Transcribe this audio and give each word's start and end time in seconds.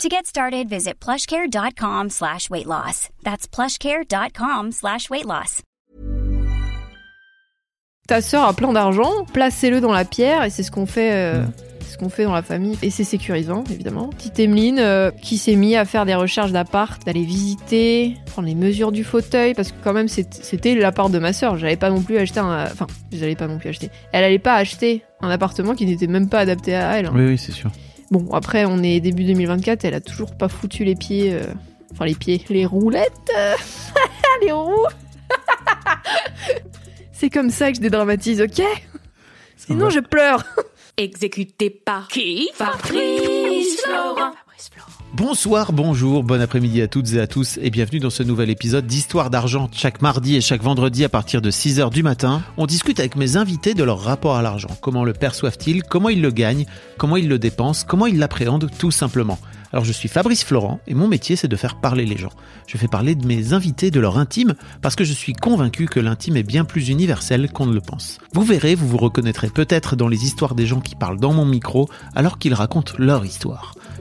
To 0.00 0.08
get 0.08 0.26
started, 0.26 0.68
visit 0.68 0.94
plushcare.com 1.00 2.10
slash 2.10 2.50
weight 2.50 2.66
loss. 2.66 3.08
That's 3.22 3.46
plushcare.com 3.46 4.72
slash 4.72 5.10
weight 5.10 5.26
loss. 5.26 5.62
Ta 8.08 8.20
sœur 8.20 8.44
a 8.44 8.52
plein 8.52 8.72
d'argent, 8.72 9.24
placez-le 9.32 9.80
dans 9.80 9.92
la 9.92 10.04
pierre 10.04 10.42
et 10.44 10.50
c'est 10.50 10.64
ce 10.64 10.70
qu'on 10.72 10.86
fait. 10.86 11.12
euh, 11.12 11.44
ce 11.88 11.98
qu'on 11.98 12.08
fait 12.08 12.24
dans 12.24 12.32
la 12.32 12.42
famille 12.42 12.76
et 12.82 12.90
c'est 12.90 13.04
sécurisant 13.04 13.62
évidemment. 13.70 14.08
Petite 14.08 14.40
Emeline 14.40 14.78
euh, 14.80 15.10
qui 15.10 15.36
s'est 15.36 15.56
mis 15.56 15.76
à 15.76 15.84
faire 15.84 16.06
des 16.06 16.14
recherches 16.14 16.50
d'appart, 16.50 17.04
d'aller 17.04 17.22
visiter, 17.24 18.16
prendre 18.26 18.48
les 18.48 18.54
mesures 18.54 18.92
du 18.92 19.04
fauteuil 19.04 19.52
parce 19.54 19.70
que 19.72 19.76
quand 19.84 19.92
même 19.92 20.08
c'était 20.08 20.74
l'appart 20.74 21.12
de 21.12 21.18
ma 21.18 21.32
sœur. 21.34 21.58
J'allais 21.58 21.76
pas 21.76 21.90
non 21.90 22.00
plus 22.02 22.16
acheter 22.16 22.40
un, 22.40 22.64
enfin 22.64 22.86
j'allais 23.12 23.36
pas 23.36 23.46
non 23.46 23.58
plus 23.58 23.68
acheter. 23.68 23.90
Elle 24.12 24.24
allait 24.24 24.38
pas 24.38 24.54
acheter 24.54 25.04
un 25.20 25.28
appartement 25.30 25.74
qui 25.74 25.84
n'était 25.86 26.06
même 26.08 26.28
pas 26.30 26.40
adapté 26.40 26.74
à 26.74 26.98
elle. 26.98 27.06
hein. 27.06 27.12
Oui, 27.14 27.26
oui, 27.26 27.38
c'est 27.38 27.52
sûr. 27.52 27.70
Bon, 28.12 28.28
après, 28.34 28.66
on 28.66 28.82
est 28.82 29.00
début 29.00 29.24
2024, 29.24 29.86
elle 29.86 29.94
a 29.94 30.00
toujours 30.02 30.36
pas 30.36 30.48
foutu 30.48 30.84
les 30.84 30.94
pieds. 30.94 31.32
euh, 31.32 31.44
Enfin, 31.92 32.04
les 32.04 32.14
pieds, 32.14 32.44
les 32.48 32.64
roulettes. 32.66 33.30
Les 34.42 34.50
roues. 34.52 34.86
C'est 37.12 37.30
comme 37.30 37.50
ça 37.50 37.70
que 37.70 37.76
je 37.76 37.80
dédramatise, 37.82 38.40
ok? 38.40 38.62
Sinon, 39.56 39.88
je 39.90 40.00
pleure. 40.00 40.44
Exécuté 40.96 41.70
par 41.70 42.08
qui? 42.08 42.50
Fabrice 42.54 43.80
Florent. 43.84 44.32
Bonsoir, 45.14 45.74
bonjour, 45.74 46.24
bon 46.24 46.40
après-midi 46.40 46.80
à 46.80 46.88
toutes 46.88 47.12
et 47.12 47.20
à 47.20 47.26
tous 47.26 47.58
et 47.60 47.68
bienvenue 47.68 48.00
dans 48.00 48.08
ce 48.08 48.22
nouvel 48.22 48.48
épisode 48.48 48.86
d'Histoire 48.86 49.28
d'argent. 49.28 49.68
Chaque 49.70 50.00
mardi 50.00 50.36
et 50.36 50.40
chaque 50.40 50.62
vendredi 50.62 51.04
à 51.04 51.10
partir 51.10 51.42
de 51.42 51.50
6h 51.50 51.90
du 51.90 52.02
matin, 52.02 52.42
on 52.56 52.64
discute 52.64 52.98
avec 52.98 53.14
mes 53.16 53.36
invités 53.36 53.74
de 53.74 53.84
leur 53.84 54.00
rapport 54.00 54.36
à 54.36 54.42
l'argent. 54.42 54.70
Comment 54.80 55.04
le 55.04 55.12
perçoivent-ils? 55.12 55.82
Comment 55.82 56.08
ils 56.08 56.22
le 56.22 56.30
gagnent? 56.30 56.64
Comment 56.96 57.18
ils 57.18 57.28
le 57.28 57.38
dépensent? 57.38 57.84
Comment 57.86 58.06
ils 58.06 58.18
l'appréhendent 58.18 58.70
tout 58.78 58.90
simplement 58.90 59.38
alors 59.74 59.86
je 59.86 59.92
suis 59.92 60.10
Fabrice 60.10 60.44
Florent 60.44 60.80
et 60.86 60.92
mon 60.92 61.08
métier 61.08 61.34
c'est 61.34 61.48
de 61.48 61.56
faire 61.56 61.76
parler 61.76 62.04
les 62.04 62.18
gens. 62.18 62.32
Je 62.66 62.76
fais 62.76 62.88
parler 62.88 63.14
de 63.14 63.26
mes 63.26 63.54
invités 63.54 63.90
de 63.90 64.00
leur 64.00 64.18
intime 64.18 64.54
parce 64.82 64.96
que 64.96 65.04
je 65.04 65.14
suis 65.14 65.32
convaincu 65.32 65.86
que 65.86 65.98
l'intime 65.98 66.36
est 66.36 66.42
bien 66.42 66.66
plus 66.66 66.90
universel 66.90 67.50
qu'on 67.50 67.64
ne 67.64 67.72
le 67.72 67.80
pense. 67.80 68.18
Vous 68.34 68.42
verrez, 68.42 68.74
vous 68.74 68.86
vous 68.86 68.98
reconnaîtrez 68.98 69.48
peut-être 69.48 69.96
dans 69.96 70.08
les 70.08 70.24
histoires 70.24 70.54
des 70.54 70.66
gens 70.66 70.80
qui 70.80 70.94
parlent 70.94 71.18
dans 71.18 71.32
mon 71.32 71.46
micro 71.46 71.88
alors 72.14 72.38
qu'ils 72.38 72.52
racontent 72.52 72.92
leur 72.98 73.24
histoire. 73.24 73.72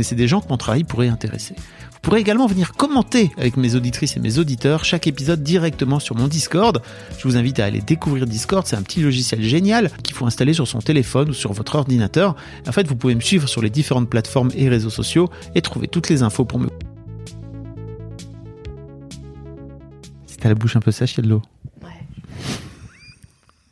connaissez 0.00 0.14
des 0.14 0.28
gens 0.28 0.40
que 0.40 0.48
mon 0.48 0.56
travail 0.56 0.82
pourrait 0.84 1.08
intéresser. 1.08 1.54
Vous 1.56 1.98
pourrez 2.00 2.20
également 2.20 2.46
venir 2.46 2.72
commenter 2.72 3.30
avec 3.36 3.58
mes 3.58 3.74
auditrices 3.74 4.16
et 4.16 4.20
mes 4.20 4.38
auditeurs 4.38 4.82
chaque 4.82 5.06
épisode 5.06 5.42
directement 5.42 6.00
sur 6.00 6.16
mon 6.16 6.26
Discord. 6.26 6.80
Je 7.18 7.28
vous 7.28 7.36
invite 7.36 7.60
à 7.60 7.66
aller 7.66 7.82
découvrir 7.82 8.24
Discord, 8.24 8.66
c'est 8.66 8.76
un 8.76 8.82
petit 8.82 9.02
logiciel 9.02 9.42
génial 9.42 9.90
qu'il 10.02 10.16
faut 10.16 10.24
installer 10.24 10.54
sur 10.54 10.66
son 10.66 10.78
téléphone 10.78 11.28
ou 11.28 11.32
sur 11.34 11.52
votre 11.52 11.74
ordinateur. 11.74 12.34
En 12.66 12.72
fait, 12.72 12.88
vous 12.88 12.96
pouvez 12.96 13.14
me 13.14 13.20
suivre 13.20 13.46
sur 13.46 13.60
les 13.60 13.68
différentes 13.68 14.08
plateformes 14.08 14.50
et 14.54 14.70
réseaux 14.70 14.88
sociaux 14.88 15.28
et 15.54 15.60
trouver 15.60 15.86
toutes 15.86 16.08
les 16.08 16.22
infos 16.22 16.46
pour 16.46 16.60
me... 16.60 16.70
Si 20.24 20.38
t'as 20.38 20.48
la 20.48 20.54
bouche 20.54 20.76
un 20.76 20.80
peu 20.80 20.92
sèche, 20.92 21.12
il 21.12 21.16
y 21.18 21.20
a 21.20 21.24
de 21.24 21.28
l'eau. 21.28 21.42
Ouais. 21.82 21.90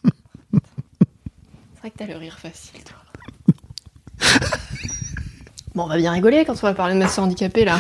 C'est 1.73 1.79
vrai 1.79 1.91
que 1.91 1.97
t'as 1.97 2.07
le 2.07 2.17
rire 2.19 2.39
facile, 2.39 2.85
toi. 2.85 3.08
Bon, 5.79 5.85
on 5.85 5.89
va 5.89 5.97
bien 5.97 6.13
rigoler 6.13 6.45
quand 6.45 6.53
on 6.55 6.67
va 6.67 6.75
parler 6.75 6.95
de 6.95 6.99
ma 6.99 7.09
soeur 7.09 7.25
handicapée, 7.25 7.65
là. 7.65 7.79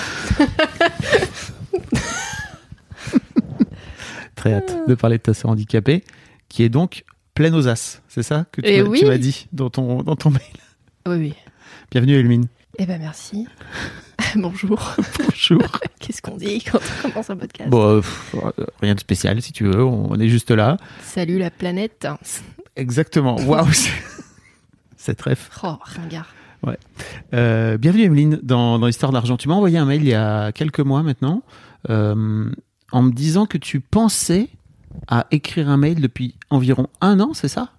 Très 4.37 4.55
hâte 4.55 4.87
de 4.87 4.95
parler 4.95 5.19
de 5.19 5.23
ta 5.23 5.35
sœur 5.35 5.51
handicapée, 5.51 6.05
qui 6.49 6.63
est 6.63 6.69
donc 6.69 7.05
pleine 7.35 7.55
aux 7.55 7.67
as. 7.67 8.01
C'est 8.09 8.23
ça 8.23 8.47
que 8.53 8.61
tu 8.61 8.69
Eh 8.69 8.83
m'as 8.83 8.89
oui. 8.89 9.01
tu 9.01 9.07
m'as 9.07 9.19
dit 9.19 9.49
dans 9.53 9.69
ton, 9.69 10.03
dans 10.03 10.15
ton 10.17 10.31
mail? 10.31 10.41
Oui, 11.09 11.17
oui. 11.17 11.35
Bienvenue, 11.91 12.15
Elmine. 12.15 12.47
Eh 12.79 12.87
ben, 12.87 13.01
merci. 13.01 13.49
Bonjour. 14.37 14.95
Bonjour. 15.19 15.63
Qu'est-ce 16.01 16.23
qu'on 16.23 16.37
dit 16.37 16.63
quand 16.63 16.79
on 17.05 17.09
commence 17.11 17.31
un 17.31 17.37
podcast? 17.37 17.69
Bon, 17.69 17.97
euh, 17.97 18.01
pff, 18.01 18.37
rien 18.81 18.95
de 18.95 19.01
spécial 19.01 19.43
si 19.43 19.53
tu 19.53 19.65
veux, 19.65 19.83
on 19.85 20.15
est 20.21 20.29
juste 20.29 20.53
là. 20.53 20.77
Salut 21.03 21.39
la 21.39 21.51
planète. 21.51 22.07
Exactement. 22.77 23.37
Waouh, 23.41 23.73
c'est- 23.73 23.91
cette 24.97 25.21
ref. 25.23 25.51
Oh, 25.65 25.77
ringard. 25.83 26.33
Euh, 27.35 27.79
bienvenue 27.79 28.05
Emeline 28.05 28.41
dans, 28.43 28.79
dans 28.79 28.87
l'histoire 28.87 29.13
d'argent. 29.13 29.37
Tu 29.37 29.49
m'as 29.49 29.55
envoyé 29.55 29.79
un 29.79 29.85
mail 29.85 30.03
il 30.03 30.09
y 30.09 30.15
a 30.15 30.53
quelques 30.53 30.81
mois 30.81 31.03
maintenant 31.03 31.43
euh, 31.91 32.51
en 32.93 33.03
me 33.03 33.13
disant 33.13 33.47
que 33.47 33.59
tu 33.59 33.81
pensais 33.81 34.49
à 35.07 35.27
écrire 35.31 35.69
un 35.69 35.77
mail 35.77 36.01
depuis 36.01 36.35
environ 36.51 36.89
un 37.01 37.21
an, 37.21 37.33
c'est 37.35 37.49
ça? 37.49 37.71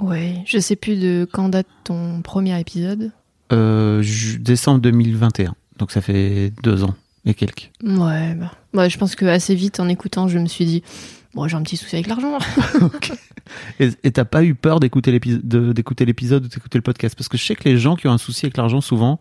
Ouais, 0.00 0.42
je 0.46 0.58
sais 0.58 0.76
plus 0.76 0.96
de 1.00 1.26
quand 1.30 1.48
date 1.48 1.66
ton 1.84 2.20
premier 2.22 2.58
épisode. 2.60 3.12
euh, 3.52 4.02
Décembre 4.40 4.80
2021. 4.80 5.54
Donc 5.78 5.90
ça 5.92 6.00
fait 6.00 6.52
deux 6.62 6.84
ans 6.84 6.94
et 7.24 7.34
quelques. 7.34 7.70
Ouais, 7.82 8.34
bah, 8.34 8.52
ouais, 8.74 8.90
je 8.90 8.98
pense 8.98 9.14
que 9.14 9.24
assez 9.26 9.54
vite 9.54 9.80
en 9.80 9.88
écoutant, 9.88 10.28
je 10.28 10.38
me 10.38 10.46
suis 10.46 10.64
dit, 10.64 10.82
bon, 11.36 11.46
j'ai 11.46 11.56
un 11.56 11.62
petit 11.62 11.76
souci 11.76 11.94
avec 11.94 12.08
l'argent. 12.08 12.38
Et 13.78 13.90
et 14.02 14.10
t'as 14.10 14.24
pas 14.24 14.42
eu 14.42 14.54
peur 14.56 14.80
d'écouter 14.80 15.12
l'épisode, 15.12 15.46
de- 15.46 15.72
d'écouter 15.72 16.04
l'épisode 16.04 16.44
ou 16.44 16.48
d'écouter 16.48 16.78
le 16.78 16.82
podcast? 16.82 17.14
Parce 17.16 17.28
que 17.28 17.38
je 17.38 17.44
sais 17.44 17.54
que 17.54 17.62
les 17.68 17.78
gens 17.78 17.94
qui 17.94 18.08
ont 18.08 18.12
un 18.12 18.18
souci 18.18 18.46
avec 18.46 18.56
l'argent, 18.56 18.80
souvent, 18.80 19.20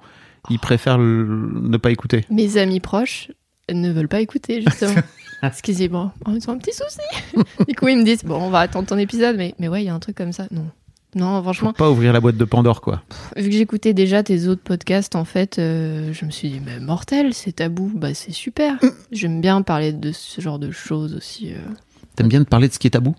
ils 0.49 0.57
préfèrent 0.59 0.97
le- 0.97 1.51
ne 1.61 1.77
pas 1.77 1.91
écouter. 1.91 2.25
Mes 2.31 2.57
amis 2.57 2.79
proches 2.79 3.31
ne 3.71 3.91
veulent 3.91 4.07
pas 4.07 4.21
écouter, 4.21 4.61
justement. 4.63 4.95
Parce 5.41 5.61
qu'ils 5.61 5.75
disent, 5.75 5.89
bon, 5.89 6.09
ils 6.27 6.49
ont 6.49 6.53
un 6.53 6.57
petit 6.57 6.73
souci. 6.73 7.45
du 7.67 7.75
coup, 7.75 7.87
ils 7.87 7.97
me 7.99 8.03
disent, 8.03 8.23
bon, 8.23 8.35
on 8.41 8.49
va 8.49 8.61
attendre 8.61 8.87
ton 8.87 8.97
épisode, 8.97 9.35
mais, 9.37 9.53
mais 9.59 9.67
ouais, 9.67 9.83
il 9.83 9.85
y 9.85 9.89
a 9.89 9.93
un 9.93 9.99
truc 9.99 10.15
comme 10.15 10.31
ça. 10.31 10.47
Non. 10.49 10.65
Non, 11.13 11.37
Faut 11.37 11.43
franchement, 11.43 11.71
pas 11.73 11.89
ouvrir 11.89 12.11
la 12.11 12.19
boîte 12.19 12.35
de 12.35 12.43
Pandore, 12.45 12.81
quoi. 12.81 13.01
vu 13.37 13.45
que 13.49 13.55
j'écoutais 13.55 13.93
déjà 13.93 14.21
tes 14.23 14.47
autres 14.47 14.63
podcasts, 14.63 15.15
en 15.15 15.23
fait, 15.23 15.59
euh, 15.59 16.11
je 16.11 16.25
me 16.25 16.31
suis 16.31 16.49
dit, 16.49 16.61
mais 16.65 16.79
mortel, 16.79 17.33
c'est 17.33 17.53
tabou. 17.53 17.91
Bah, 17.95 18.13
c'est 18.13 18.33
super. 18.33 18.75
J'aime 19.11 19.39
bien 19.39 19.61
parler 19.61 19.93
de 19.93 20.11
ce 20.11 20.41
genre 20.41 20.59
de 20.59 20.71
choses 20.71 21.13
aussi. 21.15 21.53
euh. 21.53 21.57
T'aimes 22.15 22.27
bien 22.29 22.39
de 22.39 22.45
parler 22.45 22.67
de 22.67 22.73
ce 22.73 22.79
qui 22.79 22.87
est 22.87 22.91
tabou? 22.91 23.15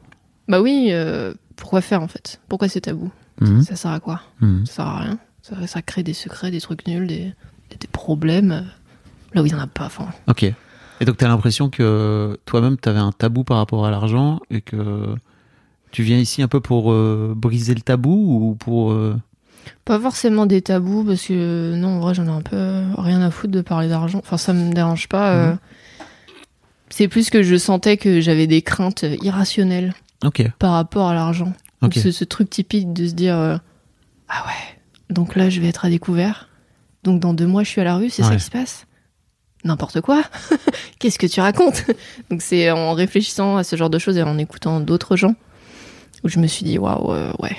Bah 0.49 0.61
oui, 0.61 0.89
euh, 0.91 1.35
pourquoi 1.57 1.81
faire, 1.81 2.03
en 2.03 2.09
fait? 2.09 2.41
Pourquoi 2.49 2.69
c'est 2.69 2.83
tabou? 2.83 3.11
Mhm. 3.41 3.63
Ça 3.63 3.77
sert 3.77 3.91
à 3.91 4.01
quoi? 4.01 4.21
Mhm. 4.41 4.65
Ça 4.67 4.73
sert 4.75 4.87
à 4.87 4.99
rien. 5.01 5.19
Ça, 5.43 5.67
ça 5.67 5.83
crée 5.83 6.03
des 6.03 6.15
secrets, 6.15 6.51
des 6.51 6.61
trucs 6.61 6.87
nuls, 6.87 7.07
des, 7.07 7.33
des, 7.71 7.77
des 7.81 7.89
problèmes. 7.89 8.53
euh, 8.53 8.61
Là 9.35 9.43
où 9.43 9.47
il 9.47 9.53
n'y 9.53 9.59
en 9.59 9.63
a 9.63 9.67
pas. 9.67 9.87
Enfin, 9.87 10.07
Ok. 10.29 10.45
Et 10.45 11.05
donc, 11.05 11.19
t'as 11.19 11.29
l'impression 11.29 11.69
que 11.69 12.39
toi-même, 12.47 12.79
t'avais 12.79 12.99
un 13.01 13.13
tabou 13.13 13.45
par 13.45 13.59
rapport 13.59 13.85
à 13.85 13.91
l'argent 13.91 14.41
et 14.51 14.63
que 14.63 15.15
tu 15.91 16.03
viens 16.03 16.17
ici 16.19 16.43
un 16.43 16.49
peu 16.49 16.61
pour 16.61 16.91
euh, 16.93 17.35
briser 17.37 17.75
le 17.75 17.83
tabou 17.83 18.11
ou 18.51 18.55
pour. 18.55 18.93
euh, 18.93 19.15
Pas 19.85 20.01
forcément 20.01 20.47
des 20.47 20.63
tabous, 20.63 21.05
parce 21.05 21.27
que 21.27 21.75
non, 21.77 21.97
en 21.97 22.01
vrai, 22.01 22.15
j'en 22.15 22.25
ai 22.27 22.31
un 22.31 22.41
peu 22.41 22.83
rien 22.97 23.21
à 23.21 23.31
foutre 23.31 23.53
de 23.53 23.61
parler 23.61 23.89
d'argent. 23.89 24.19
Enfin, 24.21 24.39
ça 24.39 24.53
me 24.55 24.73
dérange 24.73 25.07
pas. 25.09 25.33
euh, 25.35 25.55
C'est 26.89 27.09
plus 27.09 27.31
que 27.31 27.43
je 27.43 27.57
sentais 27.57 27.97
que 27.97 28.21
j'avais 28.21 28.47
des 28.47 28.63
craintes 28.63 29.05
irrationnelles 29.23 29.95
par 30.59 30.73
rapport 30.73 31.09
à 31.09 31.15
l'argent. 31.15 31.53
Donc 31.83 31.97
Ok. 31.97 32.03
ce, 32.13 32.25
truc 32.25 32.49
typique 32.49 32.93
de 32.93 33.07
se 33.07 33.13
dire 33.13 33.37
euh, 33.37 33.57
ah 34.29 34.45
ouais, 34.47 34.79
donc 35.15 35.37
là 35.37 35.51
je 35.51 35.61
vais 35.61 35.69
être 35.69 35.85
à 35.85 35.91
découvert. 35.91 36.49
Donc 37.05 37.21
dans 37.21 37.35
deux 37.35 37.47
mois 37.47 37.63
je 37.65 37.69
suis 37.69 37.81
à 37.81 37.85
la 37.85 37.97
rue, 37.97 38.11
c'est 38.11 38.23
ça 38.23 38.35
qui 38.35 38.43
se 38.43 38.51
passe? 38.51 38.87
N'importe 39.65 40.01
quoi. 40.01 40.23
Qu'est-ce 40.99 41.19
que 41.19 41.27
tu 41.27 41.41
racontes? 41.41 41.85
Donc 42.31 42.41
c'est 42.41 42.71
en 42.71 42.93
réfléchissant 42.93 43.57
à 43.57 43.65
ce 43.65 43.77
genre 43.77 43.91
de 43.91 43.99
choses 43.99 44.17
et 44.17 44.23
en 44.23 44.39
écoutant 44.39 44.81
d'autres 44.81 45.17
gens 45.17 45.35
où 46.25 46.29
je 46.29 46.39
me 46.39 46.47
suis 46.47 46.65
dit 46.65 46.79
waouh 46.79 47.13
euh, 47.13 47.33
ouais. 47.41 47.57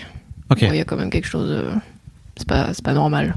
Bon, 0.49 0.55
il 0.61 0.75
y 0.75 0.79
a 0.79 0.85
quand 0.85 0.95
même 0.97 1.09
quelque 1.09 1.27
chose. 1.27 1.49
euh, 1.51 1.73
c'est 2.37 2.47
pas 2.47 2.73
c'est 2.73 2.83
pas 2.83 2.93
normal. 2.93 3.35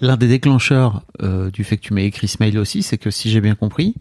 L'un 0.00 0.16
des 0.16 0.28
déclencheurs 0.28 1.02
euh, 1.22 1.50
du 1.50 1.62
fait 1.64 1.76
que 1.76 1.82
tu 1.82 1.94
m'aies 1.94 2.06
écrit 2.06 2.26
ce 2.28 2.38
mail 2.40 2.58
aussi, 2.58 2.82
c'est 2.82 2.96
que 2.98 3.10
si 3.10 3.30
j'ai 3.30 3.40
bien 3.40 3.54
compris, 3.54 3.94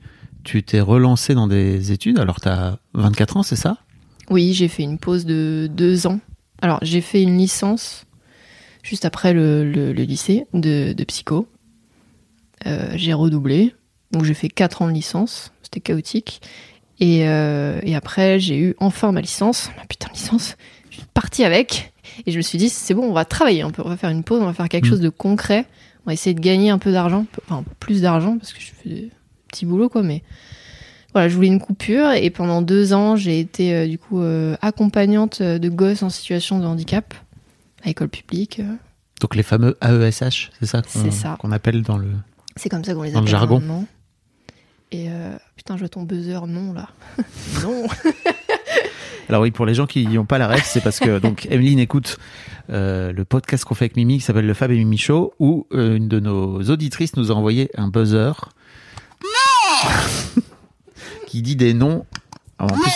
tu 0.44 0.64
t'es 0.64 0.80
relancé 0.82 1.34
dans 1.36 1.48
des 1.48 1.92
études. 1.92 2.20
Alors, 2.20 2.40
tu 2.40 2.48
as 2.48 2.80
24 2.94 3.38
ans, 3.38 3.44
c'est 3.44 3.56
ça? 3.56 3.78
Oui, 4.30 4.54
j'ai 4.54 4.68
fait 4.68 4.84
une 4.84 4.98
pause 4.98 5.26
de 5.26 5.70
deux 5.72 6.08
ans. 6.08 6.20
Alors, 6.62 6.80
j'ai 6.82 7.02
fait 7.02 7.22
une 7.24 7.38
licence 7.38 8.06
juste 8.84 9.06
après 9.06 9.34
le, 9.34 9.70
le- 9.70 9.94
le 9.94 10.04
lycée 10.04 10.46
de, 10.54 10.94
de 10.94 11.04
psycho. 11.04 11.48
Euh, 12.68 12.92
j'ai 12.96 13.14
redoublé. 13.14 13.74
Donc, 14.12 14.24
j'ai 14.26 14.34
fait 14.34 14.50
quatre 14.50 14.82
ans 14.82 14.88
de 14.88 14.94
licence. 14.94 15.52
C'était 15.64 15.80
chaotique. 15.80 16.42
Et, 17.00 17.28
euh, 17.28 17.80
et 17.84 17.96
après, 17.96 18.40
j'ai 18.40 18.58
eu 18.58 18.76
enfin 18.80 19.12
ma 19.12 19.22
licence. 19.22 19.70
Ma 19.78 19.86
putain 19.86 20.08
de 20.10 20.14
licence. 20.14 20.58
Je 20.90 20.98
suis 20.98 21.06
partie 21.14 21.44
avec. 21.44 21.94
Et 22.26 22.32
je 22.32 22.38
me 22.38 22.42
suis 22.42 22.58
dit, 22.58 22.70
c'est 22.70 22.94
bon, 22.94 23.04
on 23.04 23.14
va 23.14 23.24
travailler 23.26 23.62
un 23.62 23.72
peu. 23.72 23.82
On 23.86 23.90
va 23.90 23.98
faire 23.98 24.10
une 24.10 24.24
pause. 24.24 24.42
On 24.42 24.46
va 24.46 24.54
faire 24.54 24.68
quelque 24.70 24.86
Mm. 24.88 24.90
chose 24.90 25.00
de 25.02 25.10
concret. 25.10 25.66
On 26.06 26.10
va 26.10 26.14
essayer 26.14 26.34
de 26.34 26.40
gagner 26.42 26.70
un 26.72 26.80
peu 26.80 26.92
d'argent. 26.92 27.26
Enfin, 27.46 27.64
plus 27.80 28.02
d'argent 28.02 28.38
parce 28.38 28.52
que 28.54 28.60
je 28.60 28.72
fais 28.74 29.10
des 29.50 29.58
petits 29.58 29.66
boulots, 29.66 29.90
quoi. 29.90 30.04
Mais 30.04 30.24
voilà, 31.14 31.28
je 31.30 31.36
voulais 31.36 31.48
une 31.48 31.60
coupure 31.60 32.12
et 32.12 32.30
pendant 32.30 32.62
deux 32.62 32.94
ans, 32.94 33.16
j'ai 33.16 33.40
été 33.40 33.74
euh, 33.74 33.88
du 33.88 33.98
coup 33.98 34.22
euh, 34.22 34.56
accompagnante 34.62 35.42
euh, 35.42 35.58
de 35.58 35.70
gosses 35.70 36.04
en 36.04 36.10
situation 36.10 36.60
de 36.60 36.66
handicap 36.66 37.14
à 37.84 37.90
école 37.90 38.10
publique. 38.10 38.62
Donc, 39.22 39.36
les 39.36 39.44
fameux 39.44 39.78
AESH, 39.82 40.52
c'est 40.60 40.66
ça 40.66 40.82
qu'on 40.82 40.88
C'est 41.02 41.12
ça. 41.12 41.36
qu'on 41.40 41.52
appelle 41.52 41.82
dans 41.82 41.98
le. 41.98 42.08
C'est 42.56 42.70
comme 42.70 42.84
ça 42.84 42.94
qu'on 42.94 43.04
les 43.04 43.12
Dans 43.12 43.20
le 43.22 43.26
appelle 43.26 43.32
jargon. 43.32 43.60
maintenant. 43.60 43.86
Et 44.92 45.08
euh, 45.10 45.36
putain, 45.56 45.76
je 45.76 45.82
vois 45.82 45.90
ton 45.90 46.04
buzzer, 46.04 46.48
non 46.48 46.74
là. 46.74 46.90
non. 47.64 47.86
Alors 49.30 49.44
oui, 49.44 49.52
pour 49.52 49.66
les 49.68 49.76
gens 49.76 49.86
qui 49.86 50.08
n'ont 50.08 50.26
pas 50.26 50.40
la 50.40 50.48
rêve, 50.48 50.64
c'est 50.66 50.82
parce 50.82 51.00
que 51.00 51.20
donc 51.20 51.46
Emeline 51.52 51.78
écoute 51.78 52.18
euh, 52.72 53.12
le 53.14 53.26
podcast 53.26 53.64
qu'on 53.64 53.76
fait 53.76 53.86
avec 53.86 53.96
Mimi 53.96 54.16
qui 54.18 54.22
s'appelle 54.24 54.48
le 54.48 54.54
Fab 54.56 54.72
et 54.72 54.76
Mimi 54.78 54.98
Show, 54.98 55.34
où 55.38 55.68
euh, 55.72 55.98
une 55.98 56.08
de 56.08 56.20
nos 56.20 56.62
auditrices 56.64 57.16
nous 57.16 57.32
a 57.32 57.36
envoyé 57.36 57.70
un 57.76 57.90
buzzer 57.90 58.32
qui 61.28 61.42
dit 61.42 61.56
des 61.56 61.74
noms. 61.74 62.06
Alors, 62.58 62.74
en 62.74 62.80
plus, 62.80 62.92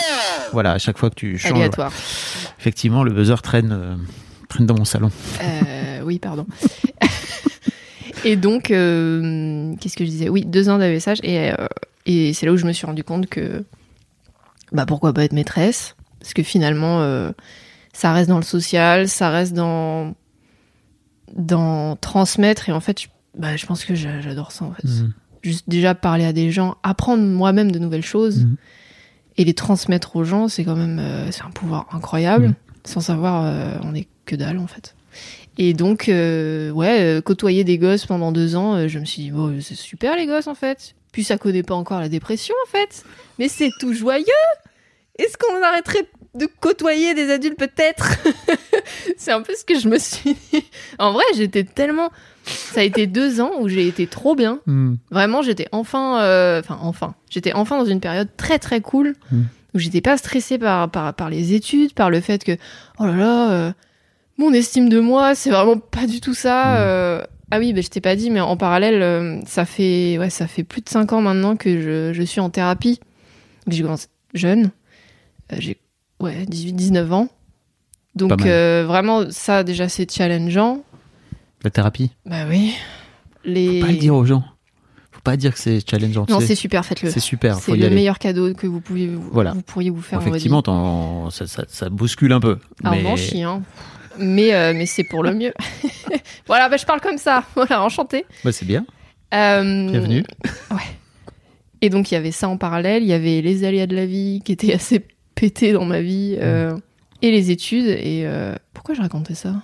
voilà, 0.52 0.72
à 0.72 0.78
chaque 0.78 0.98
fois 0.98 1.10
que 1.10 1.14
tu 1.14 1.38
changes, 1.38 1.52
Aléatoire. 1.52 1.92
effectivement, 2.58 3.02
le 3.02 3.10
buzzer 3.12 3.40
traîne, 3.42 3.72
euh, 3.72 3.96
traîne 4.48 4.66
dans 4.66 4.74
mon 4.76 4.84
salon. 4.84 5.10
Euh, 5.42 6.00
oui, 6.04 6.18
pardon. 6.18 6.46
et 8.24 8.36
donc, 8.36 8.70
euh, 8.70 9.74
qu'est-ce 9.80 9.96
que 9.96 10.04
je 10.04 10.10
disais? 10.10 10.28
Oui, 10.28 10.44
deux 10.44 10.68
ans 10.68 10.78
d'AESH. 10.78 11.20
Et, 11.22 11.50
et 12.06 12.34
c'est 12.34 12.44
là 12.46 12.52
où 12.52 12.56
je 12.56 12.66
me 12.66 12.72
suis 12.72 12.86
rendu 12.86 13.04
compte 13.04 13.26
que, 13.26 13.64
bah, 14.72 14.84
pourquoi 14.86 15.12
pas 15.14 15.24
être 15.24 15.32
maîtresse? 15.32 15.96
Parce 16.20 16.34
que 16.34 16.42
finalement, 16.42 17.00
ça 17.92 18.12
reste 18.12 18.28
dans 18.28 18.36
le 18.38 18.42
social, 18.44 19.08
ça 19.08 19.30
reste 19.30 19.54
dans, 19.54 20.14
dans 21.34 21.96
transmettre. 21.96 22.68
Et 22.68 22.72
en 22.72 22.80
fait, 22.80 23.00
je, 23.02 23.06
bah, 23.38 23.56
je 23.56 23.64
pense 23.66 23.84
que 23.84 23.94
j'a- 23.94 24.20
j'adore 24.20 24.52
ça, 24.52 24.66
en 24.66 24.72
fait. 24.72 24.86
Juste 25.44 25.68
déjà 25.68 25.94
parler 25.94 26.24
à 26.24 26.32
des 26.32 26.50
gens, 26.50 26.76
apprendre 26.82 27.22
moi-même 27.22 27.70
de 27.70 27.78
nouvelles 27.78 28.04
choses 28.04 28.40
Mhm. 28.44 28.56
et 29.36 29.44
les 29.44 29.54
transmettre 29.54 30.16
aux 30.16 30.24
gens, 30.24 30.48
c'est 30.48 30.64
quand 30.64 30.74
même 30.74 30.98
euh, 30.98 31.30
c'est 31.30 31.42
un 31.42 31.50
pouvoir 31.50 31.86
incroyable. 31.92 32.46
Mhm. 32.48 32.54
Sans 32.86 33.00
savoir, 33.00 33.44
euh, 33.44 33.76
on 33.82 33.94
est 33.94 34.08
que 34.26 34.34
dalle 34.36 34.58
en 34.58 34.66
fait. 34.66 34.94
Et 35.58 35.72
donc, 35.74 36.08
euh, 36.08 36.70
ouais, 36.70 37.20
côtoyer 37.24 37.62
des 37.62 37.78
gosses 37.78 38.06
pendant 38.06 38.32
deux 38.32 38.56
ans, 38.56 38.88
je 38.88 38.98
me 38.98 39.04
suis 39.04 39.22
dit, 39.22 39.30
bon, 39.30 39.56
c'est 39.60 39.76
super 39.76 40.16
les 40.16 40.26
gosses 40.26 40.48
en 40.48 40.54
fait. 40.56 40.94
Puis 41.12 41.22
ça 41.22 41.38
connaît 41.38 41.62
pas 41.62 41.74
encore 41.76 42.00
la 42.00 42.08
dépression 42.08 42.54
en 42.66 42.70
fait. 42.70 43.04
Mais 43.38 43.46
c'est 43.48 43.70
tout 43.78 43.92
joyeux. 43.94 44.24
Est-ce 45.18 45.36
qu'on 45.38 45.62
arrêterait 45.62 46.08
de 46.34 46.48
côtoyer 46.60 47.14
des 47.14 47.30
adultes 47.30 47.56
peut-être? 47.58 48.16
C'est 49.16 49.30
un 49.30 49.42
peu 49.42 49.54
ce 49.54 49.64
que 49.64 49.78
je 49.78 49.88
me 49.88 49.98
suis 49.98 50.34
dit. 50.52 50.64
En 50.98 51.12
vrai, 51.12 51.22
j'étais 51.36 51.62
tellement. 51.62 52.10
Ça 52.44 52.80
a 52.80 52.82
été 52.82 53.06
deux 53.06 53.40
ans 53.40 53.52
où 53.60 53.68
j'ai 53.68 53.86
été 53.88 54.06
trop 54.06 54.34
bien. 54.34 54.60
Hmm. 54.66 54.94
Vraiment, 55.10 55.42
j'étais 55.42 55.66
enfin, 55.72 56.20
euh, 56.20 56.60
enfin 56.60 56.78
enfin, 56.82 57.14
j'étais 57.30 57.52
enfin 57.52 57.78
dans 57.78 57.84
une 57.84 58.00
période 58.00 58.28
très 58.36 58.58
très 58.58 58.80
cool 58.80 59.14
Mm. 59.32 59.42
où 59.74 59.78
j'étais 59.78 60.00
pas 60.00 60.16
stressée 60.16 60.58
par, 60.58 60.90
par 60.90 61.14
par 61.14 61.30
les 61.30 61.54
études, 61.54 61.94
par 61.94 62.10
le 62.10 62.20
fait 62.20 62.44
que 62.44 62.52
oh 62.98 63.06
là 63.06 63.16
là, 63.16 63.52
euh, 63.52 63.72
mon 64.36 64.52
estime 64.52 64.88
de 64.88 65.00
moi, 65.00 65.34
c'est 65.34 65.50
vraiment 65.50 65.78
pas 65.78 66.06
du 66.06 66.20
tout 66.20 66.34
ça. 66.34 66.64
Mm. 66.64 66.76
euh. 66.78 67.22
ah 67.50 67.58
oui, 67.58 67.72
bah, 67.72 67.80
je 67.80 67.88
t'ai 67.88 68.00
pas 68.00 68.16
dit, 68.16 68.30
mais 68.30 68.40
en 68.40 68.56
parallèle, 68.56 69.42
ça 69.46 69.64
fait 69.64 70.18
ouais, 70.18 70.30
ça 70.30 70.46
fait 70.46 70.64
plus 70.64 70.82
de 70.82 70.88
cinq 70.88 71.12
ans 71.12 71.22
maintenant 71.22 71.56
que 71.56 71.80
je, 71.80 72.12
je 72.12 72.22
suis 72.22 72.40
en 72.40 72.50
thérapie. 72.50 73.00
J'ai 73.68 73.82
commencé 73.82 74.08
jeune, 74.34 74.70
j'ai 75.56 75.78
ouais 76.20 76.44
18-19 76.44 77.12
ans. 77.12 77.26
Pas 77.26 77.32
Donc 78.16 78.40
vraiment, 78.42 79.30
ça 79.30 79.64
déjà 79.64 79.88
c'est 79.88 80.10
challengeant. 80.10 80.82
La 81.64 81.70
thérapie. 81.70 82.10
Bah 82.26 82.44
oui. 82.48 82.74
Les... 83.44 83.80
Faut 83.80 83.86
pas 83.86 83.92
le 83.92 83.98
dire 83.98 84.14
aux 84.14 84.24
gens. 84.26 84.44
Faut 85.10 85.20
pas 85.22 85.36
dire 85.36 85.54
que 85.54 85.58
c'est 85.58 85.80
challengeant. 85.88 86.26
Non, 86.28 86.40
c'est 86.40 86.54
super, 86.54 86.84
faites-le. 86.84 87.10
C'est 87.10 87.20
super. 87.20 87.56
C'est 87.56 87.74
le 87.74 87.86
aller. 87.86 87.94
meilleur 87.94 88.18
cadeau 88.18 88.52
que 88.52 88.66
vous, 88.66 88.80
pouviez, 88.80 89.08
vous, 89.08 89.30
Voilà. 89.32 89.52
vous 89.52 89.62
pourriez 89.62 89.88
vous 89.90 90.02
faire. 90.02 90.20
Effectivement, 90.20 91.30
ça, 91.30 91.46
ça, 91.46 91.64
ça 91.66 91.88
bouscule 91.88 92.32
un 92.32 92.40
peu. 92.40 92.58
Ah, 92.82 92.90
mais 92.90 93.02
on 93.06 93.12
en 93.12 93.16
chie, 93.16 93.42
hein. 93.42 93.62
Mais, 94.18 94.54
euh, 94.54 94.72
mais 94.74 94.86
c'est 94.86 95.04
pour 95.04 95.22
le 95.22 95.34
mieux. 95.34 95.52
voilà, 96.46 96.68
bah, 96.68 96.76
je 96.76 96.84
parle 96.84 97.00
comme 97.00 97.18
ça. 97.18 97.44
Voilà, 97.54 97.82
enchanté. 97.82 98.26
Ouais, 98.44 98.52
c'est 98.52 98.66
bien. 98.66 98.84
Euh, 99.32 99.90
Bienvenue. 99.90 100.24
Et 101.80 101.90
donc, 101.90 102.10
il 102.10 102.14
y 102.14 102.16
avait 102.16 102.30
ça 102.30 102.48
en 102.48 102.56
parallèle. 102.56 103.02
Il 103.02 103.08
y 103.08 103.12
avait 103.14 103.40
les 103.40 103.64
aléas 103.64 103.86
de 103.86 103.96
la 103.96 104.06
vie 104.06 104.42
qui 104.44 104.52
étaient 104.52 104.74
assez 104.74 105.04
pétés 105.34 105.72
dans 105.72 105.84
ma 105.86 106.02
vie. 106.02 106.36
euh, 106.38 106.76
et 107.22 107.30
les 107.30 107.50
études. 107.50 107.86
Et 107.86 108.28
pourquoi 108.74 108.94
je 108.94 109.00
racontais 109.00 109.34
ça? 109.34 109.54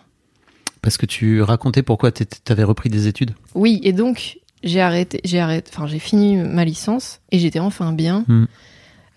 Parce 0.82 0.97
que 0.97 1.06
tu 1.06 1.43
racontais 1.43 1.82
pourquoi 1.82 2.11
tu 2.12 2.25
avais 2.49 2.65
repris 2.65 2.88
des 2.88 3.06
études. 3.06 3.32
Oui, 3.55 3.81
et 3.85 3.93
donc, 3.93 4.38
j'ai 4.62 4.81
arrêté, 4.81 5.21
j'ai 5.25 5.38
arrêté, 5.41 5.71
enfin, 5.75 5.87
j'ai 5.87 5.99
fini 5.99 6.37
ma 6.37 6.65
licence 6.65 7.21
et 7.32 7.38
j'étais 7.38 7.61
enfin 7.61 7.93
bien. 7.93 8.25
Hmm. 8.29 8.44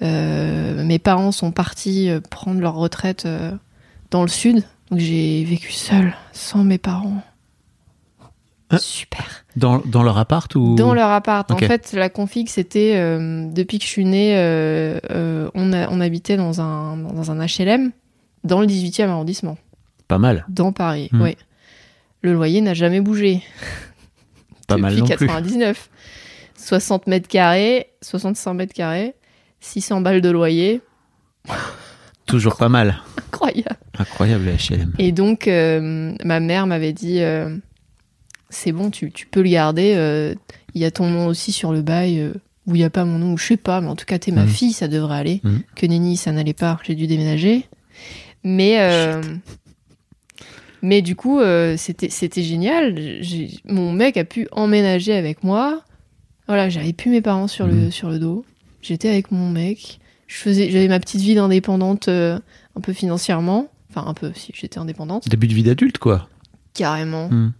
Euh, 0.01 0.83
mes 0.83 0.99
parents 0.99 1.31
sont 1.31 1.51
partis 1.51 2.09
euh, 2.09 2.19
prendre 2.19 2.59
leur 2.59 2.75
retraite 2.75 3.25
euh, 3.25 3.51
dans 4.11 4.21
le 4.23 4.27
sud, 4.27 4.63
donc 4.91 4.99
j'ai 4.99 5.43
vécu 5.45 5.71
seule, 5.71 6.13
sans 6.33 6.63
mes 6.63 6.77
parents. 6.77 7.23
Hein 8.69 8.77
Super. 8.79 9.45
Dans, 9.55 9.77
dans 9.85 10.03
leur 10.03 10.17
appart 10.17 10.53
ou? 10.55 10.75
Dans 10.75 10.93
leur 10.93 11.09
appart. 11.11 11.49
En 11.51 11.57
fait, 11.57 11.93
la 11.93 12.09
config, 12.09 12.49
c'était 12.49 12.93
euh, 12.95 13.45
depuis 13.51 13.77
que 13.77 13.85
je 13.85 13.89
suis 13.89 14.03
née, 14.05 14.35
euh, 14.35 14.99
euh, 15.11 15.49
on, 15.53 15.71
a- 15.73 15.87
on 15.89 16.01
habitait 16.01 16.37
dans 16.37 16.59
un, 16.59 16.97
dans 16.97 17.31
un 17.31 17.45
HLM 17.45 17.91
dans 18.43 18.59
le 18.59 18.67
18e 18.67 19.07
arrondissement, 19.07 19.57
Pas 20.09 20.17
mal. 20.17 20.43
dans 20.49 20.73
Paris. 20.73 21.09
Hmm. 21.13 21.21
Oui. 21.21 21.37
Le 22.23 22.33
loyer 22.33 22.61
n'a 22.61 22.73
jamais 22.73 23.01
bougé. 23.01 23.43
Pas 24.67 24.77
mal 24.77 24.95
non 24.95 25.05
plus. 25.05 25.27
99. 25.27 25.89
60 26.55 27.07
mètres 27.07 27.27
carrés, 27.27 27.87
65 28.01 28.53
mètres 28.53 28.73
carrés, 28.73 29.13
600 29.59 29.99
balles 30.01 30.21
de 30.21 30.29
loyer. 30.29 30.81
Toujours 32.25 32.55
pas 32.55 32.69
mal. 32.69 33.01
Incroyable. 33.27 33.75
Incroyable 33.99 34.45
le 34.45 34.51
HLM. 34.53 34.93
Et 34.97 35.11
donc, 35.11 35.47
euh, 35.49 36.13
ma 36.23 36.39
mère 36.39 36.65
m'avait 36.65 36.93
dit 36.93 37.19
euh, 37.21 37.55
c'est 38.49 38.71
bon, 38.71 38.89
tu, 38.89 39.11
tu 39.11 39.25
peux 39.27 39.41
le 39.43 39.49
garder. 39.49 39.93
euh, 39.97 40.33
Il 40.73 40.81
y 40.81 40.85
a 40.85 40.91
ton 40.91 41.09
nom 41.09 41.27
aussi 41.27 41.51
sur 41.51 41.73
le 41.73 41.81
bail, 41.81 42.31
ou 42.65 42.75
il 42.75 42.79
n'y 42.79 42.83
a 42.85 42.89
pas 42.89 43.03
mon 43.03 43.19
nom, 43.19 43.33
ou 43.33 43.37
je 43.37 43.45
sais 43.45 43.57
pas, 43.57 43.81
mais 43.81 43.87
en 43.89 43.97
tout 43.97 44.05
cas, 44.05 44.17
t'es 44.17 44.31
ma 44.31 44.43
Mhm. 44.43 44.47
fille, 44.49 44.71
ça 44.73 44.87
devrait 44.87 45.17
aller. 45.17 45.41
Mhm. 45.43 45.63
Que 45.75 45.85
Nenni, 45.85 46.15
ça 46.15 46.31
n'allait 46.31 46.53
pas, 46.53 46.79
j'ai 46.87 46.95
dû 46.95 47.07
déménager. 47.07 47.65
Mais. 48.45 48.77
Mais 50.83 51.01
du 51.01 51.15
coup, 51.15 51.39
euh, 51.39 51.75
c'était 51.77 52.09
c'était 52.11 52.43
génial. 52.43 52.93
Mon 53.65 53.91
mec 53.91 54.17
a 54.17 54.23
pu 54.25 54.47
emménager 54.51 55.13
avec 55.15 55.43
moi. 55.43 55.81
Voilà, 56.47 56.69
j'avais 56.69 56.93
plus 56.93 57.09
mes 57.09 57.21
parents 57.21 57.47
sur 57.47 57.65
le, 57.65 57.73
Mhm. 57.73 57.91
sur 57.91 58.09
le 58.09 58.19
dos. 58.19 58.45
J'étais 58.83 59.09
avec 59.09 59.31
mon 59.31 59.49
mec. 59.49 59.99
Je 60.27 60.35
faisais, 60.35 60.69
j'avais 60.69 60.87
ma 60.89 60.99
petite 60.99 61.21
vie 61.21 61.35
d'indépendante, 61.35 62.07
euh, 62.09 62.37
un 62.75 62.81
peu 62.81 62.93
financièrement. 62.93 63.69
Enfin, 63.89 64.05
un 64.07 64.13
peu, 64.13 64.31
si 64.35 64.51
j'étais 64.53 64.77
indépendante. 64.77 65.27
Début 65.29 65.47
de 65.47 65.53
vie 65.53 65.63
d'adulte, 65.63 65.97
quoi. 65.99 66.27
Carrément. 66.73 67.29
Hmm. 67.29 67.53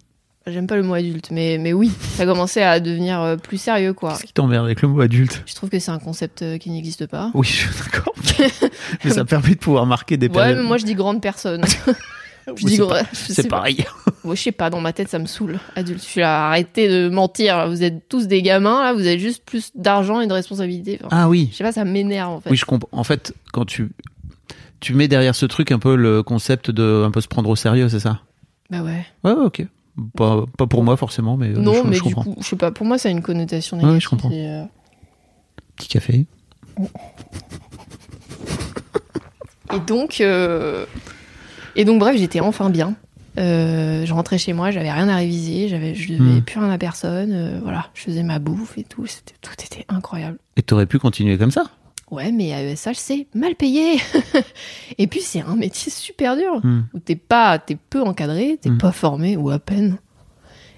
J'aime 0.48 0.68
pas 0.68 0.76
le 0.76 0.84
mot 0.84 0.94
adulte, 0.96 1.30
mais, 1.32 1.58
mais 1.58 1.72
oui, 1.72 1.90
ça 2.18 2.26
commençait 2.26 2.64
à 2.64 2.82
devenir 2.82 3.22
euh, 3.22 3.38
plus 3.38 3.58
sérieux, 3.58 3.94
quoi. 3.94 4.12
Qu'est-ce 4.14 4.26
qui 4.26 4.34
t'emmerde 4.34 4.66
avec 4.66 4.82
le 4.82 4.90
mot 4.90 5.00
adulte? 5.00 5.42
Je 5.46 5.56
trouve 5.56 5.70
que 5.70 5.80
c'est 5.80 5.92
un 5.92 6.00
concept 6.00 6.58
qui 6.58 6.70
n'existe 6.72 7.06
pas. 7.08 7.32
Oui, 7.34 7.48
je 7.48 7.54
suis 7.54 7.70
d'accord. 7.86 8.14
mais 9.06 9.12
ça 9.12 9.24
permet 9.24 9.52
de 9.52 9.60
pouvoir 9.60 9.86
marquer 9.86 10.18
des 10.18 10.28
Ouais, 10.28 10.34
périodes. 10.34 10.58
mais 10.58 10.64
moi 10.64 10.78
je 10.78 10.84
dis 10.86 10.96
grande 10.96 11.22
personne. 11.22 11.64
Je 12.56 12.66
dis, 12.66 12.76
c'est 13.14 13.44
ouais, 13.44 13.48
pareil. 13.50 13.86
Moi, 14.24 14.36
je 14.36 14.42
sais 14.42 14.52
pas, 14.52 14.70
dans 14.70 14.80
ma 14.82 14.94
tête, 14.94 15.10
ça 15.10 15.20
me 15.20 15.26
saoule. 15.26 15.60
Adulte, 15.76 16.00
je 16.02 16.06
suis 16.06 16.22
là, 16.22 16.48
arrêtez 16.48 16.88
de 16.90 17.10
mentir. 17.10 17.58
là. 17.58 17.68
Vous 17.68 17.84
êtes 17.84 18.08
tous 18.10 18.28
des 18.28 18.42
gamins, 18.42 18.84
là, 18.84 18.94
vous 18.94 19.02
avez 19.02 19.20
juste 19.20 19.44
plus 19.46 19.72
d'argent 19.76 20.22
et 20.22 20.28
de 20.28 20.34
responsabilités. 20.34 21.00
Enfin, 21.04 21.16
Ah 21.24 21.30
oui. 21.30 21.50
Je 21.52 21.58
sais 21.58 21.64
pas, 21.64 21.72
ça 21.72 21.84
m'énerve 21.86 22.32
en 22.32 22.42
fait. 22.42 22.50
Oui, 22.50 22.56
je 22.58 22.66
comprends. 22.66 22.90
En 22.92 23.04
fait, 23.04 23.34
quand 23.52 23.66
tu 23.66 23.90
tu 24.80 24.94
mets 24.94 25.08
derrière 25.08 25.36
ce 25.36 25.46
truc 25.46 25.72
un 25.72 25.80
peu 25.80 25.96
le 25.96 26.24
concept 26.24 26.70
de 26.72 27.04
un 27.06 27.12
peu 27.12 27.22
se 27.22 27.28
prendre 27.30 27.50
au 27.50 27.56
sérieux, 27.56 27.88
c'est 27.90 28.00
ça? 28.02 28.20
Bah 28.70 28.82
ouais. 28.82 29.06
Ouais, 29.24 29.32
ouais, 29.32 29.46
ok. 29.46 29.66
Pas, 30.18 30.44
pas 30.58 30.68
pour 30.68 30.84
moi 30.84 30.98
forcément, 30.98 31.38
mais 31.38 31.50
euh, 31.50 31.60
non, 31.60 31.74
je, 31.84 31.88
mais 31.88 31.96
je 31.96 32.04
du 32.04 32.14
comprends. 32.14 32.24
coup, 32.34 32.36
je 32.42 32.48
sais 32.48 32.56
pas, 32.56 32.72
pour 32.72 32.86
moi, 32.86 32.98
ça 32.98 33.08
a 33.10 33.12
une 33.12 33.22
connotation 33.22 33.78
Ouais, 33.78 33.84
négative. 33.84 34.04
je 34.04 34.10
comprends. 34.10 34.32
euh, 34.34 34.64
Petit 35.78 35.88
café. 35.88 36.26
Et 39.74 39.80
donc, 39.88 40.20
euh, 40.22 40.86
et 41.76 41.86
donc 41.86 42.00
bref, 42.00 42.18
j'étais 42.18 42.40
enfin 42.40 42.70
bien. 42.70 42.96
Euh, 43.40 44.06
je 44.06 44.14
rentrais 44.14 44.38
chez 44.38 44.54
moi, 44.54 44.70
j'avais 44.70 44.92
rien 44.92 45.10
à 45.10 45.16
réviser, 45.16 45.68
j'avais, 45.68 45.96
je 45.96 46.14
devais 46.14 46.40
Hmm. 46.40 46.42
plus 46.44 46.60
rien 46.60 46.70
à 46.70 46.78
personne. 46.78 47.32
euh, 47.34 47.60
voilà, 47.64 47.88
je 47.96 48.02
faisais 48.02 48.22
ma 48.24 48.38
bouffe 48.40 48.78
et 48.78 48.84
tout. 48.84 49.08
C'était, 49.08 49.34
tout 49.42 49.54
était 49.54 49.86
incroyable. 49.90 50.38
Et 50.56 50.62
t'aurais 50.62 50.86
pu 50.86 51.00
continuer 51.00 51.38
comme 51.38 51.50
ça? 51.52 51.64
Ouais, 52.12 52.32
mais 52.32 52.54
à 52.54 52.62
ESH, 52.64 52.94
c'est 52.98 53.28
mal 53.34 53.56
payé. 53.56 53.96
et 55.00 55.08
puis, 55.08 55.22
c'est 55.22 55.42
un 55.42 55.56
métier 55.56 55.92
super 55.92 56.36
dur 56.38 56.60
Hmm. 56.64 56.82
où 56.94 57.00
t'es 57.00 57.16
pas, 57.16 57.58
t'es 57.58 57.76
peu 57.90 58.02
encadré, 58.04 58.60
t'es 58.62 58.70
Hmm. 58.70 58.78
pas 58.78 58.92
formé 58.92 59.36
ou 59.36 59.50
à 59.50 59.58
peine. 59.58 59.98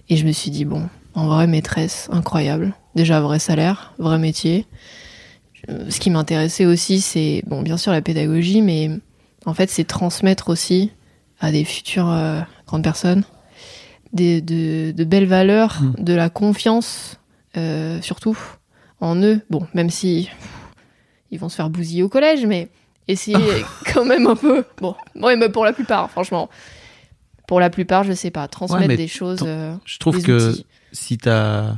Et 0.07 0.15
je 0.15 0.25
me 0.25 0.31
suis 0.31 0.49
dit 0.51 0.63
bon, 0.63 0.87
en 1.13 1.27
vrai 1.27 1.47
maîtresse, 1.47 2.07
incroyable. 2.11 2.73
Déjà 2.95 3.19
vrai 3.19 3.39
salaire, 3.39 3.93
vrai 3.97 4.17
métier. 4.17 4.65
Je- 5.67 5.89
Ce 5.89 5.99
qui 5.99 6.09
m'intéressait 6.09 6.65
aussi, 6.65 7.01
c'est 7.01 7.43
bon, 7.47 7.61
bien 7.63 7.75
sûr 7.75 7.91
la 7.91 8.01
pédagogie, 8.01 8.61
mais 8.61 8.91
en 9.45 9.53
fait, 9.53 9.69
c'est 9.69 9.83
transmettre 9.85 10.49
aussi 10.49 10.91
à 11.39 11.51
des 11.51 11.63
futures 11.65 12.09
euh, 12.09 12.41
grandes 12.67 12.83
personnes 12.83 13.23
des, 14.13 14.41
de, 14.41 14.91
de 14.91 15.03
belles 15.03 15.27
valeurs, 15.27 15.81
Hmm. 15.81 15.93
de 15.97 16.13
la 16.13 16.29
confiance, 16.29 17.19
euh, 17.57 18.01
surtout 18.01 18.37
en 19.01 19.15
eux. 19.21 19.41
Bon, 19.49 19.67
même 19.73 19.89
si 19.89 20.29
ils 21.31 21.39
vont 21.39 21.49
se 21.49 21.55
faire 21.57 21.69
bousiller 21.69 22.01
au 22.03 22.09
collège, 22.09 22.45
mais 22.45 22.69
essayer 23.07 23.37
quand 23.93 24.05
même 24.05 24.25
un 24.27 24.35
peu. 24.37 24.63
Bon, 24.79 24.95
ouais, 25.15 25.35
mais 25.35 25.49
pour 25.49 25.65
la 25.65 25.73
plupart, 25.73 26.09
franchement. 26.09 26.49
Pour 27.47 27.59
la 27.59 27.69
plupart, 27.69 28.03
je 28.03 28.13
sais 28.13 28.31
pas, 28.31 28.47
transmettre 28.47 28.95
des 28.95 29.07
choses. 29.07 29.43
euh, 29.45 29.75
Je 29.85 29.99
trouve 29.99 30.21
que 30.21 30.51
outils. 30.51 30.65
si 30.93 31.17
t'as 31.17 31.75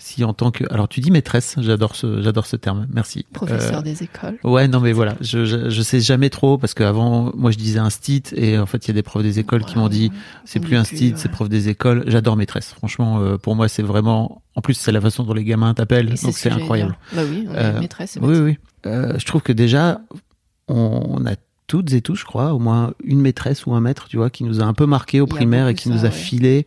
si 0.00 0.24
en 0.24 0.32
tant 0.32 0.50
que 0.50 0.64
alors 0.72 0.88
tu 0.88 1.00
dis 1.00 1.10
maîtresse, 1.10 1.56
j'adore 1.58 1.94
ce 1.94 2.22
j'adore 2.22 2.46
ce 2.46 2.56
terme. 2.56 2.86
Merci. 2.90 3.26
professeur 3.32 3.80
Euh, 3.80 3.82
des 3.82 4.02
écoles. 4.02 4.38
Ouais, 4.42 4.66
non, 4.66 4.80
mais 4.80 4.92
voilà, 4.92 5.14
je, 5.20 5.44
je, 5.44 5.68
je 5.68 5.82
sais 5.82 6.00
jamais 6.00 6.30
trop 6.30 6.56
parce 6.56 6.72
qu'avant, 6.72 7.30
moi, 7.36 7.50
je 7.50 7.58
disais 7.58 7.78
instit 7.78 8.22
et 8.34 8.58
en 8.58 8.66
fait, 8.66 8.86
il 8.86 8.88
y 8.88 8.90
a 8.92 8.94
des 8.94 9.02
profs 9.02 9.22
des 9.22 9.38
écoles 9.38 9.64
qui 9.64 9.76
m'ont 9.76 9.88
dit 9.88 10.10
c'est 10.44 10.58
plus 10.58 10.70
dit 10.70 10.76
un 10.76 10.84
plus, 10.84 10.96
stit, 10.96 11.10
ouais. 11.10 11.14
c'est 11.16 11.30
prof 11.30 11.48
des 11.48 11.68
écoles. 11.68 12.04
J'adore 12.06 12.36
maîtresse. 12.36 12.72
Franchement, 12.72 13.20
euh, 13.20 13.36
pour 13.36 13.54
moi, 13.54 13.68
c'est 13.68 13.82
vraiment. 13.82 14.42
En 14.56 14.62
plus, 14.62 14.74
c'est 14.74 14.90
la 14.90 15.00
façon 15.00 15.22
dont 15.22 15.34
les 15.34 15.44
gamins 15.44 15.74
t'appellent, 15.74 16.08
donc 16.08 16.34
c'est 16.34 16.50
incroyable. 16.50 16.96
Bah 17.14 17.22
oui, 17.30 17.46
on 17.48 17.54
Euh, 17.54 17.80
maîtresse. 17.80 18.12
c'est 18.12 18.20
Oui, 18.20 18.38
oui. 18.38 18.58
Euh, 18.86 19.14
je 19.18 19.24
trouve 19.26 19.42
que 19.42 19.52
déjà, 19.52 20.00
on, 20.68 21.24
a 21.26 21.34
toutes 21.66 21.92
et 21.92 22.00
tous, 22.00 22.16
je 22.16 22.24
crois, 22.24 22.54
au 22.54 22.58
moins 22.58 22.94
une 23.04 23.20
maîtresse 23.20 23.66
ou 23.66 23.74
un 23.74 23.80
maître, 23.80 24.08
tu 24.08 24.16
vois, 24.16 24.30
qui 24.30 24.44
nous 24.44 24.60
a 24.60 24.64
un 24.64 24.72
peu 24.72 24.86
marqué 24.86 25.20
au 25.20 25.26
primaire 25.26 25.68
et 25.68 25.74
qui 25.74 25.88
ça, 25.88 25.94
nous 25.94 26.00
a 26.00 26.04
ouais. 26.04 26.10
filé 26.10 26.66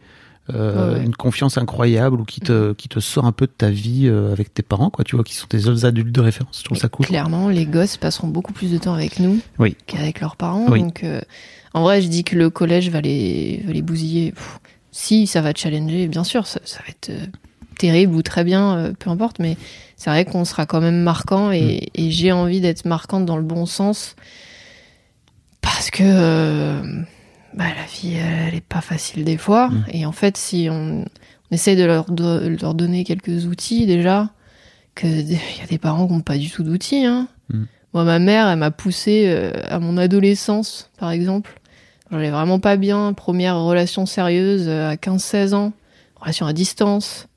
euh, 0.54 0.96
Ouais, 0.98 1.06
une 1.06 1.16
confiance 1.16 1.58
incroyable 1.58 2.20
ou 2.20 2.26
qui 2.26 2.42
te, 2.42 2.74
qui 2.74 2.90
te 2.90 3.00
sort 3.00 3.26
un 3.26 3.32
peu 3.32 3.46
de 3.46 3.52
ta 3.52 3.70
vie 3.70 4.08
euh, 4.08 4.32
avec 4.32 4.54
tes 4.54 4.64
parents, 4.64 4.90
quoi, 4.90 5.04
tu 5.06 5.16
vois, 5.16 5.24
qui 5.24 5.36
sont 5.36 5.48
tes 5.48 5.60
seuls 5.60 5.86
adultes 5.86 6.12
de 6.12 6.22
référence. 6.22 6.60
Je 6.60 6.64
trouve 6.66 6.78
ça 6.78 6.90
cool. 6.90 7.06
Clairement, 7.06 7.48
les 7.50 7.66
gosses 7.66 7.98
passeront 7.98 8.28
beaucoup 8.28 8.52
plus 8.54 8.72
de 8.72 8.78
temps 8.78 8.94
avec 8.94 9.20
nous 9.20 9.40
Oui. 9.60 9.76
qu'avec 9.86 10.20
leurs 10.20 10.36
parents. 10.36 10.66
Oui. 10.70 10.82
Donc, 10.82 11.04
euh, 11.04 11.22
en 11.74 11.84
vrai, 11.84 12.02
je 12.02 12.08
dis 12.08 12.24
que 12.24 12.36
le 12.36 12.50
collège 12.50 12.90
va 12.90 13.00
les, 13.02 13.64
va 13.66 13.72
les 13.74 13.82
bousiller. 13.82 14.32
Pff, 14.34 14.60
si, 14.92 15.28
ça 15.28 15.42
va 15.42 15.54
te 15.54 15.60
challenger, 15.60 16.08
bien 16.08 16.24
sûr, 16.24 16.46
ça, 16.46 16.60
ça 16.66 16.80
va 16.80 16.90
être 16.90 17.12
terrible 17.80 18.14
ou 18.14 18.22
très 18.22 18.44
bien, 18.44 18.94
peu 19.00 19.10
importe, 19.10 19.40
mais 19.40 19.58
c'est 19.96 20.10
vrai 20.12 20.26
qu'on 20.26 20.46
sera 20.46 20.66
quand 20.68 20.82
même 20.82 21.02
marquant 21.02 21.52
et, 21.52 21.90
Mm. 21.96 22.02
et 22.02 22.12
j'ai 22.12 22.32
envie 22.32 22.62
d'être 22.62 22.86
marquante 22.86 23.26
dans 23.26 23.38
le 23.38 23.44
bon 23.44 23.66
sens 23.66 24.16
parce 25.62 25.90
que 25.90 26.04
euh, 26.04 26.82
bah, 27.56 27.66
la 27.76 27.86
vie, 27.86 28.16
elle 28.16 28.56
est 28.56 28.62
pas 28.62 28.82
facile 28.82 29.24
des 29.24 29.38
fois. 29.38 29.70
Mm. 29.70 29.86
Et 29.92 30.06
en 30.06 30.12
fait, 30.12 30.38
si 30.38 30.68
on, 30.72 31.06
on 31.52 31.54
essaye 31.54 31.76
de 31.76 31.84
leur, 31.86 32.10
de 32.10 32.58
leur 32.62 32.74
donner 32.74 33.04
quelques 33.04 33.46
outils 33.46 33.86
déjà, 33.86 34.30
que 34.96 35.08
il 35.08 35.32
y 35.32 35.64
a 35.64 35.68
des 35.70 35.78
parents 35.78 36.08
qui 36.08 36.14
n'ont 36.14 36.22
pas 36.22 36.38
du 36.38 36.50
tout 36.50 36.64
d'outils. 36.64 37.06
Hein. 37.06 37.28
Mm. 37.50 37.64
Moi, 37.94 38.04
ma 38.06 38.20
mère, 38.20 38.48
elle 38.48 38.60
m'a 38.60 38.72
poussé 38.72 39.26
euh, 39.28 39.52
à 39.70 39.80
mon 39.80 39.98
adolescence, 39.98 40.90
par 40.98 41.12
exemple. 41.12 41.60
J'allais 42.12 42.32
vraiment 42.32 42.60
pas 42.60 42.76
bien. 42.76 43.14
Première 43.14 43.60
relation 43.60 44.06
sérieuse 44.06 44.66
euh, 44.68 44.90
à 44.92 44.96
15-16 44.96 45.54
ans. 45.54 45.74
Relation 46.20 46.46
à 46.46 46.54
distance. 46.54 47.28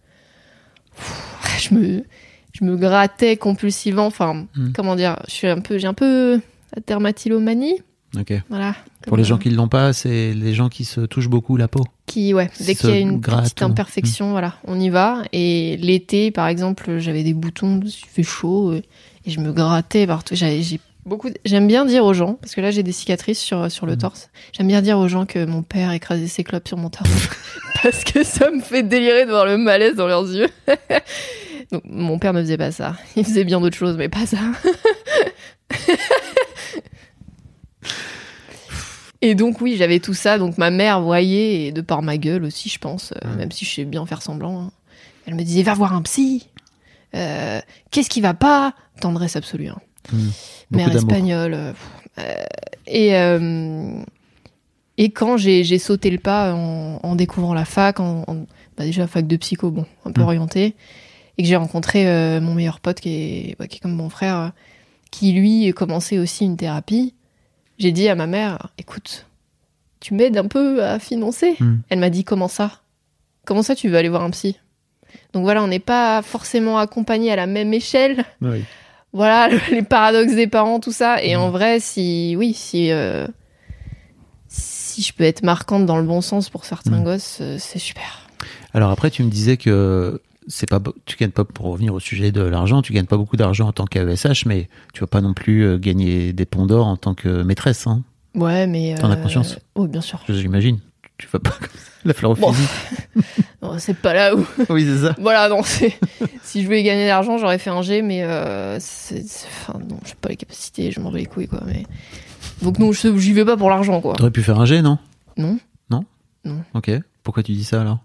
Pff, 0.97 1.69
je 1.71 1.75
me, 1.75 2.05
je 2.53 2.65
me 2.65 2.77
grattais 2.77 3.37
compulsivement. 3.37 4.07
Enfin, 4.07 4.47
Mm. 4.57 4.73
comment 4.75 4.97
dire 4.97 5.17
Je 5.29 5.33
suis 5.33 5.47
un 5.47 5.61
peu, 5.61 5.79
j'ai 5.79 5.87
un 5.87 5.95
peu 5.95 6.41
la 6.75 6.83
dermatillomanie. 6.87 7.83
Ok. 8.19 8.33
Voilà. 8.49 8.75
Pour 9.07 9.17
les 9.17 9.25
gens 9.25 9.39
qui 9.39 9.49
ne 9.51 9.55
l'ont 9.57 9.69
pas, 9.69 9.93
c'est 9.93 10.33
les 10.35 10.55
gens 10.55 10.69
qui 10.69 10.85
se 10.85 11.01
touchent 11.03 11.29
beaucoup 11.29 11.57
la 11.57 11.69
peau. 11.69 11.85
qui 12.07 12.33
ouais 12.35 12.51
dès 12.61 12.75
qu'il 12.75 12.91
y 12.91 12.93
a 12.93 12.99
une 12.99 13.21
petite 13.21 13.61
ou- 13.61 13.65
imperfection 13.65 14.31
voilà 14.33 14.55
on 14.67 14.79
y 14.81 14.89
va. 14.91 15.23
Et 15.33 15.77
l'été 15.79 16.31
par 16.31 16.47
exemple 16.49 16.99
j'avais 16.99 17.23
des 17.23 17.35
boutons 17.35 17.81
il 17.85 17.91
fait 17.93 18.23
chaud 18.23 18.71
euh, 18.73 18.83
et 19.25 19.31
je 19.31 19.41
me 19.41 19.53
grattais 19.53 20.07
partout. 20.07 20.35
J'ai 20.35 20.81
beaucoup 21.05 21.29
j'aime 21.45 21.67
bien 21.69 21.85
dire 21.85 22.05
aux 22.05 22.15
gens 22.15 22.35
parce 22.41 22.55
que 22.55 22.61
là 22.61 22.71
j'ai 22.71 22.83
des 22.83 22.93
cicatrices 22.93 23.39
sur 23.41 23.71
sur 23.71 23.87
le 23.87 23.93
Mhm. 23.93 23.99
torse. 23.99 24.31
J'aime 24.53 24.67
bien 24.69 24.83
dire 24.83 24.99
aux 24.99 25.09
gens 25.09 25.27
que 25.27 25.45
mon 25.45 25.63
père 25.63 25.93
écrasait 25.93 26.27
ses 26.27 26.43
clopes 26.45 26.67
sur 26.69 26.77
mon 26.79 26.91
torse. 26.91 27.11
Parce 27.83 28.05
que 28.05 28.25
ça 28.25 28.51
me 28.51 28.61
fait 28.61 28.83
délirer 28.83 29.27
de 29.27 29.31
voir 29.31 29.45
le 29.45 29.59
malaise 29.59 29.95
dans 29.97 30.07
leurs 30.07 30.25
yeux. 30.33 30.49
Donc 31.73 31.83
mon 31.85 32.19
père 32.19 32.33
ne 32.33 32.41
faisait 32.41 32.57
pas 32.57 32.73
ça. 32.73 32.97
Il 33.17 33.25
faisait 33.25 33.45
bien 33.45 33.61
d'autres 33.61 33.77
choses 33.77 33.97
mais 33.97 34.09
pas 34.09 34.25
ça 34.27 34.39
Et 39.27 39.35
donc 39.35 39.61
oui, 39.61 39.75
j'avais 39.77 39.99
tout 39.99 40.15
ça. 40.15 40.39
Donc 40.39 40.57
ma 40.57 40.71
mère 40.71 41.01
voyait, 41.01 41.65
et 41.67 41.73
de 41.73 41.81
par 41.81 42.01
ma 42.03 42.17
gueule 42.17 42.45
aussi, 42.45 42.69
je 42.69 42.79
pense, 42.79 43.13
euh, 43.25 43.37
même 43.37 43.51
si 43.51 43.65
je 43.65 43.75
sais 43.75 43.85
bien 43.85 44.07
faire 44.07 44.23
semblant. 44.23 44.61
hein. 44.61 44.71
Elle 45.27 45.35
me 45.35 45.43
disait, 45.43 45.65
va 45.65 45.75
voir 45.75 45.93
un 45.95 46.03
psy. 46.03 46.49
Euh, 47.15 47.61
Qu'est-ce 47.91 48.09
qui 48.09 48.21
va 48.21 48.35
pas? 48.35 48.75
Tendresse 49.01 49.35
absolue. 49.35 49.69
hein. 49.69 49.79
Mère 50.71 50.87
d'amour. 50.91 51.11
espagnole. 51.11 51.55
euh, 52.19 52.45
et, 52.87 53.13
et 54.99 55.11
quand 55.11 55.37
j'ai 55.37 55.79
sauté 55.79 56.11
le 56.11 56.19
pas 56.19 56.55
en, 56.55 57.01
en 57.03 57.17
découvrant 57.17 57.53
la 57.55 57.65
fac, 57.65 57.99
en, 58.01 58.23
en- 58.29 58.47
bah 58.79 58.85
déjà 58.85 59.07
fac 59.09 59.27
de 59.27 59.37
psycho, 59.37 59.71
bon, 59.71 59.87
un 60.05 60.13
peu 60.13 60.21
Mm. 60.21 60.25
orienté, 60.25 60.75
et 61.39 61.43
que 61.43 61.49
j'ai 61.49 61.57
rencontré 61.57 62.05
mon 62.41 62.55
meilleur 62.55 62.79
pote 62.81 63.01
qui 63.01 63.09
est, 63.11 63.57
bah, 63.59 63.67
qui 63.67 63.79
est 63.79 63.81
comme 63.81 63.95
mon 63.95 64.09
frère, 64.11 64.53
qui 65.11 65.33
lui 65.33 65.73
commençait 65.75 66.19
aussi 66.19 66.45
une 66.45 66.57
thérapie, 66.57 67.15
j'ai 67.79 67.93
dit 67.93 68.09
à 68.09 68.15
ma 68.15 68.27
mère, 68.27 68.69
écoute, 68.79 69.27
tu 70.01 70.15
m'aides 70.15 70.37
un 70.39 70.47
peu 70.47 70.83
à 70.85 70.99
financer 70.99 71.57
Mm. 71.61 71.77
Elle 71.89 71.99
m'a 72.01 72.11
dit, 72.11 72.25
comment 72.25 72.49
ça? 72.49 72.81
Comment 73.45 73.63
ça 73.63 73.75
tu 73.75 73.89
veux 73.89 73.97
aller 73.97 74.09
voir 74.09 74.23
un 74.23 74.31
psy? 74.31 74.59
Donc 75.33 75.45
voilà, 75.45 75.63
on 75.63 75.69
n'est 75.69 75.79
pas 75.79 76.21
forcément 76.23 76.79
accompagné 76.79 77.31
à 77.33 77.37
la 77.37 77.47
même 77.47 77.73
échelle 77.73 78.25
Oui. 78.43 78.65
voilà 79.13 79.49
les 79.71 79.83
paradoxes 79.83 80.35
des 80.35 80.47
parents 80.49 80.81
tout 80.81 80.93
ça 80.93 81.23
et 81.23 81.37
Mhm. 81.37 81.43
en 81.43 81.51
vrai 81.51 81.81
si 81.81 82.35
oui 82.37 82.53
si 82.55 82.91
euh, 82.91 83.27
si 84.49 85.03
je 85.03 85.13
peux 85.13 85.25
être 85.25 85.43
marquante 85.43 85.87
dans 85.87 85.97
le 85.99 86.03
bon 86.05 86.21
sens 86.21 86.49
pour 86.51 86.65
certains 86.65 86.99
Mhm. 86.99 87.05
gosses 87.05 87.39
euh, 87.41 87.57
c'est 87.59 87.79
super 87.79 88.29
Alors 88.75 88.91
après, 88.91 89.11
tu 89.11 89.23
me 89.25 89.31
disais 89.31 89.57
que 89.57 90.21
c'est 90.49 90.69
pas, 90.69 90.81
tu 91.05 91.17
gagnes 91.17 91.31
pas 91.31 91.45
pour 91.45 91.67
revenir 91.67 91.93
au 91.95 92.01
sujet 92.01 92.33
de 92.33 92.41
l'argent, 92.43 92.83
tu 92.83 92.93
gagnes 92.93 93.07
pas 93.07 93.17
beaucoup 93.17 93.37
d'argent 93.37 93.69
en 93.69 93.73
tant 93.73 93.85
qu'AESH, 93.87 94.47
mais 94.47 94.69
tu 94.93 95.01
vas 95.01 95.07
pas 95.07 95.21
non 95.21 95.35
plus 95.35 95.63
euh, 95.65 95.79
gagner 95.79 96.33
des 96.33 96.45
ponts 96.47 96.67
d'or 96.67 96.87
en 96.87 96.97
tant 96.97 97.15
que 97.15 97.43
maîtresse, 97.43 97.87
hein, 97.87 98.03
ouais 98.35 98.67
mais 98.67 98.95
T'en 98.97 99.11
as 99.11 99.17
euh, 99.17 99.23
conscience 99.23 99.59
oui 99.77 99.89
bien 99.89 100.01
sûr 100.01 100.21
j'imagine. 100.29 100.79
Tu 101.19 101.27
vas 101.33 101.39
pas 101.39 101.55
la 102.05 102.13
fleur 102.13 102.33
au 102.33 102.35
Bon. 102.35 102.53
c'est 103.79 103.97
pas 103.97 104.13
là 104.15 104.35
où 104.37 104.47
Oui, 104.71 104.85
c'est 104.85 105.07
ça. 105.07 105.15
voilà 105.19 105.49
non 105.49 105.63
c'est 105.65 105.99
si 106.43 106.61
je 106.61 106.67
voulais 106.67 106.83
gagner 106.83 107.05
de 107.05 107.09
l'argent 107.09 107.39
j'aurais 107.39 107.59
fait 107.59 107.71
un 107.71 107.83
G 107.83 108.03
mais 108.03 108.23
euh, 108.23 108.77
c'est 108.81 109.27
c'est- 109.27 109.47
enfin 109.49 109.79
non 109.79 109.99
j'ai 110.05 110.15
pas 110.15 110.29
les 110.29 110.37
capacités 110.37 110.91
je 110.93 111.01
m'en 111.01 111.11
bats 111.11 111.19
les 111.19 111.27
couilles 111.27 111.49
quoi 111.49 111.63
mais 111.67 111.85
donc 112.63 112.79
non 112.79 112.93
je- 112.93 113.17
j'y 113.17 113.33
vais 113.33 113.45
pas 113.45 113.57
pour 113.57 113.71
l'argent 113.71 114.01
quoi 114.01 114.15
T'aurais 114.15 114.31
pu 114.31 114.43
faire 114.43 114.61
un 114.61 114.67
G, 114.67 114.83
non? 114.83 114.99
Non 115.39 115.59
Non? 115.91 116.05
Non. 116.45 116.63
Ok. 116.75 116.91
Pourquoi 117.23 117.43
tu 117.43 117.53
dis 117.53 117.65
ça 117.65 117.81
alors? 117.81 117.99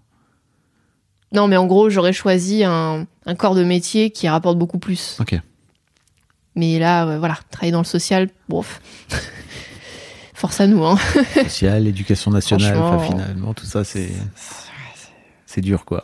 Non 1.31 1.47
mais 1.47 1.57
en 1.57 1.65
gros 1.65 1.89
j'aurais 1.89 2.13
choisi 2.13 2.63
un, 2.63 3.05
un 3.25 3.35
corps 3.35 3.55
de 3.55 3.63
métier 3.63 4.11
qui 4.11 4.27
rapporte 4.27 4.57
beaucoup 4.57 4.79
plus 4.79 5.17
Ok. 5.19 5.39
Mais 6.55 6.79
là, 6.79 7.05
euh, 7.07 7.17
voilà, 7.17 7.37
travailler 7.49 7.71
dans 7.71 7.79
le 7.79 7.85
social, 7.85 8.27
bof. 8.49 8.81
Force 10.33 10.59
à 10.59 10.67
nous, 10.67 10.83
hein. 10.83 10.97
Social, 11.35 11.87
éducation 11.87 12.31
nationale, 12.31 12.77
enfin 12.77 12.99
finalement, 12.99 13.53
tout 13.53 13.65
ça, 13.65 13.83
c'est 13.83 14.11
c'est 15.45 15.61
dur, 15.61 15.85
quoi. 15.85 16.03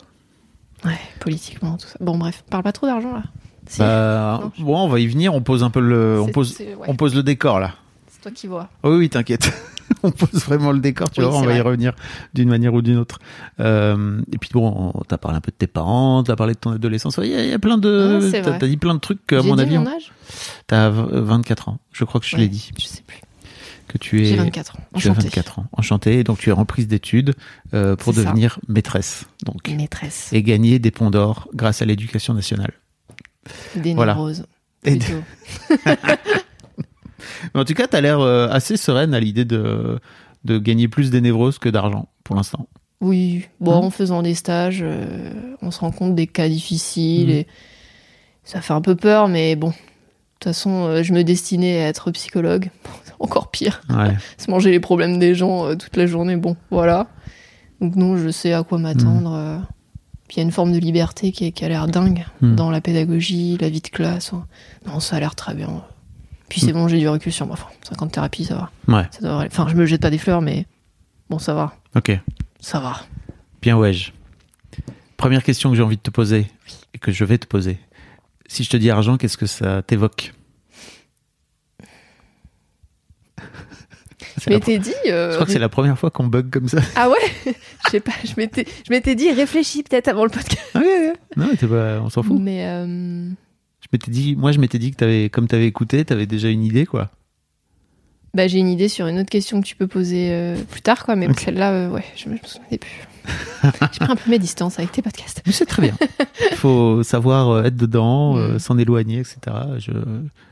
Ouais, 0.84 0.98
politiquement, 1.20 1.76
tout 1.76 1.88
ça. 1.88 1.96
Bon, 2.00 2.16
bref, 2.16 2.44
parle 2.48 2.62
pas 2.62 2.72
trop 2.72 2.86
d'argent, 2.86 3.12
là. 3.12 3.24
Si, 3.66 3.80
Bah, 3.80 4.38
Non, 4.42 4.52
je- 4.56 4.62
bon, 4.62 4.78
on 4.84 4.88
va 4.88 5.00
y 5.00 5.06
venir. 5.06 5.34
On 5.34 5.42
pose 5.42 5.62
un 5.64 5.70
peu 5.70 5.80
le, 5.80 6.20
on 6.20 6.28
pose, 6.28 6.56
ouais, 6.58 6.76
on 6.86 6.94
pose 6.96 7.14
le 7.14 7.22
décor 7.22 7.58
là. 7.60 7.74
c'est 8.10 8.22
toi 8.22 8.30
qui 8.30 8.46
vois. 8.46 8.68
Oh 8.82 8.90
oui, 8.92 8.96
oui, 8.98 9.10
t'inquiète. 9.10 9.52
on 10.02 10.10
pose 10.10 10.44
vraiment 10.44 10.72
le 10.72 10.80
décor, 10.80 11.10
tu 11.10 11.20
Oui, 11.20 11.26
vois, 11.28 11.38
on 11.38 11.42
va 11.44 11.54
y 11.54 11.60
revenir 11.60 11.92
d'une 12.34 12.48
manière 12.48 12.74
ou 12.74 12.82
d'une 12.82 12.96
autre. 12.98 13.18
Euh, 13.60 14.20
et 14.32 14.38
puis 14.38 14.50
bon, 14.52 14.92
on 14.94 15.00
t'a 15.04 15.18
parlé 15.18 15.36
un 15.38 15.40
peu 15.40 15.50
de 15.50 15.56
tes 15.56 15.66
parents, 15.66 16.22
t'as 16.22 16.36
parlé 16.36 16.54
de 16.54 16.58
ton 16.58 16.70
adolescence. 16.72 17.18
Il 17.22 17.30
y, 17.30 17.34
a- 17.34 17.44
il 17.44 17.50
y 17.50 17.52
a 17.54 17.58
plein 17.58 17.78
de, 17.78 18.20
Ah, 18.34 18.40
t'as 18.42 18.58
t'as 18.58 18.66
dit 18.66 18.76
plein 18.76 18.94
de 18.94 19.00
trucs 19.00 19.32
à 19.32 19.42
mon 19.42 19.56
dit 19.56 19.62
avis, 19.62 19.78
mon 19.78 19.84
on- 19.84 19.94
âge 19.96 20.12
t'as 20.66 20.90
v- 20.90 21.02
24 21.12 21.68
ans. 21.70 21.78
Je 21.92 22.04
crois 22.04 22.20
que 22.20 22.26
je 22.26 22.36
Ouais, 22.36 22.42
l'ai 22.42 22.48
dit, 22.48 22.70
Je 22.78 22.84
sais 22.84 23.02
plus. 23.06 23.20
que 23.88 23.96
tu 23.98 24.20
es. 24.22 24.26
J'ai 24.26 24.36
24 24.36 24.76
ans. 24.76 24.80
Tu 24.96 25.08
as 25.08 25.12
Enchantée. 25.12 25.28
24 25.28 25.58
ans, 25.60 25.66
enchanté. 25.72 26.18
Et 26.18 26.24
donc 26.24 26.38
tu 26.38 26.50
es 26.50 26.52
reprise 26.52 26.86
d'études 26.88 27.34
euh, 27.72 27.96
pour 27.96 28.12
ça. 28.14 28.22
devenir 28.22 28.58
maîtresse. 28.68 29.24
Donc 29.46 29.68
Maîtresse. 29.70 30.28
et 30.32 30.42
gagner 30.42 30.78
des 30.78 30.90
ponts 30.90 31.10
d'or 31.10 31.48
grâce 31.54 31.80
à 31.80 31.86
l'éducation 31.86 32.34
nationale. 32.34 32.72
Des 33.76 33.94
Voilà. 33.94 34.12
névroses. 34.14 34.44
Et. 34.84 34.98
Mais 37.54 37.60
en 37.60 37.64
tout 37.64 37.74
cas, 37.74 37.86
tu 37.86 37.96
as 37.96 38.00
l'air 38.00 38.20
euh, 38.20 38.48
assez 38.50 38.76
sereine 38.76 39.14
à 39.14 39.20
l'idée 39.20 39.44
de, 39.44 39.98
de 40.44 40.58
gagner 40.58 40.88
plus 40.88 41.10
des 41.10 41.20
névroses 41.20 41.58
que 41.58 41.68
d'argent 41.68 42.08
pour 42.24 42.36
l'instant. 42.36 42.68
Oui, 43.00 43.46
bon, 43.60 43.74
en 43.74 43.90
faisant 43.90 44.22
des 44.22 44.34
stages, 44.34 44.80
euh, 44.82 45.30
on 45.62 45.70
se 45.70 45.80
rend 45.80 45.92
compte 45.92 46.14
des 46.14 46.26
cas 46.26 46.48
difficiles 46.48 47.28
Mhm. 47.28 47.34
et 47.34 47.46
ça 48.44 48.60
fait 48.60 48.72
un 48.72 48.80
peu 48.80 48.96
peur, 48.96 49.28
mais 49.28 49.54
bon. 49.56 49.68
De 49.68 49.74
toute 50.44 50.54
façon, 50.54 50.84
euh, 50.86 51.02
je 51.02 51.12
me 51.12 51.22
destinais 51.24 51.82
à 51.84 51.88
être 51.88 52.10
psychologue. 52.12 52.70
Encore 53.20 53.50
pire. 53.50 53.80
Ouais. 53.90 54.16
Se 54.38 54.50
manger 54.50 54.70
les 54.70 54.80
problèmes 54.80 55.18
des 55.18 55.34
gens 55.34 55.66
euh, 55.66 55.74
toute 55.74 55.96
la 55.96 56.06
journée, 56.06 56.36
bon, 56.36 56.56
voilà. 56.70 57.08
Donc 57.80 57.94
non, 57.96 58.16
je 58.16 58.30
sais 58.30 58.52
à 58.52 58.62
quoi 58.64 58.78
m'attendre. 58.78 59.32
euh. 59.34 59.58
Puis 60.28 60.36
il 60.36 60.40
y 60.40 60.42
a 60.42 60.44
une 60.44 60.52
forme 60.52 60.72
de 60.72 60.78
liberté 60.78 61.32
qui, 61.32 61.46
est- 61.46 61.52
qui 61.52 61.64
a 61.64 61.68
l'air 61.68 61.86
dingue 61.86 62.26
Mhm. 62.42 62.54
dans 62.56 62.70
la 62.70 62.80
pédagogie, 62.80 63.56
la 63.60 63.68
vie 63.68 63.80
de 63.80 63.88
classe. 63.88 64.32
Non, 64.86 65.00
ça 65.00 65.16
a 65.16 65.20
l'air 65.20 65.34
très 65.34 65.54
bien. 65.54 65.82
Puis 66.48 66.60
c'est 66.60 66.72
bon, 66.72 66.88
j'ai 66.88 66.98
du 66.98 67.08
recul 67.08 67.32
sur 67.32 67.46
moi. 67.46 67.54
Enfin, 67.58 67.68
50 67.88 68.12
thérapies, 68.12 68.44
ça 68.44 68.54
va. 68.86 68.96
Ouais. 68.98 69.06
Ça. 69.20 69.36
Enfin, 69.46 69.66
je 69.68 69.74
me 69.74 69.84
jette 69.86 70.00
pas 70.02 70.10
des 70.10 70.18
fleurs, 70.18 70.40
mais 70.40 70.66
bon, 71.28 71.38
ça 71.38 71.52
va. 71.54 71.74
Ok. 71.94 72.10
Ça 72.60 72.80
va. 72.80 73.00
Bien, 73.60 73.76
ouais. 73.76 73.92
Première 75.16 75.42
question 75.42 75.70
que 75.70 75.76
j'ai 75.76 75.82
envie 75.82 75.96
de 75.96 76.02
te 76.02 76.10
poser 76.10 76.46
et 76.94 76.98
que 76.98 77.12
je 77.12 77.24
vais 77.24 77.38
te 77.38 77.46
poser. 77.46 77.78
Si 78.46 78.64
je 78.64 78.70
te 78.70 78.76
dis 78.76 78.90
argent, 78.90 79.16
qu'est-ce 79.18 79.36
que 79.36 79.46
ça 79.46 79.82
t'évoque 79.82 80.32
Je 84.44 84.50
m'étais 84.50 84.78
dit. 84.78 84.92
euh, 85.06 85.30
Je 85.30 85.34
crois 85.34 85.46
que 85.46 85.52
c'est 85.52 85.58
la 85.58 85.68
première 85.68 85.98
fois 85.98 86.10
qu'on 86.10 86.26
bug 86.26 86.50
comme 86.50 86.68
ça. 86.68 86.78
Ah 86.96 87.08
ouais? 87.10 87.16
Je 87.86 87.90
sais 87.90 88.00
pas, 88.00 88.12
je 88.24 88.32
m'étais, 88.36 88.66
je 88.86 88.92
m'étais 88.92 89.14
dit, 89.14 89.30
réfléchis 89.32 89.82
peut-être 89.82 90.08
avant 90.08 90.24
le 90.24 90.30
podcast. 90.30 90.62
Ah 90.74 90.78
ouais, 90.80 90.84
ouais. 91.08 91.12
Non, 91.36 91.48
pas- 91.56 92.00
on 92.02 92.10
s'en 92.10 92.22
fout. 92.22 92.38
Mais 92.40 92.64
euh, 92.66 93.30
Je 93.80 93.86
m'étais 93.92 94.10
dit, 94.10 94.34
moi, 94.36 94.52
je 94.52 94.58
m'étais 94.58 94.78
dit 94.78 94.90
que 94.92 95.04
avais, 95.04 95.28
comme 95.30 95.46
t'avais 95.46 95.66
écouté, 95.66 96.04
t'avais 96.04 96.26
déjà 96.26 96.48
une 96.48 96.64
idée, 96.64 96.84
quoi. 96.86 97.10
bah, 98.34 98.48
j'ai 98.48 98.58
une 98.58 98.68
idée 98.68 98.88
sur 98.88 99.06
une 99.06 99.18
autre 99.18 99.30
question 99.30 99.60
que 99.60 99.66
tu 99.66 99.76
peux 99.76 99.86
poser 99.86 100.30
euh, 100.32 100.56
plus 100.70 100.80
tard, 100.82 101.04
quoi. 101.04 101.16
Mais 101.16 101.28
celle-là, 101.34 101.72
euh, 101.72 101.90
ouais, 101.90 102.04
je 102.16 102.28
me 102.28 102.36
je 102.36 102.42
me 102.42 102.46
souvenais 102.46 102.78
plus. 102.78 103.08
j'ai 103.92 103.98
pris 104.00 104.10
un 104.12 104.16
peu 104.16 104.30
mes 104.30 104.38
distances 104.38 104.78
avec 104.78 104.90
tes 104.92 105.02
podcasts. 105.02 105.42
Mais 105.46 105.52
c'est 105.52 105.66
très 105.66 105.82
bien. 105.82 105.94
Il 106.50 106.56
faut 106.56 107.02
savoir 107.02 107.50
euh, 107.50 107.64
être 107.64 107.76
dedans, 107.76 108.36
euh, 108.36 108.54
Mm. 108.54 108.58
s'en 108.58 108.78
éloigner, 108.78 109.18
etc. 109.18 109.38
Je, 109.78 109.92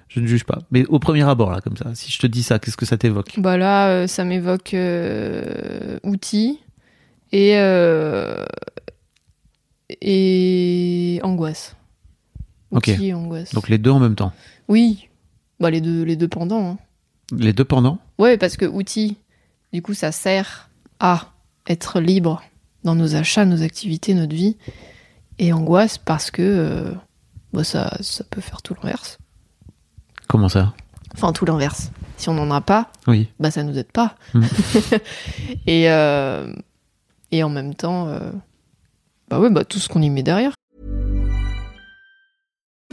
je 0.09 0.21
ne 0.21 0.27
juge 0.27 0.45
pas. 0.45 0.59
Mais 0.71 0.85
au 0.87 0.99
premier 0.99 1.23
abord, 1.23 1.51
là, 1.51 1.61
comme 1.61 1.77
ça, 1.77 1.95
si 1.95 2.13
je 2.13 2.19
te 2.19 2.27
dis 2.27 2.43
ça, 2.43 2.59
qu'est-ce 2.59 2.77
que 2.77 2.87
ça 2.87 2.97
t'évoque? 2.99 3.33
Bah 3.39 3.57
là, 3.57 4.07
ça 4.07 4.25
m'évoque 4.25 4.77
outils 6.05 6.61
et 7.33 7.55
et 10.01 11.21
angoisse. 11.23 11.77
Outils 12.71 13.07
et 13.09 13.15
angoisse. 13.15 13.55
Donc 13.55 13.69
les 13.69 13.79
deux 13.79 13.91
en 13.91 13.99
même 14.01 14.15
temps. 14.17 14.33
oui, 14.69 15.09
bah 15.61 15.71
les 15.71 15.81
deux, 15.81 16.03
les 16.03 16.17
deux 16.17 16.29
pendant. 16.29 16.71
hein. 16.73 16.79
Les 17.37 17.53
deux 17.53 17.65
pendant 17.65 17.99
Ouais, 18.19 18.37
parce 18.37 18.57
que 18.57 18.67
outils, 18.67 19.17
du 19.73 19.83
coup, 19.83 19.95
ça 19.95 20.13
sert 20.13 20.69
à 21.01 21.33
être 21.67 22.01
libre 22.01 22.43
dans 22.85 22.95
nos 22.95 23.15
achats, 23.17 23.45
nos 23.45 23.63
activités, 23.63 24.15
notre 24.15 24.35
vie. 24.35 24.57
Et 25.39 25.53
angoisse 25.53 25.99
parce 25.99 26.31
que 26.31 26.43
euh, 26.43 26.93
bah, 27.53 27.65
ça, 27.65 27.97
ça 28.01 28.25
peut 28.25 28.41
faire 28.41 28.63
tout 28.63 28.75
l'inverse. 28.83 29.19
Comment 30.29 30.49
ça? 30.49 30.73
Enfin, 31.15 31.33
tout 31.33 31.45
l'inverse. 31.45 31.91
Si 32.17 32.29
on 32.29 32.35
n'en 32.35 32.51
a 32.51 32.61
pas, 32.61 32.91
Oui. 33.07 33.29
bah 33.41 33.51
ça 33.51 33.63
nous 33.63 33.77
aide 33.79 33.91
pas. 33.93 34.17
Mm. 34.35 34.43
et, 35.67 35.91
euh, 35.91 36.53
et 37.33 37.43
en 37.43 37.49
même 37.51 37.75
temps, 37.75 38.09
euh, 38.09 38.31
bah 39.29 39.41
ouais, 39.41 39.51
bah 39.51 39.65
tout 39.65 39.79
ce 39.79 39.89
qu'on 39.89 40.01
y 40.03 40.11
met 40.11 40.23
derrière. 40.23 40.53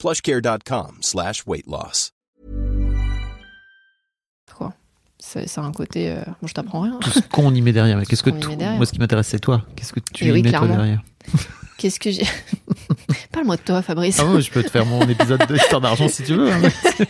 plushcare.com 0.00 0.96
slash 1.02 1.44
weight 1.46 1.66
loss. 1.66 2.12
Quoi? 4.56 4.72
Ça, 5.18 5.46
ça 5.46 5.60
a 5.60 5.64
un 5.64 5.72
côté. 5.72 6.10
euh, 6.10 6.22
Bon, 6.40 6.48
je 6.48 6.54
t'apprends 6.54 6.80
rien. 6.80 6.98
Tout 7.00 7.10
ce 7.10 7.20
qu'on 7.20 7.54
y 7.54 7.60
met 7.60 7.72
derrière. 7.72 7.98
Mais 7.98 8.06
qu'est-ce 8.06 8.22
que 8.22 8.30
y. 8.30 8.76
Moi, 8.76 8.86
ce 8.86 8.92
qui 8.92 8.98
m'intéresse, 8.98 9.28
c'est 9.28 9.38
toi. 9.40 9.62
Qu'est-ce 9.76 9.92
que 9.92 10.00
tu 10.12 10.24
Eh 10.24 10.28
y 10.28 10.32
oui, 10.32 10.42
mets 10.42 10.50
toi 10.50 10.60
clairement. 10.60 10.76
derrière 10.76 11.02
Qu'est-ce 11.78 12.00
que 12.00 12.10
j'ai. 12.10 12.26
Parle-moi 13.32 13.56
de 13.56 13.62
toi, 13.62 13.80
Fabrice. 13.82 14.18
Ah 14.20 14.40
je 14.40 14.50
peux 14.50 14.62
te 14.62 14.70
faire 14.70 14.84
mon 14.86 15.06
épisode 15.08 15.46
de 15.46 15.56
Histoire 15.56 15.80
d'argent 15.80 16.08
si 16.08 16.22
tu 16.24 16.34
veux. 16.34 16.50
hein. 16.52 16.60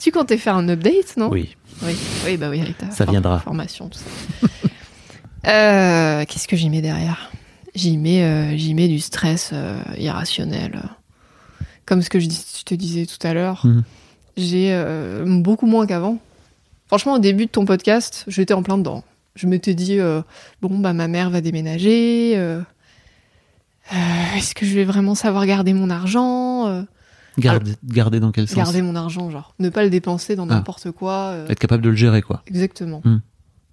Tu 0.00 0.10
comptais 0.10 0.36
faire 0.38 0.56
un 0.56 0.68
update, 0.68 1.16
non? 1.16 1.28
Oui. 1.30 1.54
Oui, 1.82 1.96
oui, 2.24 2.36
bah 2.36 2.48
oui, 2.50 2.60
avec 2.60 2.76
ta 2.78 2.90
Ça 2.90 3.04
for- 3.04 3.12
viendra. 3.12 3.38
formation, 3.40 3.88
tout 3.88 3.98
ça. 3.98 5.48
Euh, 5.50 6.24
Qu'est-ce 6.26 6.48
que 6.48 6.56
j'y 6.56 6.70
mets 6.70 6.80
derrière? 6.82 7.30
J'y 7.74 7.96
mets, 7.98 8.22
euh, 8.24 8.56
j'y 8.56 8.74
mets 8.74 8.88
du 8.88 8.98
stress 9.00 9.50
euh, 9.52 9.80
irrationnel. 9.98 10.82
Comme 11.86 12.02
ce 12.02 12.10
que 12.10 12.20
je, 12.20 12.26
dis- 12.26 12.46
je 12.58 12.64
te 12.64 12.74
disais 12.74 13.06
tout 13.06 13.24
à 13.26 13.34
l'heure, 13.34 13.62
Mhm. 13.66 13.82
j'ai 14.36 14.72
euh, 14.72 15.24
beaucoup 15.40 15.66
moins 15.66 15.86
qu'avant. 15.86 16.18
Franchement, 16.86 17.14
au 17.14 17.18
début 17.18 17.46
de 17.46 17.50
ton 17.50 17.64
podcast, 17.64 18.24
j'étais 18.28 18.54
en 18.54 18.62
plein 18.62 18.78
dedans. 18.78 19.02
Je 19.34 19.46
m'étais 19.46 19.74
dit, 19.74 19.98
euh, 19.98 20.20
bon, 20.60 20.78
bah 20.78 20.92
ma 20.92 21.08
mère 21.08 21.30
va 21.30 21.40
déménager. 21.40 22.34
euh, 22.36 22.60
Est-ce 24.36 24.54
que 24.54 24.64
je 24.64 24.74
vais 24.74 24.84
vraiment 24.84 25.14
savoir 25.14 25.44
garder 25.46 25.72
mon 25.72 25.90
argent 25.90 26.84
Garder, 27.38 27.72
garder 27.84 28.20
dans 28.20 28.30
quel 28.30 28.46
sens? 28.46 28.56
Garder 28.56 28.82
mon 28.82 28.94
argent, 28.94 29.30
genre. 29.30 29.54
Ne 29.58 29.70
pas 29.70 29.82
le 29.84 29.90
dépenser 29.90 30.36
dans 30.36 30.44
Ah. 30.44 30.54
n'importe 30.54 30.90
quoi. 30.92 31.34
Être 31.48 31.58
capable 31.58 31.82
de 31.82 31.88
le 31.90 31.96
gérer, 31.96 32.22
quoi. 32.22 32.42
Exactement. 32.46 33.00
Hmm. 33.04 33.20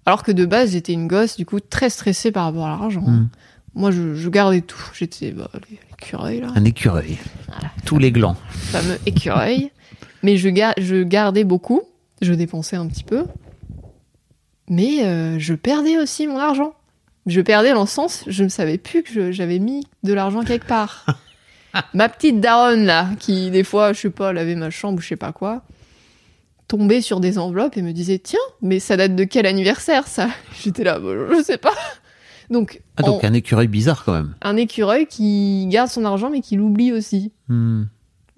Alors 0.06 0.22
que 0.22 0.32
de 0.32 0.46
base, 0.46 0.72
j'étais 0.72 0.94
une 0.94 1.06
gosse, 1.06 1.36
du 1.36 1.44
coup, 1.46 1.60
très 1.60 1.90
stressée 1.90 2.32
par 2.32 2.44
rapport 2.44 2.66
à 2.66 2.70
l'argent. 2.70 3.02
Hmm. 3.02 3.28
Moi, 3.74 3.90
je, 3.90 4.14
je 4.14 4.28
gardais 4.28 4.60
tout. 4.62 4.82
J'étais 4.94 5.30
bah, 5.32 5.50
l'écureuil, 5.90 6.40
là. 6.40 6.48
Un 6.54 6.64
écureuil. 6.64 7.18
Voilà. 7.46 7.70
Tous 7.84 7.98
les 7.98 8.10
glands. 8.12 8.36
Le 8.52 8.58
fameux 8.58 8.98
écureuil. 9.06 9.70
Mais 10.22 10.36
je, 10.36 10.48
ga- 10.48 10.74
je 10.78 11.02
gardais 11.02 11.44
beaucoup. 11.44 11.82
Je 12.20 12.34
dépensais 12.34 12.76
un 12.76 12.86
petit 12.86 13.04
peu. 13.04 13.24
Mais 14.68 15.04
euh, 15.04 15.38
je 15.38 15.54
perdais 15.54 15.98
aussi 15.98 16.26
mon 16.26 16.38
argent. 16.38 16.74
Je 17.26 17.40
perdais 17.40 17.72
dans 17.72 17.82
le 17.82 17.86
sens, 17.86 18.24
je 18.26 18.44
ne 18.44 18.48
savais 18.48 18.78
plus 18.78 19.02
que 19.02 19.30
j'avais 19.30 19.58
mis 19.58 19.86
de 20.04 20.12
l'argent 20.14 20.42
quelque 20.42 20.66
part. 20.66 21.04
ma 21.94 22.08
petite 22.08 22.40
daronne, 22.40 22.84
là, 22.84 23.08
qui, 23.18 23.50
des 23.50 23.62
fois, 23.62 23.92
je 23.92 24.00
sais 24.00 24.10
pas, 24.10 24.32
lavait 24.32 24.54
ma 24.54 24.70
chambre 24.70 24.98
ou 24.98 25.00
je 25.02 25.08
sais 25.08 25.16
pas 25.16 25.32
quoi, 25.32 25.62
tombait 26.66 27.02
sur 27.02 27.20
des 27.20 27.36
enveloppes 27.38 27.76
et 27.76 27.82
me 27.82 27.92
disait 27.92 28.18
Tiens, 28.18 28.38
mais 28.62 28.80
ça 28.80 28.96
date 28.96 29.14
de 29.16 29.24
quel 29.24 29.44
anniversaire, 29.46 30.06
ça 30.06 30.28
J'étais 30.62 30.82
là, 30.84 30.98
Bah, 30.98 31.10
je 31.36 31.42
sais 31.42 31.58
pas. 31.58 31.74
Donc, 32.50 32.82
Ah, 32.96 33.02
donc 33.02 33.22
en- 33.24 33.28
un 33.28 33.32
écureuil 33.32 33.68
bizarre, 33.68 34.04
quand 34.04 34.12
même. 34.12 34.34
un 34.42 34.56
écureuil 34.56 35.06
qui 35.06 35.66
garde 35.68 35.88
son 35.88 36.04
argent 36.04 36.30
mais 36.30 36.40
qui 36.40 36.56
l'oublie 36.56 36.92
aussi. 36.92 37.32
Hmm. 37.48 37.84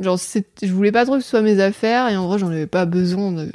Genre, 0.01 0.18
je 0.62 0.72
voulais 0.72 0.92
pas 0.92 1.05
trop 1.07 1.16
que 1.16 1.22
ce 1.22 1.31
soit 1.31 1.42
mes 1.42 1.61
affaires 1.61 2.09
et 2.09 2.16
en 2.16 2.27
vrai, 2.29 2.38
j'en 2.38 2.48
avais 2.48 2.66
pas 2.66 2.85
besoin. 2.87 3.33
De... 3.33 3.51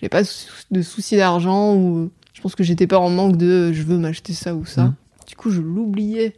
J'avais 0.00 0.08
pas 0.08 0.22
de 0.22 0.26
sou- 0.26 0.48
de 0.70 0.82
soucis 0.82 1.16
d'argent 1.16 1.74
ou 1.76 2.10
Je 2.32 2.40
pense 2.40 2.54
que 2.54 2.64
j'étais 2.64 2.86
pas 2.86 2.98
en 2.98 3.10
manque 3.10 3.36
de 3.36 3.70
je 3.72 3.82
veux 3.82 3.98
m'acheter 3.98 4.32
ça 4.32 4.54
ou 4.54 4.64
ça. 4.64 4.84
Mhm. 4.84 4.94
Du 5.28 5.36
coup, 5.36 5.50
je 5.50 5.60
l'oubliais. 5.60 6.36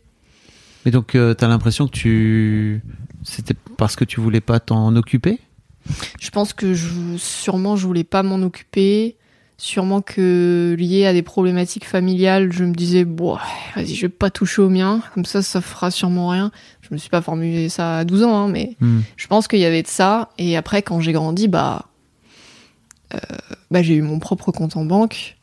Mais 0.85 0.91
donc, 0.91 1.15
euh, 1.15 1.33
t'as 1.33 1.47
l'impression 1.49 1.87
que 1.87 1.93
tu. 1.93 2.83
C'était 3.23 3.55
parce 3.77 3.95
que 3.95 4.05
tu 4.05 4.21
voulais 4.21 4.41
pas 4.41 4.59
t'en 4.59 4.95
occuper? 4.97 5.39
Je 6.21 6.31
pense 6.31 6.53
que 6.53 6.75
je, 6.75 6.89
sûrement 7.19 7.77
je 7.77 7.87
voulais 7.87 8.03
pas 8.05 8.23
m'en 8.25 8.43
occuper. 8.43 9.17
Sûrement 9.65 10.01
que 10.01 10.75
lié 10.77 11.07
à 11.07 11.13
des 11.13 11.23
problématiques 11.23 11.85
familiales, 11.87 12.53
je 12.53 12.65
me 12.65 12.75
disais 12.75 13.05
bon, 13.05 13.39
vas-y, 13.77 13.95
je 13.95 14.03
vais 14.03 14.09
pas 14.09 14.29
toucher 14.29 14.61
au 14.61 14.69
mien, 14.69 15.01
comme 15.15 15.25
ça, 15.25 15.41
ça 15.41 15.61
fera 15.61 15.93
sûrement 15.93 16.31
rien. 16.31 16.51
Je 16.81 16.89
me 16.91 16.99
suis 16.99 17.09
pas 17.11 17.23
formulé 17.23 17.69
ça 17.69 17.99
à 17.99 18.05
12 18.05 18.25
ans, 18.25 18.37
hein, 18.37 18.49
mais 18.49 18.77
Hmm. 18.81 19.03
je 19.17 19.27
pense 19.29 19.47
qu'il 19.47 19.61
y 19.61 19.65
avait 19.65 19.83
de 19.85 19.87
ça. 19.87 20.31
Et 20.37 20.57
après, 20.57 20.83
quand 20.83 20.99
j'ai 20.99 21.13
grandi, 21.13 21.47
bah, 21.47 21.87
euh, 23.15 23.19
bah 23.71 23.83
j'ai 23.83 23.95
eu 23.95 24.03
mon 24.03 24.19
propre 24.19 24.51
compte 24.51 24.77
en 24.77 24.85
banque, 24.85 25.37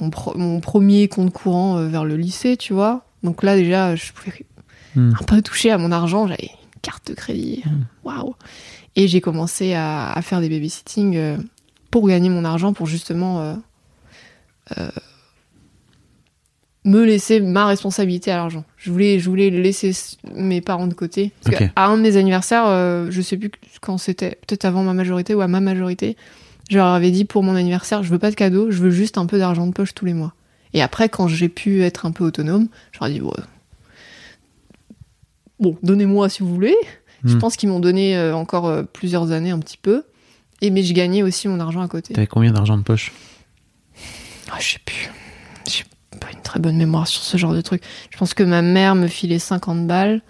mon, 0.00 0.08
pro- 0.08 0.36
mon 0.38 0.60
premier 0.60 1.08
compte 1.08 1.30
courant 1.32 1.76
euh, 1.76 1.88
vers 1.88 2.06
le 2.06 2.16
lycée, 2.16 2.56
tu 2.56 2.72
vois. 2.72 3.04
Donc 3.22 3.42
là, 3.42 3.54
déjà, 3.54 3.94
je 3.96 4.12
pouvais 4.12 4.46
Hmm. 4.96 5.12
un 5.20 5.24
peu 5.24 5.42
toucher 5.42 5.70
à 5.70 5.76
mon 5.76 5.92
argent. 5.92 6.26
J'avais 6.26 6.44
une 6.52 6.80
carte 6.80 7.08
de 7.08 7.14
crédit. 7.14 7.62
Waouh! 8.02 8.34
Et 8.96 9.06
j'ai 9.08 9.20
commencé 9.20 9.74
à, 9.74 10.10
à 10.10 10.22
faire 10.22 10.40
des 10.40 10.48
babysitting 10.48 11.16
euh, 11.16 11.36
pour 11.90 12.06
gagner 12.08 12.28
mon 12.28 12.44
argent, 12.44 12.72
pour 12.72 12.86
justement 12.86 13.40
euh, 13.40 13.54
euh, 14.78 14.88
me 16.84 17.04
laisser 17.04 17.40
ma 17.40 17.66
responsabilité 17.66 18.30
à 18.30 18.36
l'argent. 18.36 18.64
Je 18.76 18.90
voulais, 18.90 19.18
je 19.18 19.28
voulais 19.28 19.50
laisser 19.50 19.92
mes 20.34 20.60
parents 20.60 20.86
de 20.86 20.94
côté. 20.94 21.32
Parce 21.42 21.56
qu'à 21.56 21.70
un 21.86 21.96
de 21.96 22.02
mes 22.02 22.16
anniversaires, 22.16 22.66
euh, 22.66 23.08
je 23.10 23.20
sais 23.20 23.36
plus 23.36 23.50
quand 23.80 23.98
c'était, 23.98 24.38
peut-être 24.46 24.64
avant 24.64 24.82
ma 24.82 24.94
majorité 24.94 25.34
ou 25.34 25.40
à 25.40 25.48
ma 25.48 25.60
majorité, 25.60 26.16
je 26.70 26.76
leur 26.76 26.86
avais 26.86 27.10
dit 27.10 27.24
pour 27.24 27.42
mon 27.42 27.56
anniversaire, 27.56 28.02
je 28.02 28.10
veux 28.10 28.18
pas 28.18 28.30
de 28.30 28.36
cadeau, 28.36 28.70
je 28.70 28.78
veux 28.78 28.90
juste 28.90 29.18
un 29.18 29.26
peu 29.26 29.38
d'argent 29.38 29.66
de 29.66 29.72
poche 29.72 29.94
tous 29.94 30.04
les 30.04 30.14
mois. 30.14 30.34
Et 30.74 30.82
après, 30.82 31.08
quand 31.08 31.28
j'ai 31.28 31.48
pu 31.48 31.82
être 31.82 32.04
un 32.04 32.12
peu 32.12 32.24
autonome, 32.24 32.68
je 32.92 32.98
leur 33.00 33.08
ai 33.08 33.12
dit, 33.14 33.22
bon, 35.60 35.76
donnez-moi 35.82 36.28
si 36.28 36.42
vous 36.42 36.52
voulez. 36.52 36.76
Je 37.24 37.34
Hmm. 37.34 37.38
pense 37.38 37.56
qu'ils 37.56 37.68
m'ont 37.68 37.80
donné 37.80 38.16
euh, 38.16 38.36
encore 38.36 38.84
plusieurs 38.92 39.32
années 39.32 39.50
un 39.50 39.58
petit 39.58 39.78
peu. 39.78 40.04
Et 40.60 40.70
mais 40.70 40.82
je 40.82 40.92
gagnais 40.92 41.22
aussi 41.22 41.46
mon 41.48 41.60
argent 41.60 41.80
à 41.80 41.88
côté. 41.88 42.14
T'avais 42.14 42.26
combien 42.26 42.52
d'argent 42.52 42.76
de 42.76 42.82
poche 42.82 43.12
Ah, 44.50 44.56
je 44.58 44.72
sais 44.72 44.78
plus. 44.84 45.10
J'ai 45.68 45.84
pas 46.18 46.30
une 46.32 46.40
très 46.42 46.58
bonne 46.58 46.76
mémoire 46.76 47.06
sur 47.06 47.22
ce 47.22 47.36
genre 47.36 47.54
de 47.54 47.60
truc. 47.60 47.82
Je 48.10 48.18
pense 48.18 48.34
que 48.34 48.42
ma 48.42 48.62
mère 48.62 48.94
me 48.94 49.06
filait 49.06 49.38
50 49.38 49.86
balles 49.86 50.20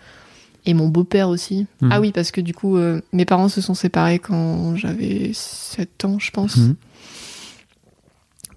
et 0.67 0.75
mon 0.75 0.88
beau-père 0.88 1.29
aussi. 1.31 1.67
Mhm. 1.81 1.91
Ah 1.93 2.01
oui, 2.01 2.12
parce 2.12 2.31
que 2.31 2.41
du 2.43 2.53
coup, 2.53 2.77
euh, 2.77 3.01
mes 3.12 3.25
parents 3.25 3.49
se 3.49 3.61
sont 3.62 3.75
séparés 3.75 4.19
quand 4.19 4.77
j'avais 4.77 5.31
7 5.33 6.05
ans, 6.05 6.19
je 6.19 6.31
pense. 6.31 6.57
Mhm. 6.57 6.77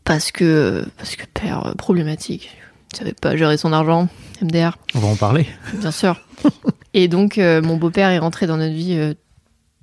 Parce 0.04 0.32
que 0.32 0.84
parce 0.98 1.16
que 1.16 1.26
père 1.34 1.68
euh, 1.68 1.74
problématique. 1.74 2.50
Il 2.94 2.98
savait 2.98 3.14
pas 3.14 3.38
gérer 3.38 3.56
son 3.56 3.72
argent. 3.72 4.10
MDR, 4.42 4.78
On 4.96 5.00
va 5.00 5.08
en 5.08 5.16
parler. 5.16 5.48
bien 5.80 5.92
sûr. 5.92 6.20
et 6.94 7.08
donc, 7.08 7.38
euh, 7.38 7.62
mon 7.62 7.78
beau-père 7.78 8.10
est 8.10 8.18
rentré 8.20 8.48
dans 8.48 8.58
notre 8.58 8.74
vie 8.74 9.14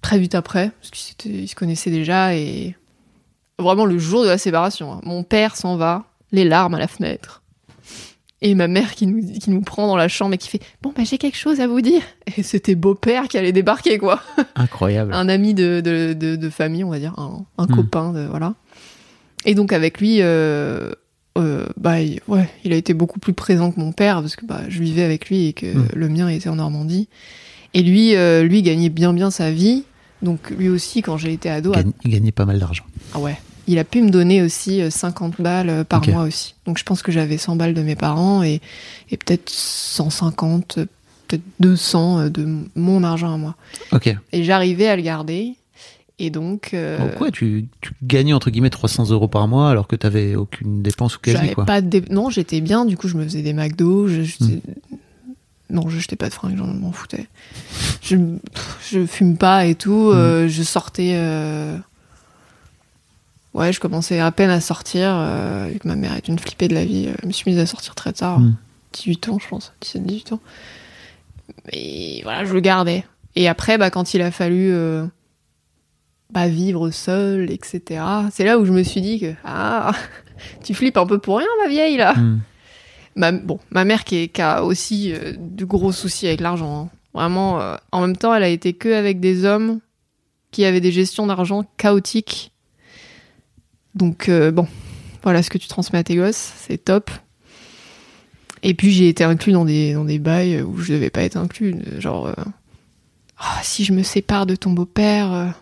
très 0.03 0.19
vite 0.19 0.35
après, 0.35 0.71
parce 0.81 0.91
qu'ils 1.17 1.49
se 1.49 1.55
connaissaient 1.55 1.91
déjà 1.91 2.35
et 2.35 2.77
vraiment 3.59 3.85
le 3.85 3.99
jour 3.99 4.23
de 4.23 4.29
la 4.29 4.39
séparation. 4.39 4.93
hein. 4.93 5.01
Mon 5.05 5.23
père 5.23 5.57
s'en 5.57 5.77
va, 5.77 6.05
les 6.33 6.45
larmes 6.45 6.75
à 6.75 6.79
la 6.79 6.89
fenêtre. 6.89 7.43
Et 8.41 8.55
ma 8.55 8.69
mère 8.69 8.95
qui 8.95 9.09
nous, 9.09 9.21
qui 9.41 9.51
nous 9.51 9.63
prend 9.63 9.89
dans 9.89 9.97
la 9.97 10.07
chambre 10.07 10.35
et 10.35 10.39
qui 10.39 10.49
fait 10.49 10.61
Bon, 10.81 10.93
bah, 10.97 11.03
j'ai 11.05 11.19
quelque 11.19 11.37
chose 11.37 11.61
à 11.61 11.67
vous 11.67 11.81
dire. 11.81 12.03
Et 12.37 12.45
c'était 12.45 12.77
beau-père 12.77 13.27
qui 13.27 13.37
allait 13.37 13.51
débarquer, 13.51 13.99
quoi. 13.99 14.23
Incroyable. 14.55 15.13
Un 15.13 15.29
ami 15.29 15.55
de, 15.55 15.81
de, 15.81 16.13
de, 16.13 16.37
de 16.37 16.49
famille, 16.51 16.85
on 16.85 16.91
va 16.91 17.01
dire, 17.01 17.15
un, 17.19 17.45
un 17.59 17.65
Hmm. 17.65 17.75
copain, 17.75 18.13
de, 18.13 18.27
voilà. 18.27 18.55
Et 19.45 19.57
donc, 19.57 19.73
avec 19.73 19.99
lui, 20.01 20.19
euh, 20.21 20.93
euh, 21.37 21.67
bah, 21.77 22.01
il, 22.01 22.21
ouais, 22.29 22.49
il 22.63 22.73
a 22.73 22.77
été 22.77 22.95
beaucoup 22.95 23.19
plus 23.19 23.33
présent 23.33 23.73
que 23.73 23.81
mon 23.81 23.91
père 23.91 24.21
parce 24.21 24.37
que 24.37 24.47
bah, 24.47 24.61
je 24.69 24.81
vivais 24.85 25.03
avec 25.03 25.29
lui 25.29 25.47
et 25.49 25.53
que 25.53 25.67
Hmm. 25.77 25.89
le 25.97 26.09
mien 26.09 26.29
était 26.29 26.49
en 26.49 26.55
Normandie. 26.57 27.09
Et 27.75 27.83
lui, 27.83 28.15
euh, 28.17 28.43
lui 28.43 28.63
gagnait 28.63 28.89
bien, 28.89 29.13
bien 29.13 29.31
sa 29.31 29.51
vie. 29.51 29.85
Donc, 30.23 30.51
lui 30.51 30.69
aussi, 30.69 31.03
quand 31.03 31.17
j'ai 31.17 31.33
été 31.33 31.49
ado, 31.51 31.73
a 31.75 31.83
Il 32.05 32.11
gagnait 32.11 32.33
pas 32.33 32.45
mal 32.45 32.59
d'argent. 32.59 32.85
ah 33.15 33.19
ouais. 33.21 33.39
Il 33.71 33.79
a 33.79 33.85
pu 33.85 34.01
me 34.01 34.09
donner 34.09 34.41
aussi 34.41 34.81
euh, 34.81 34.89
50 34.89 35.43
balles 35.43 35.69
euh, 35.69 35.85
par 35.85 36.01
mois 36.13 36.23
aussi. 36.23 36.55
Donc 36.65 36.79
je 36.79 36.85
pense 36.85 37.03
que 37.03 37.13
j'avais 37.13 37.37
100 37.37 37.57
balles 37.57 37.75
de 37.75 37.83
mes 37.83 37.97
parents 37.97 38.43
et, 38.43 38.63
et 39.11 39.19
peut-être 39.19 39.51
150, 39.51 40.79
euh, 40.79 40.87
peut-être 41.29 41.43
200 41.61 42.19
euh, 42.19 42.29
de 42.31 42.49
mon 42.75 43.05
argent 43.05 43.33
à 43.33 43.37
moi. 43.37 43.57
Ok. 43.93 44.15
Et 44.33 44.43
j'arrivais 44.45 44.89
à 44.89 44.97
le 44.97 45.03
garder. 45.03 45.53
Et 46.19 46.31
donc, 46.31 46.71
euh, 46.73 46.99
ouais, 47.21 47.31
tu, 47.31 47.67
tu 47.83 47.93
gagnais 48.03 48.33
entre 48.33 48.49
guillemets 48.51 48.71
300 48.71 49.11
euros 49.11 49.29
par 49.29 49.47
mois 49.49 49.71
alors 49.71 49.87
que 49.87 49.95
t'avais 49.97 50.35
aucune 50.35 50.83
dépense 50.83 51.17
ou 51.17 51.21
quasi 51.21 51.51
quoi. 51.55 51.67
pas 51.67 51.83
de 51.83 51.89
dé- 51.89 52.05
Non, 52.11 52.31
j'étais 52.31 52.63
bien. 52.63 52.87
Du 52.87 52.97
coup, 52.97 53.07
je 53.07 53.17
me 53.19 53.23
faisais 53.25 53.43
des 53.43 53.53
McDo. 53.53 54.09
Je, 54.09 54.23
je- 54.23 54.45
Hmm. 54.45 54.61
Non, 55.71 55.89
je 55.89 55.99
jetais 55.99 56.17
pas 56.17 56.29
de 56.29 56.35
fringues, 56.35 56.57
j'en 56.57 56.67
m'en 56.67 56.93
foutais. 56.93 57.27
Je, 58.03 58.17
je 58.91 59.05
fume 59.07 59.37
pas 59.37 59.67
et 59.67 59.75
tout. 59.75 60.11
Euh, 60.15 60.49
je 60.49 60.63
sortais. 60.63 61.13
euh, 61.17 61.77
Ouais, 63.55 63.73
je 63.73 63.81
commençais 63.81 64.21
à 64.21 64.31
peine 64.31 64.51
à 64.51 64.61
sortir. 64.61 65.09
euh, 65.15 65.69
vu 65.73 65.79
que 65.79 65.89
ma 65.89 65.97
mère 65.97 66.15
est 66.15 66.29
une 66.29 66.39
flippée 66.39 66.69
de 66.69 66.75
la 66.75 66.85
vie. 66.85 67.07
euh, 67.09 67.15
Je 67.23 67.27
me 67.27 67.33
suis 67.33 67.51
mise 67.51 67.61
à 67.61 67.67
sortir 67.67 67.95
très 67.95 68.13
tard. 68.13 68.41
Hmm. 68.41 68.57
18 68.95 69.29
ans, 69.29 69.39
je 69.39 69.49
pense. 69.49 69.73
17, 69.81 70.05
18 70.07 70.33
ans. 70.33 70.41
Et 71.73 72.21
voilà, 72.23 72.45
je 72.45 72.53
le 72.55 72.61
gardais. 72.61 73.05
Et 73.37 73.49
après, 73.49 73.77
bah, 73.79 73.91
quand 73.91 74.15
il 74.15 74.23
a 74.23 74.31
fallu 74.31 74.71
euh, 74.73 75.05
bah, 76.33 76.49
vivre 76.49 76.91
seul, 76.91 77.51
etc., 77.51 78.03
c'est 78.33 78.45
là 78.45 78.59
où 78.59 78.65
je 78.65 78.73
me 78.73 78.83
suis 78.83 79.01
dit 79.01 79.21
que 79.21 79.35
ah, 79.45 79.93
tu 80.65 80.73
flippes 80.75 80.97
un 80.97 81.07
peu 81.07 81.19
pour 81.19 81.39
rien, 81.39 81.49
ma 81.63 81.69
vieille, 81.69 81.97
là. 81.99 82.15
Hmm. 82.15 82.39
Ma, 83.19 83.85
mère 83.85 84.05
qui, 84.05 84.31
a 84.39 84.63
aussi 84.63 85.13
euh, 85.13 85.33
de 85.37 85.65
gros 85.65 85.91
soucis 85.91 86.29
avec 86.29 86.41
l'argent. 86.41 86.85
hein. 86.85 86.89
Vraiment, 87.15 87.61
euh, 87.61 87.77
en 87.91 88.03
même 88.03 88.17
temps, 88.17 88.33
elle 88.33 88.45
a 88.45 88.49
été 88.49 88.75
que 88.75 88.95
avec 88.95 89.19
des 89.19 89.45
hommes 89.45 89.81
qui 90.53 90.65
avaient 90.65 90.81
des 90.81 90.93
gestions 90.93 91.27
d'argent 91.27 91.65
chaotiques. 91.77 92.53
Donc, 93.97 94.29
euh, 94.29 94.53
bon, 94.53 94.69
voilà 95.25 95.43
ce 95.43 95.51
que 95.51 95.59
tu 95.59 95.67
transmets 95.67 95.99
à 95.99 96.05
tes 96.05 96.15
gosses, 96.15 96.53
c'est 96.59 96.79
top. 96.79 97.11
Et 98.63 98.75
puis, 98.75 98.93
j'ai 98.93 99.09
été 99.09 99.25
inclus 99.25 99.53
dans 99.53 99.65
des, 99.65 100.19
bails 100.21 100.63
où 100.63 100.79
je 100.79 100.93
devais 100.93 101.11
pas 101.11 101.23
être 101.23 101.37
inclus. 101.37 101.75
Genre, 101.99 102.33
Ah, 103.37 103.61
si 103.63 103.85
je 103.85 103.93
me 103.93 104.03
sépare 104.03 104.47
de 104.47 104.55
ton 104.55 104.71
beau-père, 104.71 105.55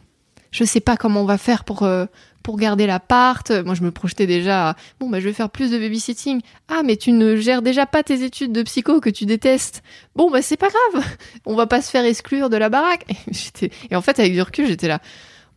je 0.56 0.64
sais 0.64 0.80
pas 0.80 0.96
comment 0.96 1.20
on 1.20 1.26
va 1.26 1.36
faire 1.36 1.64
pour, 1.64 1.82
euh, 1.82 2.06
pour 2.42 2.56
garder 2.56 2.86
l'appart. 2.86 3.50
Moi, 3.50 3.74
je 3.74 3.82
me 3.82 3.90
projetais 3.90 4.26
déjà 4.26 4.70
à, 4.70 4.76
bon, 4.98 5.10
bah, 5.10 5.20
je 5.20 5.26
vais 5.26 5.34
faire 5.34 5.50
plus 5.50 5.70
de 5.70 5.78
babysitting. 5.78 6.40
Ah, 6.68 6.80
mais 6.82 6.96
tu 6.96 7.12
ne 7.12 7.36
gères 7.36 7.60
déjà 7.60 7.84
pas 7.84 8.02
tes 8.02 8.24
études 8.24 8.52
de 8.52 8.62
psycho 8.62 9.00
que 9.00 9.10
tu 9.10 9.26
détestes. 9.26 9.82
Bon, 10.14 10.30
bah, 10.30 10.40
c'est 10.40 10.56
pas 10.56 10.68
grave. 10.68 11.04
On 11.46 11.54
va 11.56 11.66
pas 11.66 11.82
se 11.82 11.90
faire 11.90 12.06
exclure 12.06 12.48
de 12.48 12.56
la 12.56 12.70
baraque. 12.70 13.04
Et, 13.62 13.70
et 13.90 13.96
en 13.96 14.00
fait, 14.00 14.18
avec 14.18 14.32
du 14.32 14.40
recul, 14.40 14.66
j'étais 14.66 14.88
là. 14.88 15.00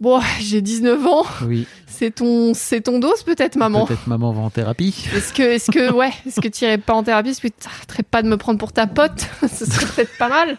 Bon, 0.01 0.19
j'ai 0.41 0.61
19 0.61 1.07
ans. 1.07 1.25
Oui. 1.45 1.65
C'est 1.87 2.15
ton, 2.15 2.53
c'est 2.53 2.81
ton 2.81 2.99
dos, 2.99 3.13
peut-être, 3.25 3.55
maman. 3.55 3.85
Peut-être 3.85 4.07
maman 4.07 4.33
va 4.33 4.41
en 4.41 4.49
thérapie. 4.49 5.07
Est-ce 5.15 5.31
que, 5.31 5.43
est-ce 5.43 5.71
que, 5.71 5.93
ouais, 5.93 6.11
est-ce 6.27 6.41
que 6.41 6.49
tu 6.49 6.65
irais 6.65 6.77
pas 6.77 6.93
en 6.93 7.03
thérapie? 7.03 7.33
Que 7.35 7.47
tu 7.47 7.51
t'arrêterais 7.51 8.03
pas 8.03 8.21
de 8.21 8.27
me 8.27 8.35
prendre 8.35 8.59
pour 8.59 8.73
ta 8.73 8.85
pote? 8.85 9.29
Ce 9.47 9.65
serait 9.65 9.85
peut-être 9.85 10.17
pas 10.17 10.27
mal. 10.27 10.57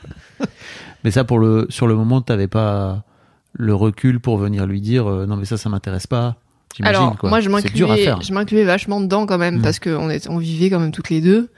Mais 1.05 1.11
ça 1.11 1.25
pour 1.25 1.39
le 1.39 1.67
sur 1.71 1.87
le 1.87 1.95
moment 1.95 2.21
t'avais 2.21 2.47
pas 2.49 3.05
le 3.53 3.75
recul 3.75 4.21
pour 4.21 4.39
venir 4.39 4.67
lui 4.67 4.81
dire 4.81 5.07
euh, 5.09 5.27
non 5.27 5.37
mais 5.37 5.45
ça 5.45 5.57
ça 5.57 5.69
m'intéresse 5.69 6.07
pas. 6.07 6.37
Alors, 6.83 7.19
quoi. 7.19 7.29
moi, 7.31 7.41
je 7.41 7.49
m'incluais, 7.49 8.15
je 8.23 8.33
m'incluais 8.33 8.63
vachement 8.65 9.01
dedans 9.01 9.27
quand 9.27 9.39
même, 9.39 9.57
Mm. 9.59 9.63
parce 9.63 9.81
qu'on 9.81 10.09
est, 10.09 10.29
on 10.29 10.39
vivait 10.39 10.71
quand 10.71 10.79
même 10.79 10.93
toutes 10.93 11.11
les 11.11 11.21
deux. 11.21 11.51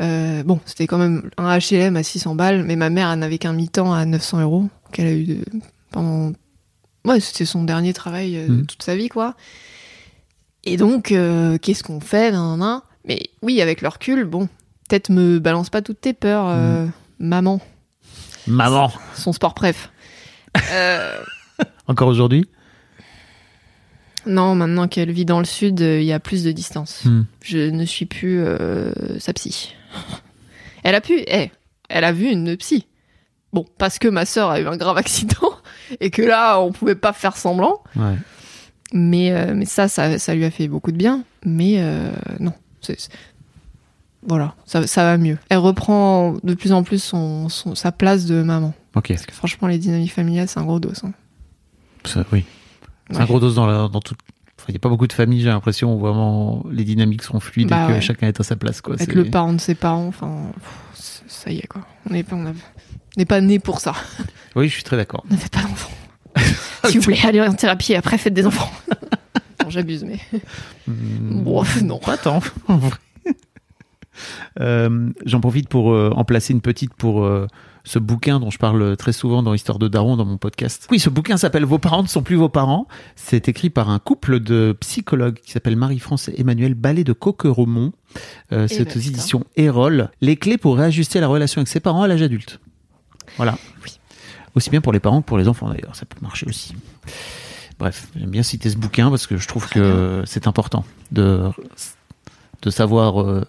Euh, 0.00 0.42
bon, 0.42 0.58
c'était 0.64 0.86
quand 0.86 0.96
même 0.96 1.28
un 1.36 1.58
HLM 1.58 1.96
à 1.96 2.02
600 2.02 2.34
balles, 2.34 2.62
mais 2.64 2.74
ma 2.74 2.88
mère, 2.88 3.10
elle 3.10 3.18
n'avait 3.18 3.36
qu'un 3.36 3.52
mi-temps 3.52 3.92
à 3.92 4.06
900 4.06 4.40
euros, 4.40 4.68
qu'elle 4.90 5.06
a 5.06 5.12
eu 5.12 5.24
de- 5.24 5.44
pendant. 5.92 6.32
Ouais, 7.04 7.20
c'était 7.20 7.44
son 7.44 7.62
dernier 7.64 7.92
travail 7.92 8.36
euh, 8.38 8.48
de 8.48 8.52
Mm. 8.62 8.66
toute 8.66 8.82
sa 8.82 8.96
vie, 8.96 9.10
quoi. 9.10 9.34
Et 10.64 10.76
donc, 10.78 11.12
euh, 11.12 11.58
qu'est-ce 11.58 11.82
qu'on 11.84 12.00
fait 12.00 12.32
nan, 12.32 12.40
nan, 12.52 12.58
nan? 12.58 12.80
Mais 13.06 13.20
oui, 13.42 13.60
avec 13.60 13.82
le 13.82 13.88
recul, 13.88 14.24
bon, 14.24 14.48
peut-être 14.88 15.10
me 15.10 15.38
balance 15.38 15.68
pas 15.68 15.82
toutes 15.82 16.00
tes 16.00 16.14
peurs, 16.14 16.46
euh, 16.48 16.86
Mm. 16.86 16.90
maman, 17.20 17.60
Maman. 18.46 18.90
son 19.14 19.32
sport 19.34 19.52
préf. 19.54 19.90
Euh, 20.72 21.20
Encore 21.86 22.08
aujourd'hui. 22.08 22.48
non, 24.26 24.54
maintenant 24.54 24.88
qu'elle 24.88 25.10
vit 25.10 25.24
dans 25.24 25.38
le 25.38 25.44
sud, 25.46 25.80
euh, 25.80 26.00
il 26.00 26.04
y 26.06 26.12
a 26.12 26.20
plus 26.20 26.44
de 26.44 26.52
distance. 26.52 27.04
Hmm. 27.04 27.22
Je 27.42 27.58
ne 27.70 27.84
suis 27.84 28.04
plus 28.06 28.40
euh, 28.44 28.92
sa 29.18 29.32
psy. 29.32 29.74
Elle 30.84 30.94
a 30.94 31.00
pu, 31.00 31.20
eh, 31.26 31.50
elle 31.88 32.04
a 32.04 32.12
vu 32.12 32.26
une 32.30 32.56
psy. 32.56 32.86
Bon, 33.52 33.66
parce 33.78 33.98
que 33.98 34.06
ma 34.08 34.24
sœur 34.24 34.50
a 34.50 34.60
eu 34.60 34.66
un 34.66 34.76
grave 34.76 34.96
accident 34.98 35.52
et 36.00 36.10
que 36.10 36.22
là, 36.22 36.60
on 36.60 36.70
pouvait 36.72 36.94
pas 36.94 37.12
faire 37.12 37.36
semblant. 37.36 37.82
Ouais. 37.96 38.14
Mais, 38.92 39.32
euh, 39.32 39.54
mais 39.54 39.64
ça, 39.64 39.88
ça, 39.88 40.18
ça 40.18 40.34
lui 40.34 40.44
a 40.44 40.50
fait 40.50 40.68
beaucoup 40.68 40.92
de 40.92 40.96
bien. 40.96 41.24
Mais 41.44 41.76
euh, 41.78 42.10
non, 42.40 42.52
voilà, 44.26 44.54
ça, 44.66 44.86
ça 44.86 45.02
va 45.04 45.18
mieux. 45.18 45.36
Elle 45.48 45.58
reprend 45.58 46.36
de 46.42 46.54
plus 46.54 46.72
en 46.72 46.82
plus 46.84 47.02
son, 47.02 47.48
son- 47.48 47.74
sa 47.74 47.90
place 47.92 48.24
de 48.26 48.42
maman. 48.42 48.72
Ok. 48.94 49.08
Parce 49.08 49.26
que 49.26 49.32
franchement, 49.34 49.68
les 49.68 49.78
dynamiques 49.78 50.12
familiales, 50.12 50.48
c'est 50.48 50.58
un 50.60 50.64
gros 50.64 50.80
dos. 50.80 50.92
hein. 51.04 51.12
Ça, 52.04 52.24
oui. 52.32 52.44
C'est 53.10 53.18
un 53.18 53.24
gros 53.24 53.40
dos 53.40 53.52
dans 53.54 53.66
la 53.66 53.88
dans 53.88 54.00
toute 54.00 54.18
il 54.68 54.72
n'y 54.72 54.76
a 54.76 54.80
pas 54.80 54.90
beaucoup 54.90 55.06
de 55.06 55.14
familles, 55.14 55.40
j'ai 55.40 55.48
l'impression, 55.48 55.94
où 55.94 55.98
vraiment 55.98 56.62
les 56.70 56.84
dynamiques 56.84 57.22
sont 57.22 57.40
fluides 57.40 57.68
Bah 57.70 57.84
et 57.84 57.88
que 57.88 57.92
ouais. 57.94 58.00
chacun 58.02 58.26
est 58.28 58.38
à 58.38 58.42
sa 58.42 58.54
place. 58.54 58.82
Quoi. 58.82 58.96
Être 59.00 59.14
le 59.14 59.24
parent 59.24 59.54
de 59.54 59.60
ses 59.60 59.74
parents, 59.74 60.06
enfin, 60.08 60.52
ça 60.94 61.50
y 61.50 61.56
est 61.58 61.66
quoi. 61.66 61.86
On 62.08 62.12
n'est 62.12 62.22
pas, 62.22 62.36
on 62.36 62.44
a- 62.44 62.50
on 62.50 62.54
n'est 63.16 63.24
pas 63.24 63.40
né 63.40 63.58
pour 63.58 63.80
ça. 63.80 63.94
Oui, 64.56 64.68
je 64.68 64.74
suis 64.74 64.82
très 64.82 64.96
d'accord. 64.98 65.24
Ne 65.30 65.36
faites 65.36 65.52
pas 65.52 65.62
d'enfants. 65.62 65.90
S'il 66.86 67.00
vous 67.00 67.06
plaît, 67.06 67.18
allez 67.24 67.40
en 67.40 67.54
thérapie 67.54 67.92
et 67.92 67.96
après 67.96 68.18
faites 68.18 68.34
des 68.34 68.44
enfants. 68.46 68.70
non, 69.64 69.70
j'abuse, 69.70 70.04
mais. 70.04 70.18
Hmm, 70.86 71.42
Bon, 71.44 71.62
non. 71.84 71.98
Pas 71.98 72.16
tant, 72.18 72.40
en 72.66 72.76
vrai. 72.76 72.96
Euh, 74.60 75.10
J'en 75.24 75.40
profite 75.40 75.68
pour 75.68 75.92
euh, 75.92 76.10
en 76.14 76.24
placer 76.24 76.52
une 76.52 76.60
petite 76.60 76.92
pour 76.94 77.24
euh, 77.24 77.46
ce 77.88 77.98
bouquin 77.98 78.38
dont 78.38 78.50
je 78.50 78.58
parle 78.58 78.96
très 78.98 79.12
souvent 79.12 79.42
dans 79.42 79.54
Histoire 79.54 79.78
de 79.78 79.88
Daron 79.88 80.16
dans 80.16 80.26
mon 80.26 80.36
podcast. 80.36 80.86
Oui, 80.90 81.00
ce 81.00 81.08
bouquin 81.08 81.38
s'appelle 81.38 81.64
Vos 81.64 81.78
parents 81.78 82.02
ne 82.02 82.08
sont 82.08 82.22
plus 82.22 82.36
vos 82.36 82.50
parents. 82.50 82.86
C'est 83.16 83.48
écrit 83.48 83.70
par 83.70 83.88
un 83.88 83.98
couple 83.98 84.40
de 84.40 84.76
psychologues 84.80 85.38
qui 85.42 85.52
s'appelle 85.52 85.74
Marie-France 85.76 86.28
et 86.28 86.38
Emmanuel 86.38 86.74
Ballet 86.74 87.02
de 87.02 87.14
Coqueromont. 87.14 87.92
Euh, 88.52 88.66
Eh 88.70 88.74
C'est 88.74 88.84
ben, 88.84 88.94
aux 88.94 89.00
éditions 89.00 89.44
Erol. 89.56 90.10
Les 90.20 90.36
clés 90.36 90.58
pour 90.58 90.76
réajuster 90.76 91.18
la 91.18 91.28
relation 91.28 91.60
avec 91.60 91.68
ses 91.68 91.80
parents 91.80 92.02
à 92.02 92.08
l'âge 92.08 92.20
adulte. 92.20 92.60
Voilà. 93.38 93.56
Oui. 93.82 93.98
Aussi 94.54 94.68
bien 94.68 94.82
pour 94.82 94.92
les 94.92 95.00
parents 95.00 95.22
que 95.22 95.26
pour 95.26 95.38
les 95.38 95.48
enfants 95.48 95.70
d'ailleurs. 95.70 95.96
Ça 95.96 96.04
peut 96.04 96.18
marcher 96.20 96.46
aussi. 96.46 96.74
Bref, 97.78 98.08
j'aime 98.16 98.30
bien 98.30 98.42
citer 98.42 98.68
ce 98.68 98.76
bouquin 98.76 99.08
parce 99.08 99.26
que 99.26 99.38
je 99.38 99.48
trouve 99.48 99.66
que 99.66 100.22
c'est 100.26 100.46
important 100.46 100.84
de, 101.10 101.48
de 102.60 102.68
savoir 102.70 103.22
euh, 103.22 103.46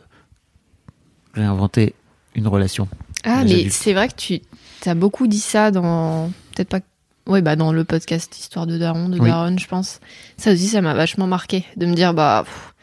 réinventer 1.33 1.93
une 2.35 2.47
relation. 2.47 2.87
Ah, 3.23 3.43
mais 3.43 3.53
adultes. 3.53 3.71
c'est 3.73 3.93
vrai 3.93 4.07
que 4.07 4.13
tu 4.15 4.41
as 4.85 4.95
beaucoup 4.95 5.27
dit 5.27 5.39
ça 5.39 5.71
dans. 5.71 6.31
Peut-être 6.55 6.69
pas. 6.69 6.79
Ouais, 7.27 7.41
bah 7.41 7.55
dans 7.55 7.71
le 7.71 7.83
podcast 7.83 8.37
Histoire 8.39 8.65
de 8.65 8.77
Daron, 8.77 9.09
de 9.09 9.19
Oui. 9.19 9.29
Daron, 9.29 9.55
je 9.57 9.67
pense. 9.67 9.99
Ça 10.37 10.51
aussi, 10.51 10.67
ça 10.67 10.81
m'a 10.81 10.93
vachement 10.93 11.27
marqué. 11.27 11.63
De 11.77 11.85
me 11.85 11.93
dire, 11.93 12.13
bah. 12.13 12.43
pff, 12.45 12.73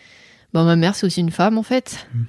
bah 0.53 0.63
ma 0.65 0.77
mère, 0.77 0.95
c'est 0.95 1.07
aussi 1.07 1.21
une 1.21 1.31
femme, 1.33 1.59
en 1.59 1.63
fait. 1.65 2.07
Mm. 2.15 2.23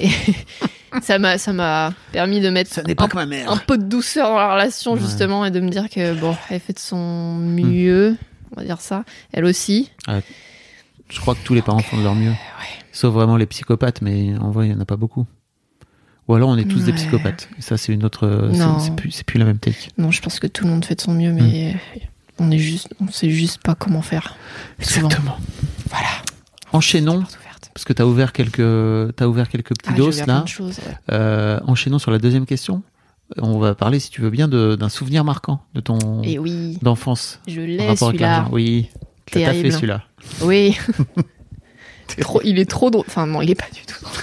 Et 0.00 0.10
ça 1.02 1.18
m'a 1.18 1.38
ça 1.38 1.52
m'a 1.52 1.92
permis 2.12 2.40
de 2.40 2.50
mettre 2.50 2.80
un, 2.80 3.08
ma 3.14 3.26
mère. 3.26 3.50
un 3.50 3.56
peu 3.58 3.78
de 3.78 3.84
douceur 3.84 4.30
dans 4.30 4.36
la 4.38 4.52
relation, 4.54 4.94
Ouais. 4.94 5.00
justement, 5.00 5.44
et 5.44 5.50
de 5.50 5.60
me 5.60 5.68
dire 5.70 5.88
que, 5.88 6.14
bon, 6.14 6.34
elle 6.50 6.60
fait 6.60 6.72
de 6.72 6.78
son 6.78 7.36
mieux, 7.36 8.16
on 8.52 8.60
va 8.60 8.64
dire 8.66 8.80
ça. 8.80 9.04
Elle 9.32 9.44
aussi. 9.44 9.90
Je 11.08 11.20
crois 11.20 11.34
que 11.34 11.44
tous 11.44 11.54
les 11.54 11.62
parents 11.62 11.78
font 11.80 11.96
de 11.98 12.02
leur 12.02 12.14
mieux. 12.16 12.32
Sauf 12.92 13.12
vraiment 13.14 13.36
les 13.36 13.46
psychopathes, 13.46 14.00
mais 14.02 14.36
en 14.40 14.50
vrai, 14.50 14.66
il 14.66 14.70
n'y 14.72 14.76
en 14.76 14.80
a 14.80 14.84
pas 14.86 14.96
beaucoup. 14.96 15.26
Ou 16.28 16.34
alors 16.34 16.48
on 16.48 16.56
est 16.56 16.64
tous 16.64 16.84
des 16.84 16.92
psychopathes. 16.92 17.48
Et 17.58 17.62
ça, 17.62 17.76
c'est 17.76 17.92
une 17.92 18.04
autre. 18.04 18.48
c'est- 18.52 18.58
Non. 18.58 18.78
C'est 18.80 18.94
plus, 18.96 19.22
plus 19.22 19.38
la 19.38 19.44
même 19.44 19.58
take. 19.58 19.90
Non, 19.98 20.10
je 20.10 20.20
pense 20.20 20.40
que 20.40 20.46
tout 20.48 20.64
le 20.64 20.70
monde 20.70 20.84
fait 20.84 20.96
de 20.96 21.00
son 21.00 21.12
mieux, 21.14 21.32
mais 21.32 21.74
Mm. 21.74 21.98
on 22.40 22.50
est 22.50 22.58
juste, 22.58 22.88
on 23.00 23.08
sait 23.12 23.30
juste 23.30 23.62
pas 23.62 23.74
comment 23.76 24.02
faire. 24.02 24.34
Souvent. 24.80 25.06
Exactement. 25.08 25.36
Voilà. 25.90 26.08
Enchaînons, 26.72 27.22
parce 27.72 27.84
que 27.84 27.92
tu 27.92 28.02
as 28.02 28.06
ouvert 28.06 28.32
quelques, 28.32 29.14
t'as 29.14 29.26
ouvert 29.26 29.48
quelques 29.48 29.68
petits 29.68 29.90
Ah, 29.90 29.92
j'ai 29.92 29.96
dos 29.98 30.08
ouvert 30.08 30.24
plein 30.24 30.34
là. 30.38 30.40
de 30.42 30.48
choses, 30.48 30.78
ouais. 30.78 30.94
Euh, 31.12 31.60
enchaînons 31.66 31.98
sur 32.00 32.10
la 32.10 32.18
deuxième 32.18 32.44
question. 32.44 32.82
On 33.38 33.58
va 33.58 33.74
parler, 33.74 33.98
si 34.00 34.10
tu 34.10 34.20
veux 34.20 34.30
bien, 34.30 34.46
d'un 34.48 34.88
souvenir 34.88 35.24
marquant 35.24 35.60
de 35.74 35.80
ton 35.80 36.22
Et 36.22 36.38
oui, 36.38 36.78
d'enfance. 36.82 37.40
je 37.48 37.60
l'ai 37.60 37.96
celui-là. 37.96 38.48
Oui, 38.52 38.88
t'as 39.30 39.40
t'as 39.46 39.52
fait 39.52 39.70
celui-là. 39.70 40.02
Oui. 40.42 40.76
Trop- 42.20 42.40
il 42.44 42.58
est 42.58 42.70
trop 42.70 42.90
drôle. 42.90 43.04
Enfin, 43.08 43.26
non, 43.26 43.42
il 43.42 43.50
est 43.50 43.54
pas 43.56 43.68
du 43.74 43.82
tout 43.86 43.96
drôle. 44.02 44.22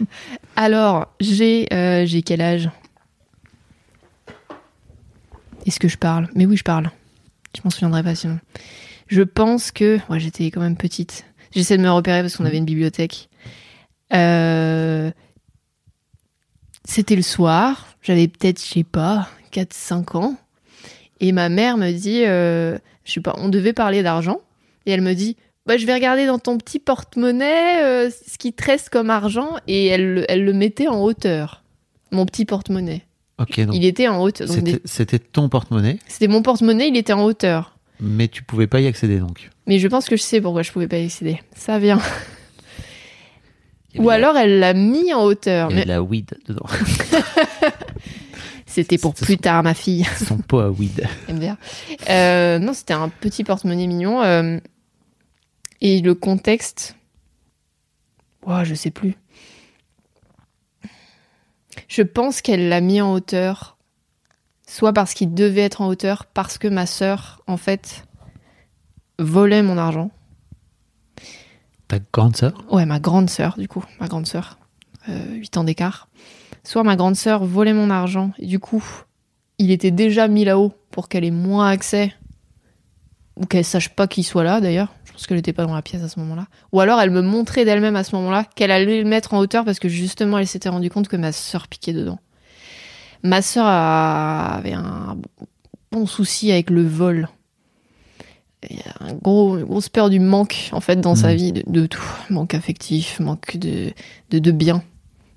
Alors, 0.56 1.08
j'ai 1.20 1.66
euh, 1.72 2.04
j'ai 2.06 2.22
quel 2.22 2.40
âge? 2.40 2.70
Est-ce 5.66 5.78
que 5.80 5.88
je 5.88 5.96
parle? 5.96 6.28
Mais 6.34 6.46
oui, 6.46 6.56
je 6.56 6.64
parle. 6.64 6.90
Je 7.56 7.60
m'en 7.64 7.70
souviendrai 7.70 8.02
pas 8.02 8.14
sinon. 8.14 8.38
Je 9.08 9.22
pense 9.22 9.70
que. 9.70 9.98
Ouais, 10.08 10.20
j'étais 10.20 10.50
quand 10.50 10.60
même 10.60 10.76
petite. 10.76 11.24
J'essaie 11.52 11.76
de 11.76 11.82
me 11.82 11.90
repérer 11.90 12.22
parce 12.22 12.36
qu'on 12.36 12.44
avait 12.44 12.58
une 12.58 12.64
bibliothèque. 12.64 13.28
Euh, 14.12 15.10
C'était 16.84 17.16
le 17.16 17.22
soir. 17.22 17.86
J'avais 18.02 18.26
peut-être, 18.26 18.60
je 18.60 18.66
sais 18.66 18.84
pas, 18.84 19.28
4-5 19.52 20.16
ans. 20.16 20.36
Et 21.20 21.30
ma 21.32 21.48
mère 21.48 21.76
me 21.76 21.92
dit, 21.92 22.24
euh, 22.24 22.76
je 23.04 23.12
sais 23.12 23.20
pas, 23.20 23.34
on 23.38 23.48
devait 23.48 23.72
parler 23.72 24.02
d'argent. 24.02 24.40
Et 24.86 24.90
elle 24.90 25.02
me 25.02 25.14
dit, 25.14 25.36
bah, 25.66 25.76
je 25.76 25.86
vais 25.86 25.94
regarder 25.94 26.26
dans 26.26 26.38
ton 26.38 26.58
petit 26.58 26.78
porte-monnaie 26.78 27.82
euh, 27.82 28.10
ce 28.10 28.38
qui 28.38 28.52
te 28.52 28.64
reste 28.64 28.88
comme 28.90 29.10
argent. 29.10 29.56
Et 29.68 29.86
elle, 29.86 30.14
le- 30.14 30.30
elle 30.30 30.44
le 30.44 30.52
mettait 30.52 30.88
en 30.88 31.00
hauteur. 31.02 31.62
Mon 32.10 32.26
petit 32.26 32.44
porte-monnaie. 32.44 33.02
Ok, 33.38 33.58
donc 33.60 33.74
Il 33.74 33.84
était 33.84 34.08
en 34.08 34.20
hauteur. 34.20 34.48
C'était 34.48 34.72
des- 34.72 34.80
c'était 34.84 35.18
ton 35.18 35.48
porte-monnaie, 35.48 35.98
C'était 36.06 36.28
mon 36.28 36.42
porte-monnaie, 36.42 36.88
il 36.88 36.96
était 36.96 37.12
en 37.14 37.24
hauteur. 37.24 37.76
mais 38.00 38.28
tu 38.28 38.42
pouvais 38.42 38.66
pas 38.66 38.80
y 38.80 38.86
accéder 38.86 39.18
donc. 39.18 39.50
Mais 39.66 39.78
je 39.78 39.88
pense 39.88 40.08
que 40.08 40.16
je 40.16 40.22
sais 40.22 40.40
pourquoi 40.40 40.62
je 40.62 40.70
pouvais 40.72 40.88
pas 40.88 40.98
y 40.98 41.04
accéder. 41.06 41.40
Ça 41.56 41.78
vient. 41.78 42.00
Y 43.94 43.98
Ou 44.00 44.08
la- 44.08 44.14
alors 44.14 44.36
elle 44.36 44.58
l'a 44.60 44.74
mis 44.74 45.12
en 45.14 45.22
hauteur. 45.24 45.70
il 45.70 45.74
y 45.74 45.76
Mais 45.76 45.82
de 45.84 45.88
la 45.88 46.02
weed 46.02 46.30
dedans. 46.46 46.66
c'était 48.66 48.98
pour 48.98 49.12
C'était 49.14 49.24
plus 49.26 49.34
son- 49.34 49.40
tard, 49.40 49.62
ma 49.62 49.74
fille. 49.74 50.04
Son 50.26 50.36
pot 50.38 50.60
à 50.60 50.70
weed. 50.70 51.06
MDR. 51.28 51.56
Euh, 52.10 52.58
non, 52.58 52.72
c'était 52.74 52.94
un 52.94 53.08
petit 53.08 53.44
porte-monnaie 53.44 53.86
mignon. 53.86 54.22
euh, 54.22 54.58
et 55.82 56.00
le 56.00 56.14
contexte. 56.14 56.96
Ouah, 58.46 58.64
je 58.64 58.74
sais 58.74 58.92
plus. 58.92 59.16
Je 61.88 62.02
pense 62.02 62.40
qu'elle 62.40 62.68
l'a 62.68 62.80
mis 62.80 63.00
en 63.02 63.12
hauteur. 63.12 63.76
Soit 64.66 64.92
parce 64.92 65.12
qu'il 65.12 65.34
devait 65.34 65.60
être 65.60 65.82
en 65.82 65.88
hauteur, 65.88 66.26
parce 66.26 66.56
que 66.56 66.68
ma 66.68 66.86
sœur, 66.86 67.42
en 67.46 67.56
fait, 67.56 68.06
volait 69.18 69.62
mon 69.62 69.76
argent. 69.76 70.10
Ta 71.88 71.98
grande 72.12 72.36
sœur? 72.36 72.64
Ouais, 72.70 72.86
ma 72.86 73.00
grande 73.00 73.28
sœur, 73.28 73.58
du 73.58 73.68
coup, 73.68 73.84
ma 74.00 74.06
grande 74.06 74.26
sœur, 74.26 74.58
euh, 75.08 75.34
8 75.34 75.56
ans 75.58 75.64
d'écart. 75.64 76.08
Soit 76.64 76.84
ma 76.84 76.96
grande 76.96 77.16
sœur 77.16 77.44
volait 77.44 77.74
mon 77.74 77.90
argent, 77.90 78.32
et 78.38 78.46
du 78.46 78.60
coup, 78.60 78.84
il 79.58 79.72
était 79.72 79.90
déjà 79.90 80.28
mis 80.28 80.44
là-haut 80.44 80.72
pour 80.90 81.08
qu'elle 81.08 81.24
ait 81.24 81.30
moins 81.32 81.68
accès, 81.68 82.14
ou 83.36 83.46
qu'elle 83.46 83.64
sache 83.64 83.88
pas 83.90 84.06
qu'il 84.06 84.24
soit 84.24 84.44
là 84.44 84.60
d'ailleurs. 84.60 84.92
Je 85.04 85.12
pense 85.12 85.26
qu'elle 85.26 85.38
était 85.38 85.52
pas 85.52 85.64
dans 85.66 85.74
la 85.74 85.82
pièce 85.82 86.02
à 86.02 86.08
ce 86.08 86.18
moment-là. 86.20 86.46
Ou 86.72 86.80
alors 86.80 87.00
elle 87.00 87.10
me 87.10 87.22
montrait 87.22 87.64
d'elle-même 87.64 87.96
à 87.96 88.04
ce 88.04 88.14
moment-là 88.16 88.44
qu'elle 88.56 88.70
allait 88.70 89.02
le 89.02 89.08
mettre 89.08 89.34
en 89.34 89.38
hauteur 89.38 89.64
parce 89.64 89.78
que 89.78 89.88
justement 89.88 90.38
elle 90.38 90.46
s'était 90.46 90.68
rendue 90.68 90.90
compte 90.90 91.08
que 91.08 91.16
ma 91.16 91.32
sœur 91.32 91.68
piquait 91.68 91.92
dedans. 91.92 92.18
Ma 93.22 93.40
sœur 93.42 93.66
a- 93.66 94.54
avait 94.56 94.72
un 94.72 95.16
bon 95.92 96.06
souci 96.06 96.50
avec 96.50 96.70
le 96.70 96.82
vol. 96.86 97.28
Il 98.70 98.76
y 98.76 98.80
a 98.80 99.04
un 99.04 99.12
gros, 99.14 99.58
une 99.58 99.64
grosse 99.64 99.88
peur 99.88 100.08
du 100.08 100.20
manque 100.20 100.68
en 100.72 100.80
fait 100.80 101.00
dans 101.00 101.14
sa 101.14 101.28
Mhm. 101.30 101.34
vie, 101.36 101.52
de, 101.52 101.62
de 101.66 101.86
tout. 101.86 102.02
Manque 102.30 102.54
affectif, 102.54 103.18
manque 103.20 103.56
de, 103.56 103.92
de, 104.30 104.38
de 104.38 104.50
bien. 104.52 104.82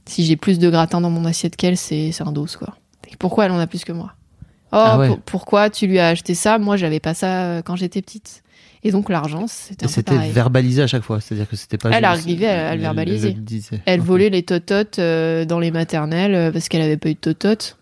Si 0.05 0.23
j'ai 0.25 0.35
plus 0.35 0.59
de 0.59 0.69
gratin 0.69 1.01
dans 1.01 1.09
mon 1.09 1.25
assiette 1.25 1.55
qu'elle, 1.55 1.77
c'est 1.77 2.11
un 2.21 2.31
dos 2.31 2.45
quoi. 2.57 2.75
Et 3.11 3.15
Pourquoi 3.17 3.45
elle 3.45 3.51
en 3.51 3.59
a 3.59 3.65
plus 3.67 3.83
que 3.83 3.91
moi? 3.91 4.13
Ah 4.75 4.97
ouais. 4.99 5.07
pour- 5.07 5.19
pourquoi 5.19 5.69
tu 5.69 5.87
lui 5.87 5.99
as 5.99 6.07
acheté 6.09 6.35
ça? 6.35 6.57
Moi, 6.59 6.77
j'avais 6.77 6.99
pas 6.99 7.13
ça 7.13 7.43
euh, 7.43 7.61
quand 7.61 7.75
j'étais 7.75 8.01
petite. 8.01 8.41
Et 8.83 8.91
donc 8.91 9.09
l'argent, 9.09 9.47
c'était 9.47 9.87
c'était 9.87 10.15
verbalisé 10.31 10.83
à 10.83 10.87
chaque 10.87 11.01
fois, 11.01 11.19
c'est-à-dire 11.19 11.49
que 11.49 11.55
c'était 11.55 11.77
pas. 11.79 11.89
Elle 11.89 12.05
arrivait 12.05 12.45
à- 12.47 12.75
le 12.75 12.81
verbaliser. 12.81 13.35
Elle, 13.85 13.99
volait 14.01 14.29
les 14.29 14.43
tototes 14.43 14.99
euh, 14.99 15.43
dans 15.45 15.57
les 15.59 15.71
maternelles 15.71 16.35
euh, 16.35 16.51
parce 16.51 16.69
qu'elle 16.69 16.83
avait 16.83 16.97
pas 16.97 17.09
eu 17.09 17.15
de 17.15 17.19
tototes. 17.19 17.77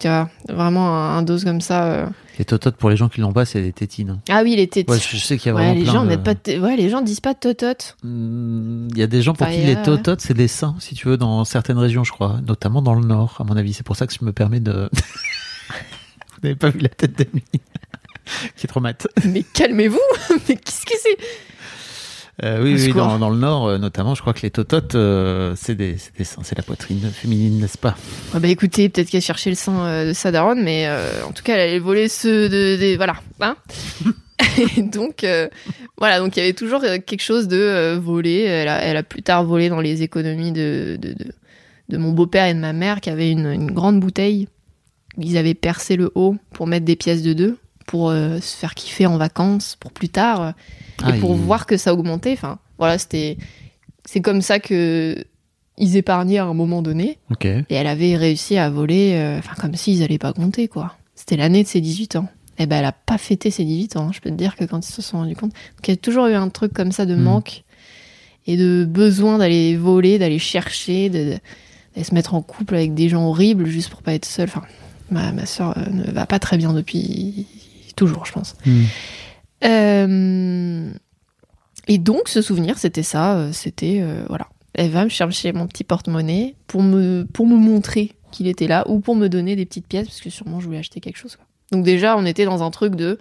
Tu 0.00 0.06
vois, 0.08 0.30
vraiment 0.48 0.88
un, 0.96 1.18
un 1.18 1.22
dose 1.22 1.44
comme 1.44 1.60
ça. 1.60 2.08
Les 2.38 2.44
tototes 2.44 2.76
pour 2.76 2.88
les 2.88 2.96
gens 2.96 3.08
qui 3.08 3.20
l'ont 3.20 3.32
pas, 3.32 3.44
c'est 3.44 3.60
des 3.60 3.72
tétines. 3.72 4.20
Ah 4.30 4.42
oui, 4.44 4.54
les. 4.54 4.70
Ouais, 4.88 4.96
je 4.98 5.16
sais 5.16 5.36
qu'il 5.36 5.48
y 5.48 5.50
a 5.50 5.54
Ouais, 5.56 5.62
vraiment 5.62 5.74
les 5.74 5.82
plein 5.82 5.92
gens 5.92 6.04
de- 6.06 6.14
pas 6.16 6.34
ouais, 6.68 6.76
les 6.76 6.88
gens 6.88 7.00
disent 7.02 7.20
pas 7.20 7.34
de 7.34 7.40
tototes. 7.40 7.96
Hmm, 8.04 8.86
Il 8.92 8.98
y 8.98 9.02
a 9.02 9.08
des 9.08 9.20
gens 9.22 9.34
pour 9.34 9.46
Enfin, 9.46 9.56
qui 9.56 9.62
les 9.66 9.74
tototes, 9.82 10.20
c'est 10.20 10.34
des 10.34 10.46
saints, 10.48 10.76
si 10.78 10.94
tu 10.94 11.08
veux, 11.08 11.16
dans 11.18 11.44
certaines 11.44 11.78
régions, 11.78 12.04
je 12.04 12.12
crois, 12.12 12.40
notamment 12.46 12.80
dans 12.80 12.94
le 12.94 13.04
Nord, 13.04 13.36
à 13.40 13.44
mon 13.44 13.56
avis. 13.56 13.72
C'est 13.74 13.82
pour 13.84 13.96
ça 13.96 14.06
que 14.06 14.14
je 14.18 14.24
me 14.24 14.32
permets 14.32 14.60
de. 14.60 14.88
Vous 16.40 16.48
n'avez 16.48 16.56
pas 16.56 16.70
vu 16.70 16.78
la 16.80 16.88
tête 16.88 17.16
d'Amy 17.18 17.42
qui 18.56 18.64
est 18.66 18.68
trop 18.68 18.80
mate. 18.80 19.06
Mais 19.24 19.42
calmez-vous 19.42 19.98
Mais 20.48 20.56
qu'est-ce 20.56 20.86
que 20.86 20.94
c'est? 21.00 21.18
Euh, 22.44 22.62
oui, 22.62 22.92
dans, 22.92 23.18
dans 23.18 23.30
le 23.30 23.36
Nord, 23.38 23.66
euh, 23.66 23.78
notamment, 23.78 24.14
je 24.14 24.20
crois 24.20 24.32
que 24.32 24.42
les 24.42 24.50
tototes, 24.52 24.94
euh, 24.94 25.54
c'est 25.56 25.74
des, 25.74 25.96
c'est 25.98 26.16
des 26.16 26.22
seins, 26.22 26.42
c'est 26.44 26.56
la 26.56 26.62
poitrine 26.62 27.00
féminine, 27.12 27.58
n'est-ce 27.60 27.76
pas? 27.78 27.96
Ah 28.32 28.38
bah 28.38 28.46
écoutez, 28.46 28.88
peut-être 28.88 29.10
qu'elle 29.10 29.22
cherchait 29.22 29.50
le 29.50 29.56
sein 29.56 29.84
euh, 29.86 30.08
de 30.10 30.12
sa 30.12 30.30
daronne, 30.30 30.62
mais 30.62 30.88
en 31.26 31.32
tout 31.32 31.42
cas, 31.42 31.54
elle 31.54 31.60
allait 31.68 31.78
voler 31.80 32.08
ceux 32.08 32.48
de, 32.48 32.76
des- 32.76 32.96
voilà, 32.96 33.14
hein? 33.40 33.56
Et 34.76 34.82
donc, 34.82 35.26
voilà, 35.98 36.20
donc 36.20 36.36
il 36.36 36.40
y 36.40 36.42
avait 36.44 36.52
toujours 36.52 36.80
quelque 36.80 37.22
chose 37.22 37.48
de 37.48 37.96
voler. 38.00 38.42
Elle 38.42 38.68
a, 38.68 38.82
elle 38.84 38.96
a 38.96 39.02
plus 39.02 39.22
tard 39.22 39.42
volé 39.44 39.68
dans 39.68 39.80
les 39.80 40.02
économies 40.04 40.52
de, 40.52 40.96
de, 41.00 41.12
de, 41.14 41.32
de 41.88 41.96
mon 41.96 42.12
beau-père 42.12 42.46
et 42.46 42.54
de 42.54 42.60
ma 42.60 42.72
mère, 42.72 43.00
qui 43.00 43.10
avaient 43.10 43.32
une, 43.32 43.46
une 43.46 43.72
grande 43.72 43.98
bouteille. 43.98 44.46
Ils 45.18 45.36
avaient 45.36 45.54
percé 45.54 45.96
le 45.96 46.10
haut 46.14 46.36
pour 46.52 46.66
mettre 46.66 46.84
des 46.86 46.96
pièces 46.96 47.22
de 47.22 47.32
deux, 47.32 47.58
pour 47.86 48.10
euh, 48.10 48.38
se 48.40 48.56
faire 48.56 48.74
kiffer 48.74 49.06
en 49.06 49.16
vacances, 49.16 49.76
pour 49.80 49.92
plus 49.92 50.08
tard, 50.08 50.40
euh, 50.42 51.08
et 51.16 51.18
pour 51.20 51.32
il- 51.34 51.40
voir 51.42 51.66
que 51.66 51.76
ça 51.76 51.92
augmentait. 51.92 52.32
Enfin, 52.32 52.58
voilà, 52.78 52.98
c'était, 52.98 53.36
c'est 54.04 54.20
comme 54.20 54.42
ça 54.42 54.58
que 54.60 55.24
ils 55.76 55.96
épargnaient 55.96 56.38
à 56.38 56.44
un 56.44 56.54
moment 56.54 56.82
donné. 56.82 57.18
Et 57.70 57.74
elle 57.74 57.86
avait 57.86 58.16
réussi 58.16 58.56
à 58.58 58.68
voler, 58.70 59.12
euh, 59.14 59.38
enfin 59.38 59.54
comme 59.60 59.74
s'ils 59.74 60.02
allaient 60.02 60.18
pas 60.18 60.32
compter 60.32 60.66
quoi. 60.68 60.96
C'était 61.14 61.36
l'année 61.36 61.62
de 61.62 61.68
ses 61.68 61.80
18 61.80 62.16
ans. 62.16 62.28
eh 62.60 62.66
ben, 62.66 62.78
elle 62.78 62.84
a 62.84 62.92
pas 62.92 63.18
fêté 63.18 63.50
ses 63.52 63.64
18 63.64 63.96
ans. 63.96 64.08
hein. 64.08 64.10
Je 64.12 64.18
peux 64.20 64.30
te 64.30 64.34
dire 64.34 64.56
que 64.56 64.64
quand 64.64 64.88
ils 64.88 64.92
se 64.92 65.00
sont 65.02 65.18
rendus 65.18 65.36
compte. 65.36 65.52
Donc, 65.52 65.86
il 65.86 65.90
y 65.90 65.94
a 65.94 65.96
toujours 65.96 66.26
eu 66.26 66.34
un 66.34 66.48
truc 66.48 66.72
comme 66.72 66.90
ça 66.90 67.06
de 67.06 67.14
Mm. 67.14 67.20
manque 67.22 67.62
et 68.48 68.56
de 68.56 68.84
besoin 68.88 69.38
d'aller 69.38 69.76
voler, 69.76 70.18
d'aller 70.18 70.40
chercher, 70.40 71.08
de, 71.10 71.38
se 72.02 72.12
mettre 72.14 72.34
en 72.34 72.42
couple 72.42 72.74
avec 72.74 72.94
des 72.94 73.08
gens 73.08 73.28
horribles 73.28 73.66
juste 73.66 73.90
pour 73.90 74.02
pas 74.02 74.14
être 74.14 74.24
seule. 74.24 74.48
Enfin, 74.48 74.62
ma, 75.10 75.32
ma 75.32 75.46
soeur 75.46 75.74
ne 75.90 76.10
va 76.10 76.26
pas 76.26 76.38
très 76.38 76.56
bien 76.56 76.72
depuis 76.72 77.46
toujours, 77.96 78.24
je 78.26 78.32
pense. 78.32 78.54
Hmm. 78.66 78.84
Euh, 79.64 80.90
et 81.86 81.98
donc, 81.98 82.28
ce 82.28 82.42
souvenir, 82.42 82.78
c'était 82.78 83.02
ça. 83.02 83.36
euh, 83.36 83.52
C'était, 83.52 83.98
euh, 84.00 84.24
voilà. 84.28 84.46
Elle 84.74 84.90
va 84.90 85.04
me 85.04 85.08
chercher 85.08 85.52
mon 85.52 85.66
petit 85.66 85.84
porte-monnaie 85.84 86.54
pour 86.66 86.82
me, 86.82 87.26
pour 87.32 87.46
me 87.46 87.56
montrer 87.56 88.12
qu'il 88.30 88.46
était 88.46 88.68
là 88.68 88.84
ou 88.88 89.00
pour 89.00 89.16
me 89.16 89.28
donner 89.28 89.56
des 89.56 89.64
petites 89.66 89.86
pièces 89.88 90.06
parce 90.06 90.20
que 90.20 90.30
sûrement 90.30 90.60
je 90.60 90.66
voulais 90.66 90.78
acheter 90.78 91.00
quelque 91.00 91.16
chose. 91.16 91.36
quoi. 91.36 91.46
Donc, 91.72 91.84
déjà, 91.84 92.16
on 92.16 92.24
était 92.24 92.44
dans 92.44 92.62
un 92.62 92.70
truc 92.70 92.94
de 92.94 93.18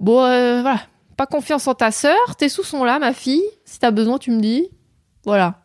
bon, 0.00 0.24
euh, 0.24 0.62
voilà, 0.62 0.80
pas 1.16 1.26
confiance 1.26 1.66
en 1.68 1.74
ta 1.74 1.90
sœur, 1.90 2.36
tes 2.36 2.48
sous 2.48 2.64
sont 2.64 2.84
là, 2.84 2.98
ma 2.98 3.12
fille. 3.12 3.42
Si 3.64 3.78
t'as 3.78 3.90
besoin, 3.90 4.18
tu 4.18 4.30
me 4.30 4.40
dis. 4.40 4.66
Voilà. 5.24 5.60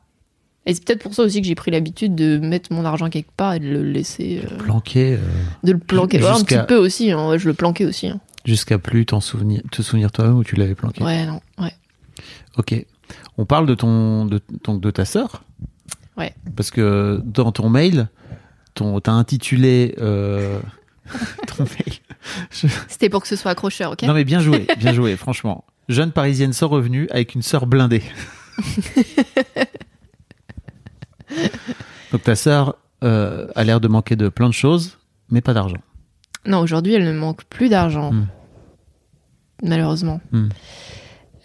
Et 0.65 0.73
c'est 0.73 0.84
peut-être 0.86 1.02
pour 1.04 1.13
ça 1.13 1.23
aussi 1.23 1.41
que 1.41 1.47
j'ai 1.47 1.56
pris 1.56 1.71
l'habitude 1.71 2.15
de 2.15 2.38
mettre 2.38 2.71
mon 2.71 2.86
argent 2.86 3.10
quelque 3.10 3.32
part 3.36 3.54
et 3.56 3.60
de 3.60 3.67
le 3.67 3.84
laisser, 3.84 4.41
euh, 4.49 4.58
Planqué 4.60 5.15
euh, 5.15 5.17
de 5.63 5.73
le 5.73 5.78
planquer. 5.78 6.19
Ouais, 6.21 6.28
un 6.30 6.41
petit 6.43 6.58
peu 6.67 6.78
aussi, 6.78 7.12
hein, 7.12 7.28
ouais, 7.30 7.38
je 7.39 7.47
le 7.49 7.54
planquais 7.54 7.86
aussi. 7.86 8.08
hein. 8.08 8.19
jusqu'à 8.45 8.78
plus 8.80 9.06
t'en 9.06 9.19
souvenir, 9.19 9.62
te 9.71 9.82
souvenir 9.82 10.12
toi-même 10.12 10.38
où 10.38 10.43
tu 10.43 10.56
l'avais 10.56 10.76
planqué? 10.76 11.04
Ouais, 11.04 11.26
non, 11.26 11.41
ouais. 11.60 11.73
Ok. 12.58 12.86
On 13.38 13.45
parle 13.45 13.65
de 13.65 13.76
ton 13.76 14.26
de, 14.26 14.39
donc 14.63 14.80
de 14.80 14.89
ta 14.91 15.04
sœur? 15.06 15.43
Ouais. 16.17 16.34
Parce 16.56 16.71
que 16.71 17.21
dans 17.26 17.52
ton 17.52 17.69
mail, 17.69 18.08
ton 18.73 18.99
t'as 19.02 19.12
intitulé 19.12 19.95
euh, 19.99 20.60
ton 21.47 21.63
mail. 21.63 21.93
Je- 22.52 22.67
C'était 22.88 23.10
pour 23.10 23.21
que 23.21 23.28
ce 23.28 23.36
soit 23.36 23.52
accrocheur, 23.52 23.91
ok? 23.91 24.04
Non 24.04 24.13
mais 24.13 24.23
bien 24.23 24.39
joué, 24.39 24.65
bien 24.78 24.93
joué, 24.99 25.17
franchement. 25.17 25.65
Jeune 25.89 26.12
parisienne 26.13 26.54
sans 26.54 26.69
revenu 26.69 27.08
avec 27.12 27.36
une 27.36 27.41
sœur 27.41 27.65
blindée. 27.65 28.04
donc 32.11 32.23
ta 32.23 32.35
sœur 32.35 32.75
euh, 33.03 33.47
a 33.55 33.63
l'air 33.63 33.79
de 33.79 33.87
manquer 33.87 34.15
de 34.15 34.29
plein 34.29 34.47
de 34.47 34.53
choses, 34.53 34.97
mais 35.29 35.41
pas 35.41 35.53
d'argent. 35.53 35.77
Non, 36.45 36.59
aujourd'hui, 36.59 36.93
elle 36.93 37.05
ne 37.05 37.13
manque 37.13 37.43
plus 37.45 37.69
d'argent. 37.69 38.11
Hmm. 38.11 38.27
Malheureusement. 39.63 40.19
Hmm. 40.31 40.49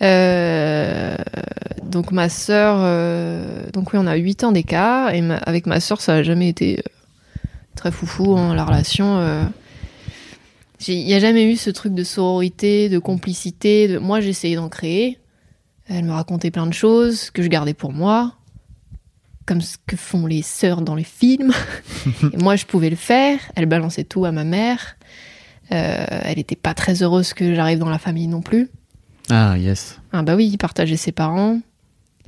Euh, 0.03 1.17
donc 1.83 2.13
ma 2.13 2.29
sœur, 2.29 2.77
euh, 2.81 3.69
donc 3.73 3.93
oui, 3.93 3.99
on 4.01 4.07
a 4.07 4.15
8 4.15 4.45
ans 4.45 4.53
d'écart 4.53 5.13
et 5.13 5.21
ma- 5.23 5.37
avec 5.39 5.67
ma 5.67 5.81
sœur, 5.81 6.01
ça 6.01 6.15
a 6.15 6.23
jamais 6.23 6.49
été 6.49 6.83
très 7.75 7.91
foufou 7.91 8.37
hein, 8.37 8.55
la 8.55 8.65
relation. 8.65 9.19
euh. 9.19 9.45
Il 10.87 11.05
n'y 11.05 11.15
a 11.15 11.19
jamais 11.19 11.51
eu 11.51 11.57
ce 11.57 11.71
truc 11.71 11.93
de 11.95 12.05
sororité, 12.05 12.89
de 12.89 13.01
complicité. 13.01 13.89
De... 13.89 13.99
Moi, 13.99 14.21
essayé 14.21 14.55
d'en 14.55 14.69
créer. 14.69 15.19
Elle 15.89 16.05
me 16.05 16.13
racontait 16.13 16.53
plein 16.53 16.67
de 16.69 16.73
choses 16.75 17.31
que 17.31 17.43
je 17.43 17.49
gardais 17.49 17.75
pour 17.75 17.93
moi, 17.93 18.35
comme 19.49 19.63
ce 19.63 19.79
que 19.87 19.97
font 19.97 20.27
les 20.27 20.43
sœurs 20.43 20.83
dans 20.83 20.95
les 20.95 21.05
films. 21.05 21.55
et 22.33 22.37
moi, 22.37 22.55
je 22.55 22.67
pouvais 22.67 22.91
le 22.91 22.97
faire. 22.97 23.39
Elle 23.57 23.65
balançait 23.65 24.05
tout 24.05 24.27
à 24.27 24.31
ma 24.31 24.45
mère. 24.45 24.99
Euh, 25.73 26.05
elle 26.23 26.37
n'était 26.37 26.55
pas 26.55 26.75
très 26.75 27.03
heureuse 27.03 27.33
que 27.33 27.55
j'arrive 27.55 27.79
dans 27.79 27.89
la 27.89 27.99
famille 27.99 28.29
non 28.29 28.43
plus. 28.43 28.69
Ah 29.31 29.57
yes. 29.57 29.99
Ah 30.13 30.23
bah 30.23 30.37
oui, 30.37 30.49
il 30.49 30.59
partageait 30.59 30.99
ses 30.99 31.13
parents. 31.13 31.61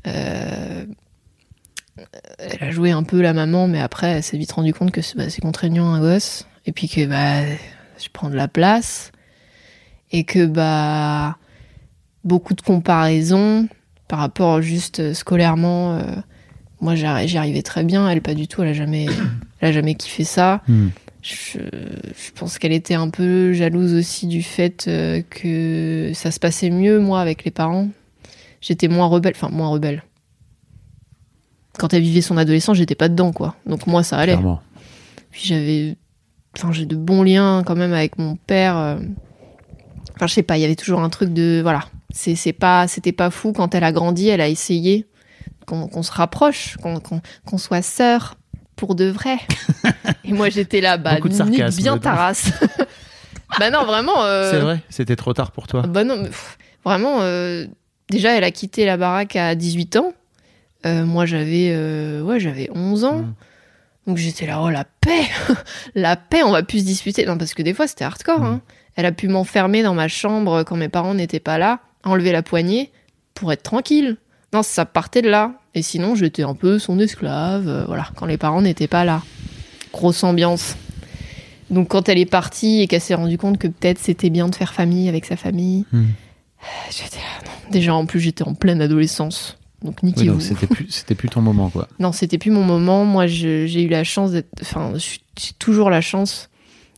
Euh, 0.07 0.87
elle 2.39 2.69
a 2.69 2.71
joué 2.71 2.91
un 2.91 3.03
peu 3.03 3.21
la 3.21 3.35
maman, 3.35 3.69
mais 3.69 3.81
après, 3.81 4.13
elle 4.13 4.23
s'est 4.23 4.39
vite 4.39 4.53
rendu 4.53 4.73
compte 4.73 4.91
que 4.91 5.03
c'est 5.03 5.19
bah, 5.19 5.25
contraignant 5.43 5.93
un 5.93 6.01
gosse. 6.01 6.47
Et 6.65 6.73
puis 6.73 6.89
que 6.89 7.05
bah, 7.05 7.43
je 7.99 8.09
prends 8.11 8.31
de 8.31 8.37
la 8.37 8.49
place. 8.49 9.13
Et 10.11 10.25
que 10.25 10.47
bah, 10.47 11.37
beaucoup 12.25 12.55
de 12.55 12.63
comparaisons 12.63 13.69
par 14.09 14.21
rapport 14.21 14.63
juste 14.63 15.01
euh, 15.01 15.13
scolairement. 15.13 15.99
euh, 15.99 16.03
moi, 16.81 16.95
j'y 16.95 17.05
arrivais 17.07 17.63
très 17.63 17.85
bien. 17.85 18.09
Elle, 18.09 18.21
pas 18.23 18.35
du 18.35 18.49
tout. 18.49 18.63
Elle 18.63 18.69
a 18.69 18.73
jamais, 18.73 19.07
elle 19.61 19.69
a 19.69 19.73
jamais 19.73 19.95
kiffé 19.95 20.25
ça. 20.25 20.63
Hmm. 20.69 20.89
Je, 21.23 21.59
je 21.59 22.31
pense 22.35 22.59
qu'elle 22.59 22.73
était 22.73 22.95
un 22.95 23.11
peu 23.11 23.53
jalouse 23.53 23.93
aussi 23.93 24.27
du 24.27 24.43
fait 24.43 24.87
euh, 24.89 25.21
que 25.29 26.13
ça 26.15 26.31
se 26.31 26.41
passait 26.41 26.71
mieux, 26.71 26.99
moi, 26.99 27.21
avec 27.21 27.45
les 27.45 27.51
parents. 27.51 27.89
J'étais 28.63 28.89
moins 28.89 29.05
rebelle, 29.07 29.35
enfin, 29.37 29.51
moins 29.51 29.69
rebelle. 29.69 30.03
Quand 31.79 31.93
elle 31.93 32.01
vivait 32.03 32.23
son 32.23 32.39
adolescence, 32.39 32.79
j'étais 32.79 32.95
pas 32.95 33.11
dedans, 33.11 33.33
quoi. 33.33 33.55
Donc, 33.67 33.87
moi, 33.87 34.03
ça 34.03 34.17
allait. 34.17 34.33
Clairement. 34.33 34.63
Puis 35.31 35.43
j'avais. 35.45 35.97
Enfin, 36.57 36.73
j'ai 36.73 36.87
de 36.87 36.97
bons 36.97 37.23
liens 37.23 37.63
quand 37.67 37.77
même 37.77 37.93
avec 37.93 38.17
mon 38.19 38.37
père. 38.37 38.79
euh. 38.79 38.97
Enfin, 40.17 40.27
je 40.27 40.33
sais 40.33 40.43
pas, 40.43 40.57
il 40.57 40.63
y 40.63 40.65
avait 40.65 40.75
toujours 40.75 41.01
un 41.01 41.11
truc 41.11 41.35
de. 41.35 41.61
Voilà. 41.63 41.85
C'est 42.15 42.55
pas, 42.55 42.89
C'était 42.89 43.13
pas 43.13 43.29
fou. 43.29 43.53
Quand 43.53 43.75
elle 43.75 43.85
a 43.85 43.93
grandi, 43.93 44.29
elle 44.29 44.41
a 44.41 44.49
essayé 44.49 45.07
qu'on 45.71 46.03
se 46.03 46.13
rapproche, 46.13 46.77
qu'on 47.47 47.59
soit 47.59 47.83
sœurs 47.83 48.37
pour 48.81 48.95
de 48.95 49.05
vrai. 49.05 49.39
Et 50.25 50.33
moi, 50.33 50.49
j'étais 50.49 50.81
là, 50.81 50.97
bah, 50.97 51.19
nique 51.21 51.63
bien 51.77 51.99
ta 51.99 52.15
race. 52.15 52.51
bah 53.59 53.71
non, 53.71 53.85
vraiment. 53.85 54.25
euh, 54.25 54.51
C'est 54.51 54.59
vrai, 54.59 54.81
c'était 54.89 55.17
trop 55.17 55.35
tard 55.35 55.53
pour 55.53 55.67
toi. 55.67 55.83
bah 55.83 56.03
non, 56.03 56.17
mais 56.17 56.29
pff, 56.29 56.59
vraiment, 56.85 57.19
euh, 57.21 57.67
déjà, 58.09 58.37
elle 58.37 58.45
a 58.45 58.51
quitté 58.51 58.87
la 58.87 58.97
baraque 58.97 59.37
à 59.37 59.55
18 59.55 59.97
ans. 59.97 60.13
Euh, 60.87 61.05
moi, 61.05 61.27
j'avais 61.27 61.77
ouais, 62.23 62.41
j'avais 62.41 62.71
11 62.75 63.05
ans. 63.05 63.19
Mm. 63.19 63.35
Donc 64.07 64.17
j'étais 64.17 64.47
là, 64.47 64.63
oh 64.63 64.71
la 64.71 64.85
paix 64.85 65.27
La 65.95 66.17
paix, 66.17 66.43
on 66.43 66.51
va 66.51 66.63
plus 66.63 66.81
se 66.81 66.85
disputer. 66.85 67.27
Non, 67.27 67.37
parce 67.37 67.53
que 67.53 67.63
des 67.63 67.75
fois, 67.75 67.87
c'était 67.87 68.05
hardcore. 68.05 68.41
Mm. 68.41 68.45
hein. 68.47 68.61
Elle 68.97 69.07
a 69.07 69.13
pu 69.13 69.29
m'enfermer 69.29 69.83
dans 69.83 69.95
ma 69.95 70.09
chambre 70.09 70.63
quand 70.63 70.77
mes 70.77 70.89
parents 70.89 71.15
n'étaient 71.15 71.39
pas 71.39 71.59
là, 71.59 71.81
enlever 72.03 72.33
la 72.33 72.43
poignée 72.43 72.91
pour 73.35 73.53
être 73.53 73.63
tranquille. 73.63 74.17
Non, 74.53 74.63
ça 74.63 74.85
partait 74.85 75.23
de 75.23 75.29
là. 75.29 75.60
Et 75.75 75.83
sinon, 75.83 76.15
j'étais 76.15 76.43
un 76.43 76.55
peu 76.55 76.79
son 76.79 76.99
esclave, 76.99 77.69
euh, 77.69 77.85
voilà, 77.87 78.09
quand 78.17 78.27
les 78.27 78.37
parents 78.39 78.63
n'étaient 78.63 78.89
pas 78.89 79.05
là. 79.05 79.23
Grosse 79.93 80.25
ambiance. 80.25 80.77
Donc 81.71 81.89
quand 81.89 82.09
elle 82.09 82.19
est 82.19 82.27
partie 82.27 82.81
et 82.81 82.89
qu'elle 82.89 83.01
s'est 83.01 83.15
rendue 83.15 83.39
compte 83.39 83.59
que 83.59 83.69
peut-être 83.69 83.99
c'était 84.01 84.31
bien 84.31 84.49
de 84.49 84.55
faire 84.55 84.73
famille 84.75 85.09
avec 85.09 85.25
sa 85.25 85.37
famille, 85.37 85.85
Hmm. 85.93 86.07
j'étais 86.91 87.17
là, 87.19 87.47
non. 87.47 87.71
Déjà, 87.71 87.95
en 87.95 88.07
plus, 88.07 88.19
j'étais 88.21 88.43
en 88.43 88.55
pleine 88.55 88.83
adolescence. 88.83 89.57
Donc 89.83 90.03
niquez-vous. 90.03 90.41
c'était 90.41 90.67
plus, 90.67 90.89
c'était 90.91 91.15
plus 91.15 91.29
ton 91.29 91.41
moment, 91.41 91.71
quoi. 91.71 91.89
Non, 92.01 92.13
c'était 92.13 92.37
plus 92.39 92.51
mon 92.51 92.65
moment. 92.65 93.05
Moi, 93.05 93.27
j'ai 93.29 93.83
eu 93.83 93.89
la 93.89 94.05
chance 94.05 94.33
d'être. 94.33 94.49
Enfin, 94.61 94.93
j'ai 94.97 95.53
toujours 95.59 95.89
la 95.89 96.01
chance 96.03 96.51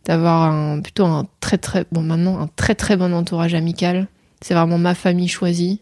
d'avoir 0.07 0.43
un, 0.51 0.81
plutôt 0.81 1.05
un 1.05 1.29
très 1.39 1.59
très 1.59 1.85
bon 1.93 2.03
maintenant 2.03 2.41
un 2.41 2.49
très 2.57 2.75
très 2.75 2.97
bon 2.97 3.13
entourage 3.15 3.55
amical. 3.55 4.09
C'est 4.41 4.55
vraiment 4.55 4.79
ma 4.79 4.95
famille 4.97 5.29
choisie. 5.29 5.81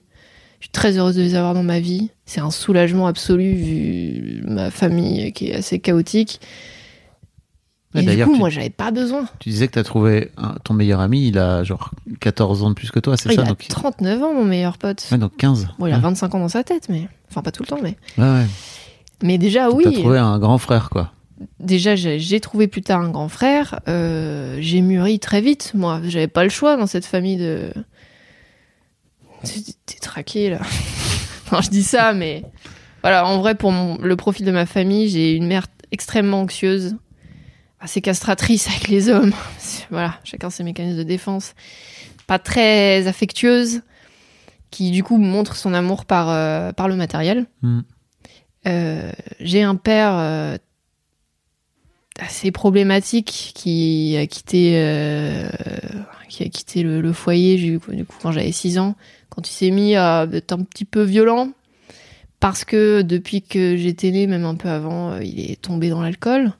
Je 0.58 0.64
suis 0.66 0.72
très 0.72 0.98
heureuse 0.98 1.16
de 1.16 1.22
les 1.22 1.36
avoir 1.36 1.54
dans 1.54 1.62
ma 1.62 1.80
vie. 1.80 2.10
C'est 2.30 2.40
un 2.40 2.52
soulagement 2.52 3.08
absolu 3.08 3.54
vu 3.54 4.42
ma 4.46 4.70
famille 4.70 5.32
qui 5.32 5.48
est 5.48 5.54
assez 5.56 5.80
chaotique. 5.80 6.40
Et 7.96 8.02
du 8.02 8.24
coup, 8.24 8.34
tu- 8.34 8.38
moi, 8.38 8.50
j'avais 8.50 8.70
pas 8.70 8.92
besoin. 8.92 9.26
Tu 9.40 9.48
disais 9.48 9.66
que 9.66 9.72
t'as 9.72 9.82
trouvé 9.82 10.30
un- 10.36 10.54
ton 10.62 10.72
meilleur 10.74 11.00
ami, 11.00 11.26
il 11.26 11.38
a 11.40 11.64
genre 11.64 11.90
14 12.20 12.62
ans 12.62 12.68
de 12.70 12.74
plus 12.76 12.92
que 12.92 13.00
toi, 13.00 13.16
c'est 13.16 13.30
Ah, 13.30 13.32
il 13.32 13.36
ça 13.36 13.42
a 13.42 13.46
donc... 13.46 13.66
39 13.68 14.22
ans, 14.22 14.32
mon 14.32 14.44
meilleur 14.44 14.78
pote. 14.78 15.04
Ouais, 15.10 15.18
donc 15.18 15.36
15. 15.38 15.70
Bon, 15.80 15.86
il 15.88 15.92
a 15.92 15.96
Ouais. 15.96 16.02
25 16.02 16.32
ans 16.36 16.38
dans 16.38 16.48
sa 16.48 16.62
tête, 16.62 16.88
mais 16.88 17.08
enfin 17.28 17.42
pas 17.42 17.50
tout 17.50 17.64
le 17.64 17.66
temps, 17.68 17.80
mais 17.82 17.96
Ouais, 18.16 18.22
ouais. 18.42 18.46
mais 19.24 19.36
déjà 19.36 19.66
Donc 19.66 19.78
oui. 19.78 19.84
T'as 19.86 19.90
trouvé 19.98 20.18
un 20.18 20.38
grand 20.38 20.58
frère, 20.58 20.88
quoi. 20.88 21.10
déjà 21.58 21.96
j'ai 21.96 22.38
trouvé 22.38 22.68
plus 22.68 22.82
tard 22.82 23.00
un 23.00 23.10
grand 23.10 23.28
frère. 23.28 23.80
euh, 23.88 24.56
j'ai 24.60 24.82
mûri 24.82 25.18
très 25.18 25.40
vite, 25.40 25.72
moi. 25.74 26.00
J'avais 26.06 26.28
pas 26.28 26.44
le 26.44 26.50
choix 26.50 26.76
dans 26.76 26.86
cette 26.86 27.06
famille 27.06 27.38
de. 27.38 27.72
T'es 29.86 29.98
traqué 30.00 30.48
là. 30.50 30.60
Je 31.60 31.68
dis 31.70 31.82
ça, 31.82 32.12
mais 32.12 32.44
voilà. 33.02 33.26
En 33.26 33.38
vrai, 33.38 33.54
pour 33.54 33.72
mon- 33.72 33.98
le 33.98 34.16
profil 34.16 34.46
de 34.46 34.52
ma 34.52 34.66
famille, 34.66 35.08
j'ai 35.08 35.32
une 35.34 35.46
mère 35.46 35.66
extrêmement 35.92 36.42
anxieuse, 36.42 36.96
assez 37.80 38.00
castratrice 38.00 38.68
avec 38.68 38.88
les 38.88 39.08
hommes. 39.08 39.32
voilà, 39.90 40.18
chacun 40.24 40.50
ses 40.50 40.62
mécanismes 40.64 40.98
de 40.98 41.02
défense. 41.02 41.54
Pas 42.26 42.38
très 42.38 43.06
affectueuse, 43.06 43.82
qui 44.70 44.90
du 44.92 45.02
coup 45.02 45.16
montre 45.18 45.56
son 45.56 45.74
amour 45.74 46.04
par 46.04 46.28
euh, 46.30 46.72
par 46.72 46.88
le 46.88 46.94
matériel. 46.96 47.46
Hmm. 47.62 47.80
Euh, 48.68 49.10
j'ai 49.40 49.62
un 49.62 49.74
père 49.74 50.12
euh, 50.14 50.56
assez 52.20 52.50
problématique 52.52 53.52
qui 53.54 54.16
a 54.18 54.26
quitté 54.26 54.72
qui 56.28 56.44
a 56.44 56.48
quitté 56.48 56.82
le, 56.84 57.00
le 57.00 57.12
foyer 57.12 57.56
du 57.56 57.80
coup, 57.80 57.92
du 57.92 58.04
coup, 58.04 58.16
quand 58.22 58.30
j'avais 58.30 58.52
6 58.52 58.78
ans 58.78 58.94
quand 59.30 59.48
il 59.48 59.52
s'est 59.52 59.70
mis 59.70 59.96
à 59.96 60.26
être 60.32 60.52
un 60.52 60.62
petit 60.62 60.84
peu 60.84 61.02
violent 61.02 61.50
parce 62.40 62.64
que 62.64 63.02
depuis 63.02 63.42
que 63.42 63.76
j'étais 63.76 64.10
née 64.10 64.26
même 64.26 64.44
un 64.44 64.54
peu 64.54 64.68
avant 64.68 65.12
euh, 65.12 65.22
il 65.24 65.50
est 65.50 65.60
tombé 65.60 65.88
dans 65.90 66.02
l'alcool 66.02 66.52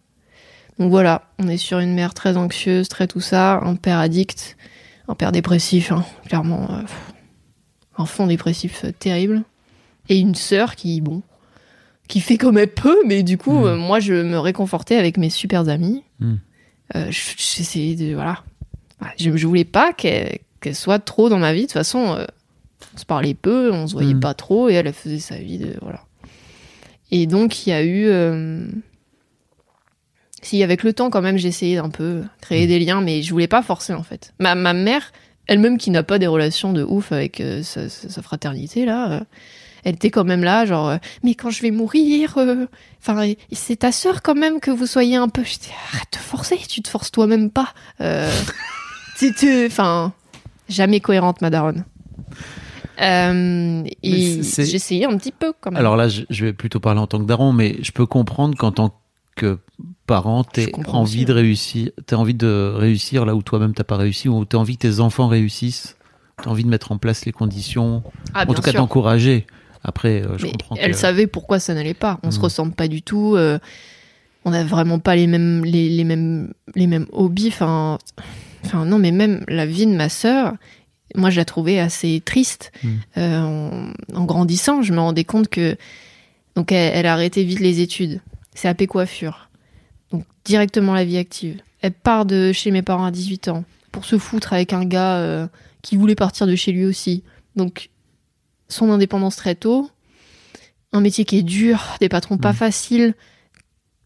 donc 0.79 0.91
voilà 0.91 1.23
on 1.39 1.49
est 1.49 1.57
sur 1.59 1.79
une 1.79 1.95
mère 1.95 2.15
très 2.15 2.37
anxieuse 2.37 2.89
très 2.89 3.07
tout 3.07 3.21
ça 3.21 3.55
un 3.63 3.77
père 3.77 3.99
addict 3.99 4.57
un 5.09 5.15
père 5.15 5.33
dépressif 5.33 5.93
hein, 5.93 6.05
clairement 6.27 6.69
euh, 6.71 6.83
un 7.99 8.07
fond 8.07 8.27
dépressif 8.27 8.85
euh, 8.85 8.93
terrible 8.93 9.43
et 10.09 10.19
une 10.19 10.35
sœur 10.35 10.77
qui 10.77 11.01
bon 11.01 11.23
qui 12.09 12.19
fait 12.21 12.39
comme 12.39 12.59
elle 12.59 12.73
peut, 12.75 12.97
mais 13.07 13.23
du 13.23 13.39
coup, 13.39 13.53
Mm. 13.61 13.65
euh, 13.67 13.77
moi, 13.77 14.01
je 14.01 14.15
me 14.15 14.37
réconfortais 14.37 14.97
avec 14.97 15.17
mes 15.17 15.31
super 15.31 15.69
amis. 15.69 16.03
Mm. 16.19 16.35
Euh, 16.97 17.07
je- 17.09 17.35
J'essayais 17.37 17.95
de. 17.95 18.15
Voilà. 18.17 18.43
je, 19.17 19.37
je 19.37 19.47
voulais 19.47 19.65
pas 19.65 19.93
qu'elle 19.93 20.41
soit 20.75 20.99
trop 20.99 21.29
dans 21.29 21.39
ma 21.39 21.53
vie. 21.53 21.61
De 21.61 21.67
toute 21.67 21.75
façon, 21.75 22.19
on 22.95 22.99
se 22.99 23.05
parlait 23.07 23.35
peu, 23.35 23.71
on 23.73 23.87
se 23.87 23.93
voyait 23.95 24.15
Mm. 24.15 24.21
pas 24.21 24.35
trop, 24.35 24.69
et 24.69 24.75
elle, 24.75 24.87
elle 24.87 24.93
faisait 24.93 25.19
sa 25.19 25.37
vie. 25.37 25.59
De, 25.59 25.75
voilà. 25.83 26.01
Et 27.11 27.27
donc, 27.27 27.67
il 27.67 27.71
y 27.71 27.73
a 27.73 27.83
eu. 27.83 28.07
euh, 28.07 28.67
Si, 30.43 30.63
avec 30.63 30.83
le 30.85 30.93
temps, 30.95 31.11
quand 31.11 31.21
même, 31.21 31.37
j'ai 31.37 31.49
essayé 31.49 31.77
d'un 31.77 31.91
peu 31.91 32.23
créer 32.41 32.67
des 32.67 32.79
liens, 32.79 33.03
mais 33.03 33.21
je 33.23 33.31
voulais 33.31 33.47
pas 33.49 33.63
forcer, 33.63 33.93
en 33.93 34.03
fait. 34.03 34.33
Ma, 34.39 34.55
ma 34.55 34.73
mère, 34.73 35.13
elle-même 35.47 35.77
qui 35.77 35.91
n'a 35.91 36.03
pas 36.03 36.19
des 36.19 36.27
relations 36.27 36.73
de 36.73 36.83
ouf 36.83 37.13
avec 37.13 37.41
euh, 37.41 37.63
sa, 37.63 38.23
fraternité, 38.23 38.87
là, 38.87 39.11
euh, 39.13 39.21
elle 39.85 39.97
était 39.97 40.11
quand 40.11 40.25
même 40.25 40.43
là, 40.43 40.65
genre, 40.65 40.89
euh, 40.89 40.97
mais 41.23 41.35
quand 41.35 41.51
je 41.51 41.61
vais 41.61 41.71
mourir, 41.71 42.39
euh, 42.39 42.67
enfin, 43.01 43.33
c'est 43.53 43.77
ta 43.81 43.93
sœur 43.93 44.23
quand 44.23 44.35
même 44.35 44.61
que 44.61 44.71
vous 44.71 44.87
soyez 44.87 45.17
un 45.17 45.29
peu. 45.29 45.43
J'étais, 45.45 45.73
arrête 45.93 46.09
de 46.13 46.19
forcer, 46.19 46.57
tu 46.69 46.81
te 46.81 46.89
forces 46.89 47.11
toi-même 47.11 47.51
pas. 47.51 47.75
Euh, 48.01 48.31
Enfin, 49.67 50.15
jamais 50.71 51.01
cohérente, 51.01 51.43
ma 51.43 51.51
daronne. 51.51 51.85
Euh, 53.01 53.83
et 54.03 54.43
j'essayais 54.43 55.07
un 55.07 55.17
petit 55.17 55.33
peu 55.33 55.53
quand 55.61 55.71
même. 55.71 55.81
Alors 55.81 55.97
là, 55.97 56.09
je, 56.09 56.23
je 56.29 56.45
vais 56.45 56.53
plutôt 56.53 56.81
parler 56.81 57.01
en 57.01 57.07
tant 57.07 57.19
que 57.19 57.25
daron, 57.25 57.53
mais 57.53 57.77
je 57.83 57.93
peux 57.93 58.07
comprendre 58.07 58.57
qu'en 58.59 58.73
tant 58.73 58.95
que 59.37 59.59
parent, 60.07 60.45
comprends 60.73 61.01
envie 61.01 61.19
aussi, 61.19 61.25
de 61.25 61.33
réussir, 61.33 61.91
t'as 62.07 62.17
envie 62.17 62.35
de 62.35 62.73
réussir 62.77 63.25
là 63.25 63.35
où 63.35 63.43
toi-même 63.43 63.73
t'as 63.75 63.85
pas 63.85 63.97
réussi, 63.97 64.29
ou 64.29 64.45
t'as 64.45 64.59
envie 64.59 64.77
que 64.77 64.87
tes 64.87 65.01
enfants 65.01 65.29
réussissent, 65.29 65.97
t'as 66.43 66.51
envie 66.51 66.65
de 66.65 66.69
mettre 66.69 66.93
en 66.93 66.99
place 66.99 67.25
les 67.25 67.33
conditions, 67.33 68.03
Ah, 68.35 68.45
en 68.47 68.53
tout 68.55 68.61
cas 68.63 68.73
d'encourager. 68.73 69.47
Après, 69.83 70.23
euh, 70.23 70.37
je 70.37 70.45
Mais 70.45 70.53
comprends 70.53 70.77
elle 70.77 70.91
que... 70.91 70.97
savait 70.99 71.27
pourquoi 71.27 71.59
ça 71.59 71.73
n'allait 71.73 71.95
pas. 71.95 72.19
On 72.23 72.31
se 72.31 72.39
Mm. 72.39 72.43
ressemble 72.43 72.73
pas 72.73 72.87
du 72.89 73.01
tout. 73.03 73.35
euh, 73.37 73.59
on 74.45 74.51
n'a 74.51 74.65
vraiment 74.65 74.99
pas 74.99 75.17
les 75.17 75.27
mêmes, 75.27 75.65
les, 75.65 75.89
les 75.89 76.05
mêmes, 76.05 76.53
les 76.75 76.87
mêmes 76.87 77.07
hobbies. 77.13 77.49
Enfin, 77.49 77.97
enfin, 78.65 78.85
non, 78.85 78.99
mais 78.99 79.11
même 79.11 79.43
la 79.49 79.65
vie 79.65 79.87
de 79.87 79.95
ma 79.95 80.09
sœur, 80.11 80.55
moi, 81.17 81.31
je 81.31 81.37
la 81.37 81.45
trouvais 81.45 81.79
assez 81.79 82.23
triste. 82.25 82.73
Mm. 82.83 82.89
Euh, 83.19 83.41
en, 83.41 83.93
en 84.15 84.25
grandissant, 84.25 84.83
je 84.83 84.93
me 84.93 85.01
rendais 85.01 85.25
compte 85.25 85.49
que 85.49 85.77
donc 86.57 86.73
elle, 86.73 86.93
elle 86.95 87.07
a 87.07 87.13
arrêté 87.13 87.45
vite 87.45 87.61
les 87.61 87.81
études. 87.81 88.21
C'est 88.55 88.69
AP 88.69 88.87
coiffure. 88.87 89.49
Donc 90.11 90.25
directement 90.45 90.95
la 90.95 91.05
vie 91.05 91.17
active. 91.17 91.61
Elle 91.83 91.93
part 91.93 92.27
de 92.27 92.53
chez 92.53 92.71
mes 92.71 92.83
parents 92.83 93.05
à 93.05 93.11
18 93.11 93.49
ans 93.49 93.65
pour 93.93 94.05
se 94.05 94.19
foutre 94.19 94.53
avec 94.53 94.73
un 94.73 94.85
gars 94.85 95.17
euh, 95.17 95.47
qui 95.83 95.97
voulait 95.97 96.15
partir 96.15 96.47
de 96.47 96.55
chez 96.55 96.73
lui 96.73 96.85
aussi. 96.85 97.23
Donc 97.57 97.91
son 98.69 98.91
indépendance 98.91 99.37
très 99.37 99.55
tôt, 99.55 99.91
un 100.93 101.01
métier 101.01 101.25
qui 101.25 101.39
est 101.39 101.43
dur, 101.43 101.97
des 102.01 102.09
patrons 102.09 102.39
pas 102.39 102.53
Mm. 102.53 102.57
faciles, 102.57 103.15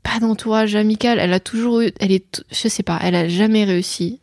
pas 0.02 0.20
d'entourage 0.20 0.74
amical. 0.76 1.18
Elle 1.18 1.32
a 1.32 1.40
toujours 1.40 1.80
eu, 1.80 1.92
elle 1.98 2.12
est, 2.12 2.44
je 2.50 2.68
sais 2.68 2.82
pas, 2.82 2.98
elle 3.02 3.14
a 3.14 3.28
jamais 3.28 3.64
réussi 3.64 4.20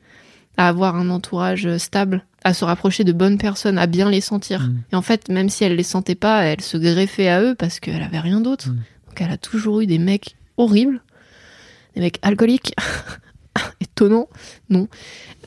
à 0.57 0.67
avoir 0.67 0.95
un 0.95 1.09
entourage 1.09 1.77
stable, 1.77 2.23
à 2.43 2.53
se 2.53 2.65
rapprocher 2.65 3.03
de 3.03 3.11
bonnes 3.11 3.37
personnes, 3.37 3.77
à 3.77 3.87
bien 3.87 4.09
les 4.09 4.21
sentir. 4.21 4.61
Mm. 4.63 4.81
Et 4.93 4.95
en 4.95 5.01
fait, 5.01 5.29
même 5.29 5.49
si 5.49 5.63
elle 5.63 5.75
les 5.75 5.83
sentait 5.83 6.15
pas, 6.15 6.43
elle 6.43 6.61
se 6.61 6.77
greffait 6.77 7.27
à 7.29 7.41
eux 7.41 7.55
parce 7.55 7.79
qu'elle 7.79 8.01
avait 8.01 8.19
rien 8.19 8.41
d'autre. 8.41 8.69
Mm. 8.69 8.75
Donc 9.07 9.21
elle 9.21 9.31
a 9.31 9.37
toujours 9.37 9.81
eu 9.81 9.85
des 9.87 9.99
mecs 9.99 10.35
horribles, 10.57 11.01
des 11.95 12.01
mecs 12.01 12.19
alcooliques. 12.21 12.73
Étonnant, 13.81 14.27
non. 14.69 14.87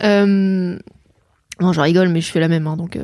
Euh, 0.02 0.78
Non, 1.60 1.72
je 1.72 1.80
rigole, 1.80 2.08
mais 2.10 2.20
je 2.20 2.30
fais 2.30 2.40
la 2.40 2.48
même, 2.48 2.66
hein, 2.66 2.76
donc. 2.76 2.96
euh, 2.96 3.02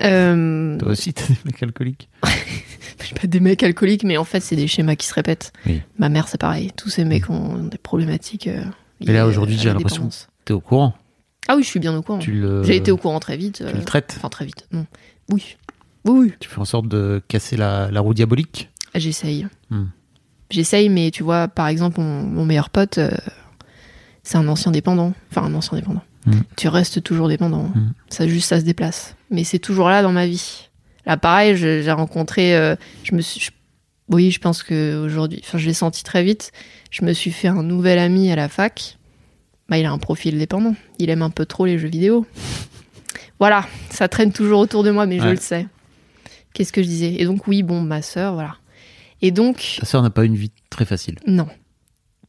euh, 0.00 0.78
Toi 0.78 0.88
aussi, 0.92 1.12
t'as 1.12 1.26
des 1.26 1.36
mecs 1.44 1.62
alcooliques. 1.62 2.08
pas 2.22 3.26
des 3.26 3.40
mecs 3.40 3.62
alcooliques, 3.62 4.04
mais 4.04 4.16
en 4.16 4.24
fait, 4.24 4.40
c'est 4.40 4.56
des 4.56 4.66
schémas 4.68 4.96
qui 4.96 5.06
se 5.06 5.14
répètent. 5.14 5.52
Oui. 5.66 5.82
Ma 5.98 6.08
mère, 6.08 6.28
c'est 6.28 6.40
pareil. 6.40 6.72
Tous 6.76 6.88
ces 6.88 7.04
mecs 7.04 7.28
ont 7.30 7.64
des 7.64 7.78
problématiques. 7.78 8.46
euh, 8.48 8.64
Et 9.00 9.12
là, 9.12 9.26
aujourd'hui, 9.26 9.56
j'ai 9.58 9.68
l'impression. 9.72 10.08
T'es 10.44 10.52
au 10.54 10.60
courant. 10.60 10.94
Ah 11.48 11.56
oui, 11.56 11.62
je 11.62 11.68
suis 11.68 11.80
bien 11.80 11.96
au 11.96 12.02
courant. 12.02 12.18
Le, 12.26 12.62
J'ai 12.64 12.76
été 12.76 12.90
au 12.90 12.96
courant 12.96 13.20
très 13.20 13.36
vite. 13.36 13.56
tu 13.58 13.62
euh, 13.64 13.72
le 13.72 13.84
traites. 13.84 14.14
Enfin, 14.16 14.28
très 14.28 14.44
vite. 14.44 14.66
Non. 14.72 14.86
Oui. 15.30 15.56
Oui, 16.04 16.18
oui. 16.28 16.32
Tu 16.40 16.48
fais 16.48 16.58
en 16.60 16.64
sorte 16.64 16.88
de 16.88 17.22
casser 17.28 17.56
la, 17.56 17.90
la 17.90 18.00
roue 18.00 18.14
diabolique. 18.14 18.70
J'essaye. 18.94 19.46
Hmm. 19.70 19.84
J'essaye, 20.50 20.88
mais 20.88 21.10
tu 21.10 21.22
vois, 21.22 21.48
par 21.48 21.66
exemple, 21.68 22.00
mon, 22.00 22.22
mon 22.22 22.44
meilleur 22.44 22.70
pote, 22.70 22.98
euh, 22.98 23.10
c'est 24.22 24.38
un 24.38 24.48
ancien 24.48 24.72
dépendant. 24.72 25.12
Enfin, 25.30 25.42
un 25.46 25.54
ancien 25.54 25.76
dépendant. 25.78 26.02
Hmm. 26.26 26.40
Tu 26.56 26.68
restes 26.68 27.02
toujours 27.02 27.28
dépendant. 27.28 27.64
Hmm. 27.74 27.92
Ça, 28.08 28.26
juste, 28.26 28.48
ça 28.48 28.58
se 28.60 28.64
déplace. 28.64 29.14
Mais 29.30 29.44
c'est 29.44 29.58
toujours 29.58 29.88
là 29.88 30.02
dans 30.02 30.12
ma 30.12 30.26
vie. 30.26 30.68
Là, 31.06 31.16
pareil, 31.16 31.56
j'ai 31.56 31.90
rencontré. 31.92 32.56
euh, 32.56 32.74
je 33.04 33.14
me 33.14 33.20
suis. 33.20 33.40
je- 33.40 33.50
oui, 34.08 34.30
je 34.30 34.38
pense 34.40 34.62
que 34.62 35.04
aujourd'hui. 35.04 35.40
Enfin, 35.44 35.58
je 35.58 35.66
l'ai 35.66 35.74
senti 35.74 36.04
très 36.04 36.22
vite. 36.22 36.52
Je 36.92 37.04
me 37.04 37.12
suis 37.12 37.32
fait 37.32 37.48
un 37.48 37.62
nouvel 37.64 37.98
ami 37.98 38.30
à 38.30 38.36
la 38.36 38.48
fac. 38.48 38.95
Bah, 39.68 39.78
il 39.78 39.84
a 39.86 39.90
un 39.90 39.98
profil 39.98 40.38
dépendant. 40.38 40.74
Il 40.98 41.10
aime 41.10 41.22
un 41.22 41.30
peu 41.30 41.44
trop 41.46 41.66
les 41.66 41.78
jeux 41.78 41.88
vidéo. 41.88 42.26
Voilà, 43.38 43.66
ça 43.90 44.08
traîne 44.08 44.32
toujours 44.32 44.60
autour 44.60 44.82
de 44.82 44.90
moi, 44.90 45.06
mais 45.06 45.18
je 45.18 45.28
le 45.28 45.36
sais. 45.36 45.66
Qu'est-ce 46.54 46.72
que 46.72 46.82
je 46.82 46.88
disais? 46.88 47.14
Et 47.18 47.24
donc, 47.26 47.46
oui, 47.46 47.62
bon, 47.62 47.80
ma 47.82 48.00
sœur, 48.00 48.34
voilà. 48.34 48.56
Et 49.22 49.30
donc, 49.30 49.76
Ta 49.80 49.86
sœur 49.86 50.02
n'a 50.02 50.10
pas 50.10 50.24
une 50.24 50.36
vie 50.36 50.52
très 50.70 50.84
facile. 50.84 51.16
non. 51.26 51.46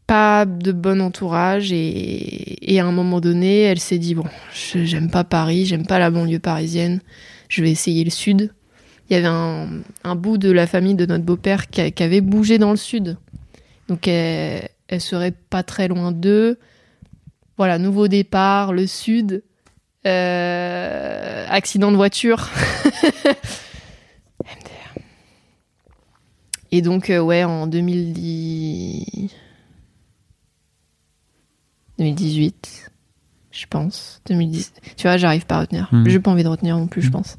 Pas 0.05 0.45
de 0.45 0.71
bon 0.71 1.01
entourage 1.01 1.73
et, 1.73 2.73
et 2.73 2.79
à 2.79 2.85
un 2.85 2.93
moment 2.93 3.19
donné, 3.19 3.63
elle 3.63 3.79
s'est 3.81 3.97
dit 3.97 4.15
bon, 4.15 4.23
j'aime 4.53 5.11
pas 5.11 5.25
Paris, 5.25 5.65
j'aime 5.65 5.85
pas 5.85 5.99
la 5.99 6.09
banlieue 6.09 6.39
parisienne, 6.39 7.01
je 7.49 7.61
vais 7.61 7.71
essayer 7.71 8.05
le 8.05 8.09
sud. 8.09 8.53
Il 9.09 9.13
y 9.13 9.17
avait 9.17 9.27
un, 9.27 9.67
un 10.05 10.15
bout 10.15 10.37
de 10.37 10.49
la 10.49 10.65
famille 10.65 10.95
de 10.95 11.05
notre 11.05 11.25
beau-père 11.25 11.67
qui 11.67 11.81
avait 12.01 12.21
bougé 12.21 12.57
dans 12.57 12.71
le 12.71 12.77
sud. 12.77 13.17
Donc 13.89 14.07
elle, 14.07 14.69
elle 14.87 15.01
serait 15.01 15.33
pas 15.49 15.63
très 15.63 15.89
loin 15.89 16.13
d'eux. 16.13 16.57
Voilà, 17.57 17.77
nouveau 17.79 18.07
départ, 18.07 18.71
le 18.73 18.85
sud. 18.87 19.43
Euh, 20.05 21.45
accident 21.49 21.91
de 21.91 21.97
voiture. 21.97 22.49
MDR. 24.43 25.01
Et 26.71 26.81
donc, 26.81 27.09
euh, 27.09 27.19
ouais, 27.19 27.43
en 27.43 27.67
2010... 27.67 29.29
2018, 31.97 32.91
je 33.51 33.65
pense. 33.65 34.21
2010. 34.27 34.73
Tu 34.95 35.03
vois, 35.07 35.17
j'arrive 35.17 35.45
pas 35.47 35.55
à 35.55 35.59
retenir. 35.61 35.89
Mhm. 35.91 36.07
J'ai 36.09 36.19
pas 36.19 36.29
envie 36.31 36.43
de 36.43 36.47
retenir 36.49 36.77
non 36.77 36.87
plus, 36.87 37.01
je 37.01 37.09
pense. 37.09 37.37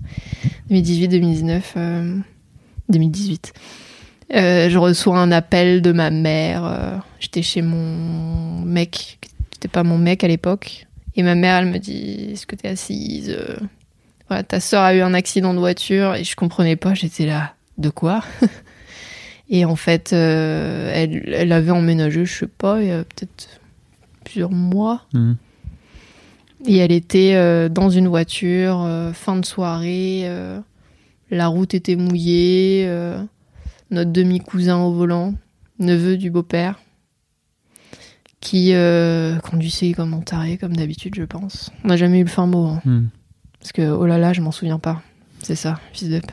2018, 0.69 1.09
2019, 1.09 1.75
euh, 1.77 2.19
2018. 2.89 3.53
Euh, 4.35 4.69
je 4.69 4.77
reçois 4.79 5.19
un 5.19 5.31
appel 5.31 5.81
de 5.81 5.93
ma 5.93 6.11
mère. 6.11 6.64
euh, 6.64 6.97
J'étais 7.21 7.43
chez 7.43 7.62
mon 7.62 8.61
mec, 8.64 9.19
qui 9.59 9.67
n'était 9.67 9.73
pas 9.73 9.83
mon 9.83 9.99
mec 9.99 10.23
à 10.23 10.29
l'époque. 10.29 10.87
Et 11.17 11.23
ma 11.23 11.35
mère, 11.35 11.57
elle 11.57 11.67
me 11.67 11.79
dit 11.79 12.31
Est-ce 12.33 12.47
que 12.47 12.55
t'es 12.55 12.69
assise 12.69 13.31
Euh, 13.31 13.57
Voilà, 14.29 14.45
ta 14.45 14.61
soeur 14.61 14.83
a 14.83 14.95
eu 14.95 15.01
un 15.01 15.15
accident 15.15 15.53
de 15.53 15.59
voiture. 15.59 16.15
Et 16.15 16.25
je 16.25 16.37
comprenais 16.37 16.77
pas, 16.77 16.95
j'étais 16.95 17.27
là. 17.27 17.55
De 17.77 17.91
quoi? 17.91 18.23
Et 19.51 19.65
en 19.65 19.77
fait, 19.77 20.13
euh, 20.13 20.91
elle, 20.95 21.33
elle 21.33 21.53
avait 21.53 21.71
emménagé, 21.71 22.25
je 22.25 22.39
sais 22.41 22.47
pas, 22.47 22.83
il 22.83 22.89
y 22.89 22.93
a 22.93 22.99
peut-être 22.99 23.61
plusieurs 24.25 24.51
mois. 24.51 25.07
Mhm. 25.15 25.37
Et 26.67 26.77
elle 26.79 26.93
était 26.93 27.35
euh, 27.35 27.69
dans 27.69 27.89
une 27.89 28.09
voiture, 28.09 28.83
euh, 28.83 29.13
fin 29.13 29.37
de 29.37 29.47
soirée, 29.47 30.29
la 31.31 31.47
route 31.47 31.75
était 31.75 31.97
mouillée, 31.97 32.89
notre 33.91 34.13
demi-cousin 34.13 34.79
au 34.79 34.93
volant, 34.93 35.35
neveu 35.79 36.17
du 36.17 36.31
beau-père, 36.31 36.79
qui 38.41 38.72
euh, 38.72 39.36
conduisait 39.41 39.93
comme 39.93 40.14
un 40.14 40.20
taré, 40.20 40.59
comme 40.59 40.76
d'habitude, 40.76 41.14
je 41.16 41.24
pense. 41.24 41.70
On 41.84 41.89
n'a 41.89 41.97
jamais 41.97 42.20
eu 42.20 42.24
le 42.24 42.28
fin 42.30 42.47
mot, 42.47 42.66
hein, 42.66 42.80
Mhm. 42.84 43.09
parce 43.61 43.72
que 43.72 43.82
oh 43.91 44.07
là 44.07 44.18
là, 44.18 44.32
je 44.32 44.41
m'en 44.41 44.53
souviens 44.53 44.78
pas. 44.78 45.03
C'est 45.43 45.57
ça, 45.57 45.80
fils 45.93 46.09
d'up. 46.09 46.30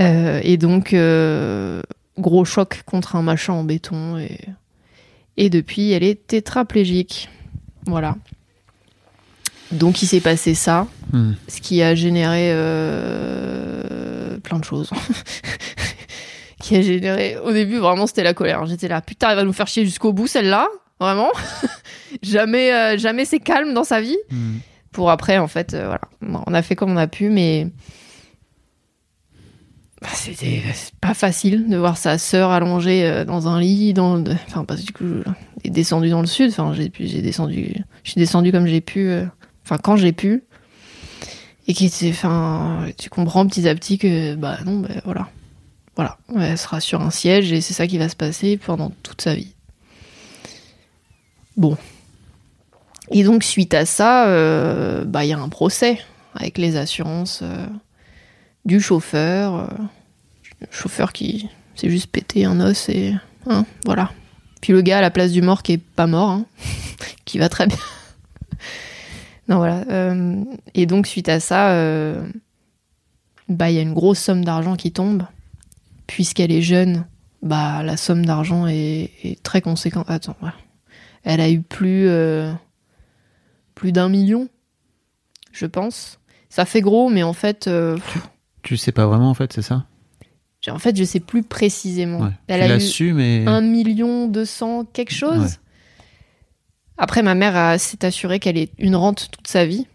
Euh, 0.00 0.40
et 0.42 0.56
donc, 0.56 0.92
euh, 0.92 1.82
gros 2.18 2.44
choc 2.44 2.82
contre 2.86 3.16
un 3.16 3.22
machin 3.22 3.52
en 3.52 3.64
béton, 3.64 4.18
et, 4.18 4.38
et 5.36 5.50
depuis, 5.50 5.92
elle 5.92 6.02
est 6.04 6.26
tétraplégique. 6.26 7.28
Voilà. 7.86 8.16
Donc 9.72 10.02
il 10.02 10.06
s'est 10.06 10.20
passé 10.20 10.54
ça, 10.54 10.86
Mhm. 11.12 11.36
ce 11.48 11.60
qui 11.60 11.82
a 11.82 11.94
généré 11.94 12.50
plein 14.42 14.58
de 14.58 14.64
choses. 14.64 14.90
qui 16.60 16.76
a 16.76 16.82
généré. 16.82 17.36
Au 17.38 17.52
début, 17.52 17.76
vraiment, 17.78 18.06
c'était 18.06 18.22
la 18.22 18.34
colère. 18.34 18.64
J'étais 18.66 18.88
là, 18.88 19.00
putain, 19.02 19.30
elle 19.30 19.36
va 19.36 19.44
nous 19.44 19.52
faire 19.52 19.66
chier 19.66 19.84
jusqu'au 19.84 20.12
bout, 20.12 20.26
celle-là, 20.26 20.68
vraiment. 21.04 21.30
jamais, 22.22 22.72
euh, 22.72 22.98
jamais 22.98 23.24
c'est 23.24 23.38
calme 23.40 23.72
dans 23.74 23.84
sa 23.84 24.00
vie. 24.00 24.16
Mhm. 24.30 24.60
Pour 24.92 25.10
après, 25.10 25.38
en 25.38 25.48
fait, 25.48 25.74
euh, 25.74 25.86
voilà, 25.86 26.42
on 26.46 26.54
a 26.54 26.62
fait 26.62 26.74
comme 26.76 26.90
on 26.92 26.96
a 26.96 27.06
pu, 27.08 27.28
mais 27.30 27.68
Bah, 30.02 30.08
c'était 30.12 30.62
pas 31.00 31.14
facile 31.14 31.68
de 31.68 31.76
voir 31.76 31.96
sa 31.96 32.18
sœur 32.18 32.50
allongée 32.50 33.04
euh, 33.06 33.24
dans 33.24 33.48
un 33.48 33.58
lit, 33.60 33.94
dans 33.94 34.16
le... 34.16 34.32
enfin 34.46 34.64
parce 34.64 34.80
que 34.82 34.86
du 34.86 34.92
coup, 34.92 35.30
est 35.64 35.70
descendu 35.70 36.10
dans 36.10 36.20
le 36.20 36.26
sud. 36.26 36.50
Enfin, 36.50 36.72
j'ai 36.74 36.90
pu- 36.90 37.06
j'ai 37.06 37.22
descendu, 37.22 37.74
je 38.02 38.10
suis 38.10 38.18
descendu 38.20 38.52
comme 38.52 38.66
j'ai 38.66 38.80
pu, 38.82 39.10
enfin 39.64 39.78
quand 39.82 39.96
j'ai 39.96 40.12
pu, 40.12 40.44
et 41.66 41.72
qui 41.74 41.86
était, 41.86 42.10
enfin, 42.10 42.86
tu 42.98 43.08
comprends 43.08 43.46
petit 43.46 43.66
à 43.68 43.74
petit 43.74 43.96
que 43.98 44.34
bah 44.34 44.58
non, 44.66 44.80
bah, 44.80 44.88
voilà, 45.06 45.28
voilà, 45.96 46.18
elle 46.38 46.58
sera 46.58 46.80
sur 46.80 47.00
un 47.00 47.10
siège 47.10 47.50
et 47.52 47.60
c'est 47.62 47.72
ça 47.74 47.86
qui 47.86 47.96
va 47.98 48.08
se 48.10 48.16
passer 48.16 48.58
pendant 48.58 48.92
toute 49.02 49.22
sa 49.22 49.34
vie. 49.34 49.53
Bon. 51.56 51.76
Et 53.10 53.22
donc, 53.22 53.44
suite 53.44 53.74
à 53.74 53.84
ça, 53.84 54.28
euh, 54.28 55.04
bah, 55.04 55.24
il 55.24 55.28
y 55.28 55.32
a 55.32 55.38
un 55.38 55.48
procès 55.48 55.98
avec 56.34 56.58
les 56.58 56.76
assurances 56.76 57.40
euh, 57.42 57.66
du 58.64 58.80
chauffeur. 58.80 59.54
euh, 59.54 59.66
chauffeur 60.70 61.12
qui 61.12 61.48
s'est 61.74 61.90
juste 61.90 62.06
pété 62.06 62.44
un 62.44 62.60
os 62.60 62.88
et. 62.88 63.14
hein, 63.46 63.66
voilà. 63.84 64.10
Puis 64.60 64.72
le 64.72 64.80
gars 64.80 64.98
à 64.98 65.00
la 65.02 65.10
place 65.10 65.32
du 65.32 65.42
mort 65.42 65.62
qui 65.62 65.72
est 65.72 65.78
pas 65.78 66.06
mort, 66.06 66.30
hein, 66.30 66.46
qui 67.24 67.38
va 67.38 67.48
très 67.48 67.66
bien. 67.66 67.76
non, 69.48 69.58
voilà. 69.58 69.84
et 70.74 70.86
donc, 70.86 71.06
suite 71.06 71.28
à 71.28 71.40
ça, 71.40 71.76
bah, 73.48 73.70
il 73.70 73.74
y 73.74 73.78
a 73.78 73.82
une 73.82 73.92
grosse 73.92 74.18
somme 74.18 74.44
d'argent 74.44 74.76
qui 74.76 74.92
tombe. 74.92 75.24
Puisqu'elle 76.06 76.52
est 76.52 76.62
jeune, 76.62 77.04
bah, 77.42 77.82
la 77.82 77.96
somme 77.96 78.24
d'argent 78.24 78.66
est, 78.66 79.38
très 79.42 79.60
conséquente. 79.60 80.10
Attends, 80.10 80.36
ouais. 80.42 80.50
Elle 81.24 81.40
a 81.40 81.50
eu 81.50 81.60
plus, 81.60 82.06
euh, 82.08 82.52
plus 83.74 83.92
d'un 83.92 84.08
million, 84.08 84.48
je 85.52 85.66
pense. 85.66 86.20
Ça 86.48 86.64
fait 86.64 86.80
gros, 86.80 87.08
mais 87.08 87.22
en 87.22 87.32
fait, 87.32 87.66
euh, 87.66 87.98
Tu 88.62 88.76
sais 88.76 88.92
pas 88.92 89.06
vraiment 89.06 89.30
en 89.30 89.34
fait, 89.34 89.52
c'est 89.52 89.62
ça? 89.62 89.86
En 90.68 90.78
fait, 90.78 90.96
je 90.96 91.04
sais 91.04 91.20
plus 91.20 91.42
précisément. 91.42 92.20
Ouais. 92.20 92.30
Elle 92.46 92.64
tu 92.64 92.72
a 92.72 92.76
eu 92.76 92.80
su, 92.80 93.12
mais. 93.12 93.44
1 93.46 93.60
million 93.60 94.28
200 94.28 94.86
quelque 94.92 95.12
chose. 95.12 95.42
Ouais. 95.42 95.58
Après, 96.96 97.22
ma 97.22 97.34
mère 97.34 97.78
s'est 97.78 98.04
assurée 98.04 98.38
qu'elle 98.38 98.56
ait 98.56 98.70
une 98.78 98.96
rente 98.96 99.28
toute 99.30 99.46
sa 99.46 99.66
vie 99.66 99.86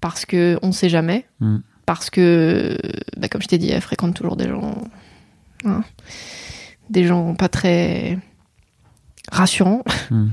parce 0.00 0.24
que 0.24 0.58
on 0.62 0.72
sait 0.72 0.88
jamais. 0.88 1.26
Mm. 1.40 1.58
Parce 1.86 2.10
que, 2.10 2.76
bah, 3.16 3.28
comme 3.28 3.42
je 3.42 3.48
t'ai 3.48 3.58
dit, 3.58 3.70
elle 3.70 3.80
fréquente 3.80 4.14
toujours 4.14 4.36
des 4.36 4.48
gens, 4.48 4.84
hein, 5.64 5.82
des 6.90 7.04
gens 7.04 7.34
pas 7.34 7.48
très 7.48 8.18
rassurants. 9.30 9.82
Mm. 10.10 10.28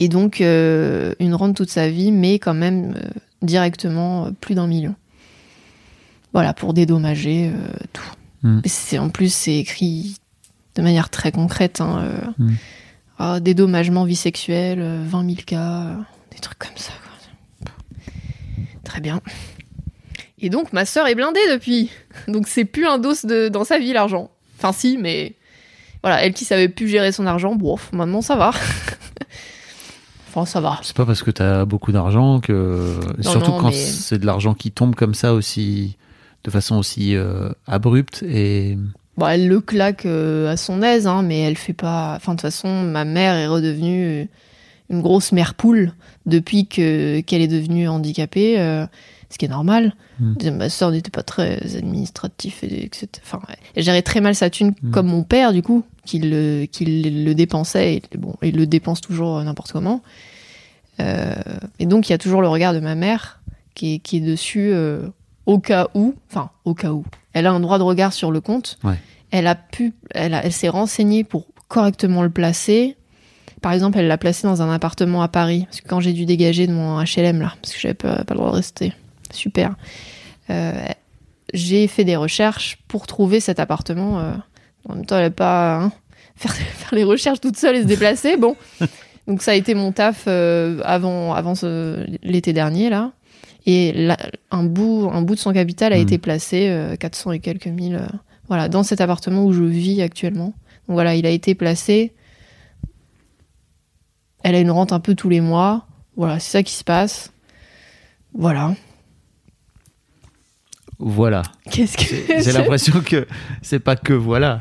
Et 0.00 0.08
donc, 0.08 0.40
euh, 0.40 1.14
une 1.20 1.34
rente 1.34 1.56
toute 1.56 1.70
sa 1.70 1.88
vie, 1.88 2.10
mais 2.10 2.38
quand 2.38 2.54
même 2.54 2.94
euh, 2.96 3.08
directement 3.42 4.26
euh, 4.26 4.30
plus 4.40 4.54
d'un 4.54 4.66
million. 4.66 4.94
Voilà, 6.32 6.52
pour 6.52 6.74
dédommager 6.74 7.52
tout. 7.92 8.10
Mm. 8.42 8.60
C'est 8.64 8.98
En 8.98 9.08
plus, 9.08 9.32
c'est 9.32 9.56
écrit 9.56 10.16
de 10.74 10.82
manière 10.82 11.08
très 11.10 11.32
concrète. 11.32 11.80
Hein, 11.80 12.02
euh, 12.04 12.30
Mm. 12.38 12.54
ah, 13.18 13.40
dédommagement 13.40 14.04
vie 14.04 14.16
sexuelle, 14.16 14.80
euh, 14.80 15.04
20 15.06 15.24
000 15.24 15.36
cas, 15.46 15.96
des 16.32 16.38
trucs 16.40 16.58
comme 16.58 16.76
ça. 16.76 16.92
quoi. 17.62 17.72
Très 18.82 19.00
bien. 19.00 19.20
Et 20.40 20.50
donc, 20.50 20.72
ma 20.72 20.84
sœur 20.84 21.06
est 21.06 21.14
blindée 21.14 21.40
depuis. 21.52 21.90
Donc, 22.28 22.48
c'est 22.48 22.64
plus 22.64 22.86
un 22.86 22.98
dos 22.98 23.14
de, 23.24 23.48
dans 23.48 23.64
sa 23.64 23.78
vie, 23.78 23.92
l'argent. 23.92 24.30
Enfin, 24.58 24.72
si, 24.72 24.98
mais 24.98 25.34
voilà, 26.02 26.22
elle 26.24 26.34
qui 26.34 26.44
savait 26.44 26.68
plus 26.68 26.88
gérer 26.88 27.12
son 27.12 27.26
argent, 27.26 27.54
bof, 27.54 27.92
maintenant 27.92 28.20
ça 28.20 28.36
va. 28.36 28.50
enfin, 30.34 30.44
ça 30.46 30.60
va. 30.60 30.78
C'est 30.82 30.96
pas 30.96 31.06
parce 31.06 31.22
que 31.22 31.30
t'as 31.30 31.64
beaucoup 31.64 31.92
d'argent 31.92 32.40
que. 32.40 32.94
Non, 33.24 33.30
Surtout 33.30 33.50
non, 33.52 33.58
quand 33.58 33.68
mais- 33.68 33.72
c'est 33.76 34.18
de 34.18 34.26
l'argent 34.26 34.54
qui 34.54 34.70
tombe 34.70 34.94
comme 34.94 35.14
ça 35.14 35.34
aussi. 35.34 35.96
De 36.44 36.50
façon 36.50 36.76
aussi 36.76 37.16
euh, 37.16 37.48
abrupte 37.66 38.22
et. 38.22 38.76
Bon, 39.16 39.26
elle 39.28 39.48
le 39.48 39.60
claque 39.60 40.04
euh, 40.06 40.50
à 40.52 40.56
son 40.56 40.82
aise, 40.82 41.06
hein, 41.06 41.22
mais 41.22 41.40
elle 41.40 41.56
fait 41.56 41.72
pas. 41.72 42.14
Enfin, 42.16 42.32
de 42.32 42.36
toute 42.36 42.42
façon, 42.42 42.82
ma 42.82 43.04
mère 43.04 43.34
est 43.34 43.46
redevenue 43.46 44.28
une 44.90 45.00
grosse 45.02 45.32
mère 45.32 45.54
poule 45.54 45.92
depuis 46.26 46.66
que 46.66 47.20
qu'elle 47.20 47.42
est 47.42 47.48
devenue 47.48 47.88
handicapée, 47.88 48.58
euh, 48.60 48.86
ce 49.30 49.38
qui 49.38 49.44
est 49.46 49.48
normal. 49.48 49.94
Mm. 50.20 50.50
Ma 50.50 50.68
soeur 50.68 50.90
n'était 50.90 51.10
pas 51.10 51.22
très 51.22 51.76
administratif, 51.76 52.62
et, 52.62 52.84
etc. 52.84 53.08
Enfin, 53.24 53.40
elle 53.74 53.82
gérait 53.82 54.02
très 54.02 54.20
mal 54.20 54.34
sa 54.34 54.50
thune, 54.50 54.74
Mm. 54.82 54.90
comme 54.90 55.06
mon 55.06 55.22
père, 55.24 55.52
du 55.52 55.62
coup, 55.62 55.84
qui 56.04 56.18
le, 56.18 56.66
qui 56.66 56.84
le 56.84 57.34
dépensait, 57.34 57.94
et 57.96 58.02
bon, 58.18 58.34
il 58.42 58.56
le 58.56 58.66
dépense 58.66 59.00
toujours 59.00 59.38
euh, 59.38 59.44
n'importe 59.44 59.72
comment. 59.72 60.02
Euh, 61.00 61.34
et 61.78 61.86
donc, 61.86 62.08
il 62.08 62.12
y 62.12 62.14
a 62.14 62.18
toujours 62.18 62.40
le 62.42 62.48
regard 62.48 62.72
de 62.74 62.80
ma 62.80 62.94
mère 62.94 63.40
qui 63.74 63.94
est, 63.94 63.98
qui 63.98 64.18
est 64.18 64.20
dessus 64.20 64.70
euh, 64.72 65.08
au 65.46 65.58
cas 65.58 65.88
où, 65.94 66.14
enfin, 66.30 66.50
au 66.64 66.74
cas 66.74 66.92
où. 66.92 67.04
Elle 67.32 67.46
a 67.46 67.52
un 67.52 67.60
droit 67.60 67.78
de 67.78 67.82
regard 67.82 68.12
sur 68.12 68.30
le 68.30 68.40
compte. 68.40 68.78
Ouais. 68.84 68.94
Elle 69.32 69.46
a 69.48 69.56
pu, 69.56 69.92
elle, 70.10 70.34
a- 70.34 70.44
elle 70.44 70.52
s'est 70.52 70.68
renseignée 70.68 71.24
pour 71.24 71.46
correctement 71.66 72.22
le 72.22 72.30
placer. 72.30 72.96
Par 73.64 73.72
exemple, 73.72 73.98
elle 73.98 74.06
l'a 74.08 74.18
placé 74.18 74.46
dans 74.46 74.60
un 74.60 74.70
appartement 74.70 75.22
à 75.22 75.28
Paris. 75.28 75.64
Parce 75.64 75.80
que 75.80 75.88
quand 75.88 75.98
j'ai 76.00 76.12
dû 76.12 76.26
dégager 76.26 76.66
de 76.66 76.72
mon 76.72 77.00
HLM, 77.02 77.40
là, 77.40 77.54
parce 77.62 77.72
que 77.74 77.80
j'avais 77.80 77.94
pas, 77.94 78.22
pas 78.24 78.34
le 78.34 78.38
droit 78.38 78.50
de 78.50 78.56
rester. 78.56 78.92
Super. 79.32 79.74
Euh, 80.50 80.72
j'ai 81.54 81.86
fait 81.86 82.04
des 82.04 82.16
recherches 82.16 82.78
pour 82.88 83.06
trouver 83.06 83.40
cet 83.40 83.58
appartement. 83.60 84.20
euh, 84.20 84.32
en 84.88 84.96
même 84.96 85.06
temps, 85.06 85.16
elle 85.16 85.22
n'a 85.24 85.30
pas 85.30 85.76
hein, 85.76 85.92
faire, 86.36 86.52
faire 86.54 86.94
les 86.94 87.04
recherches 87.04 87.40
toute 87.40 87.56
seule 87.56 87.76
et 87.76 87.82
se 87.82 87.86
déplacer. 87.86 88.36
Bon, 88.36 88.54
donc 89.26 89.40
ça 89.40 89.52
a 89.52 89.54
été 89.54 89.74
mon 89.74 89.92
taf 89.92 90.24
euh, 90.28 90.80
avant, 90.84 91.32
avant 91.32 91.54
l'été 92.22 92.52
dernier 92.52 92.90
là. 92.90 93.12
Et 93.66 93.92
là, 93.94 94.18
un 94.50 94.62
bout, 94.64 95.08
un 95.10 95.22
bout 95.22 95.36
de 95.36 95.40
son 95.40 95.54
capital 95.54 95.94
a 95.94 95.96
Mhm. 95.96 96.02
été 96.02 96.18
placé, 96.18 96.68
euh, 96.68 96.96
400 96.96 97.32
et 97.32 97.38
quelques 97.38 97.66
mille, 97.68 97.98
voilà, 98.48 98.68
dans 98.68 98.82
cet 98.82 99.00
appartement 99.00 99.46
où 99.46 99.54
je 99.54 99.62
vis 99.62 100.02
actuellement. 100.02 100.52
Donc 100.86 100.96
voilà, 100.96 101.14
il 101.14 101.24
a 101.24 101.30
été 101.30 101.54
placé. 101.54 102.12
Elle 104.44 104.54
a 104.54 104.60
une 104.60 104.70
rente 104.70 104.92
un 104.92 105.00
peu 105.00 105.14
tous 105.16 105.28
les 105.28 105.40
mois. 105.40 105.86
Voilà, 106.16 106.38
c'est 106.38 106.50
ça 106.52 106.62
qui 106.62 106.74
se 106.74 106.84
passe. 106.84 107.32
Voilà. 108.34 108.74
Voilà. 110.98 111.42
Qu'est-ce 111.70 111.96
que 111.96 112.04
C'est- 112.04 112.42
J'ai 112.44 112.52
l'impression 112.52 113.00
que 113.00 113.26
c'est 113.62 113.80
pas 113.80 113.96
que 113.96 114.12
voilà. 114.12 114.60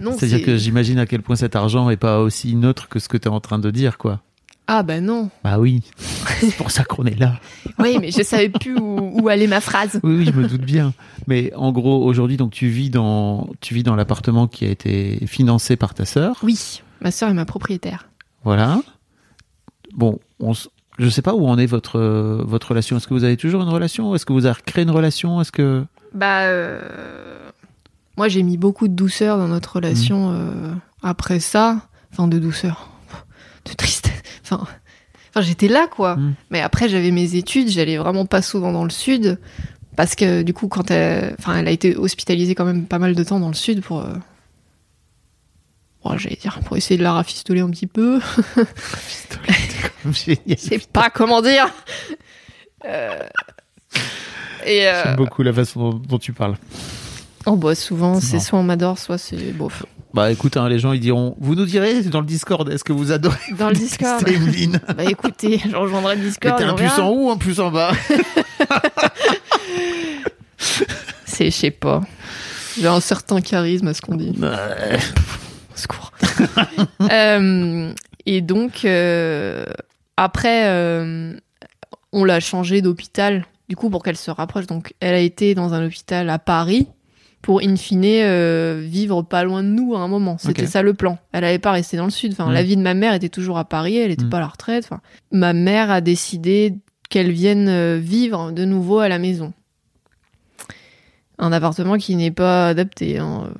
Non, 0.00 0.12
C'est-à-dire 0.16 0.38
c'est- 0.38 0.44
que 0.44 0.56
j'imagine 0.56 0.98
à 0.98 1.06
quel 1.06 1.22
point 1.22 1.36
cet 1.36 1.56
argent 1.56 1.90
est 1.90 1.96
pas 1.96 2.20
aussi 2.20 2.54
neutre 2.54 2.88
que 2.88 2.98
ce 2.98 3.08
que 3.08 3.16
tu 3.16 3.28
es 3.28 3.30
en 3.30 3.40
train 3.40 3.58
de 3.58 3.70
dire, 3.70 3.98
quoi. 3.98 4.20
Ah 4.66 4.82
bah 4.82 5.00
non. 5.00 5.30
Bah 5.42 5.58
oui, 5.58 5.82
c'est 6.40 6.54
pour 6.56 6.70
ça 6.70 6.84
qu'on 6.84 7.04
est 7.04 7.18
là. 7.18 7.38
Oui, 7.78 7.98
mais 8.00 8.10
je 8.10 8.22
savais 8.22 8.48
plus 8.48 8.76
où, 8.78 9.20
où 9.20 9.28
allait 9.28 9.46
ma 9.46 9.60
phrase. 9.60 10.00
Oui, 10.02 10.16
oui, 10.18 10.24
je 10.24 10.32
me 10.32 10.48
doute 10.48 10.62
bien. 10.62 10.94
Mais 11.26 11.52
en 11.54 11.70
gros, 11.70 12.02
aujourd'hui, 12.04 12.36
donc 12.38 12.52
tu 12.52 12.68
vis 12.68 12.88
dans, 12.88 13.48
tu 13.60 13.74
vis 13.74 13.82
dans 13.82 13.94
l'appartement 13.94 14.46
qui 14.46 14.64
a 14.64 14.70
été 14.70 15.26
financé 15.26 15.76
par 15.76 15.92
ta 15.92 16.06
sœur. 16.06 16.38
Oui, 16.42 16.82
ma 17.02 17.10
sœur 17.10 17.28
est 17.28 17.34
ma 17.34 17.44
propriétaire. 17.44 18.08
Voilà. 18.42 18.80
Bon, 19.94 20.18
on, 20.40 20.52
je 20.98 21.08
sais 21.08 21.22
pas 21.22 21.34
où 21.34 21.46
en 21.46 21.58
est 21.58 21.66
votre 21.66 21.98
euh, 21.98 22.42
votre 22.44 22.68
relation. 22.68 22.96
Est-ce 22.96 23.08
que 23.08 23.14
vous 23.14 23.24
avez 23.24 23.36
toujours 23.36 23.62
une 23.62 23.68
relation 23.68 24.14
Est-ce 24.14 24.26
que 24.26 24.32
vous 24.32 24.46
avez 24.46 24.54
recréé 24.54 24.84
une 24.84 24.90
relation? 24.90 25.40
Est-ce 25.40 25.52
que 25.52 25.84
Bah, 26.12 26.42
euh, 26.42 26.80
moi 28.16 28.28
j'ai 28.28 28.42
mis 28.42 28.56
beaucoup 28.56 28.88
de 28.88 28.94
douceur 28.94 29.38
dans 29.38 29.48
notre 29.48 29.76
relation 29.76 30.32
euh, 30.32 30.72
après 31.02 31.40
ça. 31.40 31.88
Enfin, 32.12 32.28
de 32.28 32.38
douceur, 32.38 32.90
de 33.64 33.72
tristesse. 33.72 34.12
Enfin, 34.44 34.64
enfin 35.30 35.40
j'étais 35.40 35.68
là 35.68 35.88
quoi. 35.88 36.16
Mm. 36.16 36.34
Mais 36.50 36.60
après 36.60 36.88
j'avais 36.88 37.10
mes 37.10 37.34
études, 37.34 37.68
j'allais 37.68 37.96
vraiment 37.96 38.26
pas 38.26 38.42
souvent 38.42 38.72
dans 38.72 38.84
le 38.84 38.90
sud 38.90 39.40
parce 39.96 40.14
que 40.14 40.42
du 40.42 40.54
coup 40.54 40.68
quand 40.68 40.90
elle, 40.90 41.34
enfin 41.38 41.56
elle 41.56 41.66
a 41.66 41.72
été 41.72 41.96
hospitalisée 41.96 42.54
quand 42.54 42.64
même 42.64 42.86
pas 42.86 42.98
mal 42.98 43.14
de 43.14 43.24
temps 43.24 43.40
dans 43.40 43.48
le 43.48 43.54
sud 43.54 43.80
pour, 43.80 44.04
bon, 46.04 46.16
j'allais 46.18 46.36
dire 46.36 46.60
pour 46.64 46.76
essayer 46.76 46.98
de 46.98 47.02
la 47.02 47.12
rafistoler 47.12 47.60
un 47.60 47.70
petit 47.70 47.86
peu. 47.86 48.20
Génial. 50.12 50.38
Je 50.48 50.54
sais 50.56 50.80
pas 50.92 51.10
comment 51.10 51.40
dire. 51.42 51.66
Euh, 52.84 53.18
Et 54.66 54.86
euh, 54.86 55.02
J'aime 55.04 55.16
beaucoup 55.16 55.42
la 55.42 55.52
façon 55.52 55.90
dont, 55.90 55.98
dont 55.98 56.18
tu 56.18 56.32
parles. 56.32 56.56
oh 57.46 57.56
bah 57.56 57.74
souvent 57.74 58.20
C'est 58.20 58.40
soit 58.40 58.58
on 58.58 58.62
m'adore, 58.62 58.98
soit 58.98 59.18
c'est 59.18 59.52
bof. 59.52 59.84
Bah 60.12 60.30
écoute, 60.30 60.56
hein, 60.56 60.68
les 60.68 60.78
gens 60.78 60.92
ils 60.92 61.00
diront, 61.00 61.34
vous 61.40 61.56
nous 61.56 61.64
direz 61.66 62.02
dans 62.02 62.20
le 62.20 62.26
Discord, 62.26 62.68
est-ce 62.70 62.84
que 62.84 62.92
vous 62.92 63.10
adorez 63.10 63.36
Dans 63.58 63.68
le 63.70 63.74
Discord. 63.74 64.24
Bah 64.96 65.04
écoutez, 65.04 65.60
je 65.68 65.74
rejoindrai 65.74 66.14
le 66.16 66.20
Mais 66.22 66.28
Discord. 66.28 66.56
t'es 66.58 66.64
un 66.64 66.72
on 66.72 66.76
plus 66.76 66.98
en 67.00 67.08
haut, 67.08 67.30
un 67.32 67.36
plus 67.36 67.58
en 67.58 67.70
bas 67.72 67.90
C'est, 71.24 71.46
je 71.46 71.50
sais 71.56 71.70
pas. 71.72 72.00
J'ai 72.78 72.86
un 72.86 73.00
certain 73.00 73.40
charisme 73.40 73.88
à 73.88 73.94
ce 73.94 74.00
qu'on 74.02 74.16
dit. 74.16 74.34
Ouais. 74.38 74.98
Secours. 75.84 76.12
Euh, 77.12 77.92
et 78.26 78.40
donc, 78.40 78.84
euh, 78.84 79.64
après, 80.16 80.68
euh, 80.68 81.34
on 82.12 82.24
l'a 82.24 82.40
changé 82.40 82.80
d'hôpital, 82.82 83.44
du 83.68 83.76
coup, 83.76 83.90
pour 83.90 84.02
qu'elle 84.02 84.16
se 84.16 84.30
rapproche. 84.30 84.66
Donc, 84.66 84.94
elle 85.00 85.14
a 85.14 85.18
été 85.18 85.54
dans 85.54 85.74
un 85.74 85.84
hôpital 85.86 86.30
à 86.30 86.38
Paris 86.38 86.88
pour, 87.42 87.60
in 87.62 87.76
fine, 87.76 88.80
vivre 88.80 89.20
pas 89.22 89.44
loin 89.44 89.62
de 89.62 89.68
nous 89.68 89.94
à 89.94 90.00
un 90.00 90.08
moment. 90.08 90.38
C'était 90.38 90.66
ça 90.66 90.80
le 90.82 90.94
plan. 90.94 91.18
Elle 91.32 91.44
allait 91.44 91.58
pas 91.58 91.72
rester 91.72 91.96
dans 91.98 92.04
le 92.04 92.10
sud. 92.10 92.32
Enfin, 92.32 92.50
la 92.50 92.62
vie 92.62 92.76
de 92.76 92.82
ma 92.82 92.94
mère 92.94 93.12
était 93.12 93.28
toujours 93.28 93.58
à 93.58 93.64
Paris, 93.66 93.98
elle 93.98 94.10
était 94.10 94.24
Mm. 94.24 94.30
pas 94.30 94.38
à 94.38 94.40
la 94.40 94.46
retraite. 94.48 94.84
Enfin, 94.90 95.02
ma 95.30 95.52
mère 95.52 95.90
a 95.90 96.00
décidé 96.00 96.74
qu'elle 97.10 97.30
vienne 97.30 97.98
vivre 97.98 98.50
de 98.52 98.64
nouveau 98.64 98.98
à 99.00 99.08
la 99.08 99.18
maison. 99.18 99.52
Un 101.38 101.52
appartement 101.52 101.98
qui 101.98 102.16
n'est 102.16 102.30
pas 102.30 102.68
adapté. 102.68 103.18
hein. 103.18 103.50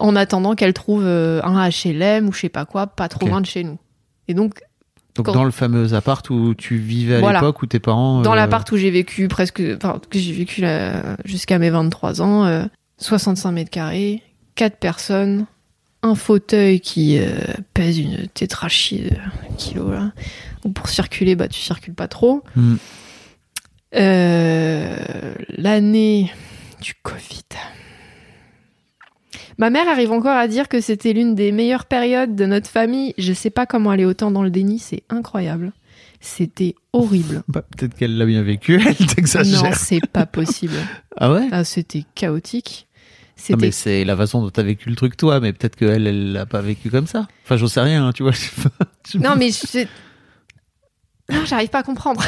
En 0.00 0.16
attendant 0.16 0.54
qu'elle 0.54 0.72
trouve 0.72 1.04
euh, 1.04 1.40
un 1.44 1.68
HLM 1.68 2.28
ou 2.28 2.32
je 2.32 2.40
sais 2.40 2.48
pas 2.48 2.64
quoi, 2.64 2.86
pas 2.88 3.08
trop 3.08 3.26
loin 3.28 3.40
de 3.40 3.46
chez 3.46 3.62
nous. 3.64 3.78
Et 4.28 4.34
donc, 4.34 4.60
Donc 5.16 5.26
Quand- 5.26 5.32
dans 5.32 5.44
le 5.44 5.50
fameux 5.50 5.92
appart 5.94 6.28
où 6.30 6.54
tu 6.54 6.76
vivais 6.76 7.16
à 7.16 7.20
Voilà. 7.20 7.40
l'époque, 7.40 7.62
où 7.62 7.66
tes 7.66 7.80
parents... 7.80 8.22
dans 8.22 8.32
euh, 8.32 8.36
l'appart 8.36 8.70
où 8.72 8.76
j'ai 8.76 8.90
vécu 8.90 9.28
presque, 9.28 9.62
enfin, 9.76 10.00
que 10.08 10.18
j'ai 10.18 10.32
vécu 10.32 10.64
jusqu'à 11.24 11.58
mes 11.58 11.70
23 11.70 12.22
ans, 12.22 12.44
euh, 12.46 12.64
65 12.98 13.50
mètres 13.52 13.70
carrés, 13.70 14.22
4 14.54 14.76
personnes, 14.76 15.46
un 16.02 16.14
fauteuil 16.14 16.80
qui 16.80 17.18
euh, 17.18 17.28
pèse 17.74 17.98
une 17.98 18.28
tétrachie 18.28 19.02
de 19.02 19.16
kilos, 19.58 19.90
là, 19.92 20.12
pour 20.74 20.88
circuler, 20.88 21.34
bah 21.36 21.48
tu 21.48 21.60
circules 21.60 21.94
pas 21.94 22.08
trop. 22.08 22.42
Mm. 22.56 22.76
Euh, 23.96 25.34
L'année 25.48 26.30
du 26.80 26.94
Covid. 27.02 27.42
Ma 29.60 29.70
mère 29.70 29.86
arrive 29.88 30.10
encore 30.10 30.36
à 30.36 30.48
dire 30.48 30.68
que 30.68 30.80
c'était 30.80 31.12
l'une 31.12 31.34
des 31.34 31.52
meilleures 31.52 31.84
périodes 31.84 32.34
de 32.34 32.46
notre 32.46 32.68
famille. 32.68 33.14
Je 33.18 33.32
sais 33.32 33.50
pas 33.50 33.66
comment 33.66 33.90
aller 33.90 34.04
autant 34.06 34.30
dans 34.30 34.42
le 34.42 34.50
déni, 34.50 34.78
c'est 34.78 35.02
incroyable. 35.10 35.72
C'était 36.20 36.74
horrible. 36.92 37.42
Bah, 37.48 37.62
Peut-être 37.76 37.94
qu'elle 37.94 38.16
l'a 38.18 38.24
bien 38.26 38.42
vécu, 38.42 38.74
elle 38.86 38.96
Non, 38.98 39.06
t'exagère. 39.06 39.76
c'est 39.76 40.00
pas 40.06 40.26
possible. 40.26 40.74
Ah 41.16 41.30
ouais? 41.32 41.46
Ah, 41.52 41.64
c'était 41.64 42.04
chaotique. 42.14 42.88
Non, 43.48 43.56
mais 43.58 43.70
c'est 43.70 44.04
la 44.04 44.16
façon 44.16 44.42
dont 44.42 44.50
t'as 44.50 44.62
vécu 44.62 44.90
le 44.90 44.96
truc 44.96 45.16
toi, 45.16 45.40
mais 45.40 45.52
peut-être 45.54 45.76
qu'elle, 45.76 46.06
elle 46.06 46.32
l'a 46.32 46.44
pas 46.44 46.60
vécu 46.60 46.90
comme 46.90 47.06
ça. 47.06 47.26
Enfin, 47.44 47.56
j'en 47.56 47.68
sais 47.68 47.80
rien, 47.80 48.06
hein, 48.06 48.12
tu 48.12 48.22
vois. 48.22 48.32
Non, 49.14 49.34
mais 49.36 49.50
je... 49.50 49.86
Non, 51.32 51.44
j'arrive 51.46 51.68
pas 51.70 51.78
à 51.78 51.82
comprendre. 51.82 52.22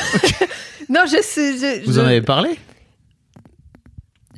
non, 0.89 1.03
je 1.07 1.20
sais. 1.22 1.59
je- 1.59 1.85
Vous 1.85 1.93
je- 1.95 2.01
en 2.01 2.05
avez 2.07 2.22
parlé? 2.22 2.51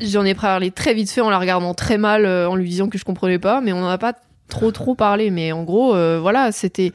J'en 0.01 0.25
ai 0.25 0.35
parlé 0.35 0.71
très 0.71 0.93
vite 0.95 1.11
fait 1.11 1.21
en 1.21 1.31
la 1.31 1.39
regardant 1.39 1.75
très 1.75 1.99
mal, 1.99 2.25
euh, 2.27 2.49
en 2.49 2.57
lui 2.57 2.69
disant 2.69 2.89
que 2.89 2.99
je 2.99 3.05
comprenais 3.05 3.39
pas, 3.39 3.61
mais 3.61 3.73
on 3.73 3.81
n'en 3.81 3.89
a 3.89 3.99
pas 3.99 4.15
trop 4.49 4.73
trop 4.73 4.95
parlé. 4.95 5.31
Mais 5.31 5.53
en 5.53 5.63
gros, 5.65 5.95
euh, 5.95 6.19
voilà, 6.21 6.51
c'était. 6.53 6.93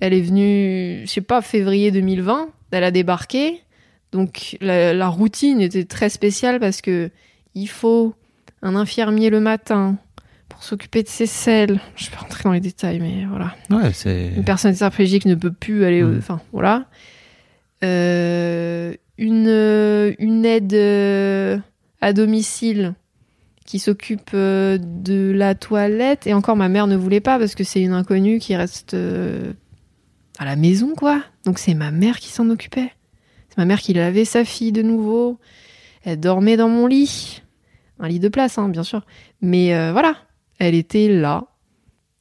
Elle 0.00 0.12
est 0.14 0.20
venue, 0.20 1.00
je 1.06 1.10
sais 1.10 1.20
pas, 1.22 1.40
février 1.42 1.90
2020. 1.90 2.48
Elle 2.70 2.84
a 2.84 2.90
débarqué. 2.90 3.62
Donc 4.12 4.56
la, 4.60 4.92
la 4.94 5.08
routine 5.08 5.60
était 5.60 5.84
très 5.84 6.08
spéciale 6.10 6.60
parce 6.60 6.80
que 6.82 7.10
il 7.54 7.66
faut 7.68 8.14
un 8.62 8.76
infirmier 8.76 9.30
le 9.30 9.40
matin 9.40 9.96
pour 10.48 10.62
s'occuper 10.62 11.02
de 11.02 11.08
ses 11.08 11.26
selles. 11.26 11.80
Je 11.96 12.06
vais 12.06 12.12
pas 12.16 12.22
rentrer 12.22 12.44
dans 12.44 12.52
les 12.52 12.60
détails, 12.60 13.00
mais 13.00 13.24
voilà. 13.28 13.54
Ouais, 13.70 13.92
c'est. 13.92 14.28
Une 14.36 14.44
personne 14.44 14.72
tétraplégique 14.72 15.24
ne 15.26 15.34
peut 15.34 15.52
plus 15.52 15.84
aller. 15.84 16.02
au- 16.02 16.08
Mm. 16.08 16.18
Enfin, 16.18 16.40
voilà. 16.52 16.84
Euh, 17.84 18.94
une, 19.18 20.14
une 20.18 20.44
aide 20.44 20.72
domicile 22.12 22.94
qui 23.64 23.78
s'occupe 23.78 24.30
euh, 24.34 24.78
de 24.78 25.32
la 25.34 25.54
toilette. 25.54 26.26
Et 26.26 26.34
encore, 26.34 26.56
ma 26.56 26.68
mère 26.68 26.86
ne 26.86 26.96
voulait 26.96 27.20
pas 27.20 27.38
parce 27.38 27.54
que 27.54 27.64
c'est 27.64 27.82
une 27.82 27.92
inconnue 27.92 28.38
qui 28.38 28.54
reste 28.54 28.94
euh, 28.94 29.52
à 30.38 30.44
la 30.44 30.56
maison, 30.56 30.94
quoi. 30.94 31.22
Donc, 31.44 31.58
c'est 31.58 31.74
ma 31.74 31.90
mère 31.90 32.18
qui 32.18 32.28
s'en 32.28 32.48
occupait. 32.50 32.92
C'est 33.48 33.58
ma 33.58 33.64
mère 33.64 33.80
qui 33.80 33.92
lavait 33.92 34.24
sa 34.24 34.44
fille 34.44 34.72
de 34.72 34.82
nouveau. 34.82 35.38
Elle 36.04 36.20
dormait 36.20 36.56
dans 36.56 36.68
mon 36.68 36.86
lit. 36.86 37.42
Un 37.98 38.08
lit 38.08 38.20
de 38.20 38.28
place, 38.28 38.58
hein, 38.58 38.68
bien 38.68 38.84
sûr. 38.84 39.04
Mais 39.40 39.74
euh, 39.74 39.92
voilà, 39.92 40.14
elle 40.58 40.74
était 40.74 41.08
là. 41.08 41.46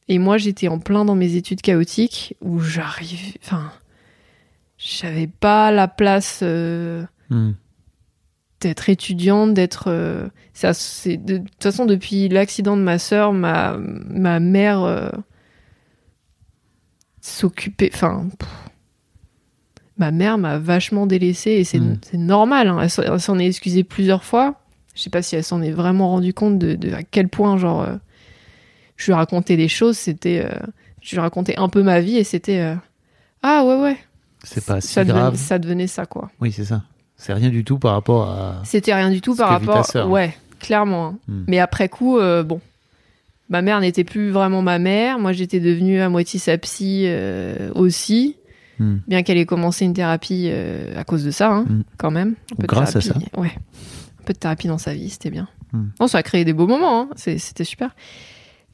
Et 0.07 0.19
moi, 0.19 0.37
j'étais 0.37 0.67
en 0.67 0.79
plein 0.79 1.05
dans 1.05 1.15
mes 1.15 1.35
études 1.35 1.61
chaotiques 1.61 2.35
où 2.41 2.59
j'arrive. 2.59 3.37
Enfin, 3.43 3.71
j'avais 4.77 5.27
pas 5.27 5.71
la 5.71 5.87
place 5.87 6.43
Hmm. 7.29 7.51
D'être 8.67 8.89
étudiante, 8.89 9.53
d'être. 9.53 9.85
euh, 9.87 10.27
ça, 10.53 10.73
c'est 10.73 11.17
de, 11.17 11.37
de 11.37 11.43
toute 11.43 11.63
façon 11.63 11.85
depuis 11.85 12.27
l'accident 12.29 12.75
de 12.77 12.81
ma 12.81 12.97
sœur, 12.99 13.31
ma 13.33 13.77
ma 13.77 14.39
mère 14.39 14.81
euh, 14.83 15.09
s'occupait. 17.21 17.91
Enfin, 17.93 18.27
ma 19.97 20.11
mère 20.11 20.37
m'a 20.37 20.57
vachement 20.57 21.05
délaissée 21.07 21.51
et 21.51 21.63
c'est 21.63 21.79
Mm. 21.79 21.99
c'est 22.01 22.17
normal. 22.17 22.67
hein. 22.67 22.79
Elle 22.81 22.89
s'en- 22.89 23.03
elle 23.03 23.19
s'en 23.19 23.39
est 23.39 23.45
excusée 23.47 23.83
plusieurs 23.83 24.23
fois. 24.23 24.55
Je 24.95 25.01
sais 25.01 25.09
pas 25.09 25.21
si 25.21 25.35
elle 25.35 25.43
s'en 25.43 25.61
est 25.61 25.71
vraiment 25.71 26.09
rendue 26.09 26.33
compte 26.33 26.57
de, 26.57 26.75
de 26.75 26.93
à 26.93 27.03
quel 27.03 27.27
point 27.27 27.57
genre 27.57 27.81
euh, 27.83 27.95
je 28.97 29.07
lui 29.07 29.13
racontais 29.13 29.57
des 29.57 29.67
choses. 29.67 29.97
C'était, 29.97 30.47
je 31.01 31.15
lui 31.15 31.19
racontais 31.21 31.55
un 31.57 31.67
peu 31.69 31.83
ma 31.83 31.99
vie 31.99 32.17
et 32.17 32.23
c'était 32.23 32.75
ah 33.43 33.63
ouais 33.65 33.81
ouais. 33.81 33.97
C'est 34.43 34.65
pas 34.65 34.79
si 34.79 34.87
ça 34.89 35.03
grave. 35.03 35.33
Devenait, 35.33 35.37
ça 35.37 35.59
devenait 35.59 35.87
ça 35.87 36.05
quoi. 36.05 36.29
Oui, 36.39 36.51
c'est 36.51 36.65
ça. 36.65 36.83
C'est 37.17 37.33
rien 37.33 37.49
du 37.49 37.63
tout 37.63 37.79
par 37.79 37.93
rapport 37.93 38.29
à. 38.29 38.61
C'était 38.65 38.93
rien 38.93 39.09
du 39.09 39.21
tout 39.21 39.35
par 39.35 39.49
rapport. 39.49 39.85
sœur. 39.85 40.09
Ouais, 40.09 40.35
clairement. 40.59 41.07
hein. 41.07 41.17
Hmm. 41.27 41.43
Mais 41.47 41.59
après 41.59 41.87
coup, 41.89 42.17
euh, 42.19 42.43
bon, 42.43 42.59
ma 43.49 43.61
mère 43.61 43.79
n'était 43.79 44.03
plus 44.03 44.31
vraiment 44.31 44.61
ma 44.61 44.79
mère. 44.79 45.17
Moi, 45.19 45.31
j'étais 45.31 45.59
devenue 45.59 46.01
à 46.01 46.09
moitié 46.09 46.39
sa 46.39 46.57
psy 46.57 47.03
euh, 47.05 47.71
aussi, 47.75 48.35
Hmm. 48.77 48.97
bien 49.07 49.23
qu'elle 49.23 49.37
ait 49.37 49.45
commencé 49.45 49.85
une 49.85 49.93
thérapie 49.93 50.49
euh, 50.51 50.99
à 50.99 51.05
cause 51.05 51.23
de 51.23 51.31
ça, 51.31 51.49
hein, 51.49 51.63
Hmm. 51.69 51.81
quand 51.97 52.11
même. 52.11 52.35
Un 52.51 52.55
peu 52.57 52.63
de 52.63 52.67
Grâce 52.67 52.95
à 52.97 52.99
thérapie. 52.99 53.25
Ouais, 53.37 53.51
un 54.19 54.23
peu 54.25 54.33
de 54.33 54.37
thérapie 54.37 54.67
dans 54.67 54.77
sa 54.77 54.93
vie, 54.93 55.09
c'était 55.09 55.29
bien. 55.29 55.47
Non, 55.99 56.07
ça 56.07 56.17
a 56.19 56.23
créé 56.23 56.43
des 56.45 56.53
beaux 56.53 56.67
moments. 56.67 57.01
hein. 57.01 57.09
C'était 57.15 57.63
super. 57.65 57.95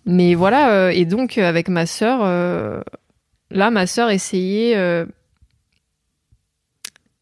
Mais 0.06 0.34
voilà, 0.36 0.92
et 0.94 1.06
donc 1.06 1.38
avec 1.38 1.68
ma 1.70 1.86
sœur, 1.88 2.22
là, 3.52 3.72
ma 3.72 3.86
sœur 3.88 4.10
essayait, 4.10 5.06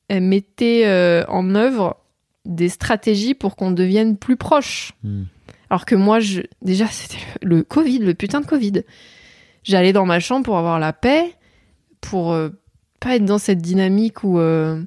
mettait 0.09 0.83
euh, 0.85 1.23
en 1.27 1.55
œuvre 1.55 1.97
des 2.45 2.69
stratégies 2.69 3.35
pour 3.35 3.55
qu'on 3.55 3.71
devienne 3.71 4.17
plus 4.17 4.37
proches. 4.37 4.93
Hmm. 5.03 5.23
Alors 5.69 5.85
que 5.85 5.95
moi, 5.95 6.19
je, 6.19 6.41
déjà, 6.61 6.87
c'était 6.87 7.23
le 7.43 7.63
Covid, 7.63 7.99
le 7.99 8.13
putain 8.13 8.41
de 8.41 8.45
Covid. 8.45 8.83
J'allais 9.63 9.93
dans 9.93 10.05
ma 10.05 10.19
chambre 10.19 10.45
pour 10.45 10.57
avoir 10.57 10.79
la 10.79 10.93
paix, 10.93 11.35
pour 12.01 12.31
euh, 12.31 12.49
pas 12.99 13.15
être 13.15 13.25
dans 13.25 13.37
cette 13.37 13.61
dynamique 13.61 14.23
où. 14.23 14.39
euh, 14.39 14.81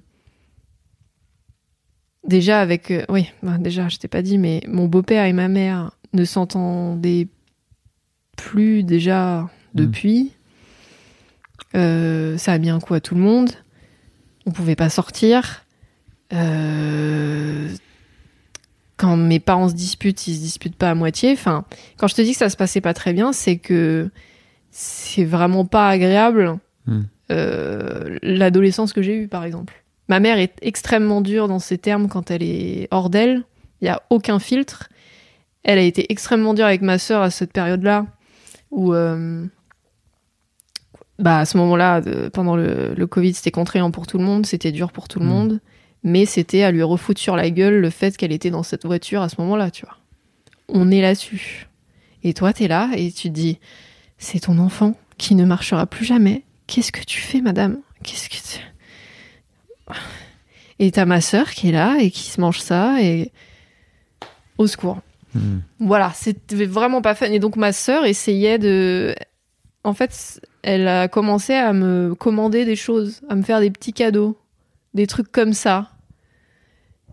déjà, 2.27 2.61
avec. 2.61 2.91
euh, 2.91 3.05
oui, 3.09 3.29
bah, 3.43 3.59
déjà, 3.59 3.89
je 3.89 3.99
t'ai 3.99 4.09
pas 4.09 4.23
dit, 4.23 4.39
mais 4.39 4.61
mon 4.67 4.87
beau-père 4.87 5.25
et 5.25 5.33
ma 5.33 5.49
mère 5.49 5.93
ne 6.15 6.25
s'entendaient 6.25 7.29
plus 8.37 8.83
déjà 8.83 9.49
depuis. 9.75 10.33
Euh, 11.75 12.37
ça 12.39 12.53
a 12.53 12.59
mis 12.59 12.71
un 12.71 12.81
coup 12.81 12.95
à 12.95 13.01
tout 13.01 13.15
le 13.15 13.21
monde. 13.21 13.51
On 14.47 14.51
pouvait 14.51 14.77
pas 14.77 14.89
sortir. 14.91 15.65
Euh, 16.33 17.69
quand 18.97 19.17
mes 19.17 19.41
parents 19.41 19.69
se 19.69 19.75
disputent, 19.75 20.27
ils 20.27 20.37
se 20.37 20.41
disputent 20.41 20.77
pas 20.77 20.91
à 20.91 20.95
moitié. 20.95 21.33
Enfin, 21.33 21.65
quand 21.97 22.09
je 22.09 22.15
te 22.15 22.23
dis 22.23 22.33
que 22.33 22.39
ça 22.39 22.51
se 22.51 22.57
passait 22.57 22.81
pas 22.81 22.95
très 22.95 23.13
bien, 23.13 23.33
c'est 23.33 23.57
que 23.57 24.11
c'est 24.71 25.25
vraiment 25.25 25.65
pas 25.65 25.89
agréable 25.89 26.59
Hmm. 26.87 27.03
euh, 27.31 28.19
l'adolescence 28.23 28.93
que 28.93 29.03
j'ai 29.03 29.15
eue, 29.17 29.29
par 29.29 29.45
exemple. 29.45 29.85
Ma 30.09 30.19
mère 30.19 30.39
est 30.39 30.55
extrêmement 30.63 31.21
dure 31.21 31.47
dans 31.47 31.61
ses 31.61 31.79
termes 31.79 32.09
quand 32.09 32.31
elle 32.31 32.43
est 32.43 32.89
hors 32.91 33.09
d'elle. 33.09 33.45
Il 33.81 33.87
y 33.87 33.89
a 33.89 34.03
aucun 34.11 34.39
filtre. 34.39 34.89
Elle 35.63 35.79
a 35.79 35.83
été 35.83 36.11
extrêmement 36.11 36.55
dure 36.55 36.67
avec 36.67 36.83
ma 36.83 36.99
sœur 36.99 37.23
à 37.23 37.31
cette 37.31 37.53
période-là, 37.53 38.07
où 38.73 38.95
euh, 38.95 39.45
bah, 41.23 41.39
à 41.39 41.45
ce 41.47 41.57
moment-là, 41.57 42.01
de- 42.03 42.29
pendant 42.29 42.57
le, 42.57 42.93
le 42.95 43.07
Covid, 43.07 43.33
c'était 43.35 43.51
contraignant 43.51 43.91
pour 43.91 44.07
tout 44.07 44.19
le 44.19 44.25
monde, 44.25 44.45
c'était 44.45 44.73
dur 44.73 44.93
pour 44.93 45.09
tout 45.09 45.19
le 45.21 45.25
Mm. 45.25 45.29
monde, 45.29 45.61
mais 46.05 46.27
c'était 46.27 46.63
à 46.65 46.71
lui 46.73 46.83
refoutre 46.83 47.21
sur 47.21 47.37
la 47.37 47.49
gueule 47.51 47.81
le 47.81 47.91
fait 47.91 48.17
qu'elle 48.17 48.33
était 48.33 48.51
dans 48.51 48.63
cette 48.63 48.85
voiture 48.85 49.23
à 49.23 49.29
ce 49.29 49.37
moment-là, 49.41 49.71
tu 49.71 49.87
vois. 49.87 49.97
On 50.69 50.91
est 50.91 51.01
là-dessus. 51.01 51.69
Et 52.25 52.35
toi, 52.35 52.53
t'es 52.53 52.69
là 52.69 52.91
et 52.97 53.11
tu 53.13 53.29
te 53.29 53.35
dis, 53.35 53.59
c'est 54.19 54.41
ton 54.41 54.59
enfant 54.59 54.97
qui 55.19 55.35
ne 55.35 55.45
marchera 55.45 55.87
plus 55.87 56.05
jamais. 56.05 56.43
Qu'est-ce 56.67 56.93
que 56.93 57.03
tu 57.05 57.21
fais, 57.21 57.41
madame? 57.41 57.79
Qu'est-ce 58.05 58.29
que 58.29 58.35
tu... 58.37 59.95
Et 60.79 60.91
t'as 60.91 61.05
ma 61.05 61.21
sœur 61.21 61.51
qui 61.51 61.69
est 61.69 61.73
là 61.73 61.99
et 62.01 62.11
qui 62.11 62.23
se 62.23 62.41
mange 62.41 62.59
ça 62.59 63.01
et 63.03 63.31
au 64.59 64.67
secours. 64.67 65.01
Hmm. 65.35 65.59
Voilà, 65.79 66.11
c'était 66.15 66.65
vraiment 66.67 67.03
pas 67.03 67.15
fun. 67.15 67.27
Et 67.27 67.39
donc 67.39 67.57
ma 67.57 67.73
sœur 67.73 68.05
essayait 68.05 68.59
de. 68.59 69.15
En 69.85 69.95
fait, 69.95 70.41
elle 70.63 70.89
a 70.89 71.09
commencé 71.09 71.55
à 71.55 71.73
me 71.73 72.15
commander 72.15 72.65
des 72.65 72.77
choses, 72.77 73.21
à 73.29 73.35
me 73.35 73.43
faire 73.43 73.61
des 73.61 73.71
petits 73.71 73.93
cadeaux, 73.93 74.39
des 74.95 75.07
trucs 75.07 75.31
comme 75.31 75.53
ça. 75.53 75.91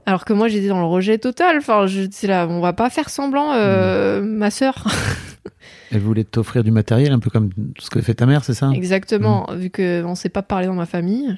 Alors 0.06 0.26
que 0.26 0.34
moi 0.34 0.48
j'étais 0.48 0.68
dans 0.68 0.80
le 0.80 0.86
rejet 0.86 1.18
total. 1.18 1.58
Enfin, 1.58 1.86
j'étais 1.88 2.28
là, 2.28 2.48
on 2.48 2.62
va 2.62 2.74
pas 2.74 2.90
faire 2.90 3.10
semblant, 3.10 3.54
euh, 3.54 4.22
ma 4.22 4.50
sœur. 4.52 4.84
Elle 5.92 6.00
voulait 6.02 6.24
t'offrir 6.24 6.64
du 6.64 6.72
matériel, 6.72 7.12
un 7.12 7.20
peu 7.20 7.30
comme 7.30 7.50
ce 7.80 7.90
que 7.90 8.02
fait 8.02 8.14
ta 8.14 8.26
mère, 8.26 8.44
c'est 8.44 8.54
ça? 8.54 8.70
Exactement, 8.74 9.48
vu 9.56 9.70
que 9.72 10.04
on 10.04 10.14
sait 10.14 10.30
pas 10.30 10.44
parler 10.44 10.68
dans 10.68 10.74
ma 10.76 10.86
famille. 10.86 11.38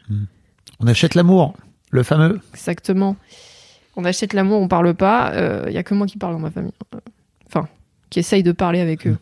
On 0.79 0.87
achète 0.87 1.15
l'amour, 1.15 1.55
le 1.89 2.03
fameux. 2.03 2.39
Exactement. 2.53 3.15
On 3.95 4.03
achète 4.03 4.33
l'amour, 4.33 4.59
on 4.61 4.67
parle 4.67 4.93
pas. 4.93 5.31
Il 5.67 5.73
y 5.73 5.77
a 5.77 5.83
que 5.83 5.93
moi 5.93 6.05
qui 6.05 6.17
parle 6.17 6.33
dans 6.33 6.39
ma 6.39 6.51
famille. 6.51 6.73
Euh, 6.95 6.99
Enfin, 7.53 7.67
qui 8.09 8.19
essaye 8.19 8.43
de 8.43 8.53
parler 8.53 8.79
avec 8.79 9.05
eux. 9.07 9.17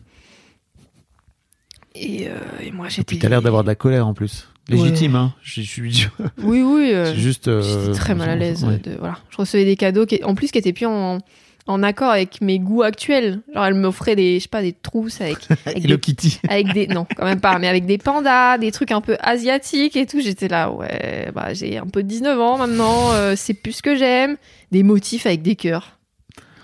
Et, 1.94 2.28
euh, 2.28 2.34
et 2.60 2.70
moi 2.70 2.88
j'étais. 2.88 3.04
puis 3.04 3.18
t'as 3.18 3.28
l'air 3.28 3.42
d'avoir 3.42 3.62
de 3.62 3.68
la 3.68 3.74
colère 3.74 4.06
en 4.06 4.14
plus. 4.14 4.48
Légitime, 4.68 5.16
hein. 5.16 5.34
Je 5.42 5.62
suis 5.62 6.06
Oui, 6.42 6.62
oui. 6.62 6.92
euh, 6.92 7.06
c'est 7.06 7.16
juste. 7.18 7.48
euh, 7.48 7.60
J'étais 7.86 7.98
très 7.98 8.14
mal 8.14 8.30
à 8.30 8.36
l'aise. 8.36 8.64
ouais. 8.64 8.78
De, 8.78 8.92
voilà. 8.98 9.18
Je 9.30 9.36
recevais 9.38 9.64
des 9.64 9.74
cadeaux 9.76 10.06
qui, 10.06 10.22
en 10.22 10.36
plus 10.36 10.52
qui 10.52 10.58
étaient 10.58 10.72
plus 10.72 10.86
en, 10.86 11.18
en 11.66 11.82
accord 11.82 12.10
avec 12.10 12.40
mes 12.40 12.60
goûts 12.60 12.82
actuels. 12.82 13.40
Genre, 13.52 13.64
elle 13.66 13.74
m'offrait 13.74 14.14
des, 14.14 14.36
je 14.38 14.42
sais 14.44 14.48
pas, 14.48 14.62
des 14.62 14.72
trousses 14.72 15.20
avec, 15.20 15.38
avec, 15.66 15.84
Hello 15.84 15.96
des, 15.96 16.00
Kitty. 16.00 16.38
avec 16.48 16.72
des, 16.72 16.86
non, 16.86 17.04
quand 17.16 17.24
même 17.24 17.40
pas, 17.40 17.58
mais 17.58 17.66
avec 17.66 17.84
des 17.86 17.98
pandas, 17.98 18.58
des 18.58 18.70
trucs 18.70 18.92
un 18.92 19.00
peu 19.00 19.16
asiatiques 19.18 19.96
et 19.96 20.06
tout. 20.06 20.20
J'étais 20.20 20.46
là, 20.46 20.70
ouais, 20.70 21.32
bah, 21.34 21.52
j'ai 21.52 21.76
un 21.78 21.86
peu 21.88 22.04
19 22.04 22.38
ans 22.40 22.58
maintenant, 22.58 23.10
euh, 23.12 23.34
c'est 23.36 23.54
plus 23.54 23.72
ce 23.72 23.82
que 23.82 23.96
j'aime. 23.96 24.36
Des 24.70 24.84
motifs 24.84 25.26
avec 25.26 25.42
des 25.42 25.56
cœurs. 25.56 25.98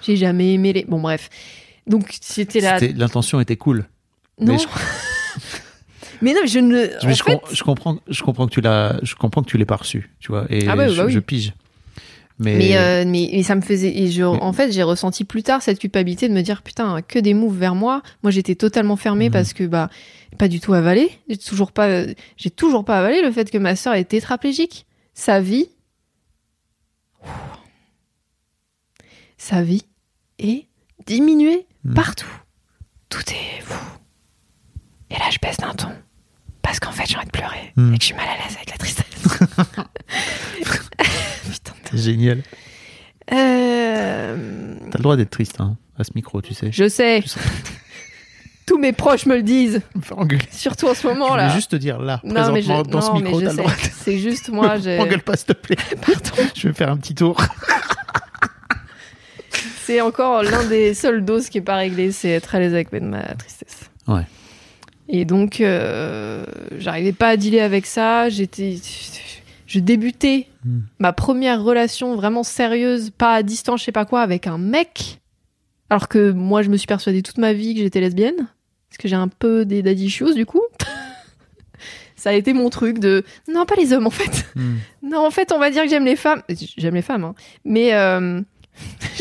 J'ai 0.02 0.14
jamais 0.14 0.52
aimé 0.54 0.72
les, 0.72 0.84
bon, 0.84 1.00
bref. 1.00 1.28
Donc, 1.88 2.14
c'était 2.20 2.60
là. 2.60 2.78
L'intention 2.94 3.40
était 3.40 3.56
cool. 3.56 3.86
Non. 4.38 4.52
mais 4.52 4.58
je- 4.58 4.66
Mais 6.22 6.32
non, 6.34 6.40
je 6.46 6.58
ne. 6.58 6.86
Mais 7.06 7.14
je, 7.14 7.22
fait, 7.22 7.32
com- 7.32 7.40
je 7.52 7.62
comprends, 7.62 7.98
je 8.08 8.22
comprends 8.22 8.46
que 8.46 8.52
tu 8.52 8.60
l'as, 8.60 8.98
je 9.02 9.14
comprends 9.14 9.42
que 9.42 9.48
tu 9.48 9.58
l'aies 9.58 9.64
pas 9.64 9.76
reçu, 9.76 10.10
tu 10.20 10.28
vois, 10.32 10.46
et 10.50 10.66
Ah 10.68 10.76
bah, 10.76 10.88
je, 10.88 10.96
bah 10.96 11.06
oui. 11.06 11.12
je 11.12 11.18
pige. 11.20 11.52
Mais, 12.38 12.56
Mais, 12.58 12.76
euh, 12.76 13.04
mais, 13.06 13.30
mais 13.32 13.42
ça 13.42 13.54
me 13.54 13.62
faisait. 13.62 13.96
Et 13.96 14.10
je, 14.10 14.22
en 14.22 14.52
fait, 14.52 14.70
j'ai 14.70 14.82
ressenti 14.82 15.24
plus 15.24 15.42
tard 15.42 15.62
cette 15.62 15.78
culpabilité 15.78 16.28
de 16.28 16.34
me 16.34 16.42
dire 16.42 16.60
putain, 16.62 17.00
que 17.00 17.18
des 17.18 17.32
moves 17.32 17.56
vers 17.58 17.74
moi. 17.74 18.02
Moi, 18.22 18.30
j'étais 18.30 18.54
totalement 18.54 18.96
fermée 18.96 19.28
Mhm. 19.28 19.32
parce 19.32 19.54
que, 19.54 19.64
bah, 19.64 19.88
pas 20.36 20.46
du 20.48 20.60
tout 20.60 20.74
avalé. 20.74 21.10
J'ai 21.30 21.38
toujours 21.38 21.72
pas, 21.72 22.04
j'ai 22.36 22.50
toujours 22.50 22.84
pas 22.84 22.98
avalé 22.98 23.22
le 23.22 23.30
fait 23.32 23.50
que 23.50 23.56
ma 23.56 23.74
sœur 23.74 23.94
est 23.94 24.04
tétraplégique. 24.04 24.84
Sa 25.14 25.40
vie. 25.40 25.68
Sa 29.38 29.62
vie 29.62 29.84
est 30.38 30.66
diminuée 31.06 31.66
Mhm. 31.84 31.94
partout. 31.94 32.30
Tout 33.08 33.22
est 33.30 33.60
fou. 33.62 33.98
Et 35.10 35.14
là, 35.14 35.24
je 35.30 35.38
baisse 35.40 35.56
d'un 35.56 35.72
ton. 35.72 35.88
Parce 36.66 36.80
qu'en 36.80 36.90
fait, 36.90 37.04
j'ai 37.06 37.16
envie 37.16 37.26
de 37.26 37.30
pleurer. 37.30 37.72
Mhm. 37.76 37.94
Et 37.94 37.98
que 37.98 38.02
je 38.02 38.06
suis 38.06 38.14
mal 38.16 38.26
à 38.26 38.36
l'aise 38.44 38.56
avec 38.56 38.70
la 38.70 38.76
tristesse. 38.76 39.06
Putain 41.52 41.72
de 41.92 41.96
génial. 41.96 42.42
Euh, 43.32 44.74
T'as 44.90 44.98
le 44.98 45.02
droit 45.02 45.16
d'être 45.16 45.30
triste, 45.30 45.60
hein, 45.60 45.76
à 45.96 46.02
ce 46.02 46.10
micro, 46.16 46.42
tu 46.42 46.54
sais. 46.54 46.70
Je 46.72 46.88
sais. 46.88 47.22
Je 47.22 47.28
sais. 47.28 47.40
Tous 48.66 48.78
mes 48.78 48.92
proches 48.92 49.26
me 49.26 49.36
le 49.36 49.44
disent, 49.44 49.80
me 49.94 50.00
faire 50.00 50.18
engueuler. 50.18 50.42
surtout 50.50 50.88
en 50.88 50.94
ce 50.94 51.02
Je 51.02 51.06
moment 51.06 51.28
voulais 51.30 51.42
là. 51.42 51.54
juste 51.54 51.70
te 51.70 51.76
dire 51.76 52.00
là, 52.00 52.20
non 52.24 52.50
mais 52.50 52.62
je, 52.62 52.82
dans 52.82 53.00
ce 53.00 53.06
non, 53.10 53.14
micro, 53.20 53.38
mais 53.38 53.44
t'as 53.44 53.52
je 53.52 53.56
le 53.58 53.62
droit. 53.62 53.72
C'est 54.00 54.18
juste 54.18 54.48
moi. 54.48 54.76
M'engueule 54.76 55.22
pas, 55.22 55.36
s'il 55.36 55.46
te 55.46 55.52
plaît. 55.52 55.76
Pardon. 56.04 56.50
Je 56.52 56.66
vais 56.66 56.74
faire 56.74 56.90
un 56.90 56.96
petit 56.96 57.14
tour. 57.14 57.40
C'est 59.84 60.00
encore 60.00 60.42
l'un 60.42 60.64
des 60.64 60.94
seules 60.94 61.24
doses 61.24 61.48
qui 61.48 61.58
est 61.58 61.62
pas 61.62 61.76
réglé, 61.76 62.10
c'est 62.10 62.30
être 62.30 62.56
à 62.56 62.58
l'aise 62.58 62.74
avec 62.74 62.90
ma 62.90 63.22
tristesse. 63.36 63.88
Ouais. 64.08 64.22
Et 65.08 65.24
donc, 65.24 65.60
euh, 65.60 66.44
j'arrivais 66.78 67.12
pas 67.12 67.28
à 67.28 67.36
dealer 67.36 67.60
avec 67.60 67.86
ça. 67.86 68.28
J'étais, 68.28 68.76
je 69.66 69.78
débutais 69.78 70.48
Hmm. 70.66 70.80
ma 70.98 71.12
première 71.12 71.62
relation 71.62 72.16
vraiment 72.16 72.42
sérieuse, 72.42 73.10
pas 73.10 73.34
à 73.34 73.42
distance, 73.44 73.80
je 73.80 73.84
sais 73.84 73.92
pas 73.92 74.04
quoi, 74.04 74.22
avec 74.22 74.48
un 74.48 74.58
mec. 74.58 75.20
Alors 75.90 76.08
que 76.08 76.32
moi, 76.32 76.62
je 76.62 76.70
me 76.70 76.76
suis 76.76 76.88
persuadée 76.88 77.22
toute 77.22 77.38
ma 77.38 77.52
vie 77.52 77.74
que 77.74 77.80
j'étais 77.80 78.00
lesbienne, 78.00 78.48
parce 78.88 78.98
que 78.98 79.06
j'ai 79.06 79.14
un 79.14 79.28
peu 79.28 79.64
des 79.64 79.82
daddy 79.82 80.06
issues 80.06 80.34
du 80.34 80.44
coup. 80.44 80.62
ça 82.16 82.30
a 82.30 82.32
été 82.32 82.52
mon 82.52 82.68
truc 82.68 82.98
de 82.98 83.22
non, 83.46 83.64
pas 83.64 83.76
les 83.76 83.92
hommes 83.92 84.08
en 84.08 84.10
fait. 84.10 84.44
Hmm. 84.56 84.76
Non, 85.08 85.24
en 85.24 85.30
fait, 85.30 85.52
on 85.52 85.60
va 85.60 85.70
dire 85.70 85.84
que 85.84 85.88
j'aime 85.88 86.04
les 86.04 86.16
femmes. 86.16 86.42
J'aime 86.76 86.96
les 86.96 87.02
femmes, 87.02 87.22
hein. 87.22 87.36
mais 87.64 87.94
euh, 87.94 88.40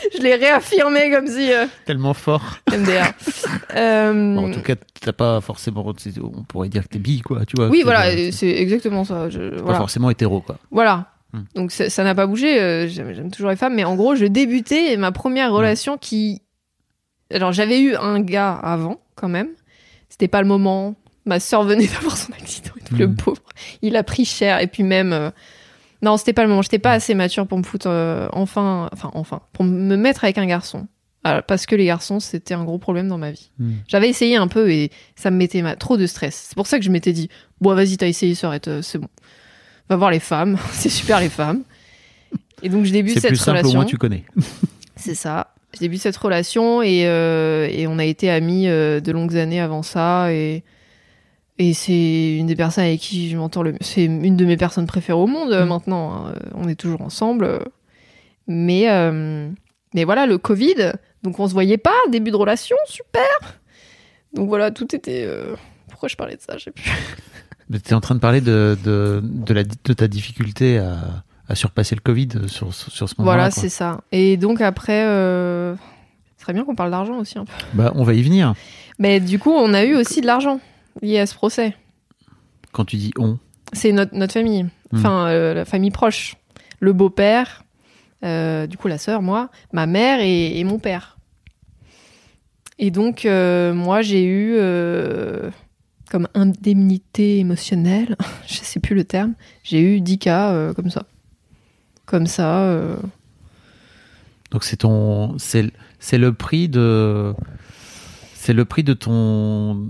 je, 0.16 0.22
l'ai 0.22 0.34
réaffirmé 0.34 1.10
comme 1.10 1.26
si 1.26 1.52
euh, 1.52 1.66
Tellement 1.86 2.14
fort. 2.14 2.58
MDR. 2.72 3.12
Euh, 3.76 4.34
Bon, 4.34 4.48
en 4.48 4.52
tout 4.52 4.60
cas, 4.62 4.74
t'as 5.00 5.12
pas 5.12 5.40
forcément. 5.40 5.84
On 6.22 6.42
pourrait 6.44 6.68
dire 6.68 6.84
que 6.84 6.88
t'es 6.88 6.98
bi, 6.98 7.20
quoi, 7.20 7.44
tu 7.46 7.56
vois. 7.56 7.68
oui, 7.68 7.80
que 7.80 7.84
voilà, 7.84 8.10
t'es- 8.14 8.32
c'est 8.32 8.50
exactement 8.50 9.04
ça. 9.04 9.28
Je, 9.30 9.50
Pas 9.56 9.62
voilà. 9.62 9.78
forcément 9.78 10.10
hétéro, 10.10 10.40
quoi. 10.40 10.56
Voilà. 10.70 11.06
Hmm. 11.32 11.42
Donc 11.54 11.70
ça 11.70 11.88
ça 11.90 12.02
n'a 12.04 12.14
pas 12.14 12.26
bougé. 12.26 12.60
euh, 12.60 12.88
J'aime 12.88 13.14
j'aime 13.14 13.30
toujours 13.30 13.50
les 13.50 13.56
femmes, 13.56 13.74
mais 13.74 13.84
en 13.84 13.94
gros, 13.94 14.14
je 14.16 14.24
débutais 14.26 14.96
ma 14.96 15.12
première 15.12 15.52
relation 15.52 15.96
qui. 15.98 16.42
Alors 17.32 17.52
j'avais 17.52 17.80
eu 17.80 17.94
un 17.94 18.20
gars 18.20 18.52
avant, 18.52 19.00
quand 19.14 19.28
même. 19.28 19.48
C'était 20.08 20.28
pas 20.28 20.42
le 20.42 20.48
moment. 20.48 20.96
Ma 21.26 21.38
sœur 21.38 21.62
venait 21.64 21.86
d'avoir 21.94 22.16
son 22.16 22.32
accident 22.32 22.70
et 22.80 22.84
tout, 22.84 22.96
le 22.96 23.06
Hmm. 23.06 23.14
pauvre. 23.16 23.42
Il 23.82 23.94
a 23.96 24.02
pris 24.02 24.24
cher 24.24 24.60
et 24.60 24.66
puis 24.66 24.82
même. 24.82 25.12
euh, 25.12 25.30
Non, 26.02 26.16
c'était 26.16 26.32
pas 26.32 26.42
le 26.42 26.48
moment. 26.48 26.62
J'étais 26.62 26.78
pas 26.78 26.92
assez 26.92 27.14
mature 27.14 27.46
pour 27.46 27.58
me 27.58 27.62
foutre 27.62 27.86
euh, 27.88 28.28
enfin, 28.32 28.88
enfin, 28.92 29.10
enfin, 29.14 29.40
pour 29.52 29.64
me 29.64 29.96
mettre 29.96 30.24
avec 30.24 30.38
un 30.38 30.46
garçon. 30.46 30.86
Alors, 31.24 31.42
parce 31.42 31.66
que 31.66 31.74
les 31.76 31.84
garçons, 31.84 32.18
c'était 32.20 32.54
un 32.54 32.64
gros 32.64 32.78
problème 32.78 33.06
dans 33.08 33.18
ma 33.18 33.30
vie. 33.30 33.50
Hmm. 33.58 33.72
J'avais 33.88 34.08
essayé 34.08 34.36
un 34.36 34.48
peu 34.48 34.70
et 34.70 34.90
ça 35.16 35.30
me 35.30 35.36
mettait 35.36 35.60
ma- 35.60 35.76
trop 35.76 35.98
de 35.98 36.06
stress. 36.06 36.46
C'est 36.48 36.54
pour 36.56 36.66
ça 36.66 36.78
que 36.78 36.84
je 36.84 36.90
m'étais 36.90 37.12
dit, 37.12 37.28
bon, 37.60 37.74
vas-y, 37.74 37.98
t'as 37.98 38.06
essayé, 38.06 38.34
ça 38.34 38.50
euh, 38.68 38.80
c'est 38.80 38.96
bon. 38.98 39.08
Va 39.90 39.96
voir 39.96 40.10
les 40.10 40.20
femmes, 40.20 40.56
c'est 40.72 40.88
super 40.88 41.20
les 41.20 41.28
femmes. 41.28 41.62
Et 42.62 42.68
donc 42.70 42.84
je 42.86 42.92
débute 42.92 43.14
C'est 43.14 43.20
cette 43.20 43.30
plus 43.30 43.36
simple, 43.36 43.58
au 43.58 43.60
relation. 43.60 43.78
moins 43.80 43.86
tu 43.86 43.96
connais. 43.98 44.24
C'est 44.96 45.14
ça. 45.14 45.54
Je 45.74 45.78
débute 45.80 46.00
cette 46.00 46.16
relation 46.16 46.82
et, 46.82 47.06
euh, 47.06 47.66
et 47.70 47.86
on 47.86 47.98
a 47.98 48.04
été 48.04 48.28
amis 48.30 48.68
euh, 48.68 49.00
de 49.00 49.12
longues 49.12 49.36
années 49.36 49.60
avant 49.60 49.82
ça 49.82 50.30
et 50.32 50.62
et 51.62 51.74
c'est 51.74 52.36
une 52.38 52.46
des 52.46 52.56
personnes 52.56 52.84
avec 52.84 53.00
qui 53.00 53.28
je 53.28 53.36
m'entends 53.36 53.62
le 53.62 53.74
c'est 53.82 54.04
une 54.06 54.36
de 54.36 54.44
mes 54.46 54.56
personnes 54.56 54.86
préférées 54.86 55.18
au 55.18 55.26
monde 55.26 55.52
euh, 55.52 55.64
Mm. 55.64 55.68
maintenant. 55.68 56.26
hein. 56.28 56.34
On 56.54 56.66
est 56.68 56.74
toujours 56.74 57.02
ensemble, 57.02 57.60
mais 58.46 58.90
euh, 58.90 59.48
mais 59.94 60.04
voilà 60.04 60.26
le 60.26 60.38
Covid, 60.38 60.92
donc 61.22 61.38
on 61.38 61.46
se 61.48 61.52
voyait 61.52 61.78
pas 61.78 61.94
début 62.10 62.30
de 62.30 62.36
relation, 62.36 62.76
super. 62.86 63.60
Donc 64.34 64.48
voilà 64.48 64.70
tout 64.70 64.94
était. 64.94 65.24
euh, 65.26 65.54
Pourquoi 65.90 66.08
je 66.08 66.16
parlais 66.16 66.36
de 66.36 66.40
ça 66.40 66.56
Je 66.56 66.64
sais 66.64 66.70
plus. 66.70 66.90
Mais 67.68 67.78
t'es 67.78 67.94
en 67.94 68.00
train 68.00 68.14
de 68.16 68.20
parler 68.20 68.40
de, 68.40 68.76
de, 68.82 69.20
de, 69.22 69.54
la, 69.54 69.62
de 69.64 69.92
ta 69.92 70.08
difficulté 70.08 70.78
à, 70.78 70.96
à 71.48 71.54
surpasser 71.54 71.94
le 71.94 72.00
Covid 72.00 72.28
sur, 72.48 72.72
sur, 72.74 73.08
ce 73.08 73.14
moment-là. 73.18 73.36
Voilà 73.36 73.50
c'est 73.50 73.68
ça. 73.68 74.00
Et 74.12 74.36
donc 74.36 74.60
après, 74.60 75.04
euh... 75.04 75.74
ce 76.36 76.42
serait 76.42 76.52
bien 76.52 76.64
qu'on 76.64 76.74
parle 76.74 76.90
d'argent 76.90 77.18
aussi 77.18 77.38
un 77.38 77.44
peu. 77.44 77.52
Bah, 77.74 77.92
on 77.94 78.02
va 78.02 78.14
y 78.14 78.22
venir. 78.22 78.54
Mais 78.98 79.20
du 79.20 79.38
coup, 79.38 79.52
on 79.52 79.72
a 79.74 79.84
eu 79.84 79.94
aussi 79.94 80.20
de 80.20 80.26
l'argent 80.26 80.58
lié 81.02 81.18
à 81.18 81.26
ce 81.26 81.34
procès. 81.34 81.76
Quand 82.72 82.84
tu 82.84 82.96
dis 82.96 83.12
on, 83.18 83.38
C'est 83.72 83.92
notre, 83.92 84.14
notre 84.14 84.32
famille, 84.32 84.66
enfin 84.92 85.28
euh, 85.28 85.54
la 85.54 85.64
famille 85.64 85.90
proche. 85.90 86.36
Le 86.78 86.92
beau-père, 86.92 87.64
euh, 88.24 88.66
du 88.66 88.76
coup 88.76 88.88
la 88.88 88.98
sœur, 88.98 89.22
moi, 89.22 89.50
ma 89.72 89.86
mère 89.86 90.20
et, 90.20 90.58
et 90.58 90.64
mon 90.64 90.78
père. 90.78 91.18
Et 92.78 92.90
donc, 92.90 93.26
euh, 93.26 93.74
moi, 93.74 94.00
j'ai 94.00 94.24
eu 94.24 94.56
comme 96.10 96.26
indemnité 96.34 97.38
émotionnelle, 97.38 98.16
je 98.46 98.54
sais 98.54 98.80
plus 98.80 98.96
le 98.96 99.04
terme, 99.04 99.34
j'ai 99.62 99.80
eu 99.80 100.00
10 100.00 100.18
cas 100.18 100.72
comme 100.74 100.90
ça. 100.90 101.06
Comme 102.06 102.26
ça. 102.26 102.96
donc 104.50 104.64
c'est 104.64 104.78
ton, 104.78 105.36
c'est 105.38 105.70
le 106.18 106.32
prix 106.32 106.68
de, 106.68 107.34
c'est 108.34 108.54
le 108.54 108.64
prix 108.64 108.82
de 108.82 108.94
ton. 108.94 109.86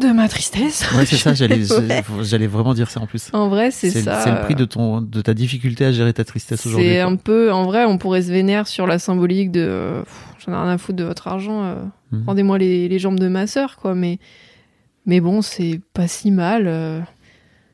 De 0.00 0.08
ma 0.12 0.28
tristesse. 0.28 0.84
Ouais, 0.94 1.06
c'est 1.06 1.16
ça. 1.16 1.32
J'allais, 1.34 1.62
Ouais. 1.72 2.46
vraiment 2.46 2.74
dire 2.74 2.90
ça 2.90 3.00
en 3.00 3.06
plus. 3.06 3.28
En 3.32 3.48
vrai, 3.48 3.70
c'est 3.70 3.90
ça. 3.90 4.20
c'est 4.20 4.30
le 4.30 4.40
prix 4.42 4.54
de 4.54 4.64
ton, 4.66 5.00
de 5.00 5.22
ta 5.22 5.32
difficulté 5.32 5.84
à 5.86 5.92
gérer 5.92 6.12
ta 6.12 6.24
tristesse 6.24 6.66
aujourd'hui. 6.66 6.88
C'est 6.88 7.00
un 7.00 7.16
peu, 7.16 7.50
en 7.52 7.64
vrai, 7.64 7.84
on 7.86 7.96
pourrait 7.96 8.22
se 8.22 8.30
vénérer 8.30 8.64
sur 8.66 8.86
la 8.86 8.98
symbolique 8.98 9.50
de 9.52 9.60
euh, 9.60 10.02
j'en 10.44 10.52
ai 10.52 10.56
rien 10.56 10.68
à 10.68 10.78
foutre 10.78 10.96
de 10.98 11.04
votre 11.04 11.28
argent, 11.28 11.62
euh, 11.64 11.76
Mhm. 12.12 12.24
rendez-moi 12.26 12.58
les, 12.58 12.88
les 12.88 12.98
jambes 12.98 13.18
de 13.18 13.26
ma 13.28 13.46
sœur, 13.46 13.76
quoi. 13.76 13.94
Mais, 13.94 14.18
mais 15.06 15.20
bon, 15.20 15.40
c'est 15.42 15.80
pas 15.94 16.06
si 16.08 16.30
mal. 16.30 16.64
euh, 16.68 17.00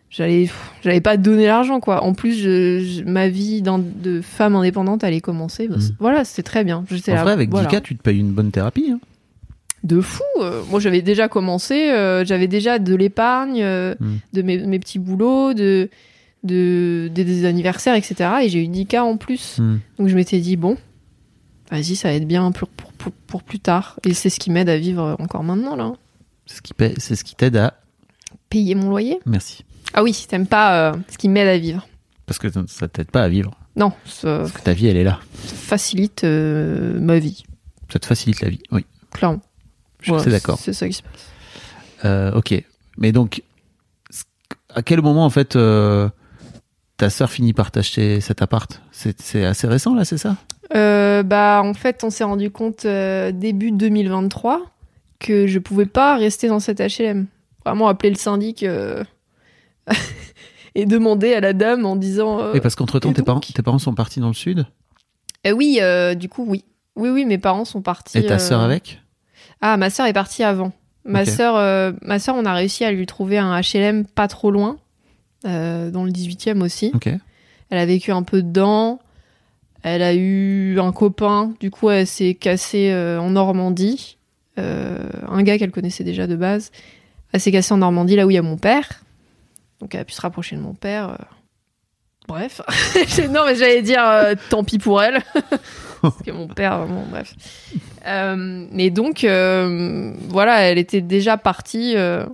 j'allais, 0.09 0.49
j'allais 0.85 1.01
pas 1.01 1.17
donner 1.17 1.47
l'argent, 1.47 1.81
quoi. 1.81 2.03
En 2.05 2.15
plus, 2.15 2.39
je- 2.39 2.79
je- 2.81 3.03
ma 3.03 3.29
vie 3.29 3.63
de 3.63 4.21
femme 4.23 4.55
indépendante 4.55 5.03
allait 5.05 5.21
commencer. 5.21 5.67
Bah, 5.69 5.77
Mhm. 5.77 5.97
Voilà, 5.99 6.25
c'était 6.25 6.43
très 6.45 6.63
bien. 6.65 6.85
En 6.89 7.13
là, 7.15 7.23
vrai, 7.25 7.33
avec 7.33 7.51
voilà. 7.51 7.69
10K, 7.69 7.83
tu 7.83 7.97
te 7.97 8.03
payes 8.03 8.21
une 8.21 8.31
bonne 8.33 8.53
thérapie. 8.53 8.93
hein. 8.95 9.01
De 9.85 10.01
fou. 10.01 10.23
euh, 10.41 10.63
moi, 10.71 10.79
j'avais 10.81 11.03
déjà 11.03 11.29
commencé. 11.29 11.91
euh, 11.91 12.25
j'avais 12.25 12.47
déjà 12.49 12.79
de 12.79 12.95
l'épargne, 12.95 13.63
euh, 13.63 13.95
Mhm. 14.01 14.19
de 14.33 14.43
mes, 14.43 14.59
mes 14.59 14.79
petits 14.79 14.99
boulots, 15.01 15.55
de, 15.55 15.91
de, 16.45 17.11
des, 17.13 17.25
des 17.25 17.45
anniversaires, 17.45 17.95
etc. 17.97 18.31
Et 18.43 18.49
j'ai 18.49 18.63
eu 18.63 18.69
10 18.69 18.87
cas 18.87 19.03
en 19.03 19.17
plus. 19.17 19.59
Hmm. 19.59 19.79
Donc 19.99 20.09
je 20.09 20.15
m'étais 20.15 20.39
dit, 20.41 20.57
bon, 20.57 20.77
vas-y, 21.71 21.97
ça 21.97 22.09
va 22.09 22.15
être 22.15 22.27
bien 22.29 22.51
pour, 22.53 22.69
pour, 22.69 22.93
pour, 22.93 23.13
pour 23.13 23.43
plus 23.43 23.59
tard. 23.61 23.99
Et 24.07 24.15
c'est 24.15 24.31
ce 24.31 24.39
qui 24.39 24.51
m'aide 24.51 24.69
à 24.69 24.79
vivre 24.79 25.17
encore 25.19 25.43
maintenant, 25.43 25.75
là. 25.77 25.93
C'est 26.47 26.57
ce 26.59 26.63
qui 26.63 26.75
paie- 26.75 26.95
c'est 26.99 27.17
ce 27.17 27.25
qui 27.25 27.35
t'aide 27.35 27.57
à. 27.57 27.75
Payer 28.51 28.75
mon 28.75 28.89
loyer. 28.91 29.19
Merci. 29.27 29.65
Ah 29.95 30.03
oui, 30.03 30.27
t'aimes 30.29 30.47
pas 30.47 30.91
euh, 30.93 30.97
ce 31.11 31.17
qui 31.19 31.29
m'aide 31.29 31.49
à 31.49 31.59
vivre. 31.59 31.87
Parce 32.27 32.39
que 32.39 32.49
ça 32.69 32.87
t'aide 32.89 33.11
pas 33.11 33.23
à 33.23 33.29
vivre. 33.29 33.53
Non, 33.77 33.93
ça, 34.05 34.39
Parce 34.41 34.53
que 34.53 34.61
ta 34.63 34.73
vie, 34.75 34.87
elle 34.89 34.97
est 34.99 35.05
là. 35.05 35.19
ça 35.45 35.55
facilite 35.55 36.25
ma 36.25 37.19
vie, 37.19 37.43
Ça 37.93 37.99
te 37.99 38.07
facilite 38.07 38.41
la 38.43 38.49
vie. 38.51 38.61
Oui, 38.71 38.85
clairement. 39.13 39.41
Je 40.03 40.11
suis 40.11 40.15
assez 40.15 40.31
d'accord. 40.31 40.59
C'est 40.59 40.73
ça 40.73 40.87
qui 40.87 40.95
se 40.95 41.03
passe. 41.03 41.31
Euh, 42.05 42.33
ok. 42.33 42.63
Mais 42.99 43.13
donc, 43.13 43.43
à 44.75 44.83
quel 44.83 45.01
moment, 45.03 45.25
en 45.25 45.31
fait, 45.31 45.57
euh, 45.57 46.09
ta 46.97 47.11
sœur 47.11 47.31
finit 47.31 47.53
par 47.53 47.71
t'acheter 47.71 48.21
cet 48.21 48.43
appart? 48.43 48.81
C'est 48.91 49.45
assez 49.45 49.67
récent, 49.67 49.95
là, 49.95 50.05
c'est 50.05 50.19
ça? 50.19 50.37
Euh, 50.75 51.23
bah, 51.23 51.63
en 51.65 51.75
fait, 51.75 52.05
on 52.05 52.11
s'est 52.11 52.25
rendu 52.25 52.51
compte 52.51 52.85
euh, 52.85 53.31
début 53.33 53.73
2023 53.73 54.63
que 55.19 55.47
je 55.47 55.59
pouvais 55.59 55.87
pas 55.87 56.17
rester 56.17 56.49
dans 56.49 56.61
cet 56.61 56.81
HLM. 56.81 57.27
Vraiment 57.65 57.89
appeler 57.89 58.11
le 58.11 58.17
syndic 58.17 58.63
euh, 58.65 59.05
et 60.75 60.87
demander 60.87 61.35
à 61.35 61.41
la 61.41 61.53
dame 61.53 61.87
en 61.87 61.97
disant. 61.97 62.41
euh, 62.41 62.55
Et 62.55 62.61
parce 62.61 62.75
qu'entre-temps, 62.75 63.11
et 63.11 63.13
tes 63.13 63.21
donc 63.21 63.27
parents, 63.27 63.41
tes 63.41 63.63
parents 63.63 63.79
sont 63.79 63.95
partis 63.95 64.21
dans 64.21 64.29
le 64.29 64.35
sud? 64.35 64.67
Euh, 65.47 65.53
oui, 65.53 65.79
euh, 65.81 66.15
du 66.15 66.29
coup, 66.29 66.45
oui. 66.49 66.65
Oui, 66.97 67.09
oui, 67.11 67.25
mes 67.25 67.39
parents 67.39 67.65
sont 67.65 67.83
partis. 67.83 68.19
Et 68.19 68.27
ta 68.27 68.35
euh, 68.35 68.39
sœur 68.39 68.61
avec? 68.61 69.02
Ah, 69.63 69.77
ma 69.77 69.89
sœur 69.91 70.07
est 70.07 70.13
partie 70.13 70.43
avant. 70.43 70.73
Ma 71.05 71.23
Ok. 71.23 71.29
sœur, 71.29 71.57
euh, 71.57 71.93
ma 72.03 72.19
sœur, 72.19 72.35
on 72.37 72.45
a 72.45 72.53
réussi 72.53 72.85
à 72.85 72.93
lui 72.93 73.07
trouver 73.07 73.39
un 73.39 73.59
HLM 73.61 74.05
pas 74.05 74.29
trop 74.29 74.51
loin, 74.51 74.77
euh, 75.47 75.91
dans 75.91 76.05
le 76.05 76.11
18e 76.11 76.61
aussi. 76.63 76.93
Elle 77.71 77.79
a 77.79 77.87
vécu 77.87 78.11
un 78.13 78.23
peu 78.23 78.43
dedans. 78.43 78.99
Elle 79.83 80.03
a 80.03 80.15
eu 80.15 80.79
un 80.79 80.93
copain. 80.93 81.55
Du 81.61 81.71
coup, 81.71 81.91
elle 81.91 82.07
s'est 82.07 82.35
cassée 82.35 82.91
euh, 82.93 83.19
en 83.21 83.31
Normandie. 83.31 84.19
un 84.59 85.43
gars 85.43 85.59
qu'elle 85.59 85.71
connaissait 85.71 86.05
déjà 86.05 86.27
de 86.27 86.37
base. 86.37 86.71
Elle 87.33 87.41
s'est 87.41 87.51
cassée 87.53 87.73
en 87.73 87.79
Normandie, 87.79 88.17
là 88.17 88.27
où 88.27 88.31
il 88.31 88.35
y 88.35 88.39
a 88.39 88.43
mon 88.43 88.59
père. 88.59 89.03
Donc 89.81 89.95
elle 89.95 90.03
a 90.03 90.05
pu 90.05 90.13
se 90.13 90.21
rapprocher 90.21 90.55
de 90.57 90.61
mon 90.61 90.75
père. 90.75 91.17
Bref. 92.29 92.61
non, 93.31 93.45
mais 93.47 93.57
j'allais 93.57 93.83
dire 93.83 94.03
tant 94.51 94.63
pis 94.65 94.79
pour 94.79 95.03
elle. 95.03 95.23
Parce 96.03 96.23
que 96.23 96.31
mon 96.33 96.49
père, 96.49 96.79
vraiment, 96.79 97.05
bref. 97.11 97.35
Euh, 98.07 98.67
mais 98.73 98.91
donc, 98.91 99.25
euh, 99.25 100.13
voilà, 100.29 100.61
elle 100.63 100.79
était 100.79 101.01
déjà 101.01 101.37
partie 101.37 101.97
euh, 101.97 102.27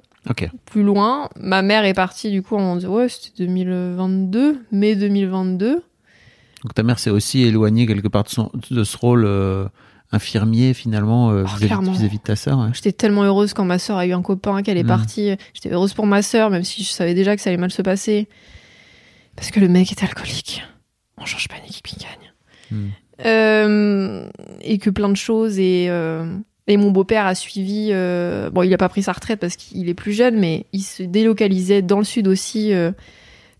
plus 0.64 0.82
loin. 0.82 1.28
Ma 1.38 1.62
mère 1.62 1.84
est 1.84 1.94
partie, 1.94 2.30
du 2.30 2.42
coup, 2.42 2.56
en 2.56 2.78
ouais, 2.80 3.08
c'était 3.08 3.44
2022, 3.44 4.64
mai 4.72 4.96
2022. 4.96 5.74
Donc 6.64 6.74
ta 6.74 6.82
mère 6.82 6.98
s'est 6.98 7.10
aussi 7.10 7.42
éloignée 7.42 7.86
quelque 7.86 8.08
part 8.08 8.24
de, 8.24 8.28
son- 8.30 8.50
de 8.70 8.82
ce 8.84 8.96
rôle 8.96 9.24
euh, 9.24 9.66
infirmier 10.10 10.74
finalement 10.74 11.30
euh, 11.30 11.44
Oh, 11.46 11.56
vis-à-vis 11.56 12.18
de 12.18 12.22
ta 12.22 12.34
sœur. 12.34 12.58
ouais. 12.58 12.68
J'étais 12.72 12.92
tellement 12.92 13.22
heureuse 13.22 13.54
quand 13.54 13.64
ma 13.64 13.78
sœur 13.78 13.96
a 13.98 14.06
eu 14.06 14.12
un 14.12 14.22
copain, 14.22 14.62
qu'elle 14.62 14.76
est 14.78 14.82
Mm. 14.82 14.86
partie. 14.88 15.30
J'étais 15.54 15.70
heureuse 15.72 15.94
pour 15.94 16.06
ma 16.06 16.22
sœur, 16.22 16.50
même 16.50 16.64
si 16.64 16.82
je 16.82 16.88
savais 16.90 17.14
déjà 17.14 17.36
que 17.36 17.42
ça 17.42 17.50
allait 17.50 17.58
mal 17.58 17.70
se 17.70 17.82
passer. 17.82 18.28
Parce 19.36 19.50
que 19.52 19.60
le 19.60 19.68
mec 19.68 19.92
était 19.92 20.04
alcoolique. 20.04 20.62
On 21.16 21.24
change 21.26 21.46
pas 21.48 21.56
une 21.58 21.66
équipe 21.66 21.86
qui 21.86 21.96
gagne. 21.96 22.32
Mm. 22.72 22.88
Euh, 23.26 24.28
et 24.60 24.78
que 24.78 24.90
plein 24.90 25.08
de 25.08 25.16
choses. 25.16 25.58
Et, 25.58 25.86
euh, 25.90 26.26
et 26.66 26.76
mon 26.76 26.90
beau-père 26.90 27.26
a 27.26 27.34
suivi. 27.34 27.88
euh, 27.92 28.50
bon, 28.50 28.62
il 28.62 28.72
a 28.72 28.78
pas 28.78 28.88
pris 28.88 29.02
sa 29.02 29.12
retraite 29.12 29.40
parce 29.40 29.56
qu'il 29.56 29.88
est 29.88 29.94
plus 29.94 30.12
jeune, 30.12 30.38
mais 30.38 30.66
il 30.72 30.82
se 30.82 31.02
délocalisait 31.02 31.82
dans 31.82 31.98
le 31.98 32.04
sud 32.04 32.28
aussi, 32.28 32.72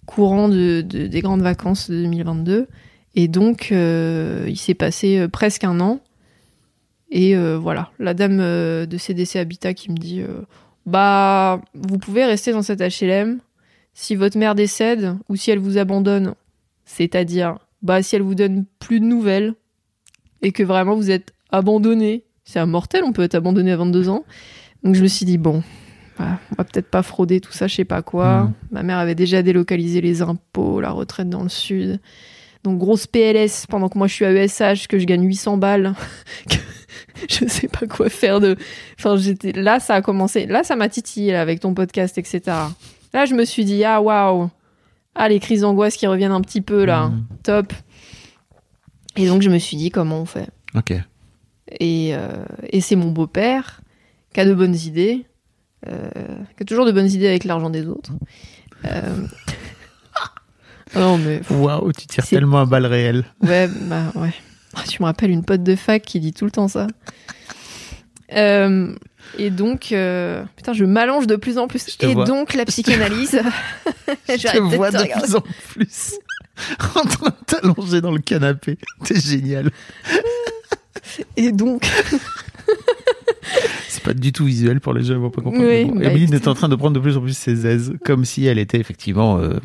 courant 0.07 0.49
de, 0.49 0.83
de- 0.83 1.07
des 1.07 1.21
grandes 1.21 1.43
vacances 1.43 1.91
de 1.91 1.97
2022. 2.03 2.67
Et 3.15 3.29
donc, 3.29 3.71
il 3.73 4.57
s'est 4.57 4.75
passé 4.75 5.27
presque 5.29 5.65
un 5.65 5.81
an. 5.81 6.01
Et 7.11 7.35
voilà, 7.57 7.91
la 7.99 8.15
dame 8.15 8.39
de 8.39 8.97
CDC 8.99 9.37
Habitat 9.37 9.75
qui 9.75 9.91
me 9.91 9.97
dit 9.97 10.23
Bah, 10.87 11.61
vous 11.75 11.99
pouvez 11.99 12.25
rester 12.25 12.53
dans 12.53 12.63
cet 12.63 12.81
HLM 12.81 13.39
si 13.95 14.15
votre 14.15 14.39
mère 14.39 14.55
décède 14.55 15.17
ou 15.29 15.35
si 15.35 15.51
elle 15.51 15.59
vous 15.59 15.79
abandonne. 15.79 16.35
C'est-à-dire, 16.85 17.59
bah, 17.83 18.03
si 18.03 18.17
elle 18.17 18.23
vous 18.23 18.35
donne 18.35 18.65
plus 18.79 19.01
de 19.01 19.05
nouvelles 19.05 19.55
et 20.43 20.53
que 20.53 20.63
vraiment 20.63 20.95
vous 20.95 21.11
êtes 21.11 21.33
abandonné. 21.51 22.25
C'est 22.45 22.59
un 22.59 22.67
mortel, 22.67 23.05
on 23.05 23.13
peut 23.13 23.23
être 23.23 23.35
abandonné 23.35 23.73
à 23.73 23.77
22 23.77 24.09
ans. 24.09 24.25
Donc 24.83 24.95
je 24.95 25.03
me 25.03 25.09
suis 25.09 25.27
dit 25.27 25.39
Bon, 25.39 25.63
bah, 26.19 26.39
on 26.51 26.55
va 26.57 26.65
peut-être 26.65 26.91
pas 26.91 27.03
frauder 27.03 27.41
tout 27.41 27.53
ça, 27.53 27.67
je 27.67 27.75
sais 27.75 27.85
pas 27.85 28.03
quoi. 28.03 28.45
Mhm. 28.45 28.53
Ma 28.71 28.83
mère 28.83 28.99
avait 28.99 29.15
déjà 29.15 29.43
délocalisé 29.43 30.01
les 30.01 30.23
impôts, 30.23 30.81
la 30.81 30.91
retraite 30.91 31.29
dans 31.29 31.43
le 31.43 31.49
sud. 31.49 32.01
Donc 32.65 32.79
grosse 32.79 33.07
PLS 33.07 33.67
pendant 33.69 33.89
que 33.89 33.99
moi 33.99 34.09
je 34.09 34.15
suis 34.15 34.25
à 34.25 34.33
ESH, 34.33 34.89
que 34.89 34.99
je 34.99 35.05
gagne 35.05 35.25
800 35.25 35.59
balles. 35.59 35.95
que 36.49 36.57
je 37.29 37.47
sais 37.47 37.69
pas 37.69 37.87
quoi 37.87 38.09
faire 38.09 38.41
de. 38.41 38.57
Enfin, 38.99 39.17
j'étais 39.17 39.53
là, 39.53 39.81
ça 39.81 39.95
a 39.95 40.03
commencé. 40.03 40.47
Là, 40.47 40.65
ça 40.65 40.75
m'a 40.75 40.89
titillé 40.89 41.33
là, 41.33 41.41
avec 41.41 41.61
ton 41.61 41.75
podcast, 41.75 42.19
etc. 42.19 42.41
Là, 43.15 43.25
je 43.25 43.35
me 43.35 43.45
suis 43.45 43.65
dit 43.65 43.85
ah 43.85 44.03
waouh, 44.03 44.51
ah 45.19 45.29
les 45.29 45.39
crises 45.41 45.61
d'angoisse 45.61 45.97
qui 45.97 46.07
reviennent 46.07 46.33
un 46.33 46.41
petit 46.41 46.61
peu 46.63 46.85
là, 46.87 47.09
Mhm. 47.09 47.25
top. 47.43 47.73
Et 49.17 49.27
donc 49.27 49.43
je 49.43 49.51
me 49.51 49.59
suis 49.59 49.77
dit 49.77 49.91
comment 49.91 50.21
on 50.23 50.25
fait? 50.25 50.49
Ok. 50.75 50.95
Et, 51.81 52.15
euh, 52.15 52.45
et 52.71 52.81
c'est 52.81 52.97
mon 52.97 53.11
beau-père 53.11 53.83
qui 54.33 54.41
a 54.41 54.45
de 54.47 54.55
bonnes 54.55 54.77
idées, 54.77 55.27
euh, 55.89 56.09
qui 56.57 56.63
a 56.63 56.65
toujours 56.65 56.87
de 56.87 56.93
bonnes 56.93 57.11
idées 57.11 57.29
avec 57.29 57.45
l'argent 57.45 57.69
des 57.69 57.87
autres. 57.87 58.13
Euh, 58.85 59.27
ah 60.95 60.99
non 61.01 61.19
mais 61.19 61.41
Waouh, 61.51 61.93
tu 61.93 62.07
tires 62.07 62.27
tellement 62.27 62.61
à 62.61 62.65
balles 62.65 62.87
réelles. 62.87 63.25
Ouais, 63.43 63.69
bah 63.83 64.13
ouais. 64.15 64.33
Ah, 64.75 64.83
Tu 64.89 65.03
me 65.03 65.07
rappelles 65.07 65.31
une 65.31 65.45
pote 65.45 65.63
de 65.63 65.75
fac 65.77 66.03
qui 66.03 66.21
dit 66.21 66.33
tout 66.33 66.45
le 66.45 66.51
temps 66.53 66.69
ça. 66.69 66.87
Euh, 68.35 68.95
et 69.39 69.51
donc, 69.51 69.93
euh, 69.93 70.45
putain, 70.57 70.73
je 70.73 70.85
m'allonge 70.85 71.27
de 71.27 71.37
plus 71.37 71.59
en 71.59 71.69
plus. 71.69 71.85
Et 72.01 72.15
vois. 72.15 72.25
donc, 72.25 72.55
la 72.55 72.65
psychanalyse. 72.65 73.41
Je 74.29 74.35
te 74.35 74.59
vois 74.59 74.91
de 74.91 75.21
plus 75.21 75.37
en 75.37 75.43
plus 75.69 76.15
en 76.95 77.05
train 77.05 77.31
de 77.31 77.45
t'allonger 77.47 78.01
dans 78.01 78.11
le 78.11 78.21
canapé. 78.21 78.79
T'es 79.05 79.21
génial. 79.21 79.71
Et 81.37 81.53
donc, 81.53 81.87
C'est 83.89 84.03
pas 84.03 84.15
du 84.15 84.33
tout 84.33 84.45
visuel 84.45 84.81
pour 84.81 84.93
les 84.95 85.03
gens, 85.03 85.15
ils 85.15 85.21
vont 85.21 85.31
pas 85.31 85.43
comprendre. 85.43 85.67
Oui, 85.67 85.85
Bon, 85.85 85.97
bah, 85.97 86.07
Emeline 86.07 86.35
est 86.35 86.49
en 86.49 86.55
train 86.55 86.69
de 86.69 86.77
prendre 86.77 86.95
de 86.95 87.01
plus 87.01 87.17
en 87.17 87.21
plus 87.21 87.37
ses 87.37 87.67
aises, 87.67 87.93
comme 88.05 88.25
si 88.25 88.47
elle 88.47 88.59
était 88.59 88.79
effectivement 88.79 89.39
euh, 89.39 89.59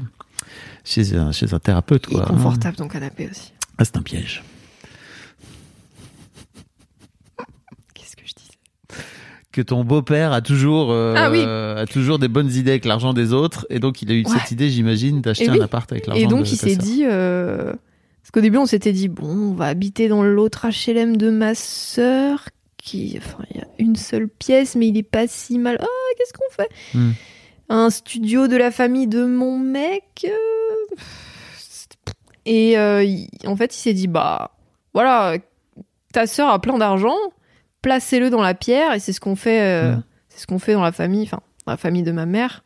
chez, 0.84 1.16
un, 1.16 1.32
chez 1.32 1.54
un 1.54 1.60
thérapeute. 1.60 2.08
Quoi. 2.08 2.26
confortable 2.26 2.78
ton 2.78 2.88
canapé 2.88 3.30
aussi. 3.30 3.51
Ah, 3.78 3.86
c'est 3.86 3.97
un 3.97 4.01
piège. 4.01 4.43
Qu'est-ce 7.93 8.16
que 8.16 8.24
je 8.26 8.34
disais 8.34 9.04
Que 9.54 9.62
ton 9.62 9.84
beau-père 9.86 10.34
a 10.34 10.41
toujours, 10.41 10.91
euh, 10.91 11.14
Ah 11.16 11.30
oui. 11.32 11.39
a 11.41 11.86
toujours 11.86 12.18
des 12.20 12.28
bonnes 12.28 12.51
idées 12.51 12.72
avec 12.72 12.86
l'argent 12.86 13.14
des 13.14 13.32
autres, 13.34 13.66
et 13.70 13.80
donc 13.80 14.01
il 14.01 14.12
a 14.12 14.16
eu 14.16 14.26
Ouais. 14.26 14.32
cette 14.39 14.49
idée, 14.51 14.70
j'imagine, 14.70 15.22
d'acheter 15.22 15.45
Et 15.45 15.49
un 15.49 15.62
appart 15.62 15.89
avec 15.91 16.08
l'argent 16.08 16.22
Et 16.22 16.26
de 16.26 16.30
donc, 16.30 16.51
il 16.51 16.58
s'est 16.58 16.76
dit. 16.76 17.04
euh, 17.06 17.72
Parce 18.22 18.32
qu'au 18.32 18.41
début, 18.41 18.58
on 18.58 18.66
s'était 18.66 18.93
dit, 18.93 19.10
bon, 19.10 19.28
on 19.28 19.54
va 19.54 19.66
habiter 19.68 20.08
dans 20.08 20.24
l'autre 20.24 20.66
HLM 20.70 21.18
de 21.18 21.30
ma 21.30 21.54
sœur, 21.56 22.49
qui. 22.78 23.16
Enfin, 23.18 23.43
il 23.51 23.58
y 23.58 23.62
a 23.62 23.68
une 23.80 23.95
seule 23.95 24.28
pièce, 24.28 24.76
mais 24.76 24.88
il 24.88 24.97
est 24.97 25.04
pas 25.04 25.28
si 25.28 25.60
mal. 25.60 25.78
Ah, 25.80 25.86
qu'est-ce 26.18 26.34
qu'on 26.34 26.51
fait? 26.51 26.70
Hmm. 26.97 27.12
Un 27.70 27.89
studio 27.91 28.47
de 28.47 28.56
la 28.58 28.72
famille 28.72 29.08
de 29.08 29.24
mon 29.26 29.60
mec. 29.60 30.26
euh, 30.26 30.95
Et 32.45 32.72
il- 32.74 33.28
en 33.45 33.56
fait, 33.56 33.76
il 33.76 33.80
s'est 33.80 33.93
dit, 33.93 34.08
bah, 34.08 34.51
voilà, 34.93 35.38
ta 36.12 36.28
sœur 36.28 36.49
a 36.49 36.60
plein 36.60 36.78
d'argent, 36.78 37.16
placez-le 37.84 38.31
dans 38.31 38.41
la 38.41 38.55
pierre, 38.55 38.93
et 38.93 38.99
c'est 38.99 39.13
ce 39.13 39.19
qu'on 39.19 39.36
fait. 39.36 39.61
euh. 39.61 39.95
C'est 40.29 40.39
ce 40.41 40.47
qu'on 40.47 40.57
fait 40.57 40.73
dans 40.73 40.81
la 40.81 40.91
famille, 40.91 41.21
enfin, 41.23 41.41
dans 41.67 41.73
la 41.73 41.77
famille 41.77 42.01
de 42.01 42.11
ma 42.11 42.25
mère. 42.25 42.63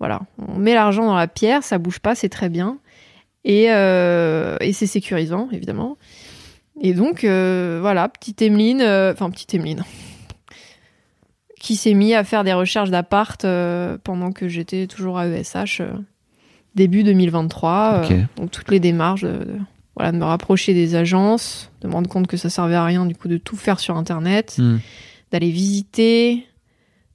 Voilà, 0.00 0.22
on 0.48 0.58
met 0.58 0.74
l'argent 0.74 1.04
dans 1.06 1.14
la 1.14 1.28
pierre, 1.28 1.62
ça 1.62 1.78
bouge 1.78 2.00
pas, 2.00 2.16
c'est 2.16 2.28
très 2.30 2.48
bien. 2.48 2.78
Et, 3.44 3.66
euh, 3.70 4.56
et 4.60 4.72
c'est 4.72 4.86
sécurisant, 4.88 5.48
évidemment. 5.52 5.96
Et 6.80 6.92
donc, 6.94 7.22
euh, 7.22 7.78
voilà, 7.80 8.08
petite 8.08 8.42
Emeline, 8.42 8.82
enfin, 8.82 9.30
petite 9.30 9.54
Emeline, 9.54 9.84
qui 11.60 11.76
s'est 11.76 11.94
mis 11.94 12.14
à 12.14 12.24
faire 12.24 12.42
des 12.44 12.52
recherches 12.54 12.90
d'appart 12.90 13.46
pendant 14.02 14.32
que 14.32 14.48
j'étais 14.48 14.86
toujours 14.86 15.18
à 15.18 15.26
ESH, 15.28 15.82
début 16.74 17.02
2023. 17.04 18.02
Ok. 18.04 18.10
euh, 18.12 18.22
donc, 18.36 18.50
toutes 18.50 18.70
les 18.70 18.80
démarches 18.80 19.22
de, 19.22 19.28
de- 19.44 19.58
voilà, 20.00 20.12
de 20.12 20.16
me 20.16 20.24
rapprocher 20.24 20.72
des 20.74 20.94
agences, 20.94 21.70
de 21.82 21.88
me 21.88 21.92
rendre 21.92 22.08
compte 22.08 22.26
que 22.26 22.36
ça 22.36 22.48
servait 22.50 22.74
à 22.74 22.84
rien, 22.84 23.04
du 23.06 23.14
coup, 23.14 23.28
de 23.28 23.36
tout 23.36 23.56
faire 23.56 23.78
sur 23.80 23.96
Internet 23.96 24.54
Hmm. 24.58 24.78
d'aller 25.30 25.50
visiter, 25.50 26.46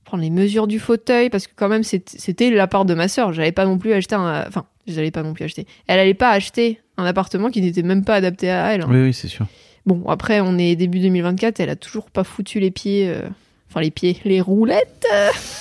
prendre 0.03 0.21
les 0.23 0.29
mesures 0.29 0.67
du 0.67 0.79
fauteuil, 0.79 1.29
parce 1.31 1.47
que 1.47 1.53
quand 1.55 1.67
même 1.67 1.83
c'était 1.83 2.51
l'appart 2.51 2.87
de 2.87 2.93
ma 2.93 3.07
sœur. 3.07 3.33
J'allais 3.33 3.51
pas 3.51 3.65
non 3.65 3.77
plus 3.79 3.91
acheter 3.93 4.13
un, 4.15 4.45
enfin, 4.47 4.65
j'allais 4.87 5.09
pas 5.11 5.23
non 5.23 5.33
plus 5.33 5.45
acheter. 5.45 5.65
Elle 5.87 5.99
allait 5.99 6.13
pas 6.13 6.29
acheter 6.29 6.79
un 6.97 7.05
appartement 7.05 7.49
qui 7.49 7.61
n'était 7.61 7.81
même 7.81 8.05
pas 8.05 8.15
adapté 8.15 8.49
à 8.51 8.71
elle. 8.73 8.81
hein. 8.83 8.87
Oui, 8.89 9.01
oui, 9.01 9.13
c'est 9.13 9.27
sûr. 9.27 9.47
Bon, 9.87 10.03
après 10.07 10.39
on 10.41 10.57
est 10.57 10.75
début 10.75 10.99
2024, 10.99 11.59
elle 11.59 11.69
a 11.71 11.75
toujours 11.75 12.09
pas 12.11 12.23
foutu 12.23 12.59
les 12.59 12.71
pieds, 12.71 13.09
euh, 13.09 13.27
enfin 13.69 13.81
les 13.81 13.91
pieds, 13.91 14.17
les 14.25 14.41
roulettes, 14.41 15.05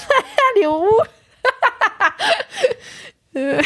les 0.61 0.67
roues. 0.67 0.85
Euh, 3.37 3.61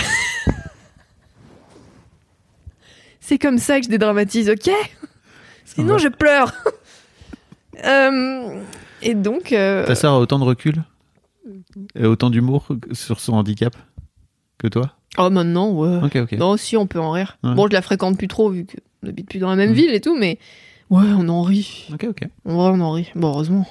C'est 3.28 3.36
comme 3.38 3.58
ça 3.58 3.78
que 3.78 3.84
je 3.84 3.90
dédramatise, 3.90 4.48
ok? 4.48 4.70
Sinon 5.66 5.92
va. 5.94 5.98
je 5.98 6.08
pleure. 6.08 6.52
Euh, 7.84 8.60
et 9.02 9.14
donc, 9.14 9.52
euh, 9.52 9.86
Ta 9.86 9.94
sœur 9.94 10.14
a 10.14 10.18
autant 10.18 10.40
de 10.40 10.44
recul 10.44 10.82
et 11.94 12.06
autant 12.06 12.28
d'humour 12.28 12.66
sur 12.90 13.20
son 13.20 13.34
handicap 13.34 13.76
que 14.58 14.66
toi? 14.66 14.94
Oh 15.16 15.30
maintenant, 15.30 15.70
ouais. 15.70 16.00
Ok, 16.02 16.16
ok. 16.16 16.32
Non, 16.32 16.56
si 16.56 16.76
on 16.76 16.88
peut 16.88 16.98
en 16.98 17.12
rire. 17.12 17.38
Ouais. 17.44 17.54
Bon, 17.54 17.68
je 17.68 17.72
la 17.74 17.80
fréquente 17.82 18.18
plus 18.18 18.26
trop 18.26 18.50
vu 18.50 18.66
qu'on 18.66 19.06
n'habite 19.06 19.28
plus 19.28 19.38
dans 19.38 19.48
la 19.48 19.54
même 19.54 19.70
Mm. 19.70 19.74
ville 19.74 19.94
et 19.94 20.00
tout, 20.00 20.16
mais 20.18 20.38
ouais, 20.90 21.04
on 21.16 21.28
en 21.28 21.42
rit. 21.42 21.88
Ok, 21.94 22.04
ok. 22.08 22.22
En 22.46 22.54
vrai, 22.56 22.70
on 22.74 22.80
en 22.80 22.90
rit. 22.90 23.12
Bon, 23.14 23.28
heureusement. 23.28 23.64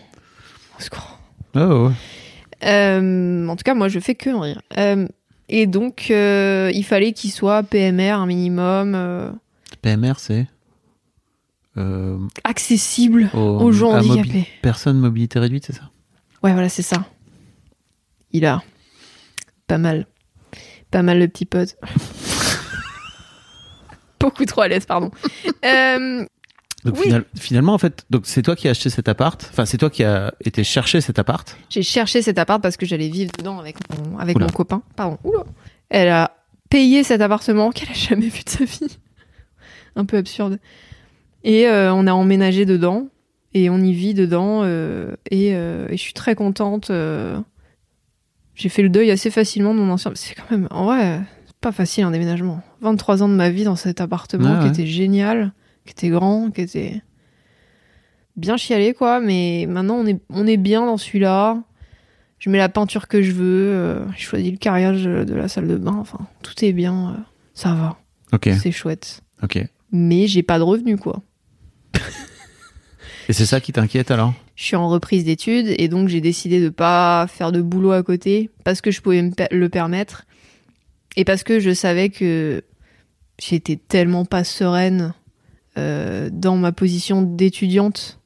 Au 0.79 0.81
secours. 0.81 1.19
Ah, 1.53 1.67
ouais, 1.67 1.87
ouais. 1.87 1.93
Euh, 2.63 3.47
en 3.49 3.55
tout 3.57 3.63
cas, 3.63 3.73
moi, 3.73 3.89
je 3.89 3.99
fais 3.99 4.15
que 4.15 4.29
en 4.29 4.39
rire. 4.39 4.61
Euh, 4.77 5.05
et 5.49 5.67
donc, 5.67 6.07
euh, 6.11 6.71
il 6.73 6.83
fallait 6.85 7.11
qu'il 7.11 7.31
soit 7.31 7.61
PMR 7.63 8.11
un 8.21 8.25
minimum, 8.25 8.95
c'est 10.17 10.47
euh, 11.77 12.17
accessible 12.43 13.29
aux, 13.33 13.37
aux 13.39 13.71
gens 13.71 13.93
mobi- 13.99 14.11
handicapés. 14.19 14.47
Personnes 14.61 14.99
mobilité 14.99 15.39
réduite, 15.39 15.65
c'est 15.65 15.73
ça? 15.73 15.89
Ouais, 16.43 16.51
voilà, 16.53 16.69
c'est 16.69 16.81
ça. 16.81 17.05
Il 18.31 18.45
a 18.45 18.61
pas 19.67 19.77
mal, 19.77 20.07
pas 20.91 21.01
mal 21.03 21.19
le 21.19 21.27
petit 21.27 21.45
pote. 21.45 21.75
Beaucoup 24.19 24.45
trop 24.45 24.61
à 24.61 24.67
l'aise, 24.67 24.85
pardon. 24.85 25.11
Euh, 25.63 26.25
Donc 26.83 26.95
Oui. 26.97 27.03
final- 27.03 27.25
finalement, 27.39 27.73
en 27.73 27.77
fait, 27.77 28.05
donc 28.09 28.23
c'est 28.25 28.41
toi 28.41 28.55
qui 28.55 28.67
as 28.67 28.71
acheté 28.71 28.89
cet 28.89 29.07
appart? 29.07 29.47
Enfin, 29.51 29.65
c'est 29.65 29.77
toi 29.77 29.89
qui 29.89 30.03
as 30.03 30.33
été 30.43 30.63
chercher 30.63 31.01
cet 31.01 31.19
appart? 31.19 31.55
J'ai 31.69 31.83
cherché 31.83 32.21
cet 32.21 32.37
appart 32.39 32.61
parce 32.61 32.77
que 32.77 32.85
j'allais 32.85 33.09
vivre 33.09 33.31
dedans 33.37 33.59
avec 33.59 33.77
mon, 33.91 34.17
avec 34.17 34.35
Oula. 34.37 34.47
mon 34.47 34.51
copain. 34.51 34.81
Pardon. 34.95 35.17
Oula. 35.23 35.43
Elle 35.89 36.09
a 36.09 36.35
payé 36.69 37.03
cet 37.03 37.21
appartement 37.21 37.71
qu'elle 37.71 37.89
a 37.89 37.93
jamais 37.93 38.27
vu 38.29 38.41
de 38.43 38.49
sa 38.49 38.65
vie. 38.65 38.97
Un 39.97 40.05
peu 40.05 40.15
absurde. 40.17 40.59
Et 41.43 41.67
euh, 41.67 41.93
on 41.93 42.07
a 42.07 42.13
emménagé 42.13 42.65
dedans. 42.65 43.07
et 43.53 43.69
on 43.69 43.77
y 43.79 43.91
vit 43.93 44.13
dedans 44.13 44.61
euh, 44.63 45.15
et, 45.31 45.55
euh, 45.55 45.87
et 45.89 45.97
je 45.97 46.01
suis 46.01 46.13
très 46.13 46.35
contente. 46.35 46.91
J'ai 48.55 48.69
fait 48.69 48.81
le 48.81 48.89
deuil 48.89 49.11
assez 49.11 49.29
facilement 49.29 49.73
de 49.73 49.79
mon 49.79 49.91
ancien. 49.91 50.11
C'est 50.15 50.33
quand 50.35 50.49
même, 50.51 50.67
en 50.71 50.85
vrai, 50.85 51.21
c'est 51.45 51.55
pas 51.57 51.71
facile 51.71 52.03
un 52.05 52.11
déménagement. 52.11 52.61
23 52.81 53.21
ans 53.23 53.29
de 53.29 53.35
ma 53.35 53.49
vie 53.49 53.63
dans 53.63 53.75
cet 53.75 54.01
appartement 54.01 54.53
Ouais, 54.57 54.61
qui 54.63 54.67
était 54.67 54.87
génial, 54.87 55.51
qui 55.85 55.91
était 55.91 56.09
grand, 56.09 56.49
qui 56.51 56.61
était 56.61 57.01
bien 58.35 58.57
chialé 58.57 58.93
quoi. 58.93 59.19
Mais 59.19 59.65
maintenant 59.69 59.95
on 59.95 60.05
est 60.07 60.19
on 60.29 60.45
est 60.47 60.57
bien 60.57 60.85
dans 60.85 60.97
celui-là. 60.97 61.61
Je 62.39 62.49
mets 62.51 62.57
la 62.59 62.69
peinture 62.69 63.07
que 63.07 63.21
je 63.23 63.31
veux. 63.31 64.05
je 64.15 64.21
choisis 64.21 64.51
le 64.51 64.57
carrelage 64.57 65.03
de 65.03 65.33
la 65.33 65.47
salle 65.47 65.67
de 65.67 65.75
bain. 65.77 65.95
Enfin, 65.99 66.19
tout 66.43 66.53
est 66.63 66.71
bien. 66.73 67.25
ça 67.55 67.73
va. 67.73 67.97
Ok, 68.33 68.49
C'est 68.61 68.71
chouette. 68.71 69.21
ok. 69.41 69.65
Mais 69.91 70.27
j'ai 70.27 70.43
pas 70.43 70.57
de 70.59 70.63
revenus 70.63 70.99
quoi. 70.99 71.21
Et 73.29 73.33
c'est 73.33 73.45
ça 73.45 73.59
qui 73.59 73.73
t'inquiète 73.73 74.11
alors? 74.11 74.33
Je 74.55 74.63
suis 74.63 74.75
en 74.75 74.87
reprise 74.87 75.25
d'études 75.25 75.73
et 75.77 75.87
donc 75.87 76.07
j'ai 76.07 76.21
décidé 76.21 76.61
de 76.61 76.69
pas 76.69 77.27
faire 77.27 77.51
de 77.51 77.61
boulot 77.61 77.91
à 77.91 78.01
côté 78.01 78.49
parce 78.63 78.81
que 78.81 78.89
je 78.89 79.01
pouvais 79.01 79.21
me 79.21 79.31
le 79.51 79.69
permettre 79.69 80.25
et 81.15 81.25
parce 81.25 81.43
que 81.43 81.59
je 81.59 81.73
savais 81.73 82.09
que 82.09 82.63
j'étais 83.39 83.75
tellement 83.75 84.25
pas 84.25 84.43
sereine 84.43 85.13
euh, 85.77 86.29
dans 86.31 86.55
ma 86.55 86.71
position 86.71 87.21
d'étudiante. 87.21 88.19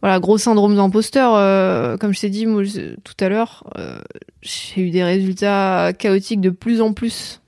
Voilà, 0.00 0.18
gros 0.18 0.36
syndrome 0.36 0.74
d'imposteur, 0.74 1.34
euh, 1.36 1.96
comme 1.96 2.12
je 2.12 2.20
t'ai 2.20 2.30
dit 2.30 2.44
moi, 2.44 2.62
tout 3.04 3.24
à 3.24 3.28
l'heure, 3.28 3.70
euh, 3.78 4.00
j'ai 4.42 4.82
eu 4.82 4.90
des 4.90 5.04
résultats 5.04 5.92
chaotiques 5.96 6.40
de 6.40 6.50
plus 6.50 6.80
en 6.80 6.92
plus 6.92 7.40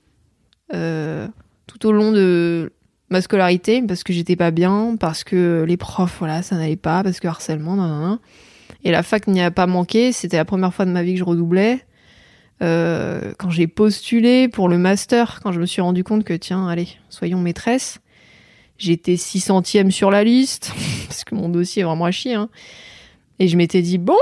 tout 1.67 1.87
au 1.87 1.91
long 1.91 2.11
de 2.11 2.73
ma 3.09 3.21
scolarité 3.21 3.81
parce 3.87 4.03
que 4.03 4.13
j'étais 4.13 4.35
pas 4.35 4.51
bien, 4.51 4.95
parce 4.99 5.23
que 5.23 5.63
les 5.67 5.77
profs, 5.77 6.17
voilà, 6.19 6.41
ça 6.41 6.55
n'allait 6.55 6.75
pas, 6.75 7.03
parce 7.03 7.19
que 7.19 7.27
harcèlement, 7.27 7.75
nan, 7.75 7.89
nan, 7.89 8.01
nan. 8.01 8.19
Et 8.83 8.91
la 8.91 9.03
fac 9.03 9.27
n'y 9.27 9.41
a 9.41 9.51
pas 9.51 9.67
manqué. 9.67 10.11
C'était 10.11 10.37
la 10.37 10.45
première 10.45 10.73
fois 10.73 10.85
de 10.85 10.91
ma 10.91 11.01
vie 11.03 11.13
que 11.13 11.19
je 11.19 11.23
redoublais. 11.23 11.85
Euh, 12.61 13.33
quand 13.37 13.49
j'ai 13.49 13.67
postulé 13.67 14.47
pour 14.47 14.69
le 14.69 14.77
master, 14.77 15.39
quand 15.43 15.51
je 15.51 15.59
me 15.59 15.65
suis 15.65 15.81
rendu 15.81 16.03
compte 16.03 16.23
que, 16.23 16.33
tiens, 16.33 16.67
allez, 16.67 16.87
soyons 17.09 17.39
maîtresse, 17.41 17.99
j'étais 18.77 19.15
600e 19.15 19.89
sur 19.91 20.09
la 20.11 20.23
liste, 20.23 20.71
parce 21.07 21.23
que 21.23 21.35
mon 21.35 21.49
dossier 21.49 21.81
est 21.81 21.85
vraiment 21.85 22.05
à 22.05 22.11
chier. 22.11 22.35
hein. 22.35 22.49
Et 23.39 23.47
je 23.47 23.57
m'étais 23.57 23.81
dit, 23.81 23.97
bon, 23.97 24.15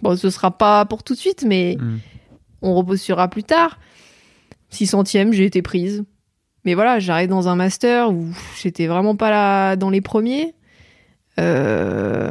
bon, 0.00 0.16
ce 0.16 0.30
sera 0.30 0.56
pas 0.56 0.84
pour 0.86 1.02
tout 1.02 1.14
de 1.14 1.18
suite, 1.18 1.44
mais 1.46 1.76
Mm. 1.78 1.98
on 2.62 2.74
repostulera 2.74 3.28
plus 3.28 3.44
tard. 3.44 3.78
600e, 4.72 5.32
j'ai 5.32 5.44
été 5.44 5.60
prise. 5.62 6.04
Mais 6.68 6.74
voilà, 6.74 6.98
j'arrive 6.98 7.30
dans 7.30 7.48
un 7.48 7.56
master 7.56 8.12
où 8.12 8.28
j'étais 8.60 8.88
vraiment 8.88 9.16
pas 9.16 9.30
là 9.30 9.74
dans 9.74 9.88
les 9.88 10.02
premiers. 10.02 10.54
Euh... 11.40 12.30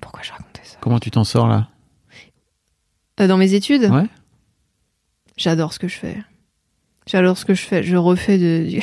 Pourquoi 0.00 0.22
je 0.22 0.30
racontais 0.30 0.60
ça? 0.62 0.76
Comment 0.80 1.00
tu 1.00 1.10
t'en 1.10 1.24
sors 1.24 1.48
là? 1.48 1.66
Euh, 3.18 3.26
Dans 3.26 3.38
mes 3.38 3.54
études? 3.54 3.90
Ouais. 3.90 4.06
J'adore 5.36 5.72
ce 5.72 5.80
que 5.80 5.88
je 5.88 5.96
fais. 5.96 6.16
J'adore 7.08 7.36
ce 7.36 7.44
que 7.44 7.54
je 7.54 7.62
fais. 7.62 7.82
Je 7.82 7.96
refais 7.96 8.38
de, 8.38 8.68
du, 8.68 8.82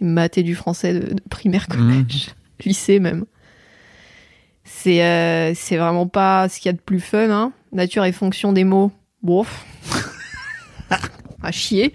maths 0.00 0.36
et 0.36 0.42
du 0.42 0.56
français 0.56 0.92
de, 0.92 1.14
de 1.14 1.22
primaire, 1.30 1.68
collège, 1.68 2.34
lycée 2.64 2.98
même. 2.98 3.24
C'est 4.64 5.04
euh, 5.04 5.54
c'est 5.54 5.76
vraiment 5.76 6.08
pas 6.08 6.48
ce 6.48 6.58
qu'il 6.58 6.66
y 6.66 6.70
a 6.70 6.72
de 6.72 6.82
plus 6.82 6.98
fun. 6.98 7.30
Hein. 7.30 7.52
Nature 7.70 8.04
et 8.04 8.10
fonction 8.10 8.52
des 8.52 8.64
mots. 8.64 8.90
Bof. 9.22 9.64
à 11.40 11.52
chier. 11.52 11.94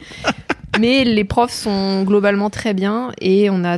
Mais 0.80 1.03
les 1.03 1.23
profs 1.23 1.53
sont 1.53 2.03
globalement 2.03 2.49
très 2.49 2.73
bien 2.73 3.11
et 3.21 3.49
on 3.49 3.63
a 3.63 3.78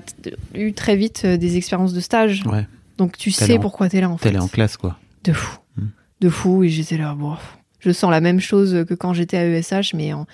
eu 0.55 0.73
très 0.73 0.95
vite 0.95 1.23
euh, 1.25 1.37
des 1.37 1.57
expériences 1.57 1.93
de 1.93 1.99
stage. 1.99 2.43
Ouais. 2.45 2.65
Donc 2.97 3.17
tu 3.17 3.31
sais 3.31 3.57
en- 3.57 3.59
pourquoi 3.61 3.89
t'es 3.89 4.01
là 4.01 4.09
en 4.09 4.17
fait. 4.17 4.23
T'es 4.23 4.35
allé 4.35 4.39
en 4.43 4.47
classe 4.47 4.77
quoi. 4.77 4.97
De 5.23 5.33
fou. 5.33 5.57
Hmm. 5.77 5.87
De 6.21 6.29
fou. 6.29 6.63
Et 6.63 6.69
j'étais 6.69 6.97
là, 6.97 7.13
bon. 7.17 7.35
Je 7.79 7.91
sens 7.91 8.09
la 8.09 8.21
même 8.21 8.39
chose 8.39 8.85
que 8.87 8.93
quand 8.95 9.13
j'étais 9.13 9.37
à 9.37 9.45
ESH, 9.47 9.93
mais 9.93 10.13
en, 10.13 10.25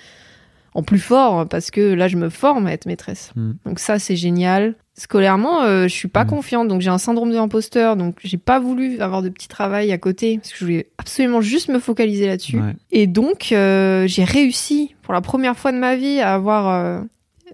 en 0.72 0.82
plus 0.82 0.98
fort, 0.98 1.46
parce 1.48 1.70
que 1.70 1.80
là, 1.92 2.08
je 2.08 2.16
me 2.16 2.30
forme 2.30 2.66
à 2.66 2.72
être 2.72 2.86
maîtresse. 2.86 3.32
Hmm. 3.36 3.52
Donc 3.66 3.78
ça, 3.78 3.98
c'est 3.98 4.16
génial. 4.16 4.74
Scolairement, 4.96 5.62
euh, 5.62 5.82
je 5.84 5.92
suis 5.94 6.06
pas 6.08 6.24
Hmm. 6.24 6.28
confiante, 6.28 6.68
donc 6.68 6.80
j'ai 6.80 6.90
un 6.90 6.98
syndrome 6.98 7.30
de 7.30 7.34
l'imposteur, 7.34 7.96
donc 7.96 8.16
j'ai 8.22 8.36
pas 8.38 8.60
voulu 8.60 9.00
avoir 9.00 9.22
de 9.22 9.28
petit 9.28 9.48
travail 9.48 9.90
à 9.90 9.98
côté, 9.98 10.38
parce 10.38 10.52
que 10.52 10.58
je 10.58 10.64
voulais 10.64 10.86
absolument 10.98 11.40
juste 11.40 11.68
me 11.68 11.80
focaliser 11.80 12.26
là-dessus. 12.28 12.58
Ouais. 12.60 12.76
Et 12.92 13.06
donc, 13.08 13.48
euh, 13.50 14.06
j'ai 14.06 14.22
réussi, 14.22 14.94
pour 15.02 15.12
la 15.12 15.20
première 15.20 15.56
fois 15.56 15.72
de 15.72 15.78
ma 15.78 15.96
vie, 15.96 16.20
à 16.20 16.34
avoir 16.34 16.68
euh, 16.68 17.00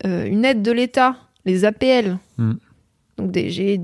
euh, 0.04 0.26
une 0.26 0.44
aide 0.44 0.60
de 0.60 0.70
l'État, 0.70 1.16
les 1.46 1.64
APL. 1.64 2.18
Hmm. 2.36 2.54
Donc 3.16 3.32
j'ai 3.34 3.80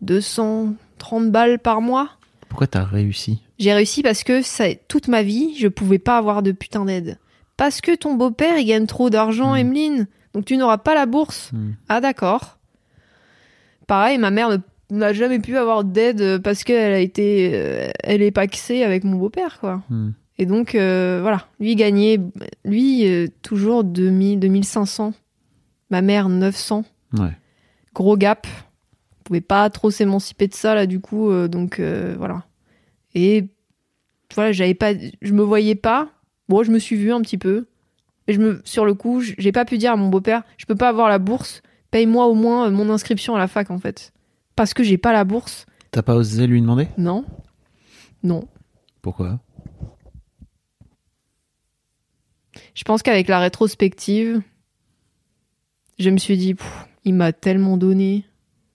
230 0.00 1.30
balles 1.30 1.58
par 1.58 1.80
mois. 1.80 2.08
Pourquoi 2.48 2.66
t'as 2.66 2.84
réussi? 2.84 3.40
J'ai 3.58 3.72
réussi 3.72 4.02
parce 4.02 4.24
que 4.24 4.42
ça, 4.42 4.64
toute 4.88 5.08
ma 5.08 5.22
vie, 5.22 5.54
je 5.58 5.68
pouvais 5.68 5.98
pas 5.98 6.16
avoir 6.16 6.42
de 6.42 6.52
putain 6.52 6.84
d'aide. 6.84 7.18
Parce 7.56 7.80
que 7.80 7.94
ton 7.94 8.14
beau-père, 8.14 8.58
il 8.58 8.64
gagne 8.66 8.86
trop 8.86 9.10
d'argent, 9.10 9.52
Mm. 9.54 9.58
Emeline. 9.58 10.06
Donc 10.34 10.44
tu 10.46 10.56
n'auras 10.56 10.78
pas 10.78 10.94
la 10.94 11.06
bourse. 11.06 11.50
Hmm. 11.52 11.72
Ah 11.88 12.00
d'accord. 12.00 12.53
Pareil, 13.86 14.18
ma 14.18 14.30
mère 14.30 14.50
n'a 14.90 15.12
jamais 15.12 15.38
pu 15.38 15.56
avoir 15.56 15.84
d'aide 15.84 16.38
parce 16.42 16.64
qu'elle 16.64 16.92
a 16.92 17.00
été, 17.00 17.50
euh, 17.54 17.90
elle 18.02 18.22
est 18.22 18.30
paxée 18.30 18.82
avec 18.82 19.04
mon 19.04 19.16
beau-père, 19.16 19.58
quoi. 19.60 19.82
Hmm. 19.90 20.12
Et 20.38 20.46
donc 20.46 20.74
euh, 20.74 21.20
voilà, 21.22 21.46
lui 21.60 21.76
gagnait, 21.76 22.18
lui 22.64 23.06
euh, 23.06 23.28
toujours 23.42 23.84
2000, 23.84 24.40
2500. 24.40 25.14
Ma 25.90 26.02
mère 26.02 26.28
900. 26.28 26.84
Ouais. 27.18 27.36
Gros 27.94 28.16
gap. 28.16 28.46
On 28.46 29.22
pouvait 29.24 29.40
pas 29.40 29.70
trop 29.70 29.90
s'émanciper 29.90 30.48
de 30.48 30.54
ça 30.54 30.74
là 30.74 30.86
du 30.86 31.00
coup, 31.00 31.30
euh, 31.30 31.48
donc 31.48 31.80
voilà. 31.80 32.44
Et 33.14 33.46
voilà, 34.34 34.50
j'avais 34.50 34.74
pas, 34.74 34.92
je 35.22 35.32
me 35.32 35.42
voyais 35.42 35.76
pas. 35.76 36.08
Bon, 36.48 36.62
je 36.62 36.72
me 36.72 36.78
suis 36.78 36.96
vue 36.96 37.12
un 37.12 37.22
petit 37.22 37.38
peu. 37.38 37.66
Et 38.26 38.32
je 38.32 38.40
me, 38.40 38.60
sur 38.64 38.84
le 38.84 38.94
coup, 38.94 39.20
j'ai 39.20 39.52
pas 39.52 39.64
pu 39.64 39.78
dire 39.78 39.92
à 39.92 39.96
mon 39.96 40.08
beau-père, 40.08 40.42
je 40.56 40.66
peux 40.66 40.74
pas 40.74 40.88
avoir 40.88 41.08
la 41.08 41.18
bourse. 41.18 41.62
Paye-moi 41.94 42.26
au 42.26 42.34
moins 42.34 42.66
euh, 42.66 42.70
mon 42.72 42.90
inscription 42.90 43.36
à 43.36 43.38
la 43.38 43.46
fac 43.46 43.70
en 43.70 43.78
fait, 43.78 44.12
parce 44.56 44.74
que 44.74 44.82
j'ai 44.82 44.98
pas 44.98 45.12
la 45.12 45.22
bourse. 45.22 45.64
T'as 45.92 46.02
pas 46.02 46.16
osé 46.16 46.48
lui 46.48 46.60
demander? 46.60 46.88
Non, 46.98 47.24
non. 48.24 48.48
Pourquoi? 49.00 49.38
Je 52.74 52.82
pense 52.82 53.04
qu'avec 53.04 53.28
la 53.28 53.38
rétrospective, 53.38 54.42
je 56.00 56.10
me 56.10 56.18
suis 56.18 56.36
dit, 56.36 56.56
il 57.04 57.14
m'a 57.14 57.32
tellement 57.32 57.76
donné, 57.76 58.24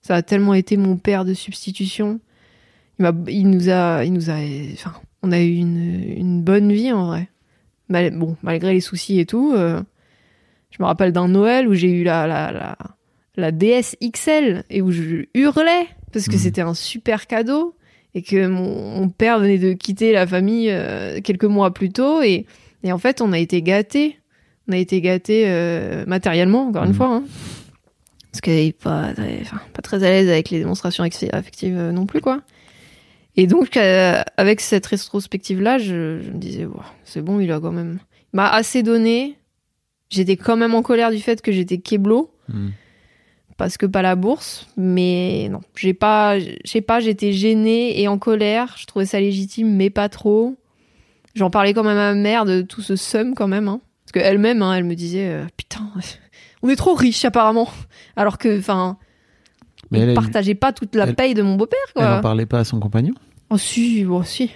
ça 0.01 0.15
a 0.15 0.21
tellement 0.21 0.53
été 0.53 0.77
mon 0.77 0.95
père 0.95 1.25
de 1.25 1.33
substitution. 1.33 2.21
Il, 2.99 3.03
m'a, 3.03 3.11
il 3.27 3.49
nous 3.49 3.69
a, 3.69 4.05
il 4.05 4.13
nous 4.13 4.29
a, 4.29 4.35
enfin, 4.75 4.93
on 5.23 5.33
a 5.33 5.41
eu 5.41 5.55
une, 5.55 6.15
une 6.15 6.41
bonne 6.41 6.71
vie 6.71 6.93
en 6.93 7.07
vrai. 7.07 7.27
Mal- 7.89 8.17
bon, 8.17 8.37
malgré 8.43 8.71
les 8.71 8.79
soucis 8.79 9.19
et 9.19 9.25
tout. 9.25 9.51
euh, 9.53 9.83
je 10.71 10.77
me 10.81 10.85
rappelle 10.85 11.11
d'un 11.11 11.27
Noël 11.27 11.67
où 11.67 11.73
j'ai 11.73 11.91
eu 11.91 12.05
la, 12.05 12.25
la, 12.25 12.53
la, 12.53 12.77
la 13.39 13.51
DS 13.51 13.95
XL 14.01 14.63
et 14.69 14.81
où 14.81 14.91
je 14.91 15.25
hurlais 15.33 15.87
parce 16.13 16.25
que 16.27 16.33
Mhm. 16.33 16.39
c'était 16.39 16.61
un 16.61 16.73
super 16.73 17.27
cadeau 17.27 17.75
et 18.15 18.21
que 18.21 18.47
mon, 18.47 18.97
mon 18.99 19.09
père 19.09 19.39
venait 19.39 19.57
de 19.59 19.73
quitter 19.73 20.11
la 20.11 20.25
famille 20.27 20.69
euh, 20.71 21.19
quelques 21.21 21.45
mois 21.45 21.73
plus 21.73 21.89
tôt 21.91 22.21
et, 22.21 22.45
et 22.83 22.91
en 22.91 22.97
fait 22.97 23.21
on 23.21 23.31
a 23.33 23.39
été 23.39 23.61
gâtés. 23.61 24.17
On 24.67 24.73
a 24.73 24.77
été 24.77 25.01
gâtés 25.01 25.45
euh, 25.47 26.05
matériellement, 26.05 26.67
encore 26.67 26.83
une 26.83 26.89
Mhm. 26.89 26.95
fois. 26.95 27.07
hein. 27.15 27.23
parce 28.31 28.41
qu'elle 28.41 28.59
est 28.59 28.79
pas 28.79 29.11
très, 29.15 29.39
enfin, 29.41 29.59
pas 29.73 29.81
très 29.81 30.03
à 30.03 30.09
l'aise 30.09 30.29
avec 30.29 30.51
les 30.51 30.59
démonstrations 30.59 31.03
affectives 31.03 31.75
euh, 31.77 31.91
non 31.91 32.05
plus, 32.05 32.21
quoi. 32.21 32.41
Et 33.35 33.47
donc, 33.47 33.75
euh, 33.77 34.21
avec 34.37 34.59
cette 34.61 34.85
rétrospective-là, 34.85 35.79
je, 35.79 36.19
je 36.21 36.29
me 36.31 36.37
disais, 36.37 36.67
c'est 37.05 37.21
bon, 37.23 37.39
il 37.39 37.51
a 37.51 37.59
quand 37.59 37.71
même. 37.71 37.97
Il 38.33 38.37
m'a 38.37 38.47
assez 38.49 38.83
donné. 38.83 39.37
J'étais 40.11 40.35
quand 40.37 40.57
même 40.57 40.75
en 40.75 40.81
colère 40.83 41.09
du 41.09 41.19
fait 41.19 41.41
que 41.41 41.51
j'étais 41.51 41.77
keblo, 41.79 42.31
Hmm. 42.49 42.69
Parce 43.59 43.77
que 43.77 43.85
pas 43.85 44.01
la 44.01 44.15
bourse. 44.15 44.65
Mais 44.77 45.47
non, 45.51 45.59
j'ai 45.75 45.93
pas, 45.93 46.39
je 46.39 46.55
sais 46.65 46.81
pas, 46.81 46.99
j'étais 46.99 47.31
gênée 47.33 48.01
et 48.01 48.07
en 48.07 48.17
colère. 48.17 48.73
Je 48.79 48.87
trouvais 48.87 49.05
ça 49.05 49.19
légitime, 49.19 49.69
mais 49.75 49.91
pas 49.91 50.09
trop. 50.09 50.55
J'en 51.35 51.51
parlais 51.51 51.73
quand 51.75 51.83
même 51.83 51.97
à 51.97 52.13
ma 52.13 52.19
mère 52.19 52.45
de 52.45 52.61
tout 52.61 52.81
ce 52.81 52.95
seum, 52.95 53.35
quand 53.35 53.47
même. 53.47 53.67
Hein. 53.67 53.81
Parce 54.05 54.13
qu'elle-même, 54.25 54.63
hein, 54.63 54.73
elle 54.73 54.83
me 54.85 54.95
disait, 54.95 55.27
euh, 55.27 55.45
putain, 55.55 55.87
on 56.63 56.69
est 56.69 56.75
trop 56.75 56.95
riche 56.95 57.23
apparemment. 57.25 57.69
Alors 58.15 58.39
que, 58.39 58.57
enfin, 58.57 58.97
Mais 59.91 59.99
il 59.99 60.09
elle, 60.09 60.15
partageait 60.15 60.55
pas 60.55 60.73
toute 60.73 60.95
la 60.95 61.05
elle- 61.05 61.15
paye 61.15 61.33
de 61.35 61.43
mon 61.43 61.55
beau-père, 61.55 61.79
elle 61.95 62.05
en 62.05 62.21
parlait 62.21 62.47
pas 62.47 62.59
à 62.59 62.63
son 62.63 62.79
compagnon? 62.79 63.13
Oh 63.51 63.57
si, 63.59 64.03
bon 64.03 64.23
si. 64.23 64.49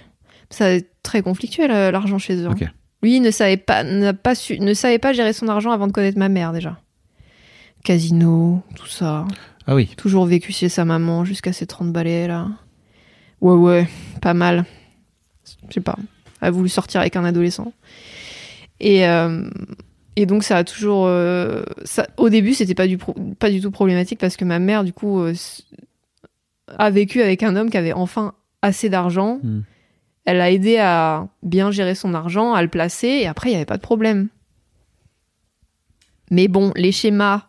Ça 0.50 0.72
est 0.74 0.88
très 1.02 1.22
conflictuel 1.22 1.70
euh, 1.70 1.90
l'argent 1.90 2.18
chez 2.18 2.36
eux. 2.36 2.46
hein. 2.48 2.54
Lui 3.02 3.20
ne 3.20 3.30
savait 3.30 3.56
pas, 3.58 3.84
n'a 3.84 4.14
pas 4.14 4.34
su, 4.34 4.58
ne 4.58 4.72
savait 4.72 4.98
pas 4.98 5.12
gérer 5.12 5.32
son 5.34 5.48
argent 5.48 5.70
avant 5.72 5.86
de 5.86 5.92
connaître 5.92 6.18
ma 6.18 6.28
mère 6.30 6.52
déjà. 6.52 6.78
Casino, 7.84 8.62
tout 8.74 8.86
ça. 8.88 9.24
Ah 9.66 9.74
oui. 9.76 9.86
Toujours 9.96 10.26
vécu 10.26 10.52
chez 10.52 10.68
sa 10.68 10.84
maman 10.84 11.24
jusqu'à 11.24 11.52
ses 11.52 11.66
30 11.66 11.92
balais 11.92 12.26
là. 12.26 12.48
Ouais 13.40 13.54
ouais, 13.54 13.88
pas 14.20 14.34
mal. 14.34 14.64
Je 15.68 15.74
sais 15.74 15.80
pas. 15.80 15.96
A 16.40 16.50
voulu 16.50 16.68
sortir 16.68 17.00
avec 17.00 17.14
un 17.16 17.24
adolescent. 17.24 17.72
Et 18.80 19.06
euh, 19.06 19.48
et 20.16 20.26
donc 20.26 20.42
ça 20.44 20.56
a 20.58 20.64
toujours 20.64 21.04
euh, 21.06 21.62
ça, 21.84 22.06
au 22.16 22.28
début 22.28 22.54
c'était 22.54 22.74
pas 22.74 22.86
du 22.86 22.98
pro- 22.98 23.14
pas 23.38 23.50
du 23.50 23.60
tout 23.60 23.70
problématique 23.70 24.18
parce 24.18 24.36
que 24.36 24.44
ma 24.44 24.58
mère 24.58 24.82
du 24.84 24.92
coup 24.92 25.20
euh, 25.20 25.34
a 26.78 26.90
vécu 26.90 27.22
avec 27.22 27.42
un 27.42 27.54
homme 27.56 27.70
qui 27.70 27.76
avait 27.76 27.92
enfin 27.92 28.34
assez 28.62 28.88
d'argent. 28.88 29.38
Hmm. 29.42 29.60
Elle 30.24 30.40
a 30.40 30.50
aidé 30.50 30.78
à 30.78 31.28
bien 31.42 31.70
gérer 31.70 31.94
son 31.94 32.14
argent, 32.14 32.54
à 32.54 32.62
le 32.62 32.68
placer, 32.68 33.08
et 33.08 33.26
après, 33.26 33.50
il 33.50 33.52
n'y 33.52 33.56
avait 33.56 33.66
pas 33.66 33.76
de 33.76 33.82
problème. 33.82 34.28
Mais 36.30 36.48
bon, 36.48 36.72
les 36.74 36.92
schémas, 36.92 37.42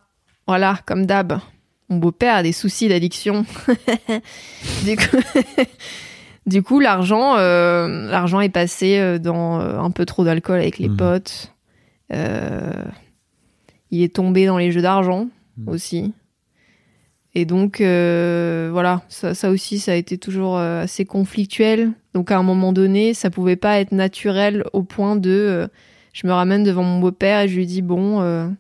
voilà, 0.47 0.79
comme 0.85 1.05
d'hab. 1.05 1.39
Mon 1.89 1.97
beau-père 1.97 2.35
a 2.35 2.43
des 2.43 2.51
soucis 2.51 2.87
d'addiction. 2.87 3.45
du 4.85 4.95
coup, 4.95 5.17
du 6.45 6.63
coup, 6.63 6.79
l'argent, 6.79 7.35
euh, 7.37 8.09
l'argent 8.09 8.41
est 8.41 8.49
passé 8.49 8.97
euh, 8.97 9.19
dans 9.19 9.59
euh, 9.59 9.77
un 9.79 9.91
peu 9.91 10.05
trop 10.05 10.23
d'alcool 10.23 10.59
avec 10.59 10.77
les 10.79 10.89
Mhm. 10.89 10.97
potes. 10.97 11.51
Euh, 12.13 12.71
il 13.91 14.01
est 14.03 14.15
tombé 14.15 14.45
dans 14.45 14.57
les 14.57 14.71
jeux 14.71 14.81
d'argent 14.81 15.27
Mhm. 15.57 15.69
aussi. 15.69 16.13
Et 17.37 17.45
donc, 17.45 17.81
euh, 17.81 18.69
voilà, 18.71 19.01
ça, 19.09 19.33
ça 19.33 19.49
aussi, 19.49 19.77
ça 19.79 19.91
a 19.91 19.95
été 19.95 20.17
toujours 20.17 20.57
assez 20.57 21.03
conflictuel. 21.05 21.91
Donc, 22.13 22.31
à 22.31 22.37
un 22.37 22.43
moment 22.43 22.71
donné, 22.71 23.13
ça 23.13 23.29
pouvait 23.29 23.57
pas 23.57 23.79
être 23.79 23.91
naturel 23.91 24.63
au 24.73 24.83
point 24.83 25.17
de. 25.17 25.67
je 26.13 26.27
me 26.27 26.31
ramène 26.31 26.63
devant 26.63 26.83
mon 26.83 26.99
beau-père 26.99 27.41
et 27.41 27.47
je 27.49 27.57
lui 27.57 27.65
dis 27.65 27.81
Bon, 27.81 28.55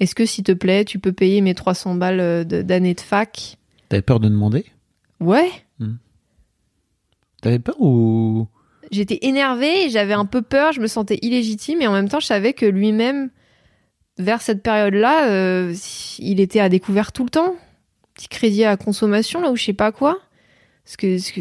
est-ce 0.00 0.14
que 0.14 0.24
s'il 0.26 0.44
te 0.44 0.52
plaît, 0.52 0.84
tu 0.84 0.98
peux 0.98 1.12
payer 1.12 1.40
mes 1.40 1.54
300 1.54 1.94
balles 1.94 2.20
euh, 2.20 2.44
d'année 2.44 2.94
de 2.94 3.00
fac? 3.00 3.56
T'avais 3.88 4.02
peur 4.02 4.18
de 4.20 4.28
demander? 4.28 4.64
Ouais. 5.20 5.50
T'avais 7.42 7.58
peur 7.58 7.80
ou? 7.80 8.46
J'étais 8.90 9.18
énervée, 9.22 9.88
j'avais 9.88 10.14
un 10.14 10.24
peu 10.26 10.42
peur, 10.42 10.72
je 10.72 10.80
me 10.80 10.86
sentais 10.86 11.18
illégitime 11.22 11.80
et 11.80 11.86
en 11.86 11.92
même 11.92 12.08
temps, 12.08 12.20
je 12.20 12.26
savais 12.26 12.52
que 12.52 12.66
lui-même, 12.66 13.30
vers 14.18 14.42
cette 14.42 14.62
période-là, 14.62 15.30
euh, 15.30 15.74
il 16.18 16.40
était 16.40 16.60
à 16.60 16.68
découvert 16.68 17.12
tout 17.12 17.24
le 17.24 17.30
temps. 17.30 17.54
Petit 18.14 18.28
crédit 18.28 18.64
à 18.64 18.76
consommation, 18.76 19.40
là, 19.40 19.50
ou 19.50 19.56
je 19.56 19.64
sais 19.64 19.72
pas 19.72 19.92
quoi. 19.92 20.18
Parce 20.84 20.96
que, 20.96 21.16
parce 21.16 21.30
que- 21.30 21.40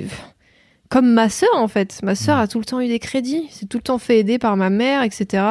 comme 0.90 1.14
ma 1.14 1.30
sœur, 1.30 1.56
en 1.56 1.68
fait. 1.68 2.02
Ma 2.02 2.16
sœur 2.16 2.38
a 2.38 2.48
tout 2.48 2.58
le 2.58 2.66
temps 2.66 2.82
eu 2.82 2.88
des 2.88 3.00
crédits. 3.00 3.48
C'est 3.52 3.68
tout 3.68 3.78
le 3.78 3.84
temps 3.84 4.00
fait 4.00 4.20
aider 4.20 4.40
par 4.40 4.58
ma 4.58 4.72
mère, 4.72 5.04
etc. 5.04 5.44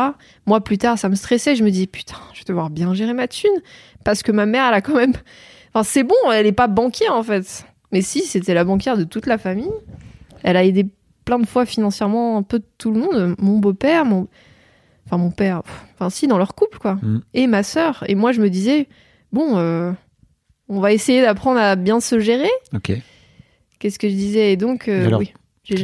Moi, 0.46 0.60
plus 0.60 0.78
tard, 0.78 0.98
ça 0.98 1.08
me 1.08 1.14
stressait. 1.14 1.54
Je 1.54 1.62
me 1.62 1.70
disais, 1.70 1.86
putain, 1.86 2.16
je 2.34 2.40
vais 2.40 2.44
devoir 2.44 2.70
bien 2.70 2.92
gérer 2.92 3.14
ma 3.14 3.28
thune. 3.28 3.62
Parce 4.04 4.24
que 4.24 4.32
ma 4.32 4.46
mère, 4.46 4.66
elle 4.68 4.74
a 4.74 4.80
quand 4.80 4.96
même. 4.96 5.14
Enfin, 5.74 5.84
c'est 5.84 6.02
bon, 6.02 6.14
elle 6.32 6.46
est 6.46 6.52
pas 6.52 6.66
banquière, 6.66 7.14
en 7.14 7.22
fait. 7.22 7.66
Mais 7.92 8.00
si, 8.00 8.22
c'était 8.22 8.54
la 8.54 8.64
banquière 8.64 8.96
de 8.96 9.04
toute 9.04 9.26
la 9.26 9.36
famille. 9.36 9.70
Elle 10.42 10.56
a 10.56 10.64
aidé 10.64 10.88
plein 11.26 11.38
de 11.38 11.46
fois 11.46 11.66
financièrement 11.66 12.38
un 12.38 12.42
peu 12.42 12.62
tout 12.78 12.90
le 12.90 12.98
monde. 12.98 13.34
Mon 13.38 13.58
beau-père, 13.58 14.06
mon. 14.06 14.28
Enfin, 15.04 15.18
mon 15.18 15.30
père. 15.30 15.60
Enfin, 15.94 16.08
si, 16.08 16.26
dans 16.26 16.38
leur 16.38 16.54
couple, 16.54 16.78
quoi. 16.78 16.94
Mm. 16.94 17.20
Et 17.34 17.46
ma 17.46 17.62
sœur. 17.62 18.02
Et 18.08 18.14
moi, 18.14 18.32
je 18.32 18.40
me 18.40 18.48
disais, 18.48 18.88
bon, 19.30 19.58
euh, 19.58 19.92
on 20.70 20.80
va 20.80 20.94
essayer 20.94 21.20
d'apprendre 21.20 21.60
à 21.60 21.76
bien 21.76 22.00
se 22.00 22.18
gérer. 22.18 22.50
Ok. 22.74 22.92
Qu'est-ce 23.78 23.98
que 23.98 24.08
je 24.08 24.14
disais 24.14 24.52
Et 24.52 24.56
donc, 24.56 24.88
euh, 24.88 25.06
alors, 25.06 25.20
oui. 25.20 25.32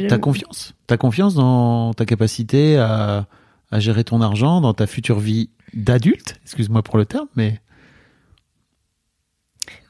T'as 0.07 0.17
confiance 0.17 0.73
T'as 0.87 0.97
confiance 0.97 1.35
dans 1.35 1.93
ta 1.93 2.05
capacité 2.05 2.77
à, 2.77 3.27
à 3.71 3.79
gérer 3.79 4.03
ton 4.03 4.19
argent, 4.21 4.59
dans 4.61 4.73
ta 4.73 4.87
future 4.87 5.19
vie 5.19 5.49
d'adulte? 5.73 6.39
Excuse-moi 6.43 6.81
pour 6.81 6.97
le 6.97 7.05
terme, 7.05 7.27
mais 7.35 7.59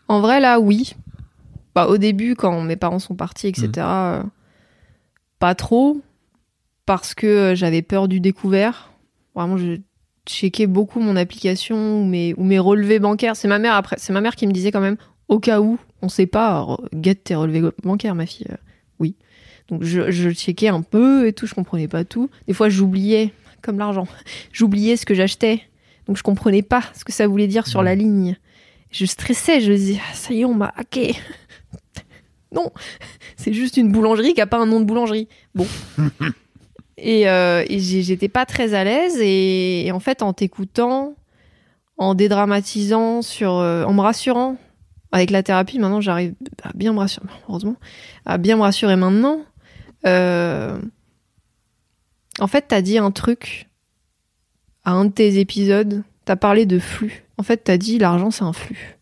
En 0.07 0.19
vrai, 0.19 0.39
là, 0.39 0.59
oui. 0.59 0.95
Bah, 1.73 1.87
au 1.87 1.97
début, 1.97 2.35
quand 2.35 2.61
mes 2.61 2.75
parents 2.75 2.99
sont 2.99 3.15
partis, 3.15 3.47
etc., 3.47 3.69
euh, 3.77 4.23
pas 5.39 5.55
trop. 5.55 6.01
Parce 6.85 7.13
que 7.13 7.27
euh, 7.27 7.55
j'avais 7.55 7.81
peur 7.81 8.07
du 8.07 8.19
découvert. 8.19 8.91
Vraiment, 9.33 9.57
je 9.57 9.79
checkais 10.27 10.67
beaucoup 10.67 10.99
mon 10.99 11.15
application 11.15 12.01
ou 12.01 12.05
mes, 12.05 12.33
ou 12.35 12.43
mes 12.43 12.59
relevés 12.59 12.99
bancaires. 12.99 13.35
C'est 13.35 13.47
ma 13.47 13.59
mère 13.59 13.75
après. 13.75 13.95
C'est 13.99 14.13
ma 14.13 14.21
mère 14.21 14.35
qui 14.35 14.45
me 14.47 14.51
disait 14.51 14.71
quand 14.71 14.81
même, 14.81 14.97
au 15.27 15.39
cas 15.39 15.61
où, 15.61 15.77
on 16.05 16.09
sait 16.09 16.27
pas, 16.27 16.77
guette 16.93 17.23
tes 17.25 17.35
relevés 17.35 17.63
bancaires, 17.83 18.15
ma 18.15 18.25
fille. 18.27 18.47
Euh, 18.51 18.57
oui. 18.99 19.15
Donc 19.67 19.83
je, 19.83 20.11
je 20.11 20.29
checkais 20.29 20.67
un 20.67 20.83
peu 20.83 21.27
et 21.27 21.33
tout, 21.33 21.47
je 21.47 21.55
comprenais 21.55 21.87
pas 21.87 22.05
tout. 22.05 22.29
Des 22.47 22.53
fois, 22.53 22.69
j'oubliais, 22.69 23.33
comme 23.61 23.79
l'argent, 23.79 24.07
j'oubliais 24.51 24.97
ce 24.97 25.05
que 25.05 25.15
j'achetais. 25.15 25.61
Donc 26.07 26.17
je 26.17 26.23
comprenais 26.23 26.61
pas 26.61 26.83
ce 26.93 27.03
que 27.03 27.11
ça 27.11 27.27
voulait 27.27 27.47
dire 27.47 27.65
sur 27.65 27.81
la 27.81 27.95
ligne. 27.95 28.37
Je 28.91 29.05
stressais, 29.05 29.59
je 29.61 29.73
disais, 29.73 29.99
ah, 29.99 30.13
ça 30.13 30.33
y 30.33 30.41
est, 30.41 30.45
on 30.45 30.53
m'a 30.53 30.71
hacké. 30.77 31.15
non, 32.51 32.71
c'est 33.35 33.51
juste 33.51 33.77
une 33.77 33.91
boulangerie 33.91 34.35
qui 34.35 34.41
a 34.41 34.47
pas 34.47 34.59
un 34.59 34.67
nom 34.67 34.79
de 34.79 34.85
boulangerie. 34.85 35.27
Bon. 35.55 35.65
et 36.97 37.27
euh, 37.27 37.65
et 37.67 37.79
j'étais 37.79 38.29
pas 38.29 38.45
très 38.45 38.75
à 38.75 38.83
l'aise. 38.83 39.17
Et, 39.19 39.87
et 39.87 39.91
en 39.91 39.99
fait, 39.99 40.21
en 40.21 40.33
t'écoutant, 40.33 41.15
en 41.97 42.13
dédramatisant, 42.13 43.23
sur, 43.23 43.55
euh, 43.55 43.83
en 43.83 43.93
me 43.93 44.01
rassurant, 44.01 44.57
avec 45.11 45.31
la 45.31 45.43
thérapie, 45.43 45.79
maintenant 45.79 46.01
j'arrive 46.01 46.33
à 46.63 46.71
bien 46.73 46.93
me 46.93 46.99
rassurer, 46.99 47.27
heureusement, 47.47 47.75
à 48.25 48.37
bien 48.37 48.57
me 48.57 48.61
rassurer 48.61 48.95
maintenant. 48.95 49.39
Euh, 50.05 50.79
en 52.39 52.47
fait, 52.47 52.65
t'as 52.67 52.81
dit 52.81 52.97
un 52.97 53.11
truc 53.11 53.69
à 54.83 54.91
un 54.91 55.05
de 55.05 55.11
tes 55.11 55.39
épisodes, 55.39 56.03
t'as 56.25 56.35
parlé 56.35 56.65
de 56.65 56.79
flux. 56.79 57.25
En 57.37 57.43
fait, 57.43 57.57
t'as 57.57 57.77
dit 57.77 57.97
l'argent 57.97 58.31
c'est 58.31 58.43
un 58.43 58.53
flux. 58.53 58.97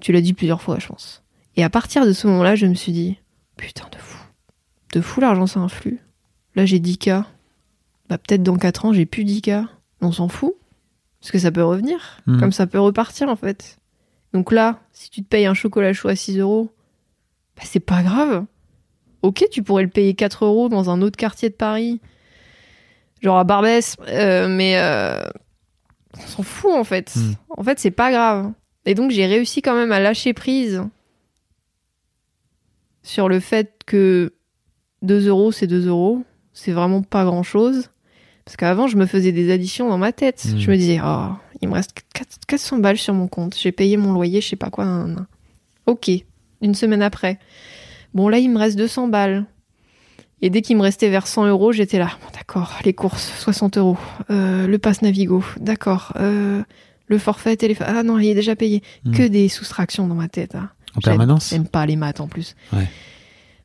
Tu 0.00 0.12
l'as 0.12 0.20
dit 0.20 0.34
plusieurs 0.34 0.62
fois, 0.62 0.78
je 0.78 0.86
pense. 0.86 1.22
Et 1.56 1.64
à 1.64 1.70
partir 1.70 2.06
de 2.06 2.12
ce 2.12 2.26
moment-là, 2.26 2.56
je 2.56 2.66
me 2.66 2.74
suis 2.74 2.92
dit 2.92 3.18
putain 3.56 3.88
de 3.90 3.96
fou. 3.96 4.18
De 4.92 5.00
fou 5.00 5.20
l'argent 5.20 5.46
c'est 5.46 5.58
un 5.58 5.68
flux. 5.68 6.00
Là, 6.56 6.66
j'ai 6.66 6.78
10K. 6.78 7.24
Bah, 8.08 8.18
peut-être 8.18 8.42
dans 8.42 8.56
4 8.56 8.86
ans, 8.86 8.92
j'ai 8.92 9.06
plus 9.06 9.24
10K. 9.24 9.66
On 10.00 10.12
s'en 10.12 10.28
fout. 10.28 10.54
Parce 11.20 11.32
que 11.32 11.38
ça 11.38 11.50
peut 11.50 11.64
revenir. 11.64 12.20
Mhm. 12.26 12.40
Comme 12.40 12.52
ça 12.52 12.66
peut 12.66 12.78
repartir, 12.78 13.28
en 13.28 13.36
fait. 13.36 13.78
Donc 14.34 14.50
là, 14.50 14.80
si 14.92 15.10
tu 15.10 15.22
te 15.22 15.28
payes 15.28 15.46
un 15.46 15.54
chocolat 15.54 15.92
chaud 15.92 16.08
à 16.08 16.16
6 16.16 16.40
euros, 16.40 16.70
bah, 17.56 17.62
c'est 17.64 17.80
pas 17.80 18.02
grave. 18.02 18.44
Ok, 19.22 19.44
tu 19.50 19.62
pourrais 19.62 19.84
le 19.84 19.88
payer 19.88 20.14
4 20.14 20.44
euros 20.44 20.68
dans 20.68 20.90
un 20.90 21.00
autre 21.00 21.16
quartier 21.16 21.48
de 21.48 21.54
Paris, 21.54 22.00
genre 23.22 23.38
à 23.38 23.44
Barbès, 23.44 23.96
euh, 24.08 24.48
mais 24.48 24.76
euh, 24.76 25.22
on 26.18 26.26
s'en 26.26 26.42
fout 26.42 26.72
en 26.72 26.84
fait. 26.84 27.14
Mm. 27.14 27.32
En 27.50 27.62
fait, 27.62 27.78
c'est 27.78 27.92
pas 27.92 28.10
grave. 28.10 28.52
Et 28.86 28.94
donc, 28.94 29.12
j'ai 29.12 29.24
réussi 29.24 29.62
quand 29.62 29.76
même 29.76 29.92
à 29.92 30.00
lâcher 30.00 30.34
prise 30.34 30.82
sur 33.02 33.28
le 33.28 33.38
fait 33.38 33.82
que 33.86 34.34
2 35.02 35.28
euros, 35.28 35.52
c'est 35.52 35.68
2 35.68 35.86
euros. 35.86 36.24
C'est 36.52 36.72
vraiment 36.72 37.02
pas 37.02 37.24
grand 37.24 37.44
chose. 37.44 37.90
Parce 38.44 38.56
qu'avant, 38.56 38.88
je 38.88 38.96
me 38.96 39.06
faisais 39.06 39.32
des 39.32 39.52
additions 39.52 39.88
dans 39.88 39.98
ma 39.98 40.12
tête. 40.12 40.44
Mm. 40.44 40.58
Je 40.58 40.70
me 40.70 40.76
disais, 40.76 41.00
oh, 41.02 41.30
il 41.62 41.68
me 41.68 41.74
reste 41.74 41.92
4 42.14 42.38
400 42.46 42.78
balles 42.78 42.98
sur 42.98 43.14
mon 43.14 43.28
compte. 43.28 43.56
J'ai 43.58 43.72
payé 43.72 43.96
mon 43.96 44.12
loyer, 44.12 44.40
je 44.40 44.48
sais 44.48 44.56
pas 44.56 44.70
quoi. 44.70 44.84
nan, 44.84 45.14
nan. 45.14 45.26
Ok, 45.86 46.10
une 46.62 46.74
semaine 46.74 47.02
après. 47.02 47.38
Bon, 48.14 48.28
là, 48.28 48.38
il 48.38 48.50
me 48.50 48.58
reste 48.58 48.76
200 48.78 49.08
balles. 49.08 49.44
Et 50.42 50.50
dès 50.50 50.60
qu'il 50.62 50.76
me 50.76 50.82
restait 50.82 51.08
vers 51.08 51.26
100 51.26 51.46
euros, 51.46 51.72
j'étais 51.72 51.98
là. 51.98 52.10
Bon, 52.20 52.28
d'accord, 52.34 52.78
les 52.84 52.92
courses, 52.92 53.32
60 53.38 53.78
euros. 53.78 53.96
Euh, 54.30 54.66
le 54.66 54.78
pass 54.78 55.00
Navigo, 55.02 55.42
d'accord. 55.58 56.12
Euh, 56.16 56.62
le 57.06 57.18
forfait 57.18 57.56
téléphone. 57.56 57.86
Ah 57.90 58.02
non, 58.02 58.18
il 58.18 58.28
est 58.28 58.34
déjà 58.34 58.56
payé. 58.56 58.82
Mm. 59.04 59.12
Que 59.12 59.22
des 59.24 59.48
soustractions 59.48 60.06
dans 60.06 60.14
ma 60.14 60.28
tête. 60.28 60.54
hein. 60.54 60.70
en 60.96 61.00
permanence 61.00 61.50
J'aime 61.50 61.66
pas 61.66 61.86
les 61.86 61.96
maths 61.96 62.20
en 62.20 62.28
plus. 62.28 62.56
Ouais. 62.72 62.88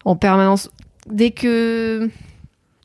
En 0.06 0.16
permanence. 0.16 0.70
Dès 1.10 1.32
que 1.32 2.10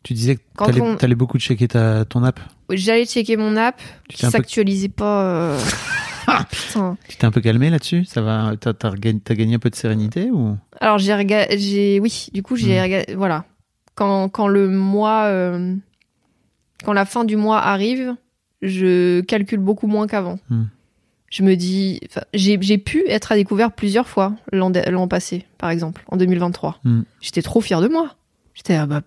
Tu 0.04 0.12
disais 0.14 0.36
que 0.36 0.40
t'allais 0.56 0.80
on- 0.80 0.94
t'allais 0.96 1.14
beaucoup 1.16 1.38
checker 1.40 1.66
ta, 1.66 2.04
ton 2.04 2.22
app 2.22 2.38
j'allais 2.70 3.04
checker 3.06 3.36
mon 3.36 3.56
app, 3.56 3.80
Tu 4.08 4.16
qui 4.18 4.26
un 4.26 4.28
peu- 4.30 4.38
s'actualisait 4.38 4.88
pas. 4.88 5.24
euh, 5.24 5.58
Putain. 6.50 6.96
Tu 7.08 7.16
t'es 7.16 7.24
un 7.26 7.30
peu 7.30 7.40
calmé 7.40 7.68
là-dessus? 7.70 8.04
Ça 8.04 8.22
va 8.22 8.52
T'as 8.60 8.72
t'as 8.72 8.90
regagné, 8.90 9.20
t'as 9.20 9.34
gagné 9.34 9.56
un 9.56 9.58
peu 9.58 9.70
de 9.70 9.74
sérénité 9.74 10.30
ou? 10.30 10.56
Alors 10.80 10.98
j'ai 10.98 11.14
regardé, 11.14 11.58
j'ai 11.58 12.00
oui, 12.00 12.28
du 12.32 12.42
coup 12.42 12.56
j'ai 12.56 12.78
Mm. 12.78 12.82
regardé, 12.82 13.14
voilà. 13.14 13.44
Quand 13.94 14.28
quand 14.28 14.46
le 14.48 14.68
mois, 14.68 15.24
euh, 15.24 15.74
quand 16.84 16.92
la 16.92 17.04
fin 17.04 17.24
du 17.24 17.36
mois 17.36 17.58
arrive, 17.60 18.14
je 18.62 19.20
calcule 19.22 19.60
beaucoup 19.60 19.86
moins 19.86 20.06
qu'avant. 20.06 20.38
Mm. 20.50 20.64
Je 21.30 21.42
me 21.42 21.56
dis, 21.56 22.00
j'ai 22.32 22.58
j'ai 22.60 22.78
pu 22.78 23.04
être 23.08 23.32
à 23.32 23.36
découvert 23.36 23.72
plusieurs 23.72 24.08
fois 24.08 24.34
l'an 24.52 24.72
passé, 25.08 25.46
par 25.58 25.70
exemple, 25.70 26.04
en 26.10 26.16
2023. 26.16 26.78
Mm. 26.84 27.02
J'étais 27.20 27.42
trop 27.42 27.60
fière 27.60 27.80
de 27.80 27.88
moi. 27.88 28.14
J'étais 28.54 28.74
ah 28.74 28.86
bah 28.86 29.02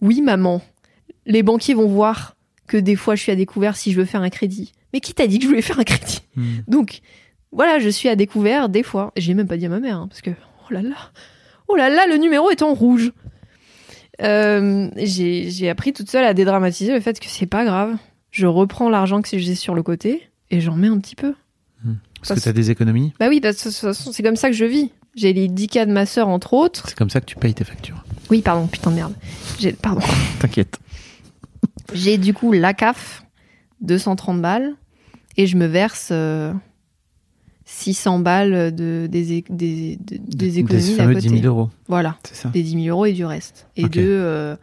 oui 0.00 0.20
maman, 0.22 0.62
les 1.26 1.42
banquiers 1.42 1.74
vont 1.74 1.88
voir 1.88 2.36
que 2.66 2.76
des 2.76 2.96
fois 2.96 3.14
je 3.14 3.22
suis 3.22 3.32
à 3.32 3.36
découvert 3.36 3.76
si 3.76 3.92
je 3.92 3.98
veux 3.98 4.04
faire 4.04 4.22
un 4.22 4.30
crédit. 4.30 4.72
Mais 4.92 5.00
qui 5.00 5.12
t'a 5.14 5.26
dit 5.26 5.38
que 5.38 5.44
je 5.44 5.48
voulais 5.48 5.62
faire 5.62 5.78
un 5.78 5.84
crédit 5.84 6.20
Hmm. 6.36 6.58
donc, 6.68 7.00
voilà, 7.52 7.78
je 7.78 7.88
suis 7.88 8.08
à 8.10 8.16
découvert 8.16 8.68
des 8.68 8.82
fois. 8.82 9.10
J'ai 9.16 9.32
même 9.32 9.46
pas 9.48 9.56
dit 9.56 9.64
à 9.66 9.68
ma 9.70 9.80
mère, 9.80 9.96
hein, 9.96 10.06
parce 10.08 10.20
que, 10.20 10.30
oh 10.30 10.72
là 10.74 10.82
là, 10.82 10.96
oh 11.68 11.76
là 11.76 11.88
là, 11.88 12.06
le 12.06 12.16
numéro 12.18 12.50
est 12.50 12.60
en 12.62 12.74
rouge. 12.74 13.12
Euh, 14.22 14.88
j'ai 14.96 15.68
appris 15.68 15.92
toute 15.92 16.10
seule 16.10 16.24
à 16.24 16.34
dédramatiser 16.34 16.92
le 16.92 17.00
fait 17.00 17.18
que 17.20 17.26
c'est 17.28 17.46
pas 17.46 17.64
grave. 17.64 17.96
Je 18.30 18.46
reprends 18.46 18.88
l'argent 18.90 19.22
que 19.22 19.38
j'ai 19.38 19.54
sur 19.54 19.74
le 19.74 19.82
côté 19.82 20.28
et 20.50 20.60
j'en 20.60 20.74
mets 20.76 20.88
un 20.88 20.98
petit 20.98 21.16
peu. 21.16 21.34
Parce 21.82 22.28
Parce- 22.28 22.40
que 22.40 22.44
t'as 22.46 22.52
des 22.52 22.70
économies 22.70 23.12
Bah 23.20 23.28
oui, 23.28 23.40
parce 23.40 23.56
que 23.62 23.68
de 23.68 23.72
toute 23.74 23.80
façon, 23.80 24.12
c'est 24.12 24.22
comme 24.22 24.36
ça 24.36 24.48
que 24.48 24.54
je 24.56 24.64
vis. 24.64 24.90
J'ai 25.14 25.32
les 25.32 25.48
10K 25.48 25.86
de 25.86 25.92
ma 25.92 26.04
sœur, 26.06 26.28
entre 26.28 26.52
autres. 26.54 26.88
C'est 26.88 26.96
comme 26.98 27.10
ça 27.10 27.20
que 27.20 27.26
tu 27.26 27.36
payes 27.36 27.54
tes 27.54 27.64
factures. 27.64 28.04
Oui, 28.30 28.42
pardon, 28.42 28.66
putain 28.66 28.90
de 28.90 28.96
merde. 28.96 29.14
J'ai, 29.58 29.72
pardon. 29.72 30.00
T'inquiète. 30.40 30.78
J'ai 31.94 32.18
du 32.18 32.34
coup 32.34 32.52
la 32.52 32.74
CAF, 32.74 33.24
230 33.80 34.40
balles, 34.42 34.74
et 35.36 35.46
je 35.46 35.56
me 35.56 35.66
verse 35.66 36.08
euh, 36.12 36.52
600 37.64 38.20
balles 38.20 38.74
de, 38.74 39.06
des, 39.10 39.44
des, 39.48 39.96
de- 40.00 40.18
des 40.18 40.58
économies 40.58 40.84
Des 40.86 40.94
fameux 40.94 41.14
côté. 41.14 41.28
10 41.28 41.40
000 41.42 41.46
euros, 41.46 41.70
Voilà, 41.88 42.16
c'est 42.24 42.34
ça 42.36 42.48
des 42.50 42.62
10 42.62 42.84
000 42.84 42.86
euros 42.96 43.06
et 43.06 43.12
du 43.12 43.24
reste. 43.24 43.66
Et 43.76 43.84
Ok. 43.84 43.92
de 43.92 44.02
euh, 44.04 44.56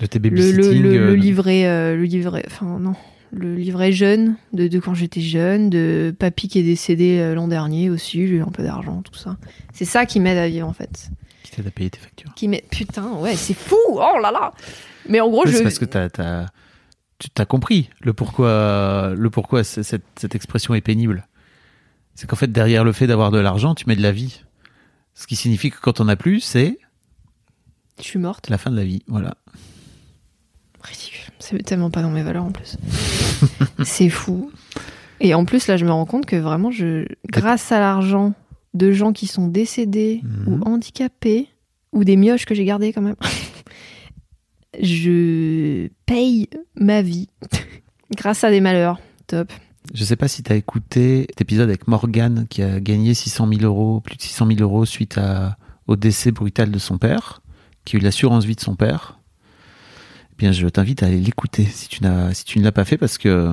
De 0.00 0.06
tes 0.06 0.18
le, 0.18 0.28
le, 0.30 0.36
babysitting. 0.36 0.82
le, 0.82 0.88
euh, 0.94 1.06
le 1.06 1.14
livret, 1.14 1.66
euh, 1.66 1.96
le 1.96 2.02
livret, 2.04 2.44
enfin 2.46 2.78
non, 2.80 2.94
le 3.32 3.54
livret 3.56 3.92
jeune 3.92 4.36
de, 4.52 4.66
de 4.68 4.78
quand 4.80 4.94
j'étais 4.94 5.20
jeune, 5.20 5.70
de 5.70 6.14
papy 6.18 6.48
qui 6.48 6.58
est 6.58 6.64
décédé 6.64 7.18
euh, 7.18 7.34
l'an 7.34 7.48
dernier 7.48 7.88
aussi, 7.90 8.26
j'ai 8.26 8.34
eu 8.36 8.42
un 8.42 8.46
peu 8.50 8.62
d'argent, 8.62 9.02
tout 9.02 9.18
ça. 9.18 9.36
C'est 9.72 9.84
ça 9.84 10.06
qui 10.06 10.18
m'aide 10.20 10.38
à 10.38 10.48
vivre 10.48 10.66
en 10.68 10.72
fait. 10.72 11.10
Qui 11.42 11.50
t'aide 11.52 11.66
à 11.66 11.70
payer 11.70 11.90
tes 11.90 11.98
factures. 11.98 12.34
Qui 12.34 12.48
m'aide, 12.48 12.64
putain, 12.70 13.12
ouais, 13.14 13.36
c'est 13.36 13.54
fou, 13.54 13.76
oh 13.88 14.18
là 14.20 14.30
là. 14.30 14.52
Mais 15.08 15.20
en 15.20 15.28
gros, 15.28 15.46
je. 15.46 15.52
C'est 15.52 15.62
parce 15.62 15.78
que 15.78 15.84
t'as, 15.84 16.08
t'as, 16.08 16.46
tu 17.18 17.30
t'as 17.30 17.44
compris 17.44 17.90
le 18.00 18.12
pourquoi, 18.12 19.12
le 19.16 19.30
pourquoi 19.30 19.64
cette, 19.64 20.04
cette 20.16 20.34
expression 20.34 20.74
est 20.74 20.80
pénible. 20.80 21.26
C'est 22.14 22.28
qu'en 22.28 22.36
fait, 22.36 22.52
derrière 22.52 22.84
le 22.84 22.92
fait 22.92 23.06
d'avoir 23.06 23.30
de 23.30 23.38
l'argent, 23.38 23.74
tu 23.74 23.84
mets 23.86 23.96
de 23.96 24.02
la 24.02 24.12
vie. 24.12 24.42
Ce 25.14 25.26
qui 25.26 25.36
signifie 25.36 25.70
que 25.70 25.80
quand 25.80 26.00
on 26.00 26.08
a 26.08 26.16
plus, 26.16 26.40
c'est 26.40 26.78
Je 27.98 28.04
suis 28.04 28.18
morte. 28.18 28.48
la 28.48 28.58
fin 28.58 28.70
de 28.70 28.76
la 28.76 28.84
vie. 28.84 29.02
Voilà. 29.06 29.36
Ridicule. 30.82 31.32
C'est 31.38 31.62
tellement 31.62 31.90
pas 31.90 32.02
dans 32.02 32.10
mes 32.10 32.22
valeurs 32.22 32.44
en 32.44 32.52
plus. 32.52 32.76
c'est 33.84 34.08
fou. 34.08 34.50
Et 35.20 35.34
en 35.34 35.44
plus, 35.44 35.66
là, 35.66 35.76
je 35.76 35.84
me 35.84 35.90
rends 35.90 36.06
compte 36.06 36.24
que 36.26 36.36
vraiment, 36.36 36.70
je, 36.70 37.06
grâce 37.26 37.72
à 37.72 37.80
l'argent 37.80 38.32
de 38.74 38.92
gens 38.92 39.12
qui 39.12 39.26
sont 39.26 39.48
décédés 39.48 40.20
Mhm. 40.22 40.48
ou 40.48 40.60
handicapés, 40.64 41.48
ou 41.92 42.04
des 42.04 42.16
mioches 42.16 42.44
que 42.44 42.54
j'ai 42.54 42.64
gardés 42.64 42.92
quand 42.92 43.02
même, 43.02 43.16
je 44.80 45.88
paye 46.06 46.48
ma 46.76 47.02
vie 47.02 47.28
grâce 48.16 48.44
à 48.44 48.50
des 48.50 48.60
malheurs. 48.60 49.00
Top. 49.26 49.52
Je 49.94 50.04
sais 50.04 50.16
pas 50.16 50.28
si 50.28 50.42
t'as 50.42 50.56
écouté 50.56 51.26
cet 51.30 51.40
épisode 51.40 51.68
avec 51.68 51.88
Morgan 51.88 52.46
qui 52.48 52.62
a 52.62 52.80
gagné 52.80 53.14
600 53.14 53.48
000 53.48 53.62
euros, 53.62 54.00
plus 54.00 54.16
de 54.16 54.22
600 54.22 54.46
000 54.46 54.60
euros 54.60 54.84
suite 54.84 55.18
à, 55.18 55.56
au 55.86 55.96
décès 55.96 56.30
brutal 56.30 56.70
de 56.70 56.78
son 56.78 56.98
père, 56.98 57.42
qui 57.84 57.96
a 57.96 57.98
eu 57.98 58.02
l'assurance 58.02 58.44
vie 58.44 58.54
de 58.54 58.60
son 58.60 58.76
père. 58.76 59.18
Eh 60.32 60.36
bien, 60.38 60.52
je 60.52 60.66
t'invite 60.68 61.02
à 61.02 61.06
aller 61.06 61.20
l'écouter 61.20 61.64
si 61.64 61.88
tu 61.88 62.02
n'as, 62.02 62.32
si 62.34 62.44
tu 62.44 62.58
ne 62.60 62.64
l'as 62.64 62.72
pas 62.72 62.84
fait 62.84 62.98
parce 62.98 63.18
que 63.18 63.52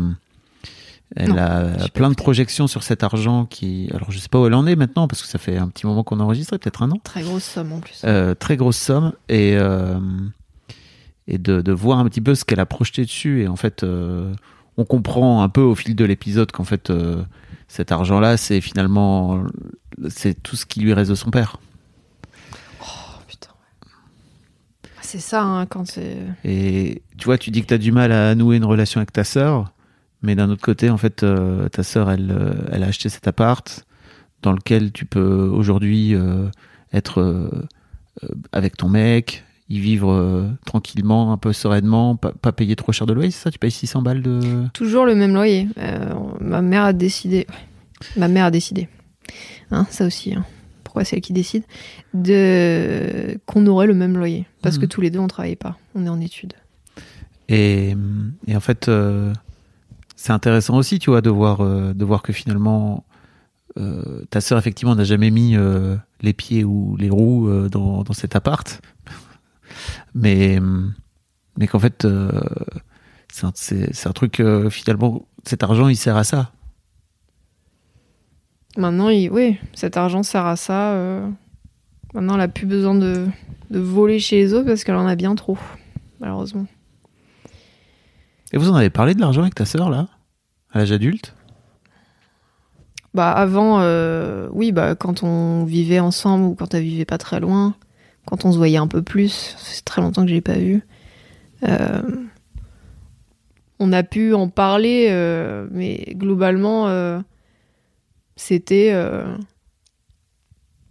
elle 1.16 1.30
Non, 1.30 1.38
a 1.38 1.62
pas 1.78 1.88
plein 1.94 2.10
de 2.10 2.16
projections 2.16 2.68
sur 2.68 2.84
cet 2.84 3.04
argent 3.04 3.46
qui, 3.46 3.90
alors 3.94 4.12
je 4.12 4.20
sais 4.20 4.28
pas 4.30 4.40
où 4.40 4.46
elle 4.48 4.54
en 4.54 4.68
est 4.68 4.76
maintenant 4.76 5.08
parce 5.08 5.22
que 5.22 5.28
ça 5.28 5.38
fait 5.38 5.58
un 5.58 5.70
petit 5.70 5.86
moment 5.88 6.04
qu'on 6.04 6.20
a 6.20 6.24
enregistré, 6.24 6.58
peut-être 6.58 6.84
un 6.84 6.92
an. 6.92 7.00
Très 7.04 7.22
grosse 7.24 7.44
somme 7.46 7.72
en 7.72 7.80
plus. 7.80 8.02
Euh, 8.04 8.36
très 8.36 8.58
grosse 8.58 8.78
somme 8.78 9.14
et 9.30 9.56
euh, 9.58 10.00
et 11.28 11.38
de, 11.38 11.62
de 11.62 11.72
voir 11.72 12.00
un 12.00 12.06
petit 12.06 12.22
peu 12.22 12.36
ce 12.36 12.44
qu'elle 12.46 12.60
a 12.60 12.66
projeté 12.66 13.04
dessus 13.04 13.44
et 13.44 13.48
en 13.48 13.56
fait 13.56 13.84
euh, 13.84 14.34
on 14.78 14.86
comprend 14.86 15.42
un 15.44 15.50
peu 15.50 15.62
au 15.62 15.76
fil 15.76 15.96
de 15.96 16.06
l'épisode 16.06 16.52
qu'en 16.52 16.64
fait 16.66 16.90
euh, 16.90 17.24
cet 17.68 17.92
argent 17.92 18.20
là 18.20 18.38
c'est 18.38 18.62
finalement 18.62 19.44
c'est 20.10 20.42
tout 20.42 20.56
ce 20.56 20.66
qui 20.66 20.80
lui 20.82 20.94
reste 20.94 21.10
de 21.10 21.16
son 21.16 21.30
père 21.32 21.58
Oh 22.82 22.86
putain. 23.28 23.50
C'est 25.02 25.20
ça, 25.20 25.42
hein, 25.44 25.66
quand 25.66 25.88
c'est. 25.88 26.18
et 26.46 27.02
tu 27.18 27.26
vois 27.26 27.38
tu 27.38 27.50
dis 27.52 27.62
que 27.62 27.68
tu 27.68 27.74
as 27.74 27.78
du 27.78 27.92
mal 27.92 28.12
à 28.12 28.36
nouer 28.36 28.58
une 28.58 28.66
relation 28.66 29.00
avec 29.00 29.12
ta 29.12 29.24
sœur 29.24 29.72
mais 30.22 30.36
d'un 30.36 30.50
autre 30.50 30.62
côté 30.64 30.90
en 30.90 30.98
fait 30.98 31.24
euh, 31.24 31.70
ta 31.70 31.84
sœur 31.84 32.10
elle 32.12 32.32
euh, 32.32 32.54
elle 32.72 32.84
a 32.84 32.88
acheté 32.88 33.10
cet 33.10 33.28
appart 33.28 33.86
dans 34.42 34.52
lequel 34.52 34.92
tu 34.92 35.06
peux 35.06 35.48
aujourd'hui 35.52 36.14
euh, 36.16 36.48
être 36.94 37.22
euh, 37.22 37.50
avec 38.52 38.78
ton 38.78 38.90
mec 38.90 39.44
y 39.70 39.80
vivre 39.80 40.50
tranquillement 40.66 41.34
un 41.34 41.38
peu 41.38 41.52
sereinement 41.54 42.16
pas, 42.16 42.32
pas 42.32 42.52
payer 42.54 42.76
trop 42.76 42.92
cher 42.94 43.06
de 43.06 43.14
loyer 43.14 43.32
c'est 43.32 43.44
ça? 43.44 43.52
Tu 43.52 43.60
payes 43.60 43.70
600 43.72 44.02
balles 44.02 44.22
de? 44.22 44.66
Toujours 44.74 45.06
le 45.06 45.14
même 45.14 45.34
loyer. 45.34 45.68
Ma 46.40 46.62
mère 46.62 46.84
a 46.86 46.94
décidé. 46.94 47.46
Ma 48.16 48.30
mère 48.30 48.46
a 48.46 48.52
décidé. 48.52 48.88
Hein, 49.72 49.86
ça 49.90 50.06
aussi. 50.06 50.34
hein. 50.34 50.46
Pourquoi 50.86 51.04
c'est 51.04 51.18
elle 51.18 51.22
qui 51.22 51.34
décide? 51.34 51.64
De 52.14 53.38
qu'on 53.46 53.68
aurait 53.68 53.88
le 53.88 53.94
même 53.94 54.18
loyer 54.18 54.46
Parce 54.62 54.78
que 54.78 54.84
Mhm. 54.86 54.90
tous 54.90 55.02
les 55.02 55.10
deux 55.10 55.20
on 55.20 55.28
travaillait 55.28 55.56
pas. 55.58 55.78
On 55.96 56.06
est 56.06 56.10
en 56.10 56.22
études. 56.22 56.54
Et, 57.50 57.94
et 58.48 58.56
en 58.56 58.60
fait, 58.62 58.90
c'est 60.28 60.34
intéressant 60.34 60.76
aussi, 60.76 61.00
tu 61.00 61.10
vois, 61.10 61.22
de 61.22 61.30
voir, 61.30 61.62
euh, 61.62 61.94
de 61.94 62.04
voir 62.04 62.22
que 62.22 62.34
finalement, 62.34 63.06
euh, 63.78 64.26
ta 64.30 64.42
sœur, 64.42 64.58
effectivement, 64.60 64.94
n'a 64.94 65.06
jamais 65.06 65.32
mis 65.32 65.56
euh, 65.56 65.96
les 66.20 66.34
pieds 66.34 66.66
ou 66.66 66.98
les 66.98 67.10
roues 67.10 67.70
dans, 67.70 68.04
dans 68.04 68.12
cet 68.12 68.36
appart. 68.36 68.82
Mais, 70.14 70.60
mais 71.58 71.68
qu'en 71.68 71.80
fait, 71.80 72.06
c'est 73.32 73.46
un, 73.46 73.54
un 74.10 74.12
truc, 74.12 74.44
finalement, 74.70 75.26
cet 75.46 75.64
argent, 75.64 75.88
il 75.88 75.96
sert 75.96 76.18
à 76.18 76.26
ça. 76.26 76.52
Maintenant, 78.76 79.08
il... 79.08 79.32
oui, 79.32 79.58
cet 79.74 79.96
argent 79.96 80.24
sert 80.24 80.46
à 80.46 80.58
ça. 80.58 80.94
Maintenant, 82.14 82.36
elle 82.36 82.42
a 82.42 82.48
plus 82.50 82.68
besoin 82.68 82.96
de... 82.96 83.28
de 83.72 83.80
voler 83.80 84.20
chez 84.20 84.36
les 84.42 84.54
autres 84.54 84.66
parce 84.66 84.84
qu'elle 84.84 84.96
en 84.96 85.08
a 85.08 85.16
bien 85.16 85.36
trop, 85.36 85.58
malheureusement. 86.20 86.68
Et 88.52 88.58
vous 88.58 88.70
en 88.70 88.76
avez 88.76 88.90
parlé 88.90 89.14
de 89.14 89.22
l'argent 89.22 89.44
avec 89.44 89.56
ta 89.56 89.66
sœur, 89.66 89.90
là? 89.90 90.10
À 90.78 90.82
l'âge 90.82 90.92
adulte 90.92 91.34
Bah 93.16 93.32
avant, 93.32 93.80
euh, 93.80 94.48
oui, 94.52 94.72
bah 94.72 94.94
quand 94.94 95.24
on 95.24 95.64
vivait 95.66 95.98
ensemble 96.00 96.44
ou 96.46 96.54
quand 96.54 96.76
elle 96.76 96.84
vivait 96.84 97.04
pas 97.04 97.18
très 97.18 97.40
loin, 97.40 97.74
quand 98.28 98.46
on 98.46 98.52
se 98.52 98.58
voyait 98.58 98.78
un 98.78 98.86
peu 98.86 99.02
plus, 99.02 99.56
c'est 99.58 99.84
très 99.84 100.04
longtemps 100.04 100.22
que 100.22 100.28
je 100.30 100.36
l'ai 100.36 100.42
pas 100.42 100.54
vu. 100.60 100.84
euh, 101.64 102.04
on 103.80 103.92
a 103.92 104.04
pu 104.04 104.36
en 104.36 104.50
parler, 104.50 105.08
euh, 105.10 105.68
mais 105.72 106.14
globalement, 106.16 106.88
c'était 108.36 108.94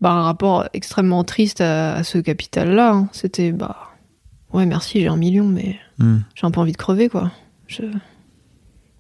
bah, 0.01 0.11
un 0.11 0.23
rapport 0.25 0.69
extrêmement 0.73 1.23
triste 1.23 1.61
à, 1.61 1.95
à 1.95 2.03
ce 2.03 2.19
capital-là. 2.19 2.93
hein. 2.93 3.09
C'était 3.13 3.53
bah 3.53 3.77
ouais 4.53 4.67
merci, 4.67 5.01
j'ai 5.01 5.07
un 5.07 5.17
million, 5.17 5.47
mais 5.47 5.79
Hmm. 5.99 6.19
j'ai 6.35 6.45
un 6.45 6.51
peu 6.51 6.61
envie 6.61 6.73
de 6.73 6.77
crever 6.77 7.09
quoi. 7.09 7.31
Je, 7.69 7.83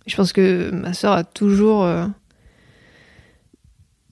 je 0.06 0.16
pense 0.16 0.32
que 0.32 0.70
ma 0.70 0.92
sœur 0.94 1.12
a 1.12 1.24
toujours. 1.24 1.84
euh, 1.84 2.06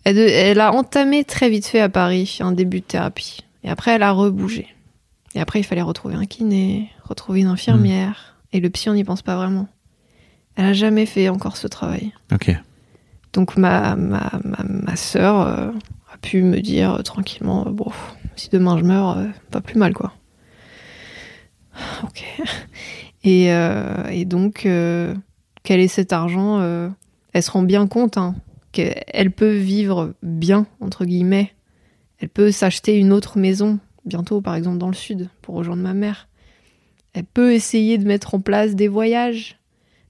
Elle, 0.05 0.17
de- 0.17 0.21
elle 0.29 0.61
a 0.61 0.73
entamé 0.73 1.25
très 1.25 1.49
vite 1.49 1.67
fait 1.67 1.81
à 1.81 1.89
Paris 1.89 2.39
un 2.41 2.53
début 2.53 2.81
de 2.81 2.85
thérapie. 2.85 3.39
Et 3.63 3.71
après, 3.71 3.93
elle 3.93 4.03
a 4.03 4.11
rebougé. 4.13 4.69
Et 5.35 5.41
après, 5.41 5.61
il 5.61 5.65
fallait 5.65 5.83
retrouver 5.83 6.15
un 6.15 6.27
kiné, 6.27 6.91
retrouver 7.05 7.41
une 7.41 7.47
infirmière. 7.47 8.37
Et 8.53 8.61
le 8.61 8.69
psy, 8.71 8.91
on 8.91 8.95
n'y 8.95 9.05
pense 9.05 9.23
pas 9.23 9.37
vraiment. 9.37 9.67
Elle 10.57 10.67
a 10.67 10.73
jamais 10.75 11.07
fait 11.07 11.29
encore 11.29 11.57
ce 11.57 11.67
travail. 11.67 12.13
Ok. 12.33 12.55
Donc 13.33 13.57
ma, 13.57 13.97
ma, 13.97 14.31
ma, 14.45 14.59
ma 14.65 14.95
sœur 14.97 15.41
euh, 15.41 15.71
a 16.13 16.17
pu 16.19 16.43
me 16.43 16.61
dire 16.61 16.95
euh, 16.95 17.03
tranquillement, 17.03 17.65
bon, 17.69 17.91
si 18.37 18.49
demain 18.51 18.79
je 18.79 18.85
meurs, 18.85 19.19
pas 19.51 19.61
plus 19.61 19.77
mal 19.79 19.93
quoi. 19.95 20.13
Ok. 22.05 22.25
Et, 23.25 23.47
et 24.11 24.25
donc, 24.27 24.67
quel 25.65 25.81
est 25.81 25.89
cet 25.89 26.13
argent 26.13 26.61
euh, 26.61 26.89
Elle 27.33 27.43
se 27.43 27.51
rend 27.51 27.65
bien 27.65 27.89
compte 27.89 28.17
hein, 28.17 28.37
qu'elle 28.71 29.33
peut 29.33 29.57
vivre 29.57 30.15
bien, 30.23 30.67
entre 30.81 31.05
guillemets. 31.05 31.53
Elle 32.21 32.29
peut 32.29 32.53
s'acheter 32.53 32.97
une 32.97 33.13
autre 33.13 33.39
maison, 33.39 33.81
bientôt 34.05 34.41
par 34.41 34.55
exemple 34.55 34.79
dans 34.79 34.89
le 34.89 34.95
sud, 34.95 35.29
pour 35.43 35.57
rejoindre 35.57 35.83
ma 35.83 35.95
mère. 35.95 36.29
Elle 37.13 37.25
peut 37.25 37.53
essayer 37.53 37.99
de 37.99 38.07
mettre 38.07 38.35
en 38.35 38.41
place 38.41 38.77
des 38.77 38.89
voyages. 38.89 39.59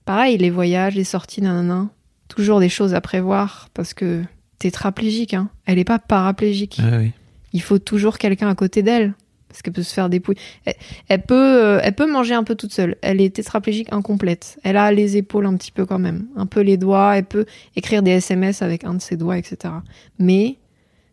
Pareil, 0.04 0.36
les 0.36 0.50
voyages, 0.50 0.94
les 0.94 1.04
sorties, 1.04 1.40
nanana 1.40 1.88
toujours 2.28 2.60
des 2.60 2.68
choses 2.68 2.94
à 2.94 3.00
prévoir 3.00 3.68
parce 3.74 3.94
que 3.94 4.22
t'es 4.58 4.70
tétraplégique. 4.70 5.34
Hein. 5.34 5.50
Elle 5.66 5.76
n'est 5.76 5.84
pas 5.84 5.98
paraplégique. 5.98 6.80
Ah 6.82 6.98
oui. 6.98 7.12
Il 7.52 7.62
faut 7.62 7.78
toujours 7.78 8.18
quelqu'un 8.18 8.48
à 8.48 8.54
côté 8.54 8.82
d'elle 8.82 9.14
parce 9.54 9.62
qu'elle 9.62 9.72
peut 9.72 9.84
se 9.84 9.94
faire 9.94 10.08
dépouiller. 10.08 10.40
Elle, 10.64 10.74
elle 11.08 11.22
peut, 11.22 11.34
euh, 11.64 11.80
elle 11.80 11.94
peut 11.94 12.10
manger 12.10 12.34
un 12.34 12.42
peu 12.42 12.56
toute 12.56 12.72
seule. 12.72 12.96
Elle 13.02 13.20
est 13.20 13.36
tétraplégique 13.36 13.92
incomplète. 13.92 14.58
Elle 14.64 14.76
a 14.76 14.90
les 14.90 15.16
épaules 15.16 15.46
un 15.46 15.56
petit 15.56 15.70
peu 15.70 15.86
quand 15.86 16.00
même, 16.00 16.26
un 16.34 16.46
peu 16.46 16.58
les 16.60 16.76
doigts. 16.76 17.16
Elle 17.16 17.24
peut 17.24 17.46
écrire 17.76 18.02
des 18.02 18.10
SMS 18.10 18.62
avec 18.62 18.82
un 18.82 18.94
de 18.94 19.00
ses 19.00 19.16
doigts, 19.16 19.38
etc. 19.38 19.74
Mais 20.18 20.56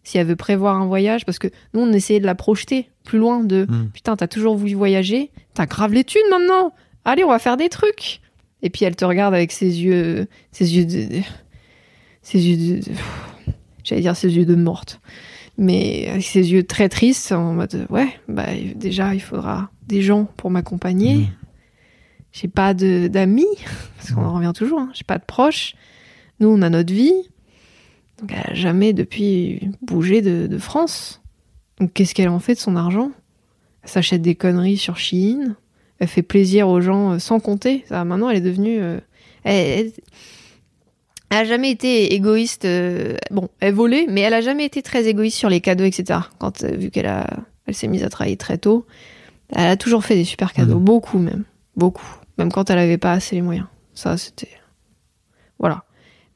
si 0.03 0.17
elle 0.17 0.25
veut 0.25 0.35
prévoir 0.35 0.75
un 0.81 0.87
voyage, 0.87 1.23
parce 1.23 1.37
que 1.37 1.49
nous 1.75 1.81
on 1.81 1.93
essayait 1.93 2.19
de 2.19 2.25
la 2.25 2.33
projeter 2.33 2.89
plus 3.03 3.19
loin 3.19 3.43
de 3.43 3.67
Mm. 3.69 3.89
putain 3.93 4.15
t'as 4.15 4.27
toujours 4.27 4.55
voulu 4.55 4.73
voyager, 4.73 5.29
t'as 5.53 5.67
grave 5.67 5.93
les 5.93 6.03
thunes 6.03 6.21
maintenant. 6.31 6.73
Allez 7.05 7.23
on 7.23 7.29
va 7.29 7.37
faire 7.37 7.57
des 7.57 7.69
trucs. 7.69 8.21
Et 8.63 8.71
puis 8.71 8.85
elle 8.85 8.95
te 8.95 9.05
regarde 9.05 9.35
avec 9.35 9.51
ses 9.51 9.83
yeux, 9.83 10.27
ses 10.51 10.75
yeux 10.75 10.85
de, 10.85 11.21
ses 12.23 12.39
yeux 12.39 12.79
de, 12.79 12.81
j'allais 13.83 14.01
dire 14.01 14.15
ses 14.15 14.35
yeux 14.35 14.45
de 14.45 14.55
morte, 14.55 14.99
mais 15.61 16.07
avec 16.09 16.23
ses 16.23 16.51
yeux 16.51 16.63
très 16.63 16.89
tristes 16.89 17.31
en 17.31 17.53
mode 17.53 17.85
ouais 17.89 18.09
bah 18.27 18.47
déjà 18.75 19.13
il 19.13 19.21
faudra 19.21 19.69
des 19.87 20.01
gens 20.01 20.25
pour 20.37 20.49
m'accompagner. 20.51 21.15
Mm. 21.17 21.27
J'ai 22.33 22.47
pas 22.47 22.73
de 22.73 23.07
d'amis 23.07 23.45
parce 23.97 24.11
qu'on 24.11 24.23
en 24.25 24.33
revient 24.33 24.53
toujours. 24.55 24.79
Hein. 24.79 24.89
J'ai 24.93 25.03
pas 25.03 25.17
de 25.17 25.25
proches. 25.25 25.75
Nous 26.39 26.47
on 26.49 26.61
a 26.61 26.69
notre 26.69 26.93
vie. 26.93 27.13
Donc 28.19 28.31
elle 28.33 28.51
a 28.51 28.53
jamais 28.53 28.93
depuis 28.93 29.69
bougé 29.81 30.21
de, 30.21 30.47
de 30.47 30.57
France. 30.57 31.21
Donc 31.79 31.93
qu'est-ce 31.93 32.13
qu'elle 32.15 32.29
en 32.29 32.39
fait 32.39 32.55
de 32.55 32.59
son 32.59 32.75
argent? 32.75 33.11
Elle 33.83 33.89
s'achète 33.89 34.21
des 34.21 34.35
conneries 34.35 34.77
sur 34.77 34.97
Shein. 34.97 35.55
Elle 35.99 36.07
fait 36.07 36.21
plaisir 36.23 36.67
aux 36.69 36.81
gens 36.81 37.11
euh, 37.13 37.19
sans 37.19 37.39
compter. 37.39 37.83
Ça, 37.87 38.03
maintenant 38.05 38.29
elle 38.29 38.37
est 38.37 38.41
devenue. 38.41 38.79
euh, 38.79 38.99
elle- 39.43 39.79
elle- 39.87 39.91
Elle 41.31 41.37
a 41.37 41.45
jamais 41.45 41.71
été 41.71 42.13
égoïste. 42.13 42.65
euh, 42.65 43.15
bon, 43.31 43.47
elle 43.61 43.73
volait, 43.73 44.05
mais 44.09 44.21
elle 44.21 44.33
a 44.33 44.41
jamais 44.41 44.65
été 44.65 44.81
très 44.81 45.05
égoïste 45.07 45.37
sur 45.37 45.49
les 45.49 45.61
cadeaux, 45.61 45.85
etc. 45.85 46.19
Quand 46.39 46.63
euh, 46.63 46.75
vu 46.75 46.91
qu'elle 46.91 47.05
a, 47.07 47.25
elle 47.65 47.73
s'est 47.73 47.87
mise 47.87 48.03
à 48.03 48.09
travailler 48.09 48.35
très 48.37 48.57
tôt, 48.57 48.85
elle 49.49 49.67
a 49.67 49.77
toujours 49.77 50.03
fait 50.03 50.15
des 50.15 50.25
super 50.25 50.51
cadeaux, 50.53 50.77
Mhm. 50.77 50.83
beaucoup 50.83 51.19
même, 51.19 51.45
beaucoup. 51.77 52.05
Même 52.37 52.51
quand 52.51 52.69
elle 52.69 52.79
avait 52.79 52.97
pas 52.97 53.13
assez 53.13 53.35
les 53.35 53.41
moyens. 53.41 53.67
Ça, 53.93 54.17
c'était, 54.17 54.49
voilà. 55.57 55.83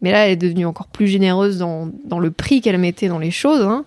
Mais 0.01 0.11
là, 0.13 0.25
elle 0.25 0.31
est 0.31 0.35
devenue 0.37 0.65
encore 0.65 0.87
plus 0.87 1.07
généreuse 1.07 1.57
dans, 1.57 1.89
dans 2.05 2.19
le 2.19 2.31
prix 2.31 2.61
qu'elle 2.61 2.77
mettait 2.77 3.07
dans 3.09 3.19
les 3.19 3.31
choses. 3.31 3.61
Hein. 3.63 3.85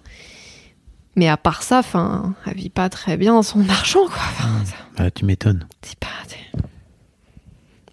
Mais 1.16 1.28
à 1.28 1.36
part 1.36 1.62
ça, 1.62 1.78
enfin, 1.78 2.34
elle 2.46 2.54
vit 2.56 2.70
pas 2.70 2.88
très 2.90 3.16
bien 3.16 3.42
son 3.42 3.60
argent, 3.70 4.04
quoi. 4.06 4.16
Enfin, 4.16 4.64
ça- 4.64 4.74
Ah, 4.98 5.10
tu 5.10 5.24
m'étonnes. 5.24 5.66
c'est 5.82 5.98
pas. 5.98 6.06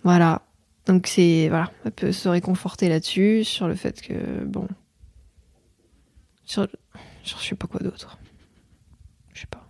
Voilà. 0.03 0.41
Donc 0.85 1.07
c'est 1.07 1.47
voilà, 1.49 1.71
elle 1.83 1.91
peut 1.91 2.11
se 2.11 2.29
réconforter 2.29 2.89
là-dessus 2.89 3.43
sur 3.43 3.67
le 3.67 3.75
fait 3.75 4.01
que 4.01 4.43
bon, 4.45 4.67
sur, 6.45 6.67
sur 7.23 7.39
je 7.39 7.43
sais 7.47 7.55
pas 7.55 7.67
quoi 7.67 7.79
d'autre. 7.79 8.17
Je 9.33 9.41
sais 9.41 9.47
pas. 9.47 9.65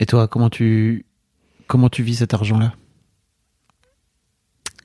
Et 0.00 0.06
toi, 0.06 0.26
comment 0.28 0.48
tu, 0.48 1.04
comment 1.66 1.88
tu 1.90 2.02
vis 2.02 2.16
cet 2.16 2.32
argent-là? 2.32 2.72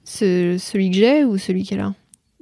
Ce- 0.04 0.58
celui 0.60 0.92
que 0.92 0.98
j'ai 0.98 1.24
ou 1.24 1.38
celui 1.38 1.64
qu'elle 1.64 1.80
a? 1.80 1.94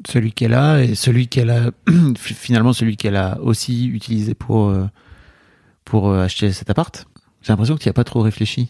Celui 0.08 0.34
qu'elle 0.34 0.54
a 0.56 0.84
et 0.84 0.96
celui 0.96 1.28
qu'elle 1.28 1.52
a, 1.52 1.72
finalement, 2.18 2.74
celui 2.74 2.98
qu'elle 2.98 3.16
a 3.16 3.40
aussi 3.42 3.86
utilisé 3.88 4.34
pour, 4.34 4.70
euh, 4.70 4.88
pour 5.86 6.10
euh, 6.10 6.24
acheter 6.24 6.52
cet 6.54 6.70
appart. 6.72 7.06
J'ai 7.42 7.54
l'impression 7.54 7.76
que 7.76 7.82
tu 7.84 7.88
n'y 7.88 7.92
as 7.92 7.94
pas 7.94 8.04
trop 8.04 8.22
réfléchi. 8.22 8.70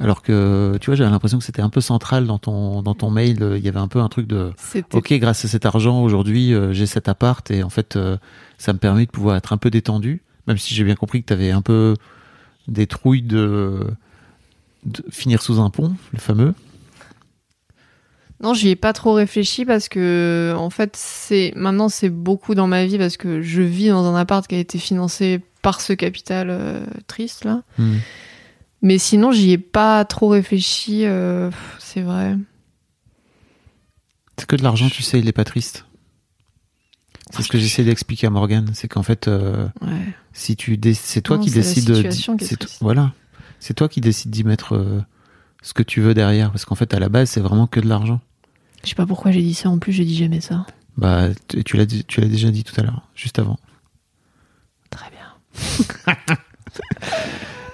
Alors 0.00 0.22
que, 0.22 0.76
tu 0.80 0.86
vois, 0.86 0.94
j'avais 0.94 1.10
l'impression 1.10 1.38
que 1.38 1.44
c'était 1.44 1.62
un 1.62 1.70
peu 1.70 1.80
central 1.80 2.26
dans 2.26 2.38
ton, 2.38 2.82
dans 2.82 2.94
ton 2.94 3.10
mail. 3.10 3.42
euh, 3.42 3.58
Il 3.58 3.64
y 3.64 3.68
avait 3.68 3.80
un 3.80 3.88
peu 3.88 3.98
un 4.00 4.08
truc 4.08 4.28
de, 4.28 4.52
ok, 4.92 5.12
grâce 5.14 5.44
à 5.44 5.48
cet 5.48 5.66
argent, 5.66 6.02
aujourd'hui, 6.02 6.54
euh, 6.54 6.72
j'ai 6.72 6.86
cet 6.86 7.08
appart 7.08 7.50
et 7.50 7.64
en 7.64 7.70
fait, 7.70 7.96
euh, 7.96 8.16
ça 8.58 8.72
me 8.72 8.78
permet 8.78 9.06
de 9.06 9.10
pouvoir 9.10 9.36
être 9.36 9.52
un 9.52 9.56
peu 9.56 9.70
détendu, 9.70 10.22
même 10.46 10.56
si 10.56 10.72
j'ai 10.74 10.84
bien 10.84 10.94
compris 10.94 11.22
que 11.22 11.26
tu 11.26 11.32
avais 11.32 11.50
un 11.50 11.62
peu 11.62 11.94
des 12.68 12.86
trouilles 12.86 13.22
de, 13.22 13.88
de 14.84 15.04
finir 15.10 15.42
sous 15.42 15.58
un 15.60 15.70
pont, 15.70 15.94
le 16.12 16.18
fameux. 16.20 16.54
Non, 18.40 18.54
j'y 18.54 18.68
ai 18.68 18.76
pas 18.76 18.92
trop 18.92 19.14
réfléchi 19.14 19.64
parce 19.64 19.88
que 19.88 20.54
en 20.56 20.70
fait, 20.70 20.94
c'est 20.94 21.52
maintenant 21.56 21.88
c'est 21.88 22.08
beaucoup 22.10 22.54
dans 22.54 22.68
ma 22.68 22.86
vie 22.86 22.96
parce 22.98 23.16
que 23.16 23.42
je 23.42 23.62
vis 23.62 23.88
dans 23.88 24.04
un 24.04 24.14
appart 24.14 24.46
qui 24.46 24.54
a 24.54 24.58
été 24.58 24.78
financé 24.78 25.40
par 25.60 25.80
ce 25.80 25.92
capital 25.92 26.48
euh, 26.50 26.84
triste 27.08 27.44
là. 27.44 27.62
Hmm. 27.78 27.96
Mais 28.82 28.98
sinon, 28.98 29.32
j'y 29.32 29.50
ai 29.52 29.58
pas 29.58 30.04
trop 30.04 30.28
réfléchi, 30.28 31.04
euh, 31.04 31.50
c'est 31.78 32.02
vrai. 32.02 32.36
C'est 34.36 34.46
que 34.46 34.56
de 34.56 34.62
l'argent, 34.62 34.88
tu 34.88 35.02
sais, 35.02 35.18
il 35.18 35.26
est 35.28 35.32
pas 35.32 35.44
triste. 35.44 35.84
C'est 37.30 37.42
ce 37.42 37.48
que 37.48 37.58
j'essaie 37.58 37.84
d'expliquer 37.84 38.26
à 38.28 38.30
Morgan, 38.30 38.70
c'est 38.72 38.88
qu'en 38.88 39.02
fait, 39.02 39.28
euh, 39.28 39.66
Ouais. 39.82 40.14
si 40.32 40.56
tu 40.56 40.78
c'est 40.94 41.20
toi 41.20 41.38
qui 41.38 41.50
décides, 41.50 41.92
c'est 42.40 42.56
voilà, 42.80 43.12
c'est 43.58 43.74
toi 43.74 43.88
qui 43.88 44.00
décides 44.00 44.30
d'y 44.30 44.44
mettre 44.44 44.74
euh, 44.76 45.02
ce 45.60 45.74
que 45.74 45.82
tu 45.82 46.00
veux 46.00 46.14
derrière, 46.14 46.50
parce 46.50 46.64
qu'en 46.64 46.74
fait, 46.76 46.94
à 46.94 46.98
la 47.00 47.08
base, 47.10 47.28
c'est 47.30 47.40
vraiment 47.40 47.66
que 47.66 47.80
de 47.80 47.86
l'argent. 47.88 48.20
Je 48.84 48.88
sais 48.90 48.94
pas 48.94 49.06
pourquoi 49.06 49.30
j'ai 49.30 49.42
dit 49.42 49.54
ça, 49.54 49.68
en 49.68 49.78
plus 49.78 49.92
j'ai 49.92 50.04
dit 50.06 50.16
jamais 50.16 50.40
ça. 50.40 50.64
Bah, 50.96 51.28
tu 51.66 51.76
l'as, 51.76 51.84
tu 51.86 52.20
l'as 52.20 52.28
déjà 52.28 52.50
dit 52.50 52.64
tout 52.64 52.80
à 52.80 52.84
l'heure, 52.84 53.08
juste 53.14 53.38
avant. 53.38 53.58
Très 54.88 55.10
bien. 55.10 56.36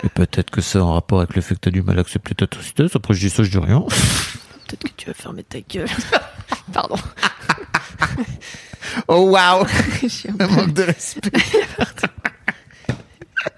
Et 0.05 0.09
peut-être 0.09 0.51
que 0.51 0.61
c'est 0.61 0.79
en 0.79 0.93
rapport 0.93 1.19
avec 1.21 1.35
le 1.35 1.41
fait 1.41 1.55
que 1.55 1.61
t'as 1.61 1.71
du 1.71 1.81
mal 1.83 1.97
à 1.99 2.03
accepter 2.03 2.35
ta 2.35 2.47
tristesse. 2.47 2.95
Après, 2.95 3.15
je 3.15 3.21
dis 3.21 3.31
ça, 3.31 3.43
je 3.43 3.51
dis 3.51 3.59
rien. 3.59 3.81
Peut-être 4.67 4.85
que 4.85 4.91
tu 4.97 5.07
vas 5.07 5.15
fermer 5.15 5.43
ta 5.45 5.61
gueule. 5.61 5.89
Pardon. 6.73 6.97
Oh 9.09 9.31
waouh, 9.31 9.67
je 10.03 10.09
suis 10.09 10.29
un 10.29 10.35
peu, 10.35 10.47
manque 10.47 10.75
de 10.75 10.83
respect. 10.83 11.31
je 11.35 11.41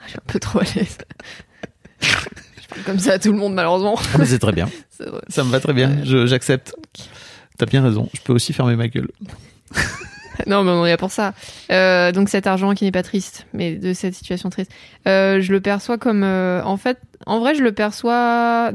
suis 0.08 0.16
un 0.16 0.22
peu 0.26 0.38
trop 0.38 0.60
à 0.60 0.62
l'aise. 0.62 0.98
Je 2.00 2.68
parle 2.68 2.82
comme 2.84 2.98
ça 2.98 3.14
à 3.14 3.18
tout 3.18 3.32
le 3.32 3.38
monde, 3.38 3.54
malheureusement. 3.54 3.98
Ah, 4.14 4.18
mais 4.18 4.26
c'est 4.26 4.38
très 4.38 4.52
bien. 4.52 4.68
C'est 4.90 5.08
vrai. 5.08 5.22
Ça 5.28 5.44
me 5.44 5.50
va 5.50 5.60
très 5.60 5.72
bien. 5.72 6.04
J'accepte. 6.04 6.74
T'as 7.58 7.66
bien 7.66 7.82
raison. 7.82 8.08
Je 8.14 8.20
peux 8.20 8.32
aussi 8.32 8.52
fermer 8.52 8.76
ma 8.76 8.88
gueule. 8.88 9.08
Non, 10.46 10.64
mais 10.64 10.70
on 10.70 10.84
est 10.86 10.90
là 10.90 10.96
pour 10.96 11.10
ça. 11.10 11.34
Euh, 11.70 12.12
donc 12.12 12.28
cet 12.28 12.46
argent 12.46 12.74
qui 12.74 12.84
n'est 12.84 12.92
pas 12.92 13.02
triste, 13.02 13.46
mais 13.52 13.76
de 13.76 13.92
cette 13.92 14.14
situation 14.14 14.50
triste, 14.50 14.70
euh, 15.06 15.40
je 15.40 15.52
le 15.52 15.60
perçois 15.60 15.98
comme, 15.98 16.24
euh, 16.24 16.62
en 16.64 16.76
fait, 16.76 16.98
en 17.26 17.40
vrai, 17.40 17.54
je 17.54 17.62
le 17.62 17.72
perçois 17.72 18.72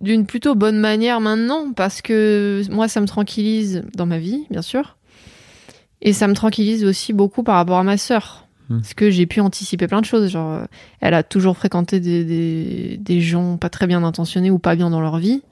d'une 0.00 0.26
plutôt 0.26 0.54
bonne 0.54 0.78
manière 0.78 1.20
maintenant, 1.20 1.72
parce 1.72 2.02
que 2.02 2.62
moi, 2.70 2.88
ça 2.88 3.00
me 3.00 3.06
tranquillise 3.06 3.82
dans 3.94 4.06
ma 4.06 4.18
vie, 4.18 4.46
bien 4.50 4.62
sûr, 4.62 4.96
et 6.02 6.12
ça 6.12 6.28
me 6.28 6.34
tranquillise 6.34 6.84
aussi 6.84 7.12
beaucoup 7.12 7.42
par 7.42 7.56
rapport 7.56 7.78
à 7.78 7.84
ma 7.84 7.96
sœur, 7.96 8.46
Hmm. 8.68 8.78
parce 8.80 8.94
que 8.94 9.10
j'ai 9.10 9.26
pu 9.26 9.40
anticiper 9.40 9.86
plein 9.86 10.00
de 10.00 10.06
choses. 10.06 10.28
Genre, 10.30 10.62
elle 11.00 11.14
a 11.14 11.22
toujours 11.22 11.56
fréquenté 11.56 12.00
des, 12.00 12.24
des, 12.24 12.96
des 12.96 13.20
gens 13.20 13.56
pas 13.56 13.68
très 13.68 13.86
bien 13.86 14.02
intentionnés 14.02 14.50
ou 14.50 14.58
pas 14.58 14.74
bien 14.74 14.90
dans 14.90 15.00
leur 15.00 15.18
vie. 15.18 15.42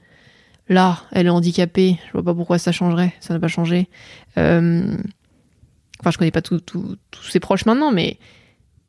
Là, 0.67 1.01
elle 1.11 1.27
est 1.27 1.29
handicapée. 1.29 1.97
Je 2.07 2.11
vois 2.13 2.23
pas 2.23 2.33
pourquoi 2.33 2.57
ça 2.57 2.71
changerait. 2.71 3.13
Ça 3.19 3.33
n'a 3.33 3.39
pas 3.39 3.47
changé. 3.47 3.87
Euh, 4.37 4.95
Enfin, 6.01 6.11
je 6.11 6.17
connais 6.17 6.29
pas 6.31 6.41
tout- 6.41 6.59
tout- 6.59 6.97
tous 7.09 7.23
ses 7.29 7.39
proches 7.39 7.65
maintenant, 7.65 7.91
mais 7.91 8.17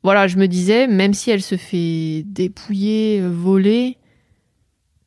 voilà, 0.03 0.27
je 0.27 0.37
me 0.37 0.45
disais, 0.47 0.87
même 0.87 1.13
si 1.13 1.31
elle 1.31 1.41
se 1.41 1.55
fait 1.55 2.23
dépouiller, 2.27 3.21
voler, 3.21 3.97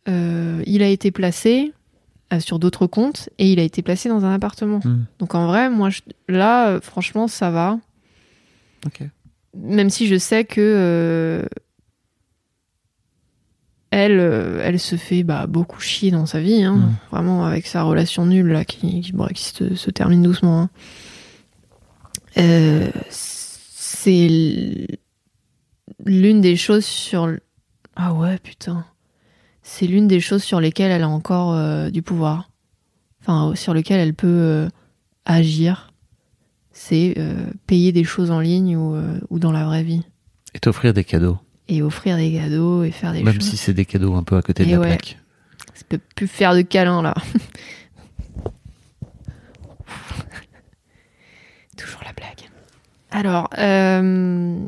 euh, 0.09 0.63
il 0.67 0.83
a 0.83 0.89
été 0.89 1.11
placé 1.11 1.73
euh, 2.33 2.41
sur 2.41 2.59
d'autres 2.59 2.87
comptes 2.87 3.29
et 3.39 3.53
il 3.53 3.61
a 3.61 3.63
été 3.65 3.83
placé 3.83 4.09
dans 4.09 4.25
un 4.25 4.33
appartement. 4.33 4.81
Hmm. 4.83 5.05
Donc 5.19 5.35
en 5.35 5.47
vrai, 5.47 5.69
moi, 5.69 5.91
je- 5.91 6.01
là, 6.29 6.69
euh, 6.71 6.81
franchement, 6.81 7.29
ça 7.29 7.51
va. 7.51 7.79
Même 9.55 9.91
si 9.91 10.07
je 10.07 10.17
sais 10.17 10.45
que 10.45 10.61
euh, 10.61 11.45
elle, 13.91 14.19
euh, 14.21 14.61
elle 14.63 14.79
se 14.79 14.97
fait 14.97 15.23
bah, 15.25 15.47
beaucoup 15.47 15.81
chier 15.81 16.11
dans 16.11 16.27
sa 16.27 16.41
vie, 16.41 16.63
hein. 16.63 16.77
Mm. 16.77 16.97
vraiment 17.11 17.45
avec 17.45 17.67
sa 17.67 17.83
relation 17.83 18.25
nulle 18.27 18.49
là, 18.49 18.65
qui, 18.65 19.01
qui, 19.01 19.13
bon, 19.13 19.27
qui 19.27 19.45
se, 19.45 19.75
se 19.75 19.91
termine 19.91 20.23
doucement. 20.23 20.63
hein. 20.63 20.71
Euh, 22.39 22.89
c'est 23.09 24.87
l'une 26.05 26.41
des 26.41 26.57
choses 26.57 26.85
sur. 26.85 27.29
l- 27.29 27.41
Ah 27.97 28.15
ouais, 28.15 28.39
putain. 28.39 28.85
C'est 29.63 29.87
l'une 29.87 30.09
des 30.09 30.21
choses 30.21 30.43
sur 30.43 30.61
lesquelles 30.61 30.91
elle 30.91 31.03
a 31.03 31.09
encore 31.09 31.53
euh, 31.55 31.91
du 31.91 32.03
pouvoir. 32.03 32.51
Enfin, 33.21 33.55
sur 33.57 33.75
lesquelles 33.75 34.01
elle 34.01 34.15
peut 34.15 34.27
euh, 34.29 34.69
agir. 35.25 35.93
C'est 36.73 37.15
payer 37.67 37.93
des 37.93 38.05
choses 38.05 38.31
en 38.31 38.41
ligne 38.41 38.75
ou, 38.77 38.97
ou 39.29 39.39
dans 39.39 39.53
la 39.53 39.65
vraie 39.67 39.83
vie. 39.83 40.03
Et 40.55 40.61
t'offrir 40.61 40.95
des 40.95 41.05
cadeaux. 41.05 41.37
Et 41.73 41.83
offrir 41.83 42.17
des 42.17 42.33
cadeaux 42.33 42.83
et 42.83 42.91
faire 42.91 43.13
des 43.13 43.23
Même 43.23 43.35
choses. 43.35 43.51
si 43.51 43.57
c'est 43.57 43.73
des 43.73 43.85
cadeaux 43.85 44.15
un 44.17 44.25
peu 44.25 44.37
à 44.37 44.43
côté 44.43 44.65
de 44.65 44.69
Et 44.69 44.73
la 44.73 44.81
ouais. 44.81 44.87
plaque. 44.89 45.19
Ça 45.75 45.85
peut 45.89 46.01
plus 46.17 46.27
faire 46.27 46.55
de 46.55 46.63
câlins 46.63 47.01
là. 47.01 47.15
Toujours 51.77 52.01
la 52.05 52.13
blague. 52.13 52.49
Alors, 53.11 53.49
euh, 53.59 54.59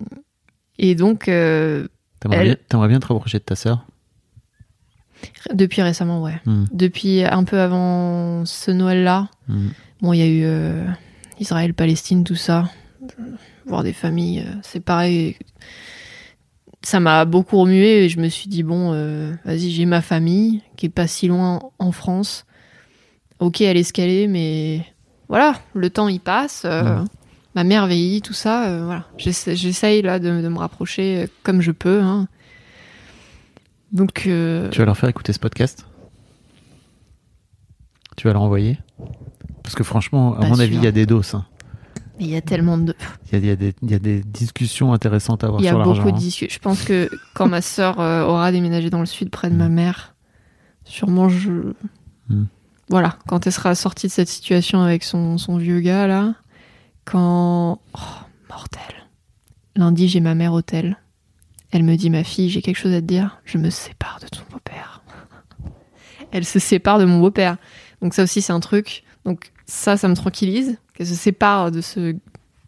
et 0.79 0.95
donc, 0.95 1.29
euh, 1.29 1.87
T'aimerais 2.21 2.39
Elle- 2.39 2.45
bien, 2.47 2.57
t'aimerais 2.69 2.89
bien 2.89 3.01
te 3.01 3.07
rapprocher 3.07 3.39
de 3.39 3.45
ta 3.45 3.57
sœur? 3.57 3.85
Depuis 5.53 5.83
récemment, 5.83 6.23
ouais. 6.23 6.41
Hmm. 6.47 6.65
Depuis 6.73 7.25
un 7.25 7.45
peu 7.45 7.61
avant 7.61 8.45
ce 8.45 8.71
Noël-là, 8.71 9.29
Hmm. 9.49 9.69
bon, 10.01 10.13
il 10.13 10.19
y 10.19 10.23
a 10.23 10.27
eu 10.27 10.43
euh, 10.45 10.87
Israël, 11.41 11.75
Palestine, 11.75 12.25
tout 12.25 12.35
ça. 12.37 12.71
Voir 13.67 13.83
des 13.83 13.93
familles, 13.93 14.45
euh, 14.47 14.55
c'est 14.63 14.81
pareil. 14.81 15.37
Ça 16.85 16.99
m'a 17.01 17.25
beaucoup 17.25 17.59
remué 17.59 18.05
et 18.05 18.09
je 18.09 18.19
me 18.19 18.29
suis 18.29 18.49
dit, 18.49 18.63
bon, 18.65 18.93
euh, 18.93 19.33
vas-y, 19.45 19.71
j'ai 19.71 19.85
ma 19.87 20.03
famille 20.03 20.63
qui 20.77 20.87
est 20.87 20.91
pas 20.91 21.07
si 21.07 21.29
loin 21.29 21.61
en 21.79 21.93
France. 21.93 22.45
Ok, 23.39 23.61
elle 23.61 23.77
est 23.77 24.27
mais 24.29 24.85
voilà, 25.29 25.55
le 25.75 25.91
temps 25.91 26.09
il 26.09 26.21
passe. 26.21 26.63
euh. 26.65 27.05
Ma 27.55 27.65
mère 27.65 27.87
vieillit, 27.87 28.23
tout 28.23 28.33
ça. 28.33 28.67
euh, 28.69 28.85
voilà, 28.85 29.05
J'essa- 29.19 29.55
j'essaye 29.55 30.03
là 30.03 30.19
de, 30.19 30.41
de 30.41 30.49
me 30.49 30.59
rapprocher 30.59 31.29
comme 31.43 31.61
je 31.61 31.71
peux. 31.71 32.01
hein. 32.01 32.27
Donc, 33.93 34.23
Tu 34.23 34.79
vas 34.79 34.85
leur 34.87 34.97
faire 34.97 35.09
écouter 35.11 35.33
ce 35.33 35.39
podcast? 35.39 35.87
Tu 38.17 38.27
vas 38.27 38.33
leur 38.33 38.43
envoyer? 38.43 38.79
Parce 39.63 39.75
que 39.75 39.85
franchement, 39.85 40.35
à 40.35 40.41
Pas 40.41 40.49
mon 40.49 40.55
sûr. 40.55 40.65
avis, 40.65 40.77
il 40.77 40.85
y 40.85 40.87
a 40.87 40.93
des 40.93 41.07
doses. 41.07 41.35
hein. 41.35 41.45
Il 42.23 42.31
y 42.31 42.37
a 42.37 42.41
tellement 42.41 42.79
de. 42.79 42.95
Il 43.27 43.33
y 43.33 43.37
a, 43.37 43.39
il 43.39 43.47
y 43.47 43.51
a 43.51 43.57
des, 43.57 43.75
il 43.83 43.91
y 43.91 43.95
a 43.95 43.99
des 43.99 44.21
discussions 44.21 44.93
intéressantes 44.93 45.45
à 45.45 45.49
avoir 45.49 45.61
Il 45.61 45.65
y 45.65 45.69
a 45.69 45.73
sur 45.73 45.79
l'argent. 45.79 45.95
beaucoup 45.95 46.11
de 46.11 46.17
hein. 46.17 46.19
discussions. 46.19 46.55
Je 46.55 46.59
pense 46.59 46.85
que 46.85 47.11
quand 47.35 47.49
ma 47.49 47.61
sœur 47.61 48.01
euh, 48.01 48.25
aura 48.25 48.53
déménagé 48.53 48.91
dans 48.91 49.01
le 49.01 49.07
sud 49.07 49.31
près 49.31 49.51
de 49.51 49.57
ma 49.57 49.69
mère, 49.69 50.15
sûrement 50.85 51.29
je. 51.29 51.75
Mm. 52.29 52.45
Voilà, 52.89 53.17
quand 53.27 53.47
elle 53.47 53.53
sera 53.53 53.75
sortie 53.75 54.07
de 54.07 54.13
cette 54.13 54.29
situation 54.29 54.83
avec 54.83 55.03
son, 55.05 55.39
son 55.39 55.57
vieux 55.57 55.81
gars 55.81 56.07
là, 56.07 56.35
quand. 57.05 57.81
Oh, 57.95 57.99
mortel. 58.49 58.83
Lundi, 59.77 60.09
j'ai 60.09 60.21
ma 60.21 60.35
mère 60.35 60.53
au 60.53 60.63
tel. 60.63 60.99
Elle 61.71 61.85
me 61.85 61.97
dit 61.97 62.11
Ma 62.11 62.25
fille, 62.25 62.51
j'ai 62.51 62.63
quelque 62.63 62.77
chose 62.77 62.93
à 62.93 63.01
te 63.01 63.07
dire. 63.07 63.41
Je 63.45 63.59
me 63.59 63.71
sépare 63.71 64.19
de 64.23 64.29
ton 64.29 64.43
beau-père. 64.51 65.03
elle 66.31 66.45
se 66.45 66.59
sépare 66.59 66.99
de 66.99 67.05
mon 67.05 67.19
beau-père. 67.19 67.57
Donc 68.03 68.15
ça 68.15 68.23
aussi, 68.23 68.43
c'est 68.43 68.53
un 68.53 68.61
truc. 68.61 69.05
Donc 69.25 69.53
ça, 69.67 69.97
ça 69.97 70.09
me 70.09 70.15
tranquillise 70.15 70.79
qu'elle 71.03 71.17
se 71.17 71.21
sépare 71.21 71.71
de 71.71 71.81
ce 71.81 72.15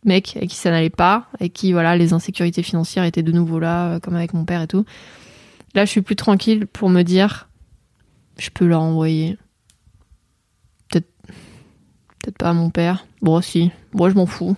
mec 0.04 0.36
avec 0.36 0.50
qui 0.50 0.56
ça 0.56 0.70
n'allait 0.70 0.90
pas, 0.90 1.28
avec 1.38 1.52
qui 1.52 1.72
voilà 1.72 1.96
les 1.96 2.12
insécurités 2.12 2.62
financières 2.62 3.04
étaient 3.04 3.22
de 3.22 3.32
nouveau 3.32 3.58
là, 3.58 3.94
euh, 3.94 4.00
comme 4.00 4.16
avec 4.16 4.34
mon 4.34 4.44
père 4.44 4.62
et 4.62 4.66
tout. 4.66 4.84
Là, 5.74 5.84
je 5.84 5.90
suis 5.90 6.02
plus 6.02 6.16
tranquille 6.16 6.66
pour 6.66 6.88
me 6.88 7.02
dire, 7.02 7.48
je 8.38 8.50
peux 8.50 8.64
leur 8.64 8.82
envoyer. 8.82 9.36
Peut-être, 10.88 11.08
peut-être 12.22 12.38
pas 12.38 12.50
à 12.50 12.52
mon 12.52 12.70
père. 12.70 13.06
Bon, 13.22 13.40
si. 13.40 13.72
Bon, 13.92 14.08
je 14.08 14.14
m'en 14.14 14.26
fous. 14.26 14.56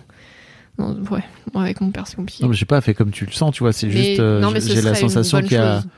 Non, 0.77 0.95
ouais, 1.09 1.23
Moi, 1.53 1.63
avec 1.63 1.81
mon 1.81 1.89
père, 1.89 2.05
c'est 2.05 2.17
compliqué. 2.17 2.43
Non, 2.43 2.49
mais 2.49 2.55
j'ai 2.55 2.67
pas 2.67 2.81
fait 2.81 2.93
comme 2.93 3.09
tu 3.09 3.25
le 3.25 3.31
sens, 3.31 3.51
tu 3.55 3.63
vois. 3.63 3.73
C'est 3.73 3.89
juste, 3.89 4.19
euh, 4.19 4.59
j'ai 4.59 4.81
la 4.81 4.93
sensation 4.93 5.41
qu'il 5.41 5.53
y 5.53 5.55
a, 5.55 5.81
chose. 5.81 5.89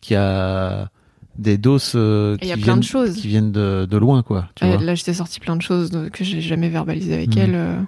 qu'il 0.00 0.14
y 0.14 0.16
a 0.16 0.90
des 1.38 1.56
doses 1.56 1.92
euh, 1.94 2.36
Et 2.40 2.46
il 2.46 2.48
y 2.48 2.48
qui, 2.48 2.52
a 2.52 2.56
plein 2.56 2.64
viennent, 2.64 2.80
de 2.80 2.84
choses. 2.84 3.14
qui 3.16 3.28
viennent 3.28 3.52
de, 3.52 3.86
de 3.88 3.96
loin, 3.96 4.22
quoi. 4.22 4.48
Tu 4.56 4.64
Euh, 4.64 4.68
vois. 4.76 4.84
là, 4.84 4.94
j'étais 4.94 5.14
sorti 5.14 5.40
plein 5.40 5.56
de 5.56 5.62
choses 5.62 5.90
que 6.12 6.24
j'ai 6.24 6.40
jamais 6.40 6.68
verbalisées 6.68 7.14
avec 7.14 7.34
Mhm. 7.36 7.42
elle, 7.42 7.54
euh, 7.54 7.80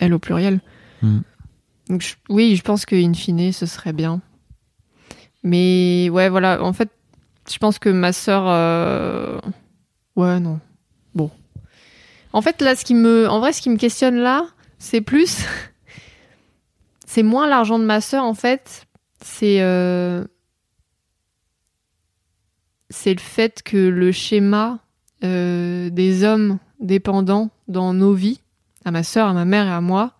elle 0.00 0.12
au 0.14 0.18
pluriel. 0.18 0.60
Mhm. 1.02 1.22
Donc, 1.88 2.02
je- 2.02 2.14
oui, 2.28 2.56
je 2.56 2.62
pense 2.62 2.84
qu'in 2.84 3.12
fine, 3.14 3.52
ce 3.52 3.66
serait 3.66 3.92
bien. 3.92 4.20
Mais 5.42 6.08
ouais, 6.10 6.28
voilà, 6.28 6.62
en 6.62 6.72
fait, 6.72 6.90
je 7.50 7.58
pense 7.58 7.78
que 7.78 7.88
ma 7.88 8.12
sœur. 8.12 8.44
euh, 8.46 9.38
Ouais, 10.16 10.38
non. 10.40 10.60
Bon. 11.14 11.30
En 12.32 12.42
fait, 12.42 12.60
là, 12.62 12.76
ce 12.76 12.84
qui 12.84 12.94
me. 12.94 13.28
En 13.28 13.40
vrai, 13.40 13.52
ce 13.52 13.60
qui 13.62 13.70
me 13.70 13.76
questionne 13.76 14.16
là, 14.16 14.46
c'est 14.78 15.00
plus. 15.00 15.44
c'est 17.06 17.22
moins 17.22 17.46
l'argent 17.48 17.78
de 17.78 17.84
ma 17.84 18.00
sœur, 18.00 18.24
en 18.24 18.34
fait. 18.34 18.86
C'est. 19.24 19.60
C'est 22.92 23.14
le 23.14 23.20
fait 23.20 23.62
que 23.64 23.76
le 23.76 24.12
schéma 24.12 24.78
euh, 25.24 25.90
des 25.90 26.24
hommes 26.24 26.58
dépendants 26.80 27.50
dans 27.68 27.92
nos 27.94 28.12
vies, 28.12 28.40
à 28.84 28.90
ma 28.90 29.02
sœur, 29.02 29.28
à 29.28 29.32
ma 29.32 29.44
mère 29.44 29.66
et 29.66 29.70
à 29.70 29.80
moi, 29.80 30.12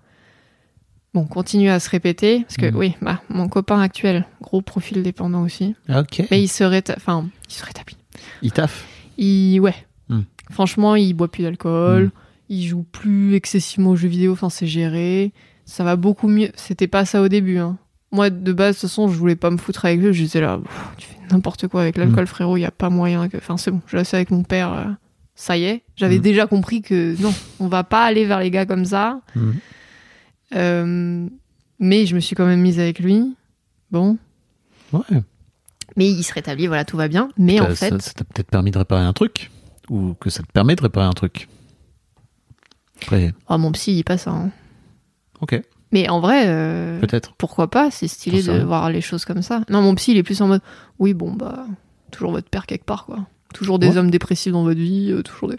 bon, 1.14 1.24
continue 1.26 1.68
à 1.70 1.80
se 1.80 1.90
répéter. 1.90 2.40
Parce 2.42 2.56
que 2.56 2.66
Mhm. 2.66 2.76
oui, 2.76 2.94
bah, 3.02 3.20
mon 3.28 3.48
copain 3.48 3.80
actuel, 3.80 4.26
gros 4.40 4.62
profil 4.62 5.02
dépendant 5.02 5.42
aussi, 5.42 5.74
Ok. 5.88 6.22
mais 6.30 6.40
il 6.42 6.48
se 6.48 6.64
réta- 6.64 6.94
enfin, 6.96 7.28
il 7.48 7.52
se 7.54 7.64
rétablit. 7.64 7.96
Il 8.42 8.52
taffe. 8.52 8.86
Il, 9.18 9.60
ouais. 9.60 9.74
Mhm. 10.08 10.24
Franchement, 10.50 10.96
il 10.96 11.12
boit 11.14 11.30
plus 11.30 11.42
d'alcool, 11.42 12.04
Mhm. 12.04 12.10
il 12.48 12.66
joue 12.66 12.84
plus 12.84 13.34
excessivement 13.34 13.90
aux 13.90 13.96
jeux 13.96 14.08
vidéo, 14.08 14.32
enfin, 14.32 14.50
c'est 14.50 14.66
géré. 14.66 15.32
Ça 15.64 15.84
va 15.84 15.96
beaucoup 15.96 16.28
mieux. 16.28 16.50
C'était 16.56 16.88
pas 16.88 17.04
ça 17.04 17.22
au 17.22 17.28
début, 17.28 17.58
hein. 17.58 17.78
Moi, 18.12 18.28
de 18.30 18.52
base, 18.52 18.76
de 18.76 18.80
toute 18.80 18.90
façon, 18.90 19.08
je 19.08 19.16
voulais 19.18 19.36
pas 19.36 19.50
me 19.50 19.56
foutre 19.56 19.84
avec 19.86 20.00
lui. 20.00 20.12
J'étais 20.12 20.40
là, 20.40 20.58
Pff, 20.62 20.82
tu 20.98 21.06
fais 21.08 21.16
n'importe 21.30 21.66
quoi 21.68 21.80
avec 21.82 21.96
l'alcool, 21.96 22.26
frérot, 22.26 22.56
il 22.58 22.60
y 22.60 22.64
a 22.66 22.70
pas 22.70 22.90
moyen 22.90 23.28
que. 23.28 23.38
Enfin, 23.38 23.56
c'est 23.56 23.70
bon, 23.70 23.80
je 23.86 23.96
laisse 23.96 24.12
avec 24.14 24.30
mon 24.30 24.42
père. 24.42 24.72
euh, 24.72 24.84
ça 25.34 25.56
y 25.56 25.64
est. 25.64 25.82
J'avais 25.96 26.16
Mhm. 26.16 26.22
déjà 26.22 26.46
compris 26.46 26.82
que 26.82 27.20
non, 27.22 27.32
on 27.58 27.68
va 27.68 27.84
pas 27.84 28.04
aller 28.04 28.26
vers 28.26 28.38
les 28.40 28.50
gars 28.50 28.66
comme 28.66 28.84
ça. 28.84 29.20
Mhm. 29.34 29.54
Euh, 30.54 31.26
mais 31.78 32.04
je 32.06 32.14
me 32.14 32.20
suis 32.20 32.36
quand 32.36 32.44
même 32.46 32.60
mise 32.60 32.78
avec 32.78 32.98
lui. 32.98 33.34
Bon. 33.90 34.18
Ouais. 34.92 35.00
Mais 35.96 36.10
il 36.10 36.22
se 36.22 36.34
rétablit, 36.34 36.66
voilà, 36.66 36.84
tout 36.84 36.98
va 36.98 37.08
bien. 37.08 37.30
Mais 37.38 37.60
en 37.60 37.68
Ça- 37.70 37.74
fait. 37.76 37.90
ça 37.90 37.98
ça 38.00 38.12
t'a 38.12 38.24
peut-être 38.24 38.50
permis 38.50 38.70
de 38.70 38.78
réparer 38.78 39.02
un 39.04 39.12
truc? 39.14 39.50
Ou 39.88 40.14
que 40.20 40.28
ça 40.30 40.42
te 40.42 40.52
permet 40.52 40.76
de 40.76 40.82
réparer 40.82 41.06
un 41.06 41.12
truc? 41.12 41.48
Après, 43.02 43.32
Oh, 43.48 43.58
mon 43.58 43.72
psy, 43.72 43.96
il 43.98 44.04
passe. 44.04 44.26
Hein. 44.28 44.50
ok, 45.40 45.60
Mais 45.92 46.08
en 46.08 46.20
vrai, 46.20 46.44
euh, 46.46 46.98
peut-être. 47.00 47.34
pourquoi 47.36 47.68
pas 47.70 47.90
C'est 47.90 48.08
stylé 48.08 48.42
de 48.42 48.62
voir 48.62 48.90
les 48.90 49.00
choses 49.02 49.24
comme 49.24 49.42
ça. 49.42 49.62
Non, 49.70 49.82
mon 49.82 49.94
psy, 49.94 50.12
il 50.12 50.16
est 50.16 50.22
plus 50.22 50.40
en 50.40 50.48
mode 50.48 50.62
oui, 50.98 51.12
bon, 51.14 51.32
bah, 51.32 51.66
toujours 52.10 52.32
votre 52.32 52.48
père 52.48 52.66
quelque 52.66 52.84
part, 52.86 53.04
quoi. 53.04 53.18
Toujours 53.54 53.78
des 53.78 53.88
Ouais. 53.90 53.96
hommes 53.98 54.10
dépressifs 54.10 54.52
dans 54.52 54.62
votre 54.64 54.80
vie, 54.80 55.10
euh, 55.12 55.22
toujours 55.22 55.50
des. 55.50 55.56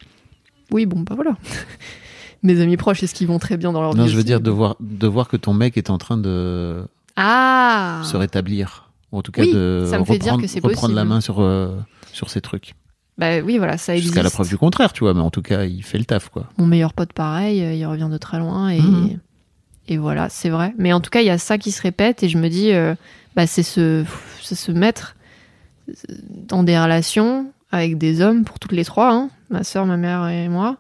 Oui, 0.71 0.85
bon, 0.87 1.01
bah 1.01 1.13
voilà. 1.15 1.35
Mes 2.43 2.59
amis 2.59 2.75
proches, 2.77 3.03
est-ce 3.03 3.13
qu'ils 3.13 3.27
vont 3.27 3.37
très 3.39 3.55
bien 3.57 3.71
dans 3.71 3.81
leur 3.81 3.95
Non, 3.95 4.03
vie 4.05 4.09
je 4.09 4.17
veux 4.17 4.23
dire 4.23 4.41
de 4.41 4.49
voir, 4.49 4.75
de 4.79 5.07
voir 5.07 5.27
que 5.29 5.37
ton 5.37 5.53
mec 5.53 5.77
est 5.77 5.89
en 5.91 5.97
train 5.99 6.17
de 6.17 6.83
Ah 7.15 8.01
se 8.03 8.17
rétablir. 8.17 8.89
Ou 9.11 9.19
en 9.19 9.21
tout 9.21 9.31
cas 9.31 9.43
Oui, 9.43 9.53
de 9.53 9.85
ça 9.89 9.99
me 9.99 10.03
fait 10.05 10.13
dire 10.17 10.33
reprendre, 10.33 10.41
que 10.41 10.47
c'est 10.47 10.59
reprendre 10.63 10.95
la 10.95 11.05
main 11.05 11.21
sur, 11.21 11.41
euh, 11.41 11.77
sur 12.11 12.29
ces 12.31 12.41
trucs. 12.41 12.73
Bah 13.19 13.39
oui, 13.45 13.59
voilà, 13.59 13.77
ça 13.77 13.93
existe. 13.93 14.11
Jusqu'à 14.13 14.23
la 14.23 14.31
preuve 14.31 14.49
du 14.49 14.57
contraire, 14.57 14.91
tu 14.91 15.01
vois, 15.03 15.13
mais 15.13 15.19
en 15.21 15.29
tout 15.29 15.43
cas, 15.43 15.65
il 15.65 15.83
fait 15.83 15.99
le 15.99 16.05
taf, 16.05 16.29
quoi. 16.29 16.47
Mon 16.57 16.65
meilleur 16.65 16.93
pote, 16.93 17.13
pareil, 17.13 17.63
euh, 17.63 17.73
il 17.75 17.85
revient 17.85 18.09
de 18.11 18.17
très 18.17 18.39
loin 18.39 18.69
et, 18.69 18.81
Mhm. 18.81 19.19
Et 19.87 19.97
voilà, 19.97 20.29
c'est 20.29 20.49
vrai. 20.49 20.73
Mais 20.77 20.93
en 20.93 21.01
tout 21.01 21.09
cas, 21.09 21.21
il 21.21 21.27
y 21.27 21.31
a 21.31 21.37
ça 21.37 21.57
qui 21.57 21.71
se 21.71 21.81
répète 21.81 22.23
et 22.23 22.29
je 22.29 22.37
me 22.37 22.47
dis, 22.49 22.71
euh, 22.71 22.95
bah, 23.35 23.47
c'est 23.47 23.63
se, 23.63 24.05
se 24.41 24.71
mettre 24.71 25.15
dans 26.29 26.63
des 26.63 26.79
relations 26.79 27.51
avec 27.71 27.97
des 27.97 28.21
hommes, 28.21 28.45
pour 28.45 28.59
toutes 28.59 28.71
les 28.71 28.85
trois, 28.85 29.11
hein, 29.11 29.29
ma 29.49 29.63
soeur, 29.63 29.85
ma 29.85 29.97
mère 29.97 30.27
et 30.29 30.47
moi, 30.47 30.77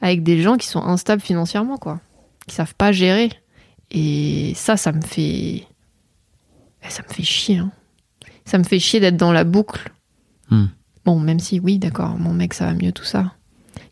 avec 0.00 0.22
des 0.22 0.40
gens 0.40 0.56
qui 0.56 0.68
sont 0.68 0.82
instables 0.82 1.20
financièrement, 1.20 1.76
quoi, 1.76 2.00
qui 2.46 2.54
savent 2.54 2.74
pas 2.74 2.92
gérer. 2.92 3.30
Et 3.90 4.52
ça, 4.54 4.76
ça 4.76 4.92
me 4.92 5.00
fait, 5.02 5.66
eh, 6.84 6.88
ça 6.88 7.02
me 7.02 7.12
fait 7.12 7.24
chier. 7.24 7.58
hein. 7.58 7.72
Ça 8.44 8.58
me 8.58 8.62
fait 8.64 8.78
chier 8.78 9.00
d'être 9.00 9.16
dans 9.16 9.32
la 9.32 9.44
boucle. 9.44 9.92
Hmm. 10.50 10.66
Bon, 11.04 11.18
même 11.18 11.40
si, 11.40 11.60
oui, 11.60 11.78
d'accord, 11.78 12.16
mon 12.18 12.32
mec, 12.32 12.54
ça 12.54 12.66
va 12.66 12.74
mieux, 12.74 12.92
tout 12.92 13.04
ça. 13.04 13.32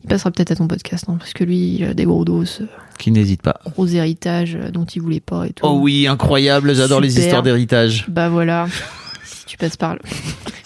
Il 0.09 0.13
passera 0.13 0.31
peut-être 0.31 0.53
à 0.53 0.57
ton 0.57 0.67
podcast, 0.69 1.05
hein, 1.09 1.17
parce 1.19 1.35
que 1.35 1.45
lui, 1.45 1.75
il 1.77 1.85
a 1.85 1.93
des 1.93 2.05
gros 2.07 2.25
dos, 2.25 2.43
euh, 2.43 2.67
Qui 2.99 3.11
n'hésite 3.11 3.43
pas. 3.43 3.61
gros 3.67 3.87
héritages 3.87 4.57
euh, 4.57 4.71
dont 4.71 4.87
il 4.87 5.03
voulait 5.03 5.21
pas 5.21 5.47
et 5.47 5.53
tout. 5.53 5.67
Oh 5.67 5.79
oui, 5.83 6.07
incroyable, 6.07 6.75
j'adore 6.75 7.01
les 7.03 7.19
histoires 7.19 7.43
d'héritage. 7.43 8.07
Bah 8.09 8.31
voilà, 8.31 8.67
si 9.25 9.45
tu 9.45 9.59
passes 9.59 9.77
par 9.77 9.95
là. 9.97 10.01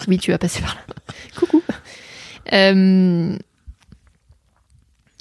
Oui, 0.07 0.17
tu 0.17 0.31
vas 0.31 0.37
passer 0.37 0.61
par 0.61 0.75
là. 0.75 0.95
Coucou. 1.35 1.61
Euh, 2.53 3.35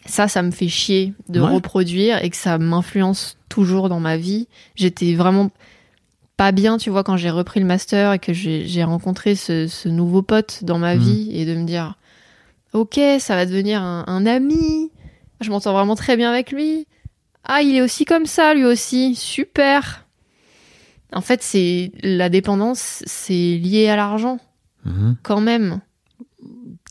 Ça, 0.07 0.28
ça 0.28 0.43
me 0.43 0.51
fait 0.53 0.69
chier 0.69 1.15
de 1.28 1.40
Ouais. 1.40 1.49
reproduire 1.55 2.23
et 2.24 2.31
que 2.31 2.36
ça 2.36 2.59
m'influence 2.59 3.36
toujours 3.49 3.89
dans 3.89 4.01
ma 4.01 4.16
vie. 4.16 4.47
J'étais 4.77 5.15
vraiment 5.15 5.51
pas 6.36 6.53
bien, 6.53 6.77
tu 6.78 6.90
vois, 6.90 7.03
quand 7.05 7.16
j'ai 7.16 7.31
repris 7.31 7.61
le 7.61 7.66
master 7.66 8.12
et 8.12 8.19
que 8.19 8.32
j'ai 8.32 8.85
rencontré 8.85 9.35
ce, 9.36 9.66
ce 9.69 9.89
nouveau 9.89 10.23
pote 10.23 10.61
dans 10.62 10.78
ma 10.78 10.94
Mhm. 10.97 11.03
vie 11.03 11.31
et 11.32 11.44
de 11.44 11.55
me 11.55 11.65
dire, 11.65 11.97
ok, 12.73 12.99
ça 13.19 13.35
va 13.36 13.47
devenir 13.47 13.82
un, 13.82 14.05
un 14.07 14.27
ami. 14.27 14.90
Je 15.40 15.51
m'entends 15.51 15.73
vraiment 15.73 15.97
très 15.97 16.16
bien 16.16 16.31
avec 16.31 16.53
lui. 16.53 16.86
Ah, 17.44 17.62
il 17.62 17.74
est 17.77 17.82
aussi 17.82 18.05
comme 18.05 18.27
ça, 18.27 18.55
lui 18.55 18.65
aussi. 18.65 19.15
Super. 19.15 20.07
En 21.12 21.20
fait, 21.20 21.43
c'est 21.43 21.93
la 22.03 22.28
dépendance, 22.28 23.03
c'est 23.07 23.32
lié 23.59 23.89
à 23.89 23.97
l'argent, 23.97 24.39
Mhm. 24.85 25.16
quand 25.23 25.40
même. 25.40 25.81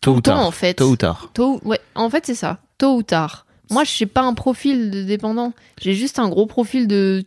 Tôt 0.01 0.13
ou 0.15 0.21
temps, 0.21 0.35
tard. 0.35 0.45
en 0.47 0.51
fait. 0.51 0.73
Tôt 0.75 0.89
ou 0.89 0.95
tard. 0.95 1.29
Tôt, 1.33 1.59
ouais, 1.63 1.79
en 1.95 2.09
fait, 2.09 2.25
c'est 2.25 2.35
ça. 2.35 2.59
Tôt 2.77 2.95
ou 2.97 3.03
tard. 3.03 3.45
Moi, 3.69 3.83
je 3.83 4.03
n'ai 4.03 4.07
pas 4.07 4.21
un 4.21 4.33
profil 4.33 4.91
de 4.91 5.03
dépendant. 5.03 5.53
J'ai 5.81 5.93
juste 5.93 6.19
un 6.19 6.27
gros 6.29 6.45
profil 6.45 6.87
de 6.87 7.23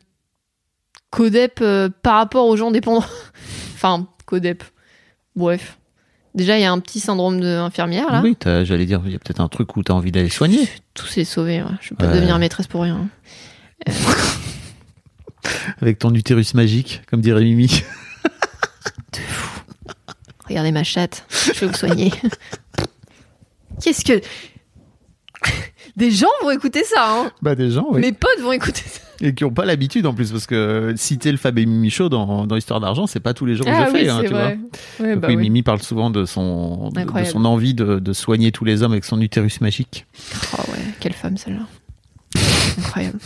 codep 1.11 1.61
euh, 1.63 1.89
par 2.03 2.17
rapport 2.17 2.47
aux 2.47 2.57
gens 2.57 2.71
dépendants. 2.71 3.05
enfin, 3.75 4.07
codep. 4.27 4.63
Bref. 5.37 5.79
Déjà, 6.35 6.59
il 6.59 6.63
y 6.63 6.65
a 6.65 6.73
un 6.73 6.81
petit 6.81 6.99
syndrome 6.99 7.41
d'infirmière, 7.41 8.11
là. 8.11 8.21
Oui, 8.23 8.37
j'allais 8.43 8.87
dire, 8.87 9.01
il 9.05 9.13
y 9.13 9.15
a 9.15 9.19
peut-être 9.19 9.41
un 9.41 9.49
truc 9.49 9.77
où 9.77 9.83
t'as 9.85 9.93
envie 9.93 10.11
d'aller 10.11 10.29
soigner. 10.31 10.69
Tout 10.95 11.07
s'est 11.07 11.25
sauvé. 11.25 11.63
ouais. 11.63 11.69
Je 11.81 11.91
vais 11.91 11.97
pas 11.97 12.09
devenir 12.09 12.39
maîtresse 12.39 12.67
pour 12.67 12.83
rien. 12.83 13.09
Avec 15.81 15.99
ton 15.99 16.13
utérus 16.15 16.55
magique, 16.55 17.03
comme 17.09 17.21
dirait 17.21 17.45
Mimi. 17.45 17.83
Regardez 20.49 20.73
ma 20.73 20.85
chatte. 20.85 21.25
Je 21.55 21.61
vais 21.61 21.67
vous 21.69 21.75
soigner. 21.75 22.13
Qu'est-ce 23.83 24.05
que. 24.05 24.21
Des 25.97 26.11
gens 26.11 26.27
vont 26.43 26.51
écouter 26.51 26.83
ça, 26.85 27.07
hein. 27.07 27.31
Bah, 27.41 27.55
des 27.55 27.71
gens, 27.71 27.87
oui. 27.91 28.01
Mes 28.01 28.13
potes 28.13 28.41
vont 28.41 28.51
écouter 28.53 28.83
ça. 28.85 29.01
Et 29.25 29.35
qui 29.35 29.43
n'ont 29.43 29.51
pas 29.51 29.65
l'habitude 29.65 30.05
en 30.05 30.13
plus, 30.13 30.31
parce 30.31 30.47
que 30.47 30.93
citer 30.97 31.33
le 31.33 31.39
Fab 31.39 31.59
et 31.59 31.65
Mimi 31.65 31.89
Show 31.89 32.11
dans, 32.11 32.47
dans 32.47 32.57
Histoire 32.57 32.79
d'argent, 32.79 33.07
c'est 33.07 33.21
pas 33.21 33.33
tous 33.33 33.47
les 33.47 33.57
jours 33.57 33.65
que 33.65 33.71
Ah 33.71 33.87
je 33.89 33.93
oui, 33.95 34.01
fais, 34.01 34.09
hein, 34.11 34.21
tu 34.23 34.29
vrai. 34.29 34.59
vois. 34.99 35.17
Bah 35.17 35.29
oui, 35.29 35.37
oui. 35.37 35.43
Mimi 35.45 35.63
parle 35.63 35.81
souvent 35.81 36.11
de 36.11 36.27
son, 36.27 36.91
de, 36.91 37.25
son 37.25 37.45
envie 37.47 37.73
de, 37.73 38.01
de 38.01 38.13
soigner 38.13 38.53
tous 38.53 38.67
les 38.67 38.83
hommes 38.83 38.93
avec 38.93 39.07
son 39.07 39.21
utérus 39.23 39.63
magique. 39.63 40.05
Oh 40.59 40.71
ouais, 40.73 40.79
quelle 41.01 41.15
femme 41.15 41.39
celle-là. 41.39 41.67
Incroyable. 42.79 43.19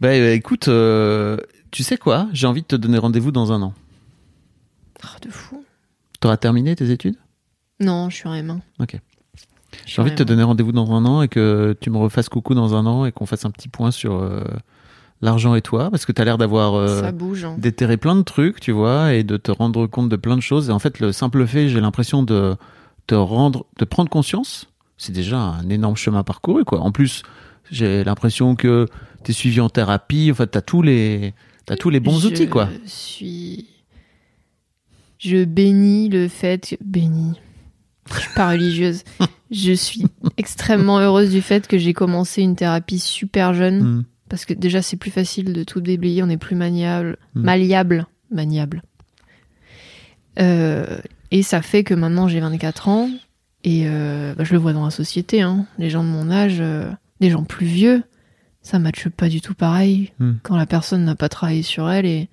Bah 0.00 0.08
euh, 0.08 0.34
écoute, 0.34 0.68
euh, 0.68 1.38
tu 1.72 1.82
sais 1.82 1.96
quoi? 1.96 2.28
J'ai 2.32 2.46
envie 2.46 2.62
de 2.62 2.66
te 2.68 2.76
donner 2.76 2.98
rendez-vous 2.98 3.32
dans 3.32 3.50
un 3.50 3.60
an. 3.60 3.74
Oh, 5.02 5.08
de 5.20 5.30
fou. 5.30 5.64
T'auras 6.20 6.36
terminé 6.36 6.76
tes 6.76 6.90
études? 6.92 7.16
Non, 7.80 8.08
je 8.08 8.16
suis 8.16 8.28
en 8.28 8.34
M1. 8.34 8.60
Ok. 8.78 9.00
Je 9.84 9.92
J'ai 9.94 10.00
envie 10.02 10.10
en 10.10 10.14
de 10.14 10.18
te 10.18 10.22
M1. 10.22 10.26
donner 10.26 10.42
rendez-vous 10.44 10.72
dans 10.72 10.90
un 10.92 11.04
an 11.04 11.22
et 11.22 11.28
que 11.28 11.76
tu 11.80 11.90
me 11.90 11.98
refasses 11.98 12.28
coucou 12.28 12.54
dans 12.54 12.74
un 12.74 12.86
an 12.86 13.04
et 13.04 13.12
qu'on 13.12 13.26
fasse 13.26 13.44
un 13.44 13.50
petit 13.50 13.68
point 13.68 13.90
sur 13.90 14.14
euh, 14.14 14.42
l'argent 15.20 15.54
et 15.54 15.62
toi, 15.62 15.90
parce 15.90 16.06
que 16.06 16.12
tu 16.12 16.20
as 16.22 16.24
l'air 16.24 16.38
d'avoir 16.38 16.74
euh, 16.74 17.02
hein. 17.04 17.54
déterré 17.58 17.96
plein 17.96 18.16
de 18.16 18.22
trucs, 18.22 18.60
tu 18.60 18.72
vois, 18.72 19.12
et 19.14 19.24
de 19.24 19.36
te 19.36 19.50
rendre 19.50 19.86
compte 19.86 20.08
de 20.08 20.16
plein 20.16 20.36
de 20.36 20.42
choses. 20.42 20.68
Et 20.68 20.72
en 20.72 20.78
fait, 20.78 21.00
le 21.00 21.12
simple 21.12 21.46
fait, 21.46 21.68
j'ai 21.68 21.80
l'impression 21.80 22.22
de 22.22 22.56
te 23.06 23.14
rendre, 23.14 23.66
de 23.78 23.84
prendre 23.84 24.10
conscience, 24.10 24.66
c'est 24.98 25.12
déjà 25.12 25.38
un 25.38 25.68
énorme 25.68 25.96
chemin 25.96 26.22
parcouru, 26.22 26.64
quoi. 26.64 26.80
En 26.80 26.90
plus, 26.92 27.22
j'ai 27.70 28.02
l'impression 28.04 28.56
que 28.56 28.86
tu 29.24 29.30
es 29.30 29.34
suivi 29.34 29.60
en 29.60 29.68
thérapie, 29.68 30.30
en 30.32 30.34
fait, 30.34 30.50
tu 30.50 30.58
as 30.58 30.62
tous 30.62 30.82
les, 30.82 31.34
t'as 31.66 31.76
tous 31.76 31.90
les 31.90 32.00
bons 32.00 32.18
je 32.18 32.28
outils, 32.28 32.48
quoi. 32.48 32.68
suis. 32.86 33.66
Je 35.18 35.44
bénis 35.44 36.08
le 36.10 36.28
fait. 36.28 36.76
que- 36.78 36.84
Bénis. 36.84 37.40
Je 38.14 38.20
suis 38.20 38.34
pas 38.34 38.50
religieuse. 38.50 39.02
je 39.50 39.72
suis 39.72 40.04
extrêmement 40.36 40.98
heureuse 40.98 41.30
du 41.30 41.40
fait 41.42 41.66
que 41.68 41.78
j'ai 41.78 41.92
commencé 41.92 42.42
une 42.42 42.56
thérapie 42.56 42.98
super 42.98 43.54
jeune. 43.54 43.82
Hmm. 43.82 44.04
Parce 44.28 44.44
que 44.44 44.54
déjà, 44.54 44.82
c'est 44.82 44.96
plus 44.96 45.12
facile 45.12 45.52
de 45.52 45.62
tout 45.62 45.80
déblayer, 45.80 46.22
on 46.24 46.28
est 46.28 46.36
plus 46.36 46.56
maniable, 46.56 47.16
Mm. 47.36 47.40
malliable, 47.42 48.06
maniable. 48.32 48.82
Euh, 50.38 50.98
et 51.30 51.42
ça 51.42 51.62
fait 51.62 51.84
que 51.84 51.94
maintenant 51.94 52.28
j'ai 52.28 52.40
24 52.40 52.88
ans 52.88 53.08
et 53.64 53.84
euh, 53.86 54.34
bah, 54.34 54.44
je 54.44 54.52
le 54.52 54.58
vois 54.58 54.72
dans 54.72 54.84
la 54.84 54.90
société. 54.90 55.42
Hein. 55.42 55.66
Les 55.78 55.90
gens 55.90 56.04
de 56.04 56.08
mon 56.08 56.30
âge, 56.30 56.56
euh, 56.60 56.90
les 57.20 57.30
gens 57.30 57.44
plus 57.44 57.66
vieux, 57.66 58.02
ça 58.62 58.78
matche 58.78 59.08
pas 59.08 59.28
du 59.28 59.40
tout 59.40 59.54
pareil 59.54 60.12
Mm. 60.18 60.32
quand 60.42 60.56
la 60.56 60.66
personne 60.66 61.04
n'a 61.04 61.14
pas 61.14 61.28
travaillé 61.28 61.62
sur 61.62 61.88
elle. 61.88 62.06
Et, 62.06 62.28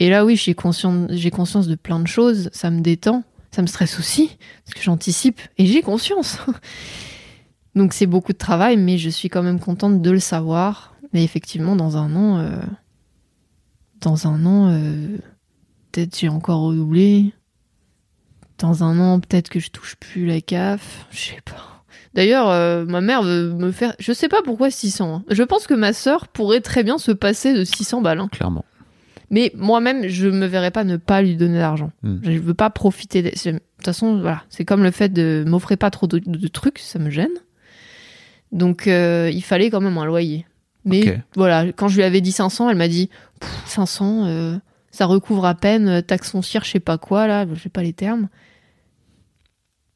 et 0.00 0.10
là, 0.10 0.24
oui, 0.24 0.36
j'ai 0.36 0.54
conscience, 0.54 1.08
j'ai 1.12 1.30
conscience 1.30 1.68
de 1.68 1.74
plein 1.76 2.00
de 2.00 2.08
choses. 2.08 2.50
Ça 2.52 2.70
me 2.70 2.80
détend, 2.80 3.22
ça 3.54 3.62
me 3.62 3.66
stresse 3.66 3.98
aussi 3.98 4.36
parce 4.64 4.74
que 4.74 4.82
j'anticipe 4.82 5.40
et 5.58 5.66
j'ai 5.66 5.82
conscience. 5.82 6.38
Donc 7.74 7.92
c'est 7.92 8.06
beaucoup 8.06 8.32
de 8.32 8.38
travail, 8.38 8.76
mais 8.76 8.98
je 8.98 9.08
suis 9.10 9.28
quand 9.28 9.42
même 9.42 9.60
contente 9.60 10.02
de 10.02 10.10
le 10.10 10.18
savoir. 10.18 10.94
Mais 11.12 11.22
effectivement, 11.24 11.76
dans 11.76 11.96
un 11.96 12.14
an, 12.16 12.38
euh, 12.38 12.60
dans 14.00 14.26
un 14.26 14.44
an, 14.46 14.70
euh, 14.70 15.18
peut-être 15.90 16.18
j'ai 16.18 16.28
encore 16.28 16.60
redoublé. 16.62 17.32
Dans 18.58 18.84
un 18.84 18.98
an, 19.00 19.20
peut-être 19.20 19.48
que 19.48 19.58
je 19.60 19.70
touche 19.70 19.96
plus 19.96 20.26
la 20.26 20.40
CAF. 20.40 21.06
Je 21.10 21.18
sais 21.18 21.40
pas. 21.44 21.84
D'ailleurs, 22.14 22.48
euh, 22.50 22.84
ma 22.84 23.00
mère 23.00 23.22
veut 23.22 23.52
me 23.54 23.72
faire. 23.72 23.94
Je 23.98 24.12
sais 24.12 24.28
pas 24.28 24.42
pourquoi 24.42 24.70
600. 24.70 25.14
hein. 25.16 25.24
Je 25.30 25.42
pense 25.42 25.66
que 25.66 25.74
ma 25.74 25.92
sœur 25.92 26.28
pourrait 26.28 26.60
très 26.60 26.82
bien 26.84 26.98
se 26.98 27.10
passer 27.10 27.54
de 27.54 27.64
600 27.64 28.02
balles. 28.02 28.20
hein. 28.20 28.28
Clairement. 28.30 28.64
Mais 29.32 29.50
moi-même, 29.56 30.06
je 30.06 30.28
me 30.28 30.46
verrais 30.46 30.70
pas 30.70 30.84
ne 30.84 30.96
pas 30.98 31.22
lui 31.22 31.36
donner 31.36 31.58
d'argent. 31.58 31.90
Hmm. 32.02 32.18
Je 32.22 32.32
veux 32.32 32.54
pas 32.54 32.70
profiter. 32.70 33.22
De 33.22 33.30
toute 33.30 33.60
façon, 33.84 34.20
voilà, 34.20 34.44
c'est 34.50 34.64
comme 34.64 34.82
le 34.84 34.90
fait 34.92 35.08
de 35.08 35.42
m'offrir 35.46 35.78
pas 35.78 35.90
trop 35.90 36.06
de, 36.06 36.18
de 36.24 36.48
trucs, 36.48 36.78
ça 36.78 36.98
me 37.00 37.08
gêne. 37.10 37.32
Donc, 38.52 38.86
euh, 38.86 39.30
il 39.32 39.42
fallait 39.42 39.70
quand 39.70 39.80
même 39.80 39.96
un 39.98 40.04
loyer. 40.04 40.44
Mais 40.84 41.00
voilà, 41.36 41.72
quand 41.72 41.88
je 41.88 41.96
lui 41.96 42.02
avais 42.02 42.20
dit 42.20 42.32
500, 42.32 42.68
elle 42.68 42.76
m'a 42.76 42.88
dit 42.88 43.08
Pff, 43.40 43.62
500, 43.66 44.26
euh, 44.26 44.56
ça 44.90 45.06
recouvre 45.06 45.46
à 45.46 45.54
peine 45.54 46.02
taxe 46.02 46.30
foncière, 46.32 46.64
je 46.64 46.70
sais 46.70 46.80
pas 46.80 46.98
quoi 46.98 47.26
là, 47.26 47.46
je 47.52 47.58
sais 47.58 47.68
pas 47.70 47.82
les 47.82 47.92
termes. 47.94 48.28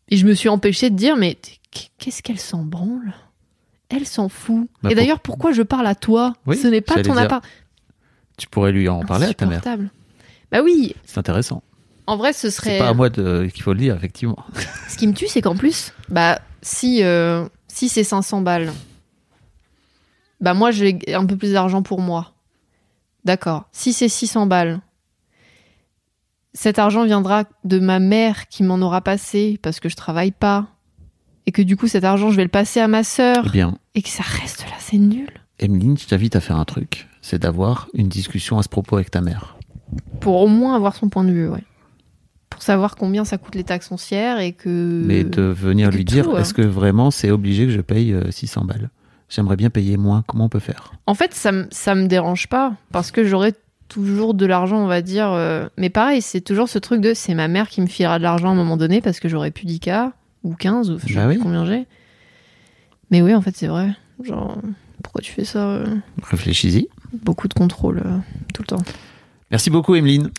Et 0.09 0.17
je 0.17 0.27
me 0.27 0.35
suis 0.35 0.49
empêchée 0.49 0.89
de 0.91 0.95
dire 0.97 1.17
mais 1.17 1.37
qu'est-ce 1.99 2.23
qu'elle 2.23 2.39
s'en 2.39 2.63
branle? 2.65 3.15
Elle 3.89 4.07
s'en 4.07 4.29
fout. 4.29 4.69
Bah, 4.83 4.91
Et 4.91 4.95
pour- 4.95 5.03
d'ailleurs, 5.03 5.21
pourquoi 5.21 5.53
je 5.53 5.63
parle 5.63 5.87
à 5.87 5.95
toi? 5.95 6.33
Oui, 6.47 6.57
Ce 6.57 6.67
n'est 6.69 6.81
pas 6.81 7.03
ton 7.03 7.17
appart. 7.25 7.45
Tu 8.37 8.47
pourrais 8.49 8.73
lui 8.73 8.89
en 8.89 9.01
parler 9.01 9.27
à 9.27 9.35
ta 9.35 9.47
mère. 9.47 9.63
Bah 10.53 10.61
oui, 10.63 10.95
C'est 11.05 11.19
intéressant. 11.19 11.63
en 12.07 12.17
vrai, 12.17 12.33
ce 12.33 12.51
C'est 12.51 12.57
serait. 12.57 12.79
pas 12.79 12.89
à 12.89 12.95
moi 12.95 13.11
qu'il 13.11 13.63
faut 13.63 13.73
le 13.73 13.79
dire, 13.81 13.97
effectivement. 13.97 14.37
Ce 14.89 14.97
qui 14.97 15.07
me 15.07 15.13
tue, 15.13 15.27
c'est 15.29 15.43
qu'en 15.43 15.57
plus, 15.57 15.93
bah, 16.09 16.39
si, 16.63 17.03
euh, 17.03 17.47
si 17.69 17.89
c'est 17.89 18.05
500 18.05 18.43
balles, 18.43 18.73
bah, 20.41 20.55
moi, 20.55 20.71
j'ai 20.71 20.99
un 21.15 21.27
peu 21.27 21.37
plus 21.37 21.53
d'argent 21.53 21.83
pour 21.83 22.01
moi. 22.01 22.33
D'accord. 23.25 23.65
Si 23.73 23.93
c'est 23.93 24.09
600 24.09 24.47
balles, 24.47 24.81
cet 26.55 26.79
argent 26.79 27.05
viendra 27.05 27.45
de 27.65 27.79
ma 27.79 27.99
mère 27.99 28.49
qui 28.49 28.63
m'en 28.63 28.79
aura 28.81 29.01
passé 29.01 29.59
parce 29.63 29.81
que 29.81 29.89
je 29.89 29.97
travaille 29.97 30.31
pas. 30.33 30.69
Et 31.47 31.53
que 31.53 31.63
du 31.63 31.77
coup, 31.77 31.87
cet 31.87 32.05
argent, 32.05 32.31
je 32.31 32.37
vais 32.37 32.43
le 32.45 32.49
passer 32.49 32.81
à 32.81 32.89
ma 32.89 33.05
sœur. 33.05 33.45
Eh 33.47 33.51
bien, 33.51 33.79
Et 33.95 34.03
que 34.03 34.09
ça 34.09 34.23
reste 34.25 34.63
là, 34.65 34.77
c'est 34.81 34.97
nul. 34.99 35.31
Emeline, 35.59 35.97
je 35.97 36.07
t'invite 36.07 36.35
à 36.37 36.41
faire 36.41 36.57
un 36.57 36.65
truc. 36.65 37.07
C'est 37.29 37.41
d'avoir 37.41 37.89
une 37.93 38.07
discussion 38.09 38.57
à 38.57 38.63
ce 38.63 38.69
propos 38.69 38.95
avec 38.95 39.11
ta 39.11 39.21
mère. 39.21 39.57
Pour 40.21 40.41
au 40.41 40.47
moins 40.47 40.77
avoir 40.77 40.95
son 40.95 41.09
point 41.09 41.25
de 41.25 41.33
vue, 41.33 41.49
ouais. 41.49 41.65
Pour 42.51 42.63
savoir 42.63 42.95
combien 42.95 43.25
ça 43.25 43.37
coûte 43.37 43.57
les 43.57 43.65
taxes 43.65 43.89
foncières 43.89 44.39
et 44.39 44.53
que. 44.53 45.03
Mais 45.05 45.25
de 45.25 45.43
venir 45.43 45.91
lui 45.91 46.05
dire, 46.05 46.29
hein. 46.31 46.39
est-ce 46.39 46.55
que 46.55 46.63
vraiment 46.63 47.11
c'est 47.11 47.33
obligé 47.33 47.65
que 47.67 47.73
je 47.73 47.81
paye 47.81 48.13
euh, 48.13 48.31
600 48.31 48.65
balles? 48.65 48.91
J'aimerais 49.29 49.57
bien 49.57 49.71
payer 49.71 49.97
moins. 49.97 50.23
Comment 50.29 50.45
on 50.45 50.49
peut 50.49 50.61
faire? 50.61 50.93
En 51.09 51.15
fait, 51.15 51.35
ça, 51.35 51.51
me- 51.51 51.67
ça 51.73 51.97
me 51.97 52.07
dérange 52.07 52.47
pas 52.47 52.75
parce 52.93 53.11
que 53.11 53.25
j'aurai 53.25 53.55
toujours 53.89 54.35
de 54.35 54.47
l'argent, 54.47 54.79
on 54.79 54.87
va 54.87 55.03
dire. 55.03 55.33
euh, 55.33 55.69
Mais 55.77 55.91
pareil, 55.91 56.23
c'est 56.23 56.41
toujours 56.41 56.69
ce 56.69 56.79
truc 56.79 57.01
de 57.01 57.13
c'est 57.13 57.35
ma 57.35 57.49
mère 57.49 57.69
qui 57.69 57.81
me 57.81 57.87
filera 57.89 58.19
de 58.19 58.23
l'argent 58.23 58.51
à 58.51 58.53
un 58.53 58.57
moment 58.57 58.77
donné 58.77 59.01
parce 59.01 59.19
que 59.19 59.29
j'aurai 59.29 59.51
plus 59.51 59.67
10K 59.67 60.13
ou 60.45 60.55
15 60.55 60.91
ou 60.93 60.99
je 61.01 61.09
sais 61.09 61.15
Bah 61.15 61.27
plus 61.27 61.39
oui. 61.39 61.43
combien 61.43 61.65
j'ai. 61.67 61.87
Mais 63.11 63.21
oui, 63.21 63.35
en 63.35 63.41
fait, 63.43 63.57
c'est 63.57 63.67
vrai. 63.67 63.91
Genre, 64.23 64.57
pourquoi 65.03 65.21
tu 65.23 65.33
fais 65.33 65.45
ça 65.45 65.59
euh, 65.71 65.97
Réfléchis-y. 66.23 66.89
Beaucoup 67.23 67.49
de 67.49 67.55
contrôle 67.55 68.03
euh, 68.05 68.19
tout 68.55 68.63
le 68.63 68.67
temps. 68.67 68.83
Merci 69.51 69.71
beaucoup, 69.71 69.95
Emeline. 69.95 70.31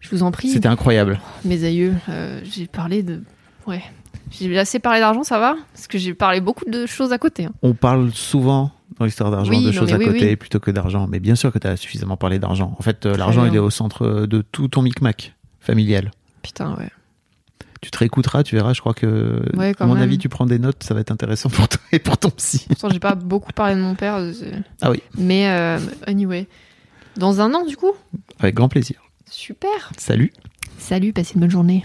Je 0.00 0.10
vous 0.10 0.22
en 0.22 0.30
prie, 0.30 0.50
C'était 0.50 0.68
incroyable. 0.68 1.18
mes 1.44 1.64
aïeux. 1.64 1.94
euh, 2.08 2.40
j'ai 2.44 2.66
parlé 2.66 3.02
de. 3.02 3.22
Ouais. 3.66 3.82
J'ai 4.30 4.58
assez 4.58 4.78
parlé 4.78 5.00
d'argent, 5.00 5.22
ça 5.22 5.38
va? 5.38 5.56
Parce 5.72 5.86
que 5.86 5.96
j'ai 5.98 6.14
parlé 6.14 6.40
beaucoup 6.40 6.64
de 6.68 6.86
choses 6.86 7.12
à 7.12 7.18
côté. 7.18 7.44
hein. 7.46 7.52
On 7.62 7.72
parle 7.74 8.10
souvent 8.12 8.70
dans 8.98 9.04
l'histoire 9.04 9.30
d'argent 9.30 9.50
Oui, 9.50 9.64
de 9.64 9.72
choses 9.72 9.92
à 9.92 9.96
oui, 9.96 10.06
côté 10.06 10.28
oui. 10.30 10.36
plutôt 10.36 10.60
que 10.60 10.70
d'argent. 10.70 11.06
Mais 11.08 11.20
bien 11.20 11.34
sûr 11.34 11.52
que 11.52 11.58
tu 11.58 11.66
as 11.66 11.76
suffisamment 11.76 12.16
parlé 12.16 12.38
d'argent. 12.38 12.74
En 12.78 12.82
fait, 12.82 13.06
euh, 13.06 13.16
l'argent, 13.16 13.44
il 13.46 13.54
est 13.54 13.58
au 13.60 13.70
centre 13.70 14.26
de 14.26 14.42
tout 14.42 14.68
ton 14.68 14.82
micmac 14.82 15.34
familial. 15.60 16.10
Putain, 16.42 16.74
ouais. 16.76 16.90
Tu 17.84 17.90
te 17.90 17.98
réécouteras, 17.98 18.42
tu 18.44 18.54
verras. 18.56 18.72
Je 18.72 18.80
crois 18.80 18.94
que, 18.94 19.42
Ouais, 19.54 19.74
à 19.78 19.86
mon 19.86 19.92
même. 19.94 20.02
avis, 20.04 20.16
tu 20.16 20.30
prends 20.30 20.46
des 20.46 20.58
notes. 20.58 20.82
Ça 20.82 20.94
va 20.94 21.00
être 21.00 21.10
intéressant 21.12 21.50
pour 21.50 21.68
toi 21.68 21.80
et 21.92 21.98
pour 21.98 22.16
ton 22.16 22.30
psy. 22.30 22.64
Pourtant, 22.68 22.88
j'ai 22.90 22.98
pas 22.98 23.14
beaucoup 23.14 23.52
parlé 23.52 23.74
de 23.74 23.80
mon 23.80 23.94
père. 23.94 24.18
c'est- 24.32 24.54
Ah 24.80 24.90
oui, 24.90 25.02
Mais, 25.18 25.48
euh, 25.50 25.78
anyway. 26.06 26.46
Dans 27.18 27.42
un 27.42 27.52
an, 27.52 27.66
du 27.66 27.76
coup? 27.76 27.92
Avec 28.40 28.54
grand 28.54 28.68
plaisir. 28.70 29.02
Super 29.30 29.92
Salut. 29.98 30.32
Salut, 30.78 31.12
passez 31.12 31.34
une 31.34 31.40
bonne 31.42 31.50
journée. 31.50 31.84